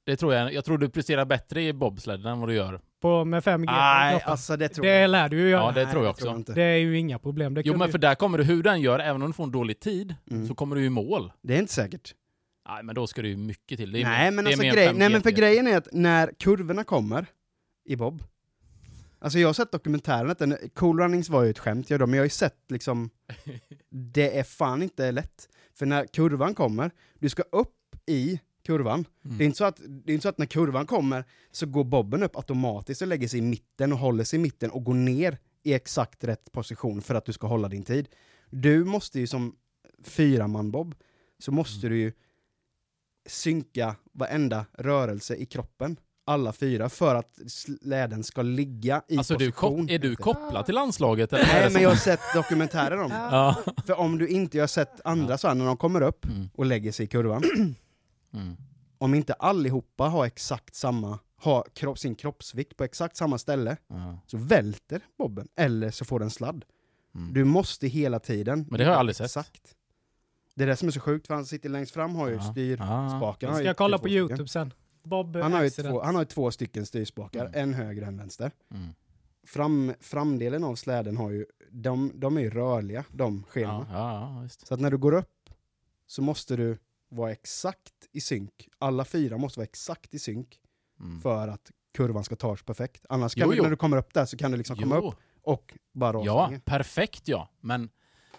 Det 0.09 0.17
tror 0.17 0.33
jag, 0.33 0.53
jag 0.53 0.65
tror 0.65 0.77
du 0.77 0.89
presterar 0.89 1.25
bättre 1.25 1.63
i 1.63 1.73
bobsled 1.73 2.25
än 2.25 2.39
vad 2.39 2.49
du 2.49 2.53
gör. 2.55 2.81
På, 3.01 3.25
med 3.25 3.43
5G. 3.43 3.65
Nej, 3.65 4.21
alltså 4.25 4.57
det 4.57 4.69
tror 4.69 4.85
det 4.85 4.99
jag 4.99 5.09
lär 5.09 5.29
du 5.29 5.37
ju 5.39 5.49
göra. 5.49 5.61
Ja, 5.63 5.71
det 5.71 5.83
Nej, 5.83 5.91
tror 5.91 6.03
jag 6.03 6.11
också. 6.11 6.29
inte. 6.35 6.53
Det 6.53 6.61
är 6.63 6.77
ju 6.77 6.97
inga 6.97 7.19
problem. 7.19 7.53
Det 7.53 7.61
Jo 7.65 7.77
men 7.77 7.87
du- 7.87 7.91
för 7.91 7.99
där 7.99 8.15
kommer 8.15 8.37
du, 8.37 8.43
hur 8.43 8.63
den 8.63 8.81
gör, 8.81 8.99
även 8.99 9.21
om 9.21 9.27
du 9.29 9.33
får 9.33 9.43
en 9.43 9.51
dålig 9.51 9.79
tid, 9.79 10.15
Mm. 10.31 10.47
så 10.47 10.55
kommer 10.55 10.75
du 10.75 10.85
i 10.85 10.89
mål. 10.89 11.31
Det 11.41 11.55
är 11.55 11.59
inte 11.59 11.73
säkert. 11.73 12.13
Nej 12.69 12.83
men 12.83 12.95
då 12.95 13.07
ska 13.07 13.21
det 13.21 13.27
ju 13.27 13.37
mycket 13.37 13.77
till. 13.79 13.91
Det 13.91 13.99
är 14.01 14.03
Nej 14.03 14.31
mer- 14.31 14.35
men, 14.35 14.45
det 14.45 14.51
är 14.51 14.53
alltså 14.53 14.75
grej, 14.75 14.87
5 14.87 14.97
nej 14.97 15.09
men 15.09 15.21
för 15.21 15.31
grejen 15.31 15.67
är 15.67 15.77
att 15.77 15.87
när 15.91 16.31
kurvorna 16.39 16.83
kommer 16.83 17.25
i 17.85 17.95
Bob, 17.95 18.23
alltså 19.19 19.39
jag 19.39 19.47
har 19.47 19.53
sett 19.53 19.71
dokumentären, 19.71 20.29
att 20.29 20.39
den, 20.39 20.57
Cool 20.73 20.99
Runnings 20.99 21.29
var 21.29 21.43
ju 21.43 21.49
ett 21.49 21.59
skämt, 21.59 21.89
jag 21.89 21.99
då, 21.99 22.05
men 22.07 22.13
jag 22.13 22.21
har 22.21 22.25
ju 22.25 22.29
sett 22.29 22.57
liksom, 22.69 23.09
det 23.89 24.39
är 24.39 24.43
fan 24.43 24.83
inte 24.83 25.11
lätt. 25.11 25.49
För 25.79 25.85
när 25.85 26.05
kurvan 26.05 26.53
kommer, 26.55 26.91
du 27.19 27.29
ska 27.29 27.43
upp 27.51 27.75
i 28.05 28.39
kurvan, 28.65 29.05
Mm. 29.25 29.37
det, 29.37 29.43
är 29.43 29.45
inte 29.45 29.57
så 29.57 29.63
att, 29.65 29.77
det 29.87 30.11
är 30.11 30.13
inte 30.13 30.23
så 30.23 30.29
att 30.29 30.37
när 30.37 30.45
kurvan 30.45 30.85
kommer 30.87 31.23
så 31.51 31.65
går 31.65 31.83
bobben 31.83 32.23
upp 32.23 32.35
automatiskt 32.35 33.01
och 33.01 33.07
lägger 33.07 33.27
sig 33.27 33.39
i 33.39 33.41
mitten 33.41 33.93
och 33.93 33.99
håller 33.99 34.23
sig 34.23 34.39
i 34.39 34.41
mitten 34.41 34.69
och 34.71 34.83
går 34.83 34.93
ner 34.93 35.37
i 35.63 35.73
exakt 35.73 36.23
rätt 36.23 36.51
position 36.51 37.01
för 37.01 37.15
att 37.15 37.25
du 37.25 37.33
ska 37.33 37.47
hålla 37.47 37.67
din 37.69 37.83
tid. 37.83 38.07
Du 38.49 38.83
måste 38.85 39.19
ju 39.19 39.27
som 39.27 39.55
fyraman-bob, 40.03 40.95
så 41.39 41.51
måste 41.51 41.87
Mm. 41.87 41.97
du 41.97 42.01
ju 42.03 42.11
synka 43.27 43.95
varenda 44.13 44.65
rörelse 44.73 45.35
i 45.35 45.45
kroppen, 45.45 45.97
alla 46.25 46.53
fyra, 46.53 46.89
för 46.89 47.15
att 47.15 47.39
släden 47.47 48.23
ska 48.23 48.41
ligga 48.41 49.01
i 49.07 49.17
Alltså 49.17 49.33
position. 49.33 49.87
kop- 49.87 49.91
är 49.91 49.99
du 49.99 50.15
kopplad 50.15 50.65
till 50.65 50.75
landslaget? 50.75 51.33
Eller 51.33 51.45
Nej 51.45 51.69
men 51.73 51.81
jag 51.81 51.89
har 51.89 51.95
sett 51.95 52.19
dokumentärer 52.35 52.97
om 53.01 53.09
det. 53.09 53.15
Ja. 53.15 53.55
För 53.85 53.99
om 53.99 54.17
du 54.17 54.27
inte, 54.27 54.57
jag 54.57 54.63
har 54.63 54.67
sett 54.67 55.01
andra 55.03 55.37
så 55.37 55.47
här, 55.47 55.55
när 55.55 55.65
de 55.65 55.77
kommer 55.77 56.01
upp 56.01 56.25
Mm. 56.25 56.49
och 56.55 56.65
lägger 56.65 56.91
sig 56.91 57.03
i 57.03 57.07
kurvan, 57.07 57.43
Mm. 58.33 58.55
om 58.97 59.13
inte 59.13 59.33
allihopa 59.33 60.03
har 60.03 60.25
exakt 60.25 60.75
samma, 60.75 61.19
har 61.35 61.63
kropp, 61.73 61.99
sin 61.99 62.15
kroppsvikt 62.15 62.77
på 62.77 62.83
exakt 62.83 63.15
samma 63.17 63.37
ställe, 63.37 63.77
Ja. 63.87 64.19
så 64.27 64.37
välter 64.37 65.01
bobben, 65.17 65.47
eller 65.55 65.91
så 65.91 66.05
får 66.05 66.19
den 66.19 66.29
sladd. 66.29 66.65
Mm. 67.15 67.33
Du 67.33 67.43
måste 67.43 67.87
hela 67.87 68.19
tiden... 68.19 68.65
Men 68.69 68.77
det 68.77 68.83
har 68.85 68.91
jag 68.91 68.99
aldrig 68.99 69.15
sett. 69.15 69.25
Exakt. 69.25 69.75
Det 70.55 70.63
är 70.63 70.67
det 70.67 70.75
som 70.75 70.87
är 70.87 70.91
så 70.91 70.99
sjukt, 70.99 71.27
för 71.27 71.33
han 71.33 71.45
sitter 71.45 71.69
längst 71.69 71.91
fram 71.93 72.15
har 72.15 72.27
ju 72.27 72.35
Ja. 72.35 72.51
styrspaken. 72.51 73.47
Ja. 73.47 73.53
har 73.53 73.59
Ska 73.59 73.63
jag 73.67 73.77
kolla 73.77 73.97
på 73.97 74.01
stycken. 74.03 74.17
YouTube 74.17 74.47
sen. 74.47 74.73
Bob 75.03 75.35
Han 75.35 75.53
har, 75.53 75.63
ju 75.63 75.69
två, 75.69 76.01
han 76.01 76.15
har 76.15 76.21
ju 76.21 76.25
två 76.25 76.51
stycken 76.51 76.85
styrspakar, 76.85 77.45
Mm. 77.45 77.53
en 77.61 77.73
höger 77.73 78.01
och 78.01 78.07
en 78.07 78.17
vänster. 78.17 78.51
Mm. 78.71 78.87
Fram, 79.47 79.93
framdelen 79.99 80.63
av 80.63 80.75
släden 80.75 81.17
har 81.17 81.29
ju, 81.31 81.45
de, 81.71 82.11
de 82.15 82.37
är 82.37 82.41
ju 82.41 82.49
rörliga, 82.49 83.03
de 83.11 83.43
Ja, 83.47 83.51
schenorna. 83.51 83.85
ja, 83.91 84.41
ja. 84.43 84.49
Så 84.67 84.73
att 84.73 84.79
när 84.79 84.91
du 84.91 84.97
går 84.97 85.13
upp 85.13 85.49
så 86.07 86.21
måste 86.21 86.55
du 86.55 86.77
vara 87.09 87.31
exakt 87.31 87.93
i 88.11 88.21
synk. 88.21 88.51
Alla 88.79 89.05
fyra 89.05 89.37
måste 89.37 89.59
vara 89.59 89.65
exakt 89.65 90.13
i 90.13 90.19
synk 90.19 90.59
Mm. 91.01 91.21
för 91.21 91.47
att 91.47 91.71
kurvan 91.97 92.23
ska 92.23 92.35
tas 92.35 92.63
perfekt. 92.63 93.05
Annars 93.09 93.35
kan 93.35 93.41
Jo, 93.43 93.51
du, 93.51 93.57
jo. 93.57 93.63
när 93.63 93.69
du 93.69 93.75
kommer 93.75 93.97
upp 93.97 94.13
där 94.13 94.25
så 94.25 94.37
kan 94.37 94.51
du 94.51 94.57
liksom 94.57 94.75
komma 94.75 94.95
Jo. 95.01 95.07
upp 95.09 95.15
och 95.43 95.73
bara 95.93 96.13
rasa 96.17 96.25
Ja, 96.25 96.49
ner. 96.49 96.59
perfekt 96.59 97.27
ja. 97.27 97.49
Men, 97.61 97.89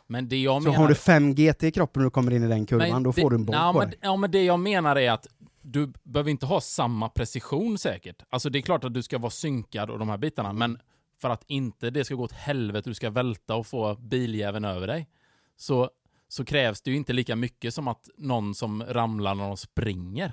men 0.06 0.28
det 0.28 0.36
jag 0.42 0.62
Så 0.62 0.68
menar... 0.68 0.82
har 0.82 0.88
du 0.88 0.94
5 0.94 1.34
GT 1.34 1.62
i 1.62 1.70
kroppen 1.72 2.00
när 2.00 2.04
du 2.04 2.10
kommer 2.10 2.32
in 2.32 2.42
i 2.44 2.48
den 2.48 2.66
kurvan, 2.66 2.88
Men 2.90 3.02
då 3.02 3.12
det- 3.12 3.20
får 3.22 3.30
du 3.30 3.36
en 3.36 3.44
boll 3.44 3.56
ja, 3.56 3.72
på 3.72 3.78
men, 3.78 3.90
dig. 3.90 3.98
ja, 4.02 4.16
men 4.16 4.30
det 4.30 4.44
jag 4.44 4.60
menar 4.60 4.96
är 4.96 5.10
att 5.12 5.26
du 5.62 5.92
behöver 6.02 6.30
inte 6.30 6.46
ha 6.46 6.60
samma 6.60 7.08
precision 7.08 7.78
säkert. 7.78 8.22
Alltså 8.30 8.50
det 8.50 8.58
är 8.58 8.62
klart 8.62 8.84
att 8.84 8.94
du 8.94 9.02
ska 9.02 9.18
vara 9.18 9.30
synkad 9.30 9.90
och 9.90 9.98
de 9.98 10.08
här 10.08 10.18
bitarna, 10.18 10.52
men 10.52 10.78
för 11.20 11.30
att 11.30 11.44
inte 11.46 11.90
det 11.90 12.04
ska 12.04 12.14
gå 12.14 12.22
åt 12.24 12.32
helvete, 12.32 12.90
du 12.90 12.94
ska 12.94 13.10
välta 13.10 13.54
och 13.54 13.66
få 13.66 13.94
biljäveln 13.94 14.64
över 14.64 14.86
dig, 14.86 15.08
så, 15.56 15.90
så 16.30 16.44
krävs 16.44 16.82
det 16.82 16.90
ju 16.90 16.96
inte 16.96 17.12
lika 17.12 17.36
mycket 17.36 17.74
som 17.74 17.88
att 17.88 18.08
någon 18.16 18.54
som 18.54 18.82
ramlar 18.82 19.34
när 19.34 19.46
de 19.46 19.56
springer. 19.56 20.32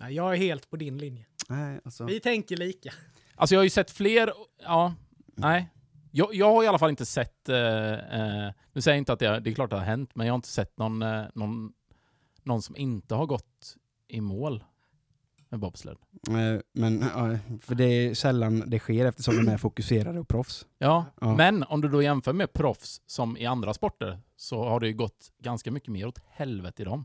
Nej, 0.00 0.14
jag 0.14 0.32
är 0.32 0.36
helt 0.36 0.70
på 0.70 0.76
din 0.76 0.98
linje. 0.98 1.26
Nej, 1.48 1.80
alltså. 1.84 2.04
Vi 2.04 2.20
tänker 2.20 2.56
lika. 2.56 2.92
Alltså 3.34 3.54
jag 3.54 3.60
har 3.60 3.64
ju 3.64 3.70
sett 3.70 3.90
fler, 3.90 4.32
ja, 4.62 4.94
nej. 5.34 5.68
Jag, 6.10 6.34
jag 6.34 6.52
har 6.52 6.64
i 6.64 6.66
alla 6.66 6.78
fall 6.78 6.90
inte 6.90 7.06
sett, 7.06 7.48
eh, 7.48 7.92
eh, 7.92 8.52
nu 8.72 8.80
säger 8.80 8.94
jag 8.94 9.00
inte 9.00 9.12
att 9.12 9.18
det, 9.18 9.40
det 9.40 9.50
är 9.50 9.54
klart 9.54 9.70
det 9.70 9.76
har 9.76 9.84
hänt, 9.84 10.10
men 10.14 10.26
jag 10.26 10.32
har 10.32 10.36
inte 10.36 10.48
sett 10.48 10.78
någon, 10.78 11.02
eh, 11.02 11.24
någon, 11.34 11.72
någon 12.42 12.62
som 12.62 12.76
inte 12.76 13.14
har 13.14 13.26
gått 13.26 13.76
i 14.08 14.20
mål 14.20 14.64
med 15.50 15.60
bobsled. 15.60 15.96
Eh, 16.28 16.60
Men, 16.72 17.00
ja, 17.14 17.38
för 17.62 17.74
det 17.74 17.84
är 17.84 18.14
sällan 18.14 18.62
det 18.66 18.78
sker 18.78 19.06
eftersom 19.06 19.36
de 19.44 19.52
är 19.52 19.56
fokuserade 19.56 20.20
och 20.20 20.28
proffs. 20.28 20.66
Ja, 20.78 21.04
Ja. 21.20 21.36
men 21.36 21.62
om 21.62 21.80
du 21.80 21.88
då 21.88 22.02
jämför 22.02 22.32
med 22.32 22.52
proffs 22.52 23.00
som 23.06 23.36
i 23.36 23.46
andra 23.46 23.74
sporter 23.74 24.18
så 24.36 24.64
har 24.68 24.80
det 24.80 24.86
ju 24.88 24.94
gått 24.94 25.32
ganska 25.42 25.70
mycket 25.70 25.88
mer 25.88 26.06
åt 26.06 26.18
helvete 26.28 26.82
i 26.82 26.84
dem. 26.84 27.04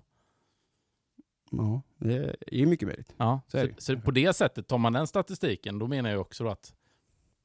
Ja, 1.51 1.81
det 1.97 2.15
är 2.47 2.57
ju 2.57 2.65
mycket 2.65 2.87
möjligt. 2.87 3.13
Ja, 3.17 3.41
Så 3.47 3.59
så, 3.59 3.67
så 3.77 3.97
på 3.99 4.11
det 4.11 4.33
sättet, 4.35 4.67
tar 4.67 4.77
man 4.77 4.93
den 4.93 5.07
statistiken, 5.07 5.79
då 5.79 5.87
menar 5.87 6.09
jag 6.09 6.21
också 6.21 6.47
att 6.47 6.73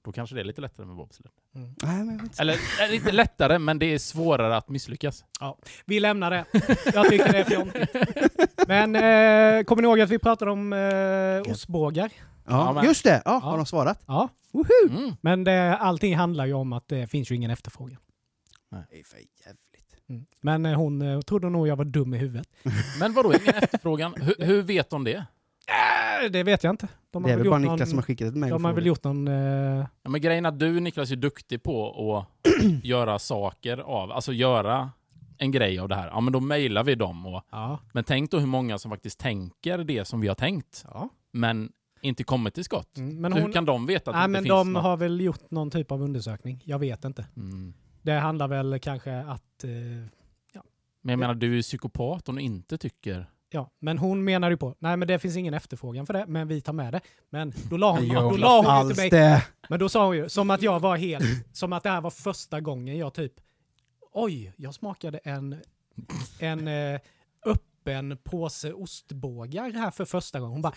då 0.05 0.13
kanske 0.13 0.35
det 0.35 0.41
är 0.43 0.45
lite 0.45 0.61
lättare 0.61 0.87
med 0.87 0.97
bobsled. 0.97 1.31
Mm. 1.55 1.75
Nej. 1.83 2.19
Eller, 2.41 2.57
eller 2.83 2.95
inte 2.95 3.13
lättare, 3.13 3.59
men 3.59 3.79
det 3.79 3.87
är 3.87 3.99
svårare 3.99 4.57
att 4.57 4.69
misslyckas. 4.69 5.25
Vi 5.85 6.01
lämnar 6.01 6.31
det. 6.31 6.45
Jag 6.95 7.09
tycker 7.11 7.33
det 7.33 7.39
är 7.39 7.45
fjontigt. 7.45 7.93
Men 8.69 8.97
eh, 8.97 9.65
kommer 9.65 9.83
ni 9.83 9.89
ihåg 9.89 10.01
att 10.01 10.11
vi 10.11 10.19
pratade 10.19 10.51
om 10.51 10.73
eh, 10.73 11.53
ostbågar? 11.53 12.11
Ja, 12.49 12.73
Ja, 12.77 12.85
just 12.85 13.05
det! 13.05 13.23
Ja, 13.25 13.33
Ja. 13.33 13.39
har 13.39 13.57
de 13.57 13.67
svarat? 13.67 14.01
Ja. 14.07 14.29
Mm. 14.91 15.13
Men 15.21 15.45
det, 15.45 15.77
allting 15.77 16.17
handlar 16.17 16.47
ju 16.47 16.53
om 16.53 16.73
att 16.73 16.89
det 16.89 17.07
finns 17.11 17.31
ju 17.31 17.35
ingen 17.35 17.51
efterfrågan. 17.51 17.99
Det 18.91 18.99
är 19.01 19.05
för 19.05 19.17
jävligt. 19.17 20.09
Mm. 20.09 20.27
Men 20.41 20.67
eh, 20.67 20.75
hon 20.77 21.03
eh, 21.03 21.21
trodde 21.21 21.49
nog 21.51 21.69
jag 21.69 21.77
var 21.77 21.85
dum 21.85 22.15
i 22.15 22.19
huvudet. 22.19 22.49
Men 23.01 23.13
vadå, 23.13 23.33
ingen 23.35 23.55
efterfrågan? 23.55 24.15
Hur, 24.17 24.47
hur 24.47 24.63
vet 24.63 24.91
de 24.91 25.05
det? 25.05 25.15
Äh, 26.25 26.31
det 26.31 26.43
vet 26.43 26.65
jag 26.65 26.73
inte. 26.73 26.89
De 27.11 27.23
Det 27.23 27.29
är 27.29 27.33
har 27.33 27.39
väl 27.39 27.51
bara 27.51 27.61
gjort 27.61 27.63
Niklas 27.71 27.79
någon, 27.81 27.87
som 27.89 27.99
har 27.99 28.03
skickat 28.03 28.29
ett 28.29 28.35
mejl. 28.37 28.51
de 28.53 28.65
har 28.65 28.73
väl 28.73 28.87
gjort 28.87 29.05
någon... 29.05 29.29
Eh, 29.29 29.87
Ja, 30.03 30.11
men 30.11 30.21
grejen 30.21 30.45
är 30.45 30.49
att 30.49 30.59
du 30.59 30.81
Niklas 30.81 31.11
är 31.11 31.17
duktig 31.17 31.63
på 31.63 31.89
att 32.19 32.53
göra 32.83 33.19
saker 33.19 33.79
av, 33.79 34.13
alltså 34.13 34.33
göra 34.33 34.91
en 35.39 35.51
grej 35.51 35.79
av 35.79 35.89
det 35.89 35.95
här. 35.95 36.07
Ja 36.09 36.21
men 36.21 36.33
då 36.33 36.41
mejlar 36.41 36.85
vi 36.85 36.95
dem. 36.95 37.27
Och, 37.27 37.43
ja. 37.51 37.79
men 37.93 38.05
tänk 38.05 38.31
då 38.31 38.39
hur 38.39 38.47
många 38.47 38.79
som 38.79 38.91
faktiskt 38.91 39.19
tänker 39.21 39.79
det 39.79 40.05
som 40.05 40.21
vi 40.21 40.29
har 40.29 40.35
tänkt, 40.35 40.85
ja. 40.89 41.09
men 41.33 41.73
inte 42.01 42.25
kommit 42.25 42.55
till 42.55 42.65
skott. 42.65 42.97
Mm, 42.97 43.21
men 43.21 43.33
hon, 43.33 43.43
hur 43.43 43.53
kan 43.53 43.65
de 43.65 43.87
veta 43.87 44.11
att 44.11 44.15
det 44.15 44.19
nej, 44.19 44.25
inte 44.25 44.33
men 44.33 44.43
finns 44.43 44.51
de 44.51 44.73
något? 44.73 44.83
har 44.83 44.97
väl 44.97 45.21
gjort 45.21 45.51
någon 45.51 45.71
typ 45.71 45.93
av 45.93 46.03
undersökning. 46.03 46.63
Jag 46.65 46.79
vet 46.79 47.05
inte. 47.05 47.27
Mm. 47.37 47.75
Det 48.03 48.13
handlar 48.13 48.49
väl 48.49 48.79
kanske 48.81 49.19
att... 49.19 49.65
Eh, 49.65 49.71
Men 51.01 51.13
jag 51.13 51.19
menar, 51.19 51.35
du 51.35 51.51
är 51.51 51.57
ju 51.57 51.63
psykopat 51.63 52.29
om 52.29 52.37
du 52.37 52.43
inte 52.43 52.79
tycker... 52.79 53.27
ja, 53.51 53.71
men 53.81 53.99
hon 53.99 54.25
menar 54.25 54.51
ju 54.51 54.57
på, 54.57 54.75
nej 54.79 54.97
men 54.97 55.09
det 55.09 55.19
finns 55.19 55.37
ingen 55.37 55.55
efterfrågan 55.55 56.07
för 56.07 56.15
det, 56.15 56.25
men 56.27 56.49
vi 56.49 56.61
tar 56.61 56.73
med 56.73 56.93
det. 56.93 57.01
Men 57.31 57.53
då 57.71 57.77
la 57.77 57.93
hon, 57.93 58.07
Jo, 58.07 58.31
då 58.31 58.37
la 58.37 58.79
hon 58.79 58.89
ju 58.89 58.95
till 58.95 59.03
mig, 59.03 59.11
det. 59.11 59.47
men 59.69 59.79
då 59.79 59.89
sa 59.89 60.07
hon 60.07 60.17
ju, 60.17 60.29
som 60.29 60.51
att 60.51 60.63
jag 60.63 60.81
var 60.81 60.97
helt, 60.97 61.57
som 61.57 61.73
att 61.73 61.83
det 61.83 61.91
här 61.91 62.01
var 62.01 62.11
första 62.11 62.61
gången 62.61 62.99
jag 62.99 63.15
typ, 63.15 63.33
oj, 64.23 64.53
jag 64.57 64.75
smakade 64.75 65.19
en, 65.19 65.57
en 66.39 66.69
eh, 66.69 67.01
öppen 67.47 68.19
påse 68.25 68.73
ostbågar 68.73 69.71
här 69.73 69.91
för 69.91 70.05
första 70.05 70.41
gången. 70.41 70.53
Hon 70.53 70.63
bara, 70.63 70.75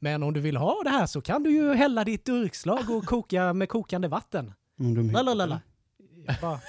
men 0.00 0.22
om 0.22 0.32
du 0.32 0.40
vill 0.40 0.56
ha 0.56 0.80
det 0.84 0.90
här 0.90 1.06
så 1.06 1.20
kan 1.20 1.42
du 1.42 1.50
ju 1.50 1.74
hälla 1.74 2.04
ditt 2.04 2.24
durkslag 2.24 2.90
och 2.90 3.04
koka 3.04 3.52
med 3.52 3.68
kokande 3.68 4.08
vatten. 4.08 4.52
Mm, 4.80 4.94
de 4.94 5.10
Lalalala. 5.12 5.60
Jag 6.26 6.36
bara, 6.40 6.60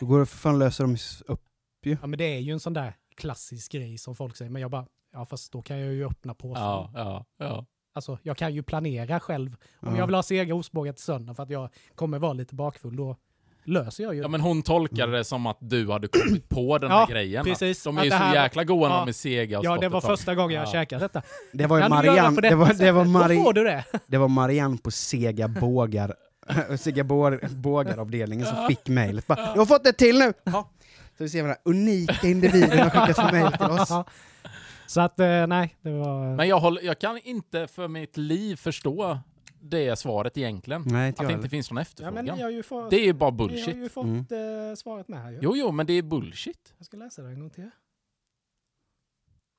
Då 0.00 0.06
går 0.06 0.20
det 0.20 0.26
för 0.26 0.36
fan 0.38 0.54
att 0.54 0.58
lösa 0.58 0.82
dem 0.82 0.96
upp. 1.26 1.42
Ja 1.82 2.06
men 2.06 2.18
det 2.18 2.24
är 2.24 2.38
ju 2.38 2.52
en 2.52 2.60
sån 2.60 2.72
där 2.72 2.94
klassisk 3.16 3.72
grej 3.72 3.98
som 3.98 4.14
folk 4.16 4.36
säger, 4.36 4.50
men 4.50 4.62
jag 4.62 4.70
bara, 4.70 4.86
ja 5.12 5.26
fast 5.26 5.52
då 5.52 5.62
kan 5.62 5.78
jag 5.78 5.92
ju 5.94 6.06
öppna 6.06 6.34
påsen. 6.34 6.62
Ja, 6.62 6.90
ja, 6.94 7.24
ja. 7.38 7.66
Alltså 7.92 8.18
jag 8.22 8.36
kan 8.36 8.54
ju 8.54 8.62
planera 8.62 9.20
själv. 9.20 9.56
Om 9.80 9.88
Ja. 9.92 9.98
jag 9.98 10.06
vill 10.06 10.14
ha 10.14 10.22
sega 10.22 10.54
ostbågar 10.54 10.92
till 10.92 11.02
söndag 11.04 11.34
för 11.34 11.42
att 11.42 11.50
jag 11.50 11.68
kommer 11.94 12.18
vara 12.18 12.32
lite 12.32 12.54
bakfull, 12.54 12.96
då 12.96 13.16
löser 13.64 14.04
jag 14.04 14.14
ju 14.14 14.20
Ja 14.22 14.28
men 14.28 14.40
hon 14.40 14.62
tolkade 14.62 15.12
det 15.16 15.24
som 15.24 15.46
att 15.46 15.58
du 15.60 15.90
hade 15.90 16.08
kommit 16.08 16.48
på 16.48 16.78
den 16.78 16.90
Ja, 16.90 16.98
här 16.98 17.06
grejen. 17.06 17.44
precis. 17.44 17.82
De 17.84 17.96
är 17.96 18.00
Att 18.00 18.06
ju 18.06 18.10
det 18.10 18.16
så 18.16 18.22
här- 18.22 18.42
jäkla 18.42 18.64
goda 18.64 18.88
när 18.88 18.94
Ja. 18.96 19.00
de 19.00 19.08
är 19.08 19.12
sega 19.12 19.58
och 19.58 19.64
Ja, 19.64 19.70
stått 19.70 19.80
det 19.80 19.86
ett 19.86 19.92
var 19.92 20.00
tag. 20.00 20.10
första 20.18 20.34
gången 20.34 20.56
jag 20.56 20.66
Ja. 20.68 20.72
käkat 20.72 21.00
detta. 21.00 21.22
Det 21.52 21.66
var 21.66 21.76
ju 21.76 21.82
Kan 21.82 21.90
du 21.90 21.96
göra 21.96 22.06
Marianne, 22.16 22.34
på 22.34 22.40
det 22.40 22.48
detta 22.48 22.56
var, 22.56 22.66
det 22.68 22.74
sättet? 22.74 22.94
var, 22.94 23.04
Mari, 23.18 23.36
får 23.36 23.52
du 23.52 23.64
det. 23.64 23.84
det 24.06 24.18
var 24.18 24.28
Marianne 24.28 24.78
på 24.78 24.90
sega 24.90 25.48
bågar, 25.48 26.14
sega 26.78 27.04
bår, 27.04 27.40
bågaravdelningen 27.56 28.46
som 28.46 28.66
fick 28.68 28.88
mejlet. 28.88 29.26
Bara, 29.26 29.40
Jag 29.40 29.56
har 29.56 29.66
fått 29.66 29.86
ett 29.86 29.98
till 29.98 30.18
nu! 30.18 30.32
Ja. 30.44 30.70
Så 31.18 31.24
vi 31.24 31.28
ser 31.30 31.42
vad 31.42 31.50
den 31.50 31.56
här 31.64 31.70
unika 31.72 32.26
individen 32.28 32.78
har 32.78 32.90
skickat 32.90 33.16
för 33.16 33.32
mejl 33.32 33.52
till 33.52 33.66
oss. 33.66 33.90
Ja. 33.90 34.04
Så 34.86 35.00
att, 35.00 35.20
eh, 35.20 35.46
nej, 35.46 35.76
det 35.82 35.90
var... 35.90 36.36
Men 36.36 36.48
jag, 36.48 36.60
håller, 36.60 36.82
jag 36.82 36.98
kan 36.98 37.18
inte 37.24 37.66
för 37.66 37.88
mitt 37.88 38.16
liv 38.16 38.56
förstå 38.56 39.18
det 39.60 39.96
svaret 39.98 40.36
egentligen. 40.36 40.82
Nej, 40.86 41.08
inte 41.08 41.22
Att 41.22 41.28
det 41.28 41.34
inte 41.34 41.48
finns 41.48 41.70
någon 41.70 41.76
ja, 41.76 41.82
efterfrågan. 41.82 42.14
men 42.24 42.36
ni 42.36 42.42
har 42.42 42.50
ju 42.50 42.62
fått, 42.62 42.90
Det 42.90 42.96
är 42.96 43.04
ju 43.04 43.12
bara 43.12 43.30
ni 43.30 43.36
bullshit. 43.36 43.66
har 43.74 43.82
ju 43.82 43.88
fått 43.88 44.04
Mm. 44.04 44.70
eh, 44.70 44.74
svaret 44.74 45.08
med 45.08 45.22
här 45.22 45.30
ju. 45.30 45.38
Jo, 45.42 45.56
jo, 45.56 45.70
men 45.72 45.86
det 45.86 45.92
är 45.92 46.02
bullshit. 46.02 46.74
Jag 46.78 46.86
ska 46.86 46.96
läsa 46.96 47.22
det 47.22 47.28
en 47.28 47.40
gång 47.40 47.50
till. 47.50 47.70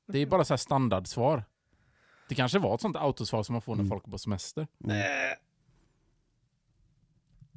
Det 0.07 0.19
är 0.19 0.25
bara 0.25 0.45
så 0.45 0.53
här 0.53 0.57
standardsvar. 0.57 1.43
Det 2.29 2.35
kanske 2.35 2.59
var 2.59 2.75
ett 2.75 2.81
sånt 2.81 2.95
autosvar 2.95 3.43
som 3.43 3.53
man 3.53 3.61
får 3.61 3.75
när 3.75 3.79
Mm. 3.81 3.89
folk 3.89 4.07
är 4.07 4.11
på 4.11 4.17
semester. 4.17 4.67
Mm. 4.83 4.97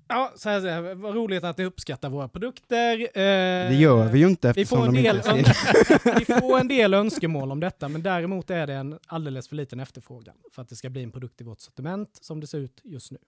Ja, 0.09 0.33
så 0.37 0.49
här, 0.49 0.61
så 0.61 0.67
här, 0.69 0.95
vad 0.95 1.15
roligt 1.15 1.45
att 1.45 1.59
ni 1.59 1.65
uppskattar 1.65 2.09
våra 2.09 2.29
produkter. 2.29 2.99
Eh, 3.01 3.71
Det 3.71 3.75
gör 3.75 4.09
vi 4.09 4.19
ju 4.19 4.27
inte 4.29 4.53
Vi 4.57 4.67
får, 4.67 4.77
eftersom 4.77 4.89
en 4.89 4.95
de 4.95 5.03
del 5.03 5.17
inte 5.17 5.31
är 5.31 5.55
sega. 5.99 6.19
vi 6.19 6.25
får 6.25 6.59
en 6.61 6.69
del 6.69 6.95
önskemål 6.95 7.53
om 7.53 7.61
detta, 7.61 7.89
men 7.89 8.03
däremot 8.03 8.51
är 8.51 8.67
det 8.67 8.75
en 8.75 8.99
alldeles 9.07 9.49
för 9.49 9.57
liten 9.57 9.81
efterfrågan 9.81 10.35
för 10.53 10.63
att 10.63 10.69
det 10.69 10.77
ska 10.77 10.91
bli 10.91 11.03
en 11.03 11.13
produkt 11.13 11.41
i 11.41 11.45
vårt 11.45 11.61
sortiment 11.61 12.19
som 12.23 12.41
det 12.41 12.47
ser 12.47 12.59
ut 12.59 12.81
just 12.85 13.11
nu. 13.11 13.19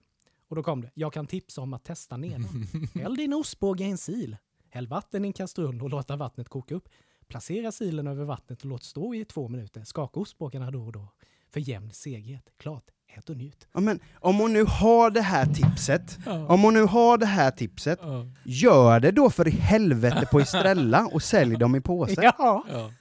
Och 0.49 0.55
då 0.55 0.63
kom 0.63 0.81
det. 0.81 0.91
Jag 0.93 1.13
kan 1.13 1.27
tipsa 1.27 1.61
om 1.61 1.73
att 1.73 1.83
testa 1.83 2.17
nedan. 2.17 2.67
Häll 2.95 3.15
din 3.15 3.33
ostbåge 3.33 3.83
i 3.83 3.89
en 3.89 3.97
sil. 4.07 4.31
Häll 4.69 4.87
vatten 4.87 5.25
i 5.25 5.27
en 5.27 5.33
kastrull 5.33 5.81
och 5.81 5.89
låta 5.89 6.15
vattnet 6.15 6.49
koka 6.49 6.75
upp. 6.75 6.89
Placera 7.27 7.71
silen 7.71 8.07
över 8.07 8.23
vattnet 8.25 8.59
och 8.61 8.65
låt 8.69 8.83
stå 8.83 9.13
i 9.13 9.25
två 9.25 9.47
minuter. 9.47 9.83
Skaka 9.83 10.19
ostbågarna 10.19 10.71
då 10.71 10.81
och 10.85 10.91
då. 10.91 11.07
För 11.49 11.59
jämn 11.59 11.91
seghet. 11.91 12.49
Klart, 12.57 12.83
ät 13.07 13.29
och 13.29 13.37
njut. 13.37 13.67
Ja, 13.73 13.79
men 13.79 13.99
om 14.19 14.35
hon 14.39 14.53
nu 14.53 14.63
har 14.63 15.09
det 15.11 15.21
här 15.21 15.45
tipset, 15.45 16.17
om 16.47 16.61
hon 16.61 16.73
nu 16.73 16.81
har 16.83 17.17
det 17.17 17.25
här 17.25 17.51
tipset, 17.51 17.99
Ja. 18.01 18.25
gör 18.45 18.99
det 18.99 19.11
då 19.11 19.29
för 19.29 19.47
i 19.47 19.51
helvete 19.51 20.27
på 20.31 20.39
Estrella 20.39 21.05
och 21.07 21.23
sälj 21.23 21.55
dem 21.57 21.75
i 21.75 21.81
påse. 21.81 22.21
Ja, 22.37 22.63
Ja. 22.71 22.91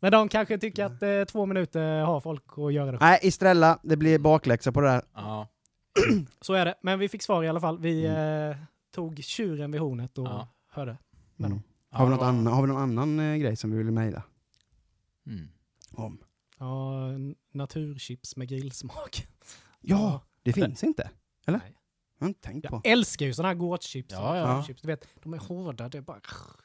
men 0.00 0.12
de 0.12 0.28
kanske 0.28 0.58
tycker 0.58 0.84
att 0.84 1.02
eh, 1.02 1.24
två 1.24 1.46
minuter 1.46 2.00
har 2.00 2.20
folk 2.20 2.44
att 2.56 2.72
göra 2.72 2.92
det. 2.92 2.98
Nej, 3.00 3.18
Estrella, 3.22 3.78
det 3.82 3.96
blir 3.96 4.18
bakläxa 4.18 4.72
på 4.72 4.80
det. 4.80 5.02
Ja. 5.14 5.48
Så 6.40 6.54
är 6.54 6.64
det. 6.64 6.74
Men 6.82 6.98
vi 6.98 7.08
fick 7.08 7.22
svar 7.22 7.44
i 7.44 7.48
alla 7.48 7.60
fall. 7.60 7.78
Vi 7.78 8.04
eh, 8.06 8.56
tog 8.94 9.24
tjuren 9.24 9.72
vid 9.72 9.80
hornet 9.80 10.18
och 10.18 10.26
Ja. 10.26 10.48
hörde 10.68 10.96
med 11.36 11.46
Mm. 11.46 11.50
dem. 11.58 11.62
Har, 11.90 12.06
vi 12.06 12.10
Ja, 12.10 12.16
något 12.16 12.20
var- 12.20 12.28
annan, 12.28 12.52
har 12.52 12.62
vi 12.62 12.68
någon 12.68 12.82
annan 12.82 13.20
eh, 13.20 13.36
grej 13.36 13.56
som 13.56 13.70
vi 13.70 13.76
vill 13.78 13.90
mejla 13.90 14.22
Mm. 15.26 15.48
om? 15.92 16.18
Ja, 16.60 17.08
naturchips 17.52 18.36
med 18.36 18.48
grillsmak. 18.48 19.26
Ja, 19.80 20.20
det 20.42 20.52
finns 20.52 20.84
inte. 20.84 21.10
Eller? 21.46 21.58
Nej. 21.58 21.74
Jag 22.18 22.24
har 22.24 22.28
inte 22.28 22.40
tänkt 22.40 22.68
på. 22.68 22.80
Jag 22.84 22.92
älskar 22.92 23.26
ju 23.26 23.32
sådana 23.34 23.48
här 23.48 23.54
gårdschips. 23.54 24.14
Ja, 24.14 24.36
ja. 24.36 24.64
Du 24.82 24.86
vet, 24.88 25.08
de 25.22 25.34
är 25.34 25.38
hårda, 25.38 25.88
det 25.88 25.98
är, 25.98 26.02
bara, 26.02 26.20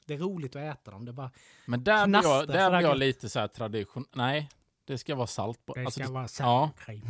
det 0.06 0.14
är 0.14 0.18
roligt 0.18 0.56
att 0.56 0.62
äta 0.62 0.91
dem. 0.91 1.06
Det, 1.06 1.12
är 1.12 1.14
bara, 1.14 1.32
Men 1.66 1.84
där 1.84 2.08
blir 2.08 2.24
jag, 2.24 2.48
där 2.48 2.70
blir 2.78 2.82
jag 2.89 2.98
lite 2.98 3.30
så 3.30 3.39
här 3.39 3.48
tradition... 3.48 4.06
Nej, 4.16 4.50
det 4.88 4.98
ska 4.98 5.16
vara 5.16 5.28
salt 5.28 5.66
på. 5.66 5.74
det 5.74 5.86
Alltså, 5.86 6.00
ska 6.04 6.12
vara 6.12 6.24
ja. 6.24 6.28
sour 6.28 6.70
cream. 6.86 7.02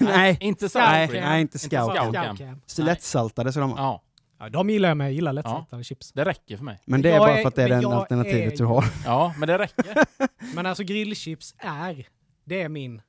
Nej, 0.00 0.38
Inte 0.40 0.68
Scout 0.68 0.82
nej, 0.84 1.08
salt. 1.08 1.20
nej, 1.20 1.40
inte 1.40 1.56
Inte 1.56 1.58
scout. 1.58 1.90
scout. 1.96 2.02
Scout 2.02 2.14
Cam. 2.14 2.36
cam. 2.36 2.60
Så 2.66 2.82
lättsaltade 2.82 3.52
så 3.52 3.60
de 3.60 3.70
Ja, 3.76 4.02
Ja, 4.38 4.48
de 4.48 4.70
gillar 4.70 4.88
jag 4.88 4.96
med. 4.96 5.06
Jag 5.06 5.12
gillar 5.14 5.32
lättsaltade 5.32 5.84
chips. 5.84 6.12
det 6.12 6.24
räcker 6.24 6.56
för 6.56 6.64
mig. 6.64 6.80
Men 6.84 7.02
det 7.02 7.08
är 7.08 7.12
Jag 7.12 7.20
bara 7.20 7.36
är- 7.38 7.42
för 7.42 7.48
att 7.48 7.54
det 7.54 7.62
är 7.64 7.68
men 7.68 7.80
det 7.80 7.96
alternativet 7.96 8.52
är 8.52 8.56
du 8.56 8.64
har. 8.64 8.84
Ja, 9.04 9.34
men 9.38 9.48
det 9.48 9.58
räcker. 9.58 10.04
Men 10.54 10.66
alltså 10.66 10.84
grillchips 10.84 11.54
är, 11.58 12.06
det 12.50 12.62
är 12.62 12.68
min, 12.68 13.02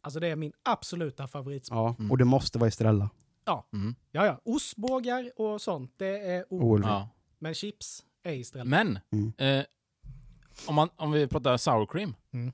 alltså 0.00 0.20
det 0.20 0.26
är 0.28 0.36
min 0.36 0.52
absoluta 0.62 1.26
favoritsmak. 1.26 1.78
Ja, 1.78 1.94
Mm. 1.98 2.10
och 2.10 2.18
det 2.18 2.24
måste 2.24 2.58
vara 2.58 2.68
Estrella. 2.68 3.10
Mm. 3.72 3.94
Ja, 4.10 4.26
ja. 4.26 4.40
Ostbågar 4.44 5.32
och 5.36 5.60
sånt, 5.60 5.92
det 5.96 6.18
är. 6.18 6.44
OLV. 6.50 6.84
Ja. 6.84 7.08
Men 7.38 7.54
chips 7.54 8.04
är 8.22 8.32
istället. 8.32 8.66
Men, 8.66 8.98
Mm. 9.12 9.32
eh, 9.38 9.64
om, 10.68 10.74
man, 10.74 10.88
om 10.96 11.12
vi 11.12 11.26
pratar 11.26 11.56
sour 11.56 11.86
cream. 11.86 12.14
Mm. 12.32 12.52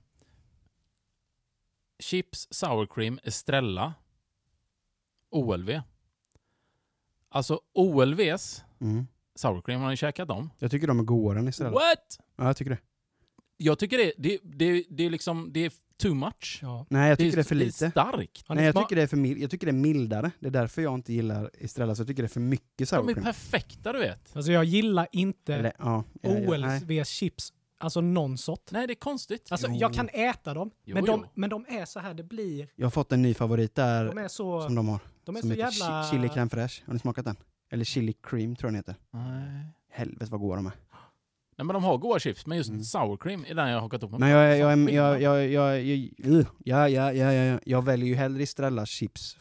Chips, 1.98 2.48
sour 2.50 2.86
cream, 2.86 3.18
Estrella, 3.22 3.94
OLV. 5.30 5.80
Alltså 7.28 7.60
OLVs 7.72 8.64
Mm. 8.80 9.06
sour 9.34 9.62
cream, 9.62 9.80
har 9.80 9.90
ni 9.90 9.96
käkat 9.96 10.28
dem? 10.28 10.50
Jag 10.58 10.70
tycker 10.70 10.86
de 10.86 10.98
är 11.00 11.04
godare 11.04 11.38
än 11.38 11.48
Estrella. 11.48 11.70
What? 11.72 12.18
Ja, 12.36 12.44
jag 12.46 12.56
tycker 12.56 12.70
det. 12.70 12.78
Jag 13.56 13.78
tycker 13.78 13.98
det, 13.98 14.12
det, 14.18 14.38
det, 14.42 14.84
det 14.90 15.06
är 15.06 15.10
liksom, 15.10 15.50
det 15.52 15.64
är 15.64 15.72
too 15.96 16.14
much. 16.14 16.58
Ja. 16.62 16.86
Nej, 16.90 17.08
jag 17.08 17.18
tycker 17.18 17.36
det 17.36 17.42
är 17.42 17.44
för 17.44 17.54
Det 17.54 17.64
lite. 17.64 17.86
är 17.86 17.90
starkt. 17.90 18.44
Nej, 18.48 18.64
jag 18.64 18.76
tycker 18.76 18.96
det 18.96 19.02
är 19.02 19.06
för 19.06 19.16
mild. 19.16 19.38
Jag 19.42 19.50
tycker 19.50 19.66
det 19.66 19.70
är 19.70 19.72
mildare. 19.72 20.30
Det 20.40 20.46
är 20.46 20.50
därför 20.50 20.82
jag 20.82 20.94
inte 20.94 21.12
gillar 21.12 21.50
Estrella, 21.54 21.94
så 21.94 22.00
jag 22.00 22.08
tycker 22.08 22.22
det 22.22 22.26
är 22.26 22.28
för 22.28 22.40
mycket 22.40 22.88
sour 22.88 22.98
De 22.98 23.08
är 23.08 23.12
cream. 23.12 23.24
perfekta 23.24 23.92
du 23.92 23.98
vet. 23.98 24.36
Alltså 24.36 24.52
jag 24.52 24.64
gillar 24.64 25.08
inte 25.12 25.54
Eller, 25.54 25.72
ja. 25.78 26.04
OLVs 26.22 27.08
chips, 27.08 27.52
alltså 27.78 28.00
någon 28.00 28.38
sort. 28.38 28.70
Nej, 28.70 28.86
det 28.86 28.92
är 28.92 28.94
konstigt. 28.94 29.46
Alltså 29.50 29.66
Jo. 29.70 29.76
jag 29.80 29.94
kan 29.94 30.08
äta 30.08 30.54
dem, 30.54 30.70
Jo, 30.84 30.94
men, 30.94 31.04
de, 31.04 31.20
jo. 31.24 31.30
men 31.34 31.50
de 31.50 31.64
är 31.68 31.84
så 31.84 32.00
här, 32.00 32.14
det 32.14 32.22
blir, 32.24 32.68
Jag 32.76 32.86
har 32.86 32.90
fått 32.90 33.12
en 33.12 33.22
ny 33.22 33.34
favorit 33.34 33.74
där 33.74 34.04
de 34.04 34.18
är 34.18 34.28
så, 34.28 34.62
som 34.62 34.74
de 34.74 34.88
har. 34.88 34.98
de 35.24 35.36
är 35.36 35.40
som 35.40 35.50
så 35.50 35.56
heter 35.56 35.70
jävla... 35.72 36.02
chi- 36.02 36.10
chili 36.10 36.28
crème 36.28 36.48
fraîche. 36.48 36.82
Har 36.86 36.92
ni 36.92 36.98
smakat 36.98 37.24
den? 37.24 37.36
Eller 37.70 37.84
chili 37.84 38.12
cream 38.22 38.56
tror 38.56 38.68
jag 38.68 38.72
den 38.72 38.76
heter. 38.78 38.94
Nej. 39.10 39.66
Helvete 39.90 40.30
vad 40.30 40.40
goda 40.40 40.56
de 40.56 40.66
är. 40.66 40.72
Nej, 41.56 41.66
men 41.66 41.74
de 41.74 41.84
har 41.84 41.98
goda 41.98 42.18
chips, 42.18 42.46
men 42.46 42.58
just 42.58 42.70
Mm. 42.70 42.82
sour 42.84 43.16
cream 43.16 43.44
är 43.48 43.54
den 43.54 43.68
jag 43.68 43.76
har 43.76 43.80
hakat 43.80 44.02
upp 44.02 44.10
på. 44.10 44.18
Men 44.18 44.28
jag, 44.30 44.58
väljer 47.82 48.06
ju 48.08 48.14
hellre 48.14 48.42
Estrella 48.42 48.86
chips 48.86 49.36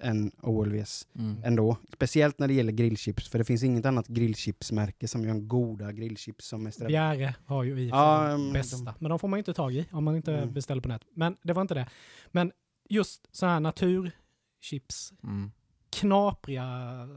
än 0.00 0.32
OLVs 0.42 1.06
Mm. 1.18 1.42
ändå. 1.44 1.76
Speciellt 1.92 2.38
när 2.38 2.48
det 2.48 2.54
gäller 2.54 2.72
grillchips, 2.72 3.28
för 3.28 3.38
det 3.38 3.44
finns 3.44 3.62
inget 3.62 3.86
annat 3.86 4.08
grillchipsmärke 4.08 5.08
som 5.08 5.24
gör 5.24 5.34
goda 5.34 5.92
grillchips 5.92 6.46
som 6.48 6.66
Estrella. 6.66 6.88
Bjäre 6.88 7.34
har 7.46 7.64
ju 7.64 7.80
i 7.80 7.88
Ja, 7.88 8.26
mm, 8.28 8.46
de 8.46 8.52
bästa. 8.52 8.94
Men 8.98 9.08
de 9.10 9.18
får 9.18 9.28
man 9.28 9.36
ju 9.36 9.40
inte 9.40 9.54
tag 9.54 9.74
i 9.74 9.88
om 9.92 10.04
man 10.04 10.16
inte 10.16 10.34
Mm. 10.36 10.52
beställer 10.52 10.82
på 10.82 10.88
nät. 10.88 11.02
Men 11.14 11.36
det 11.42 11.52
var 11.52 11.62
inte 11.62 11.74
det. 11.74 11.88
Men 12.26 12.52
just 12.88 13.36
så 13.36 13.46
här 13.46 13.60
naturchips, 13.60 15.12
Mm. 15.22 15.50
knapriga, 15.90 16.62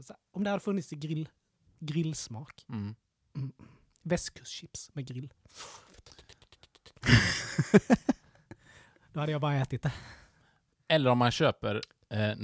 så 0.02 0.12
här, 0.12 0.16
om 0.32 0.44
det 0.44 0.50
hade 0.50 0.60
funnits 0.62 0.92
i 0.92 0.96
grill, 0.96 1.28
grillsmak. 1.80 2.64
Mm. 2.68 2.94
Västkustchips 4.02 4.90
med 4.94 5.06
grill. 5.06 5.32
Då 9.12 9.20
hade 9.20 9.32
jag 9.32 9.40
bara 9.40 9.54
ätit 9.54 9.82
det. 9.82 9.92
Eller 10.88 11.10
om 11.10 11.18
man 11.18 11.30
köper 11.30 11.80
eh, 12.10 12.36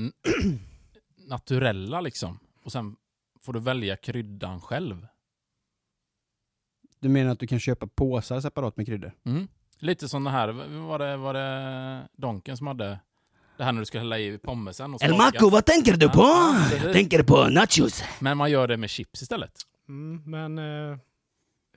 naturella 1.16 2.00
liksom. 2.00 2.38
Och 2.64 2.72
sen 2.72 2.96
får 3.40 3.52
du 3.52 3.60
välja 3.60 3.96
kryddan 3.96 4.60
själv. 4.60 5.06
Du 7.00 7.08
menar 7.08 7.32
att 7.32 7.38
du 7.38 7.46
kan 7.46 7.60
köpa 7.60 7.86
påsar 7.86 8.40
separat 8.40 8.76
med 8.76 8.86
kryddor? 8.86 9.12
Mm. 9.24 9.48
Lite 9.78 10.08
som 10.08 10.24
det 10.24 10.30
här, 10.30 10.48
var 10.88 10.98
det, 10.98 11.16
var 11.16 11.34
det 11.34 12.08
Donken 12.12 12.56
som 12.56 12.66
hade 12.66 13.00
det 13.56 13.64
här 13.64 13.72
när 13.72 13.80
du 13.80 13.86
ska 13.86 13.98
hälla 13.98 14.18
i 14.18 14.38
pommesen 14.38 14.94
och 14.94 15.00
smaka. 15.00 15.46
vad 15.46 15.64
tänker 15.64 15.96
du 15.96 16.08
på? 16.08 16.20
Ja, 16.20 16.66
precis. 16.70 16.92
tänker 16.92 17.22
på 17.22 17.48
nachos. 17.48 18.04
Men 18.18 18.36
man 18.36 18.50
gör 18.50 18.66
det 18.66 18.76
med 18.76 18.90
chips 18.90 19.22
istället. 19.22 19.52
Mm, 19.88 20.22
men 20.26 20.58
eh, 20.58 20.98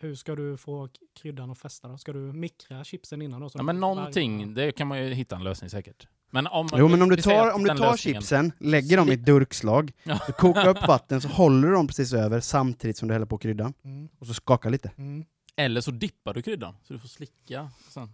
hur 0.02 0.16
ska 0.16 0.36
du 0.36 0.58
få 0.58 0.90
kryddan 1.22 1.52
att 1.52 1.58
fästa 1.58 1.88
då? 1.88 1.98
Ska 1.98 2.14
du 2.14 2.20
mikra 2.20 2.84
chipsen 2.84 3.22
innan 3.22 3.42
då? 3.42 3.50
så 3.50 3.58
Ja, 3.60 3.64
men 3.64 3.80
varje- 3.82 3.96
någonting, 3.96 4.54
det 4.54 4.72
kan 4.72 4.88
man 4.88 5.00
ju 5.06 5.14
hitta 5.14 5.36
en 5.36 5.44
lösning 5.44 5.70
säkert. 5.70 6.08
Men 6.34 6.48
om 6.48 6.70
Jo 6.78 6.88
men 6.88 7.02
om 7.02 7.10
du 7.10 7.16
tar, 7.18 7.52
om 7.56 7.64
du 7.64 7.68
tar 7.70 7.76
lösningen- 7.76 8.22
chipsen, 8.22 8.52
lägger 8.60 8.98
dem 8.98 9.10
i 9.10 9.14
ett 9.14 9.26
durkslag, 9.26 9.92
Ja. 10.04 10.20
du 10.28 10.34
kokar 10.34 10.68
upp 10.68 10.88
vatten 10.88 11.22
så 11.22 11.28
håller 11.28 11.68
du 11.68 11.74
dem 11.74 11.88
precis 11.88 12.14
över 12.14 12.40
samtidigt 12.40 12.98
som 12.98 13.08
du 13.08 13.14
häller 13.14 13.26
på 13.26 13.38
kryddan. 13.38 13.74
Mm, 13.84 14.10
Och 14.20 14.28
så 14.28 14.34
skakar 14.34 14.70
lite. 14.70 14.92
mm. 14.98 15.26
Eller 15.56 15.82
så 15.82 15.92
dippar 15.92 16.34
du 16.34 16.42
kryddan, 16.42 16.76
så 16.84 16.94
du 16.94 17.00
får 17.00 17.08
slicka 17.08 17.70
sen. 17.90 18.10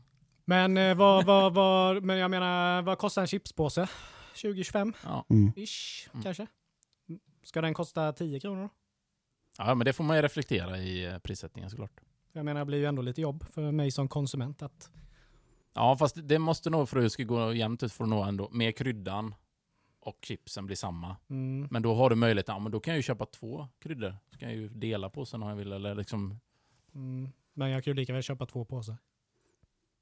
Men, 0.45 0.77
eh, 0.77 0.95
vad, 0.97 1.25
vad, 1.25 1.53
vad, 1.53 2.03
men 2.03 2.17
jag 2.17 2.31
menar, 2.31 2.81
vad 2.81 2.97
kostar 2.97 3.21
en 3.21 3.27
chipspåse? 3.27 3.87
20-25 4.35 4.93
Ja. 5.03 5.25
Mm. 5.29 5.51
ish, 5.55 6.09
Mm. 6.13 6.23
kanske? 6.23 6.47
Ska 7.43 7.61
den 7.61 7.73
kosta 7.73 8.13
10 8.13 8.39
kronor? 8.39 8.69
Ja, 9.57 9.75
men 9.75 9.85
det 9.85 9.93
får 9.93 10.03
man 10.03 10.15
ju 10.15 10.21
reflektera 10.21 10.77
i 10.77 11.05
eh, 11.05 11.17
prissättningen 11.17 11.69
såklart. 11.69 11.99
Jag 12.33 12.45
menar, 12.45 12.59
det 12.59 12.65
blir 12.65 12.77
ju 12.77 12.85
ändå 12.85 13.01
lite 13.01 13.21
jobb 13.21 13.45
för 13.51 13.71
mig 13.71 13.91
som 13.91 14.07
konsument 14.07 14.61
att... 14.61 14.91
Ja, 15.73 15.97
fast 15.97 16.15
det 16.27 16.39
måste 16.39 16.69
nog 16.69 16.89
för 16.89 16.97
att 16.97 17.03
det 17.03 17.09
ska 17.09 17.23
gå 17.23 17.53
jämnt 17.53 17.83
ut 17.83 17.93
för 17.93 18.03
att 18.03 18.09
nå 18.09 18.23
ändå, 18.23 18.49
med 18.51 18.77
kryddan 18.77 19.35
och 19.99 20.17
chipsen 20.21 20.65
blir 20.65 20.75
samma. 20.75 21.15
Mm, 21.29 21.67
Men 21.71 21.81
då 21.81 21.95
har 21.95 22.09
du 22.09 22.15
möjligheten, 22.15 22.55
ja 22.55 22.59
men 22.59 22.71
då 22.71 22.79
kan 22.79 22.91
jag 22.93 22.97
ju 22.97 23.03
köpa 23.03 23.25
två 23.25 23.67
kryddor. 23.79 24.15
Så 24.31 24.37
kan 24.37 24.49
jag 24.49 24.57
ju 24.57 24.69
dela 24.69 25.09
på 25.09 25.25
sen 25.25 25.43
om 25.43 25.49
jag 25.49 25.55
vill, 25.55 25.71
eller 25.71 25.95
liksom, 25.95 26.39
mm, 26.95 27.29
men 27.53 27.69
jag 27.69 27.83
kan 27.83 27.91
ju 27.91 27.95
lika 27.95 28.13
väl 28.13 28.21
köpa 28.23 28.45
två 28.45 28.65
påsar 28.65 28.97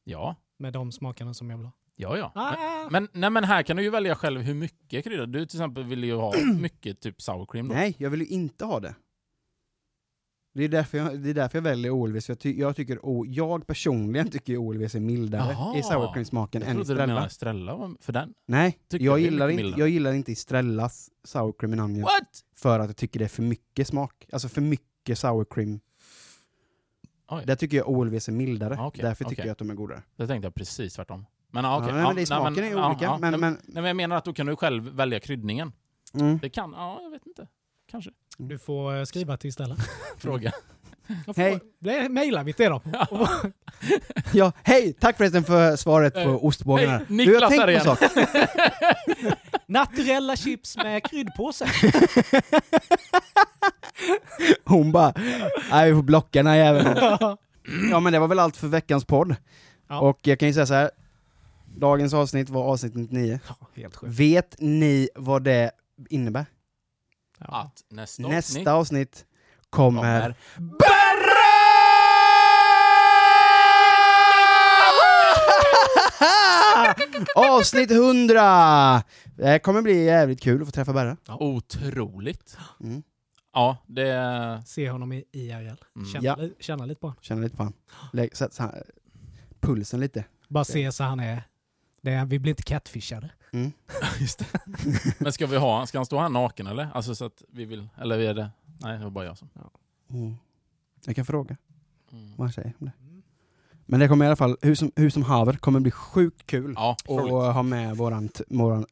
ja, 0.03 0.35
med 0.57 0.73
de 0.73 0.91
smakerna 0.91 1.33
som 1.33 1.49
jag 1.49 1.57
vill 1.57 1.65
ha. 1.65 1.71
ja, 1.95 2.17
ja. 2.17 2.31
Men, 2.35 2.43
Ah! 2.45 2.87
men, 2.91 3.07
nej, 3.13 3.29
men 3.29 3.43
här 3.43 3.63
kan 3.63 3.77
du 3.77 3.83
ju 3.83 3.89
välja 3.89 4.15
själv 4.15 4.41
hur 4.41 4.53
mycket 4.53 5.03
krydda. 5.03 5.25
Du 5.25 5.45
till 5.45 5.57
exempel 5.57 5.83
vill 5.83 6.03
ju 6.03 6.15
ha 6.15 6.33
mycket 6.59 6.99
typ 7.01 7.21
sour 7.21 7.45
cream 7.45 7.67
då. 7.67 7.73
Nej, 7.75 7.95
jag 7.97 8.09
vill 8.09 8.19
ju 8.21 8.27
inte 8.27 8.65
ha 8.65 8.79
det. 8.79 8.95
Det 10.57 10.63
är 10.63 10.69
därför 10.69 10.97
jag, 10.97 11.19
det 11.19 11.29
är 11.29 11.33
därför 11.33 11.57
jag 11.57 11.63
väljer 11.63 11.91
OLVs. 11.91 12.29
Jag, 12.29 12.39
ty, 12.39 12.59
jag, 12.59 12.75
tycker, 12.75 13.05
O- 13.05 13.25
jag 13.27 13.67
personligen 13.67 14.29
tycker 14.29 14.57
OLVs 14.57 14.95
är 14.95 14.99
mildare 14.99 15.51
Jaha. 15.53 15.77
i 15.77 15.83
sour 15.83 16.13
cream-smaken 16.13 16.61
Jag 16.61 16.69
än 16.71 16.81
i 16.81 16.85
trodde 16.85 17.05
du 17.05 17.13
var- 17.13 18.01
för 18.03 18.13
den. 18.13 18.33
Nej, 18.47 18.79
Tycker 18.89 19.05
jag 19.05 19.19
jag 19.19 19.19
gillar, 19.31 19.49
inte, 19.49 19.79
jag 19.79 19.89
gillar 19.89 20.13
inte 20.13 20.31
Estrellas 20.31 21.09
sour 21.23 21.53
cream 21.59 21.71
and 21.73 21.81
onion 21.81 22.01
What? 22.03 22.43
för 22.55 22.79
att 22.79 22.87
jag 22.89 22.97
tycker 22.97 23.19
det 23.19 23.25
är 23.25 23.29
för 23.29 23.43
mycket 23.43 23.87
smak. 23.87 24.25
Alltså 24.31 24.49
för 24.49 24.61
mycket 24.61 25.19
sour 25.19 25.45
cream. 25.49 25.79
Oj, 27.29 27.43
Där 27.45 27.55
tycker 27.55 27.77
jag 27.77 27.89
OLVs 27.89 28.27
är 28.27 28.31
mildare. 28.31 28.77
Okej, 28.79 29.01
Därför 29.03 29.23
tycker 29.23 29.35
okej. 29.41 29.45
jag 29.47 29.51
att 29.51 29.57
de 29.57 29.69
är 29.69 29.73
godare. 29.75 30.01
det 30.15 30.27
tänkte 30.27 30.45
jag 30.45 30.55
precis 30.55 30.93
tvärtom. 30.93 31.25
Men 31.51 31.63
ja, 31.65 31.77
okej. 31.77 31.89
ja, 31.89 31.95
nej, 31.95 32.03
men 32.05 32.15
det 32.15 32.21
är, 32.21 32.25
smaken 32.25 32.63
är 32.63 32.71
ja, 32.71 32.89
olika, 32.89 33.05
ja, 33.05 33.17
men, 33.21 33.31
nej, 33.31 33.39
men, 33.39 33.53
nej, 33.53 33.61
men 33.73 33.85
jag 33.85 33.95
menar 33.95 34.15
att 34.15 34.25
då 34.25 34.33
kan 34.33 34.45
du 34.45 34.55
själv 34.55 34.83
välja 34.95 35.19
kryddningen. 35.19 35.71
mm. 36.13 36.37
Det 36.41 36.49
kan, 36.49 36.73
ja, 36.77 36.99
jag 37.03 37.09
vet 37.11 37.25
inte. 37.27 37.47
Kanske. 37.91 38.11
Du 38.37 38.57
får 38.57 38.97
eh, 38.97 39.03
skriva 39.03 39.37
till 39.37 39.47
istället. 39.47 39.77
Fråga. 40.17 40.51
Hej. 41.35 41.59
Det 41.79 42.09
mejlar 42.09 42.43
vi 42.43 42.53
till 42.53 42.69
dem. 42.69 42.81
Ja, 44.33 44.51
hej! 44.63 44.93
Tack 44.93 45.17
förresten 45.17 45.43
för 45.43 45.75
svaret 45.75 46.13
på 46.13 46.77
hej, 46.77 46.87
här. 46.87 47.05
Niklas 47.07 47.49
du, 47.49 47.55
jag 47.55 47.61
här 47.61 47.69
igen. 47.69 47.97
Naturella 49.67 50.35
chips 50.35 50.77
med 50.77 51.03
kryddpåse. 51.03 51.65
Hon 54.65 54.91
bara, 54.91 55.13
nej 55.71 55.89
vi 55.89 55.95
får 55.95 56.03
blocka 56.03 56.39
den 56.39 56.47
här 56.47 56.55
jäveln. 56.55 56.99
Ja 57.91 57.99
men 57.99 58.13
det 58.13 58.19
var 58.19 58.27
väl 58.27 58.39
allt 58.39 58.57
för 58.57 58.67
veckans 58.67 59.05
podd. 59.05 59.35
Ja. 59.87 59.99
Och 59.99 60.19
jag 60.21 60.39
kan 60.39 60.47
ju 60.47 60.53
säga 60.53 60.65
så 60.65 60.73
här. 60.73 60.91
dagens 61.77 62.13
avsnitt 62.13 62.49
var 62.49 62.63
avsnitt 62.63 62.95
99. 62.95 63.39
Helt 63.75 63.95
sjukt. 63.95 64.19
Vet 64.19 64.55
ni 64.59 65.09
vad 65.15 65.43
det 65.43 65.71
innebär? 66.09 66.45
Ja. 67.39 67.45
Att 67.61 67.83
nästa, 67.89 68.23
Nästa 68.23 68.33
avsnitt 68.49 68.67
avsnitt 68.67 69.25
kommer... 69.69 70.21
kommer... 70.21 70.35
Avsnitt 77.35 77.91
100! 77.91 79.03
Det 79.35 79.59
kommer 79.59 79.81
bli 79.81 80.03
jävligt 80.05 80.41
kul 80.41 80.61
att 80.61 80.67
få 80.67 80.71
träffa 80.71 80.93
Berra. 80.93 81.17
Otroligt. 81.27 82.57
Mm. 82.83 83.03
Ja, 83.53 83.77
det... 83.87 84.63
Se 84.65 84.89
honom 84.89 85.13
i 85.13 85.23
IRL. 85.31 85.53
Mm. 85.95 86.07
Känna, 86.13 86.23
Ja. 86.25 86.35
li- 86.35 86.55
känna 86.59 86.85
lite 86.85 87.01
på 87.01 87.07
honom. 87.07 87.17
Känner 87.21 87.41
lite 87.43 87.57
på 87.57 87.63
han. 87.63 87.73
Lägg, 88.13 88.37
så, 88.37 88.47
så, 88.51 88.63
här, 88.63 88.83
pulsen 89.59 89.99
lite. 89.99 90.25
Bara 90.49 90.63
se 90.63 90.91
så 90.91 91.03
han 91.03 91.19
är. 91.19 91.43
Det 92.01 92.11
är 92.11 92.25
vi 92.25 92.39
blir 92.39 92.49
inte 92.51 92.63
catfishade. 92.63 93.29
Mm. 93.55 93.71
Just 94.19 94.39
det. 94.39 94.45
Men 95.19 95.33
ska 95.33 95.47
vi 95.47 95.57
ha, 95.57 95.85
ska 95.87 95.97
han 95.97 96.05
stå 96.05 96.19
här 96.19 96.29
naken 96.29 96.67
eller? 96.67 96.89
Alltså 96.93 97.15
så 97.15 97.25
att 97.25 97.43
vi 97.51 97.65
vill, 97.65 97.87
eller 97.97 98.19
är 98.19 98.33
det? 98.33 98.49
Nej, 98.81 98.97
det 98.97 99.03
var 99.03 99.11
bara 99.11 99.25
jag 99.25 99.37
som... 99.37 99.49
Mm. 100.09 100.35
Jag 101.05 101.15
kan 101.15 101.25
fråga 101.25 101.57
Mm. 102.11 102.31
vad 102.37 102.47
han 102.47 102.53
säger 102.53 102.73
om 102.79 102.85
det. 102.85 102.91
Men 103.85 103.99
det 103.99 104.07
kommer 104.07 104.25
i 104.25 104.27
alla 104.27 104.35
fall, 104.35 104.57
hur 104.61 104.75
som, 104.75 104.91
hur 104.95 105.09
som 105.09 105.23
haver, 105.23 105.53
kommer 105.53 105.79
bli 105.79 105.91
sjukt 105.91 106.45
kul 106.47 106.73
Ja, 106.75 106.95
och 107.07 107.19
roligt. 107.19 107.31
ha 107.53 107.63
med 107.63 107.97
våran, 107.97 108.29
våran 108.47 108.85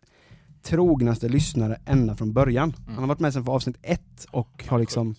trognaste 0.62 1.30
lyssnare 1.30 1.80
ända 1.86 2.16
från 2.16 2.34
början. 2.34 2.74
Han 2.88 2.98
har 2.98 3.08
varit 3.08 3.20
med 3.20 3.34
sedan 3.34 3.46
för 3.46 3.52
avsnitt 3.52 3.78
ett 3.82 4.26
och 4.32 4.66
har 4.70 4.80
liksom, 4.80 5.16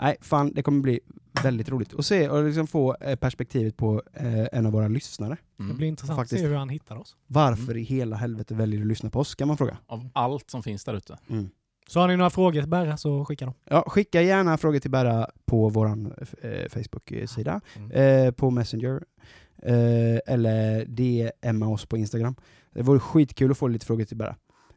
nej 0.00 0.16
fan 0.20 0.52
det 0.54 0.62
kommer 0.62 0.80
bli 0.80 1.00
väldigt 1.42 1.68
roligt 1.68 1.94
att 1.94 2.06
se 2.06 2.28
och 2.28 2.44
liksom 2.44 2.66
få 2.66 2.96
eh, 3.00 3.16
perspektivet 3.16 3.76
på 3.76 4.02
eh, 4.14 4.46
en 4.52 4.66
av 4.66 4.72
våra 4.72 4.88
lyssnare. 4.88 5.36
Det 5.56 5.62
Mm. 5.64 5.76
blir 5.76 5.88
intressant 5.88 6.16
Faktiskt. 6.18 6.32
att 6.40 6.40
se 6.44 6.48
hur 6.48 6.56
han 6.56 6.68
hittar 6.68 6.96
oss. 6.96 7.16
Varför 7.26 7.76
i 7.76 7.82
hela 7.82 8.16
helvete 8.16 8.54
väljer 8.54 8.78
du 8.80 8.84
att 8.84 8.88
lyssna 8.88 9.10
på 9.10 9.20
oss, 9.20 9.34
kan 9.34 9.48
man 9.48 9.56
fråga. 9.56 9.78
Av 9.86 10.08
allt 10.12 10.50
som 10.50 10.62
finns 10.62 10.84
där 10.84 10.94
ute. 10.94 11.18
Mm. 11.30 11.48
Så 11.88 12.00
har 12.00 12.08
ni 12.08 12.16
några 12.16 12.30
frågor 12.30 12.60
till 12.60 12.70
Berra 12.70 12.96
så 12.96 13.24
skicka 13.24 13.44
dem. 13.44 13.54
Ja, 13.70 13.84
skicka 13.86 14.22
gärna 14.22 14.58
frågor 14.58 14.78
till 14.78 14.90
Berra 14.90 15.28
på 15.46 15.68
våran 15.68 16.12
eh, 16.42 16.68
Facebook-sida, 16.68 17.60
Mm. 17.76 17.90
eh, 18.26 18.30
på 18.32 18.50
Messenger, 18.50 19.02
eh, 19.62 20.18
eller 20.34 20.84
DMa 20.84 21.66
oss 21.68 21.86
på 21.86 21.96
Instagram. 21.96 22.34
Det 22.74 22.82
vore 22.82 22.98
skitkul 22.98 23.50
att 23.50 23.58
få 23.58 23.68
lite 23.68 23.86
frågor 23.86 24.04
till 24.04 24.16
Berra. 24.16 24.36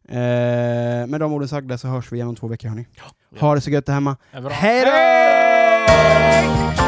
Eh, 0.09 1.07
med 1.07 1.19
de 1.19 1.33
orden 1.33 1.47
sagda 1.47 1.77
så 1.77 1.87
hörs 1.87 2.11
vi 2.11 2.15
igen 2.15 2.27
om 2.27 2.35
två 2.35 2.47
veckor 2.47 2.69
hörni. 2.69 2.87
Ha 3.39 3.55
det 3.55 3.61
så 3.61 3.69
gött 3.71 3.85
där 3.85 3.93
hemma. 3.93 4.17
Hej 4.51 4.85
då! 4.85 5.16
break. 5.87 6.86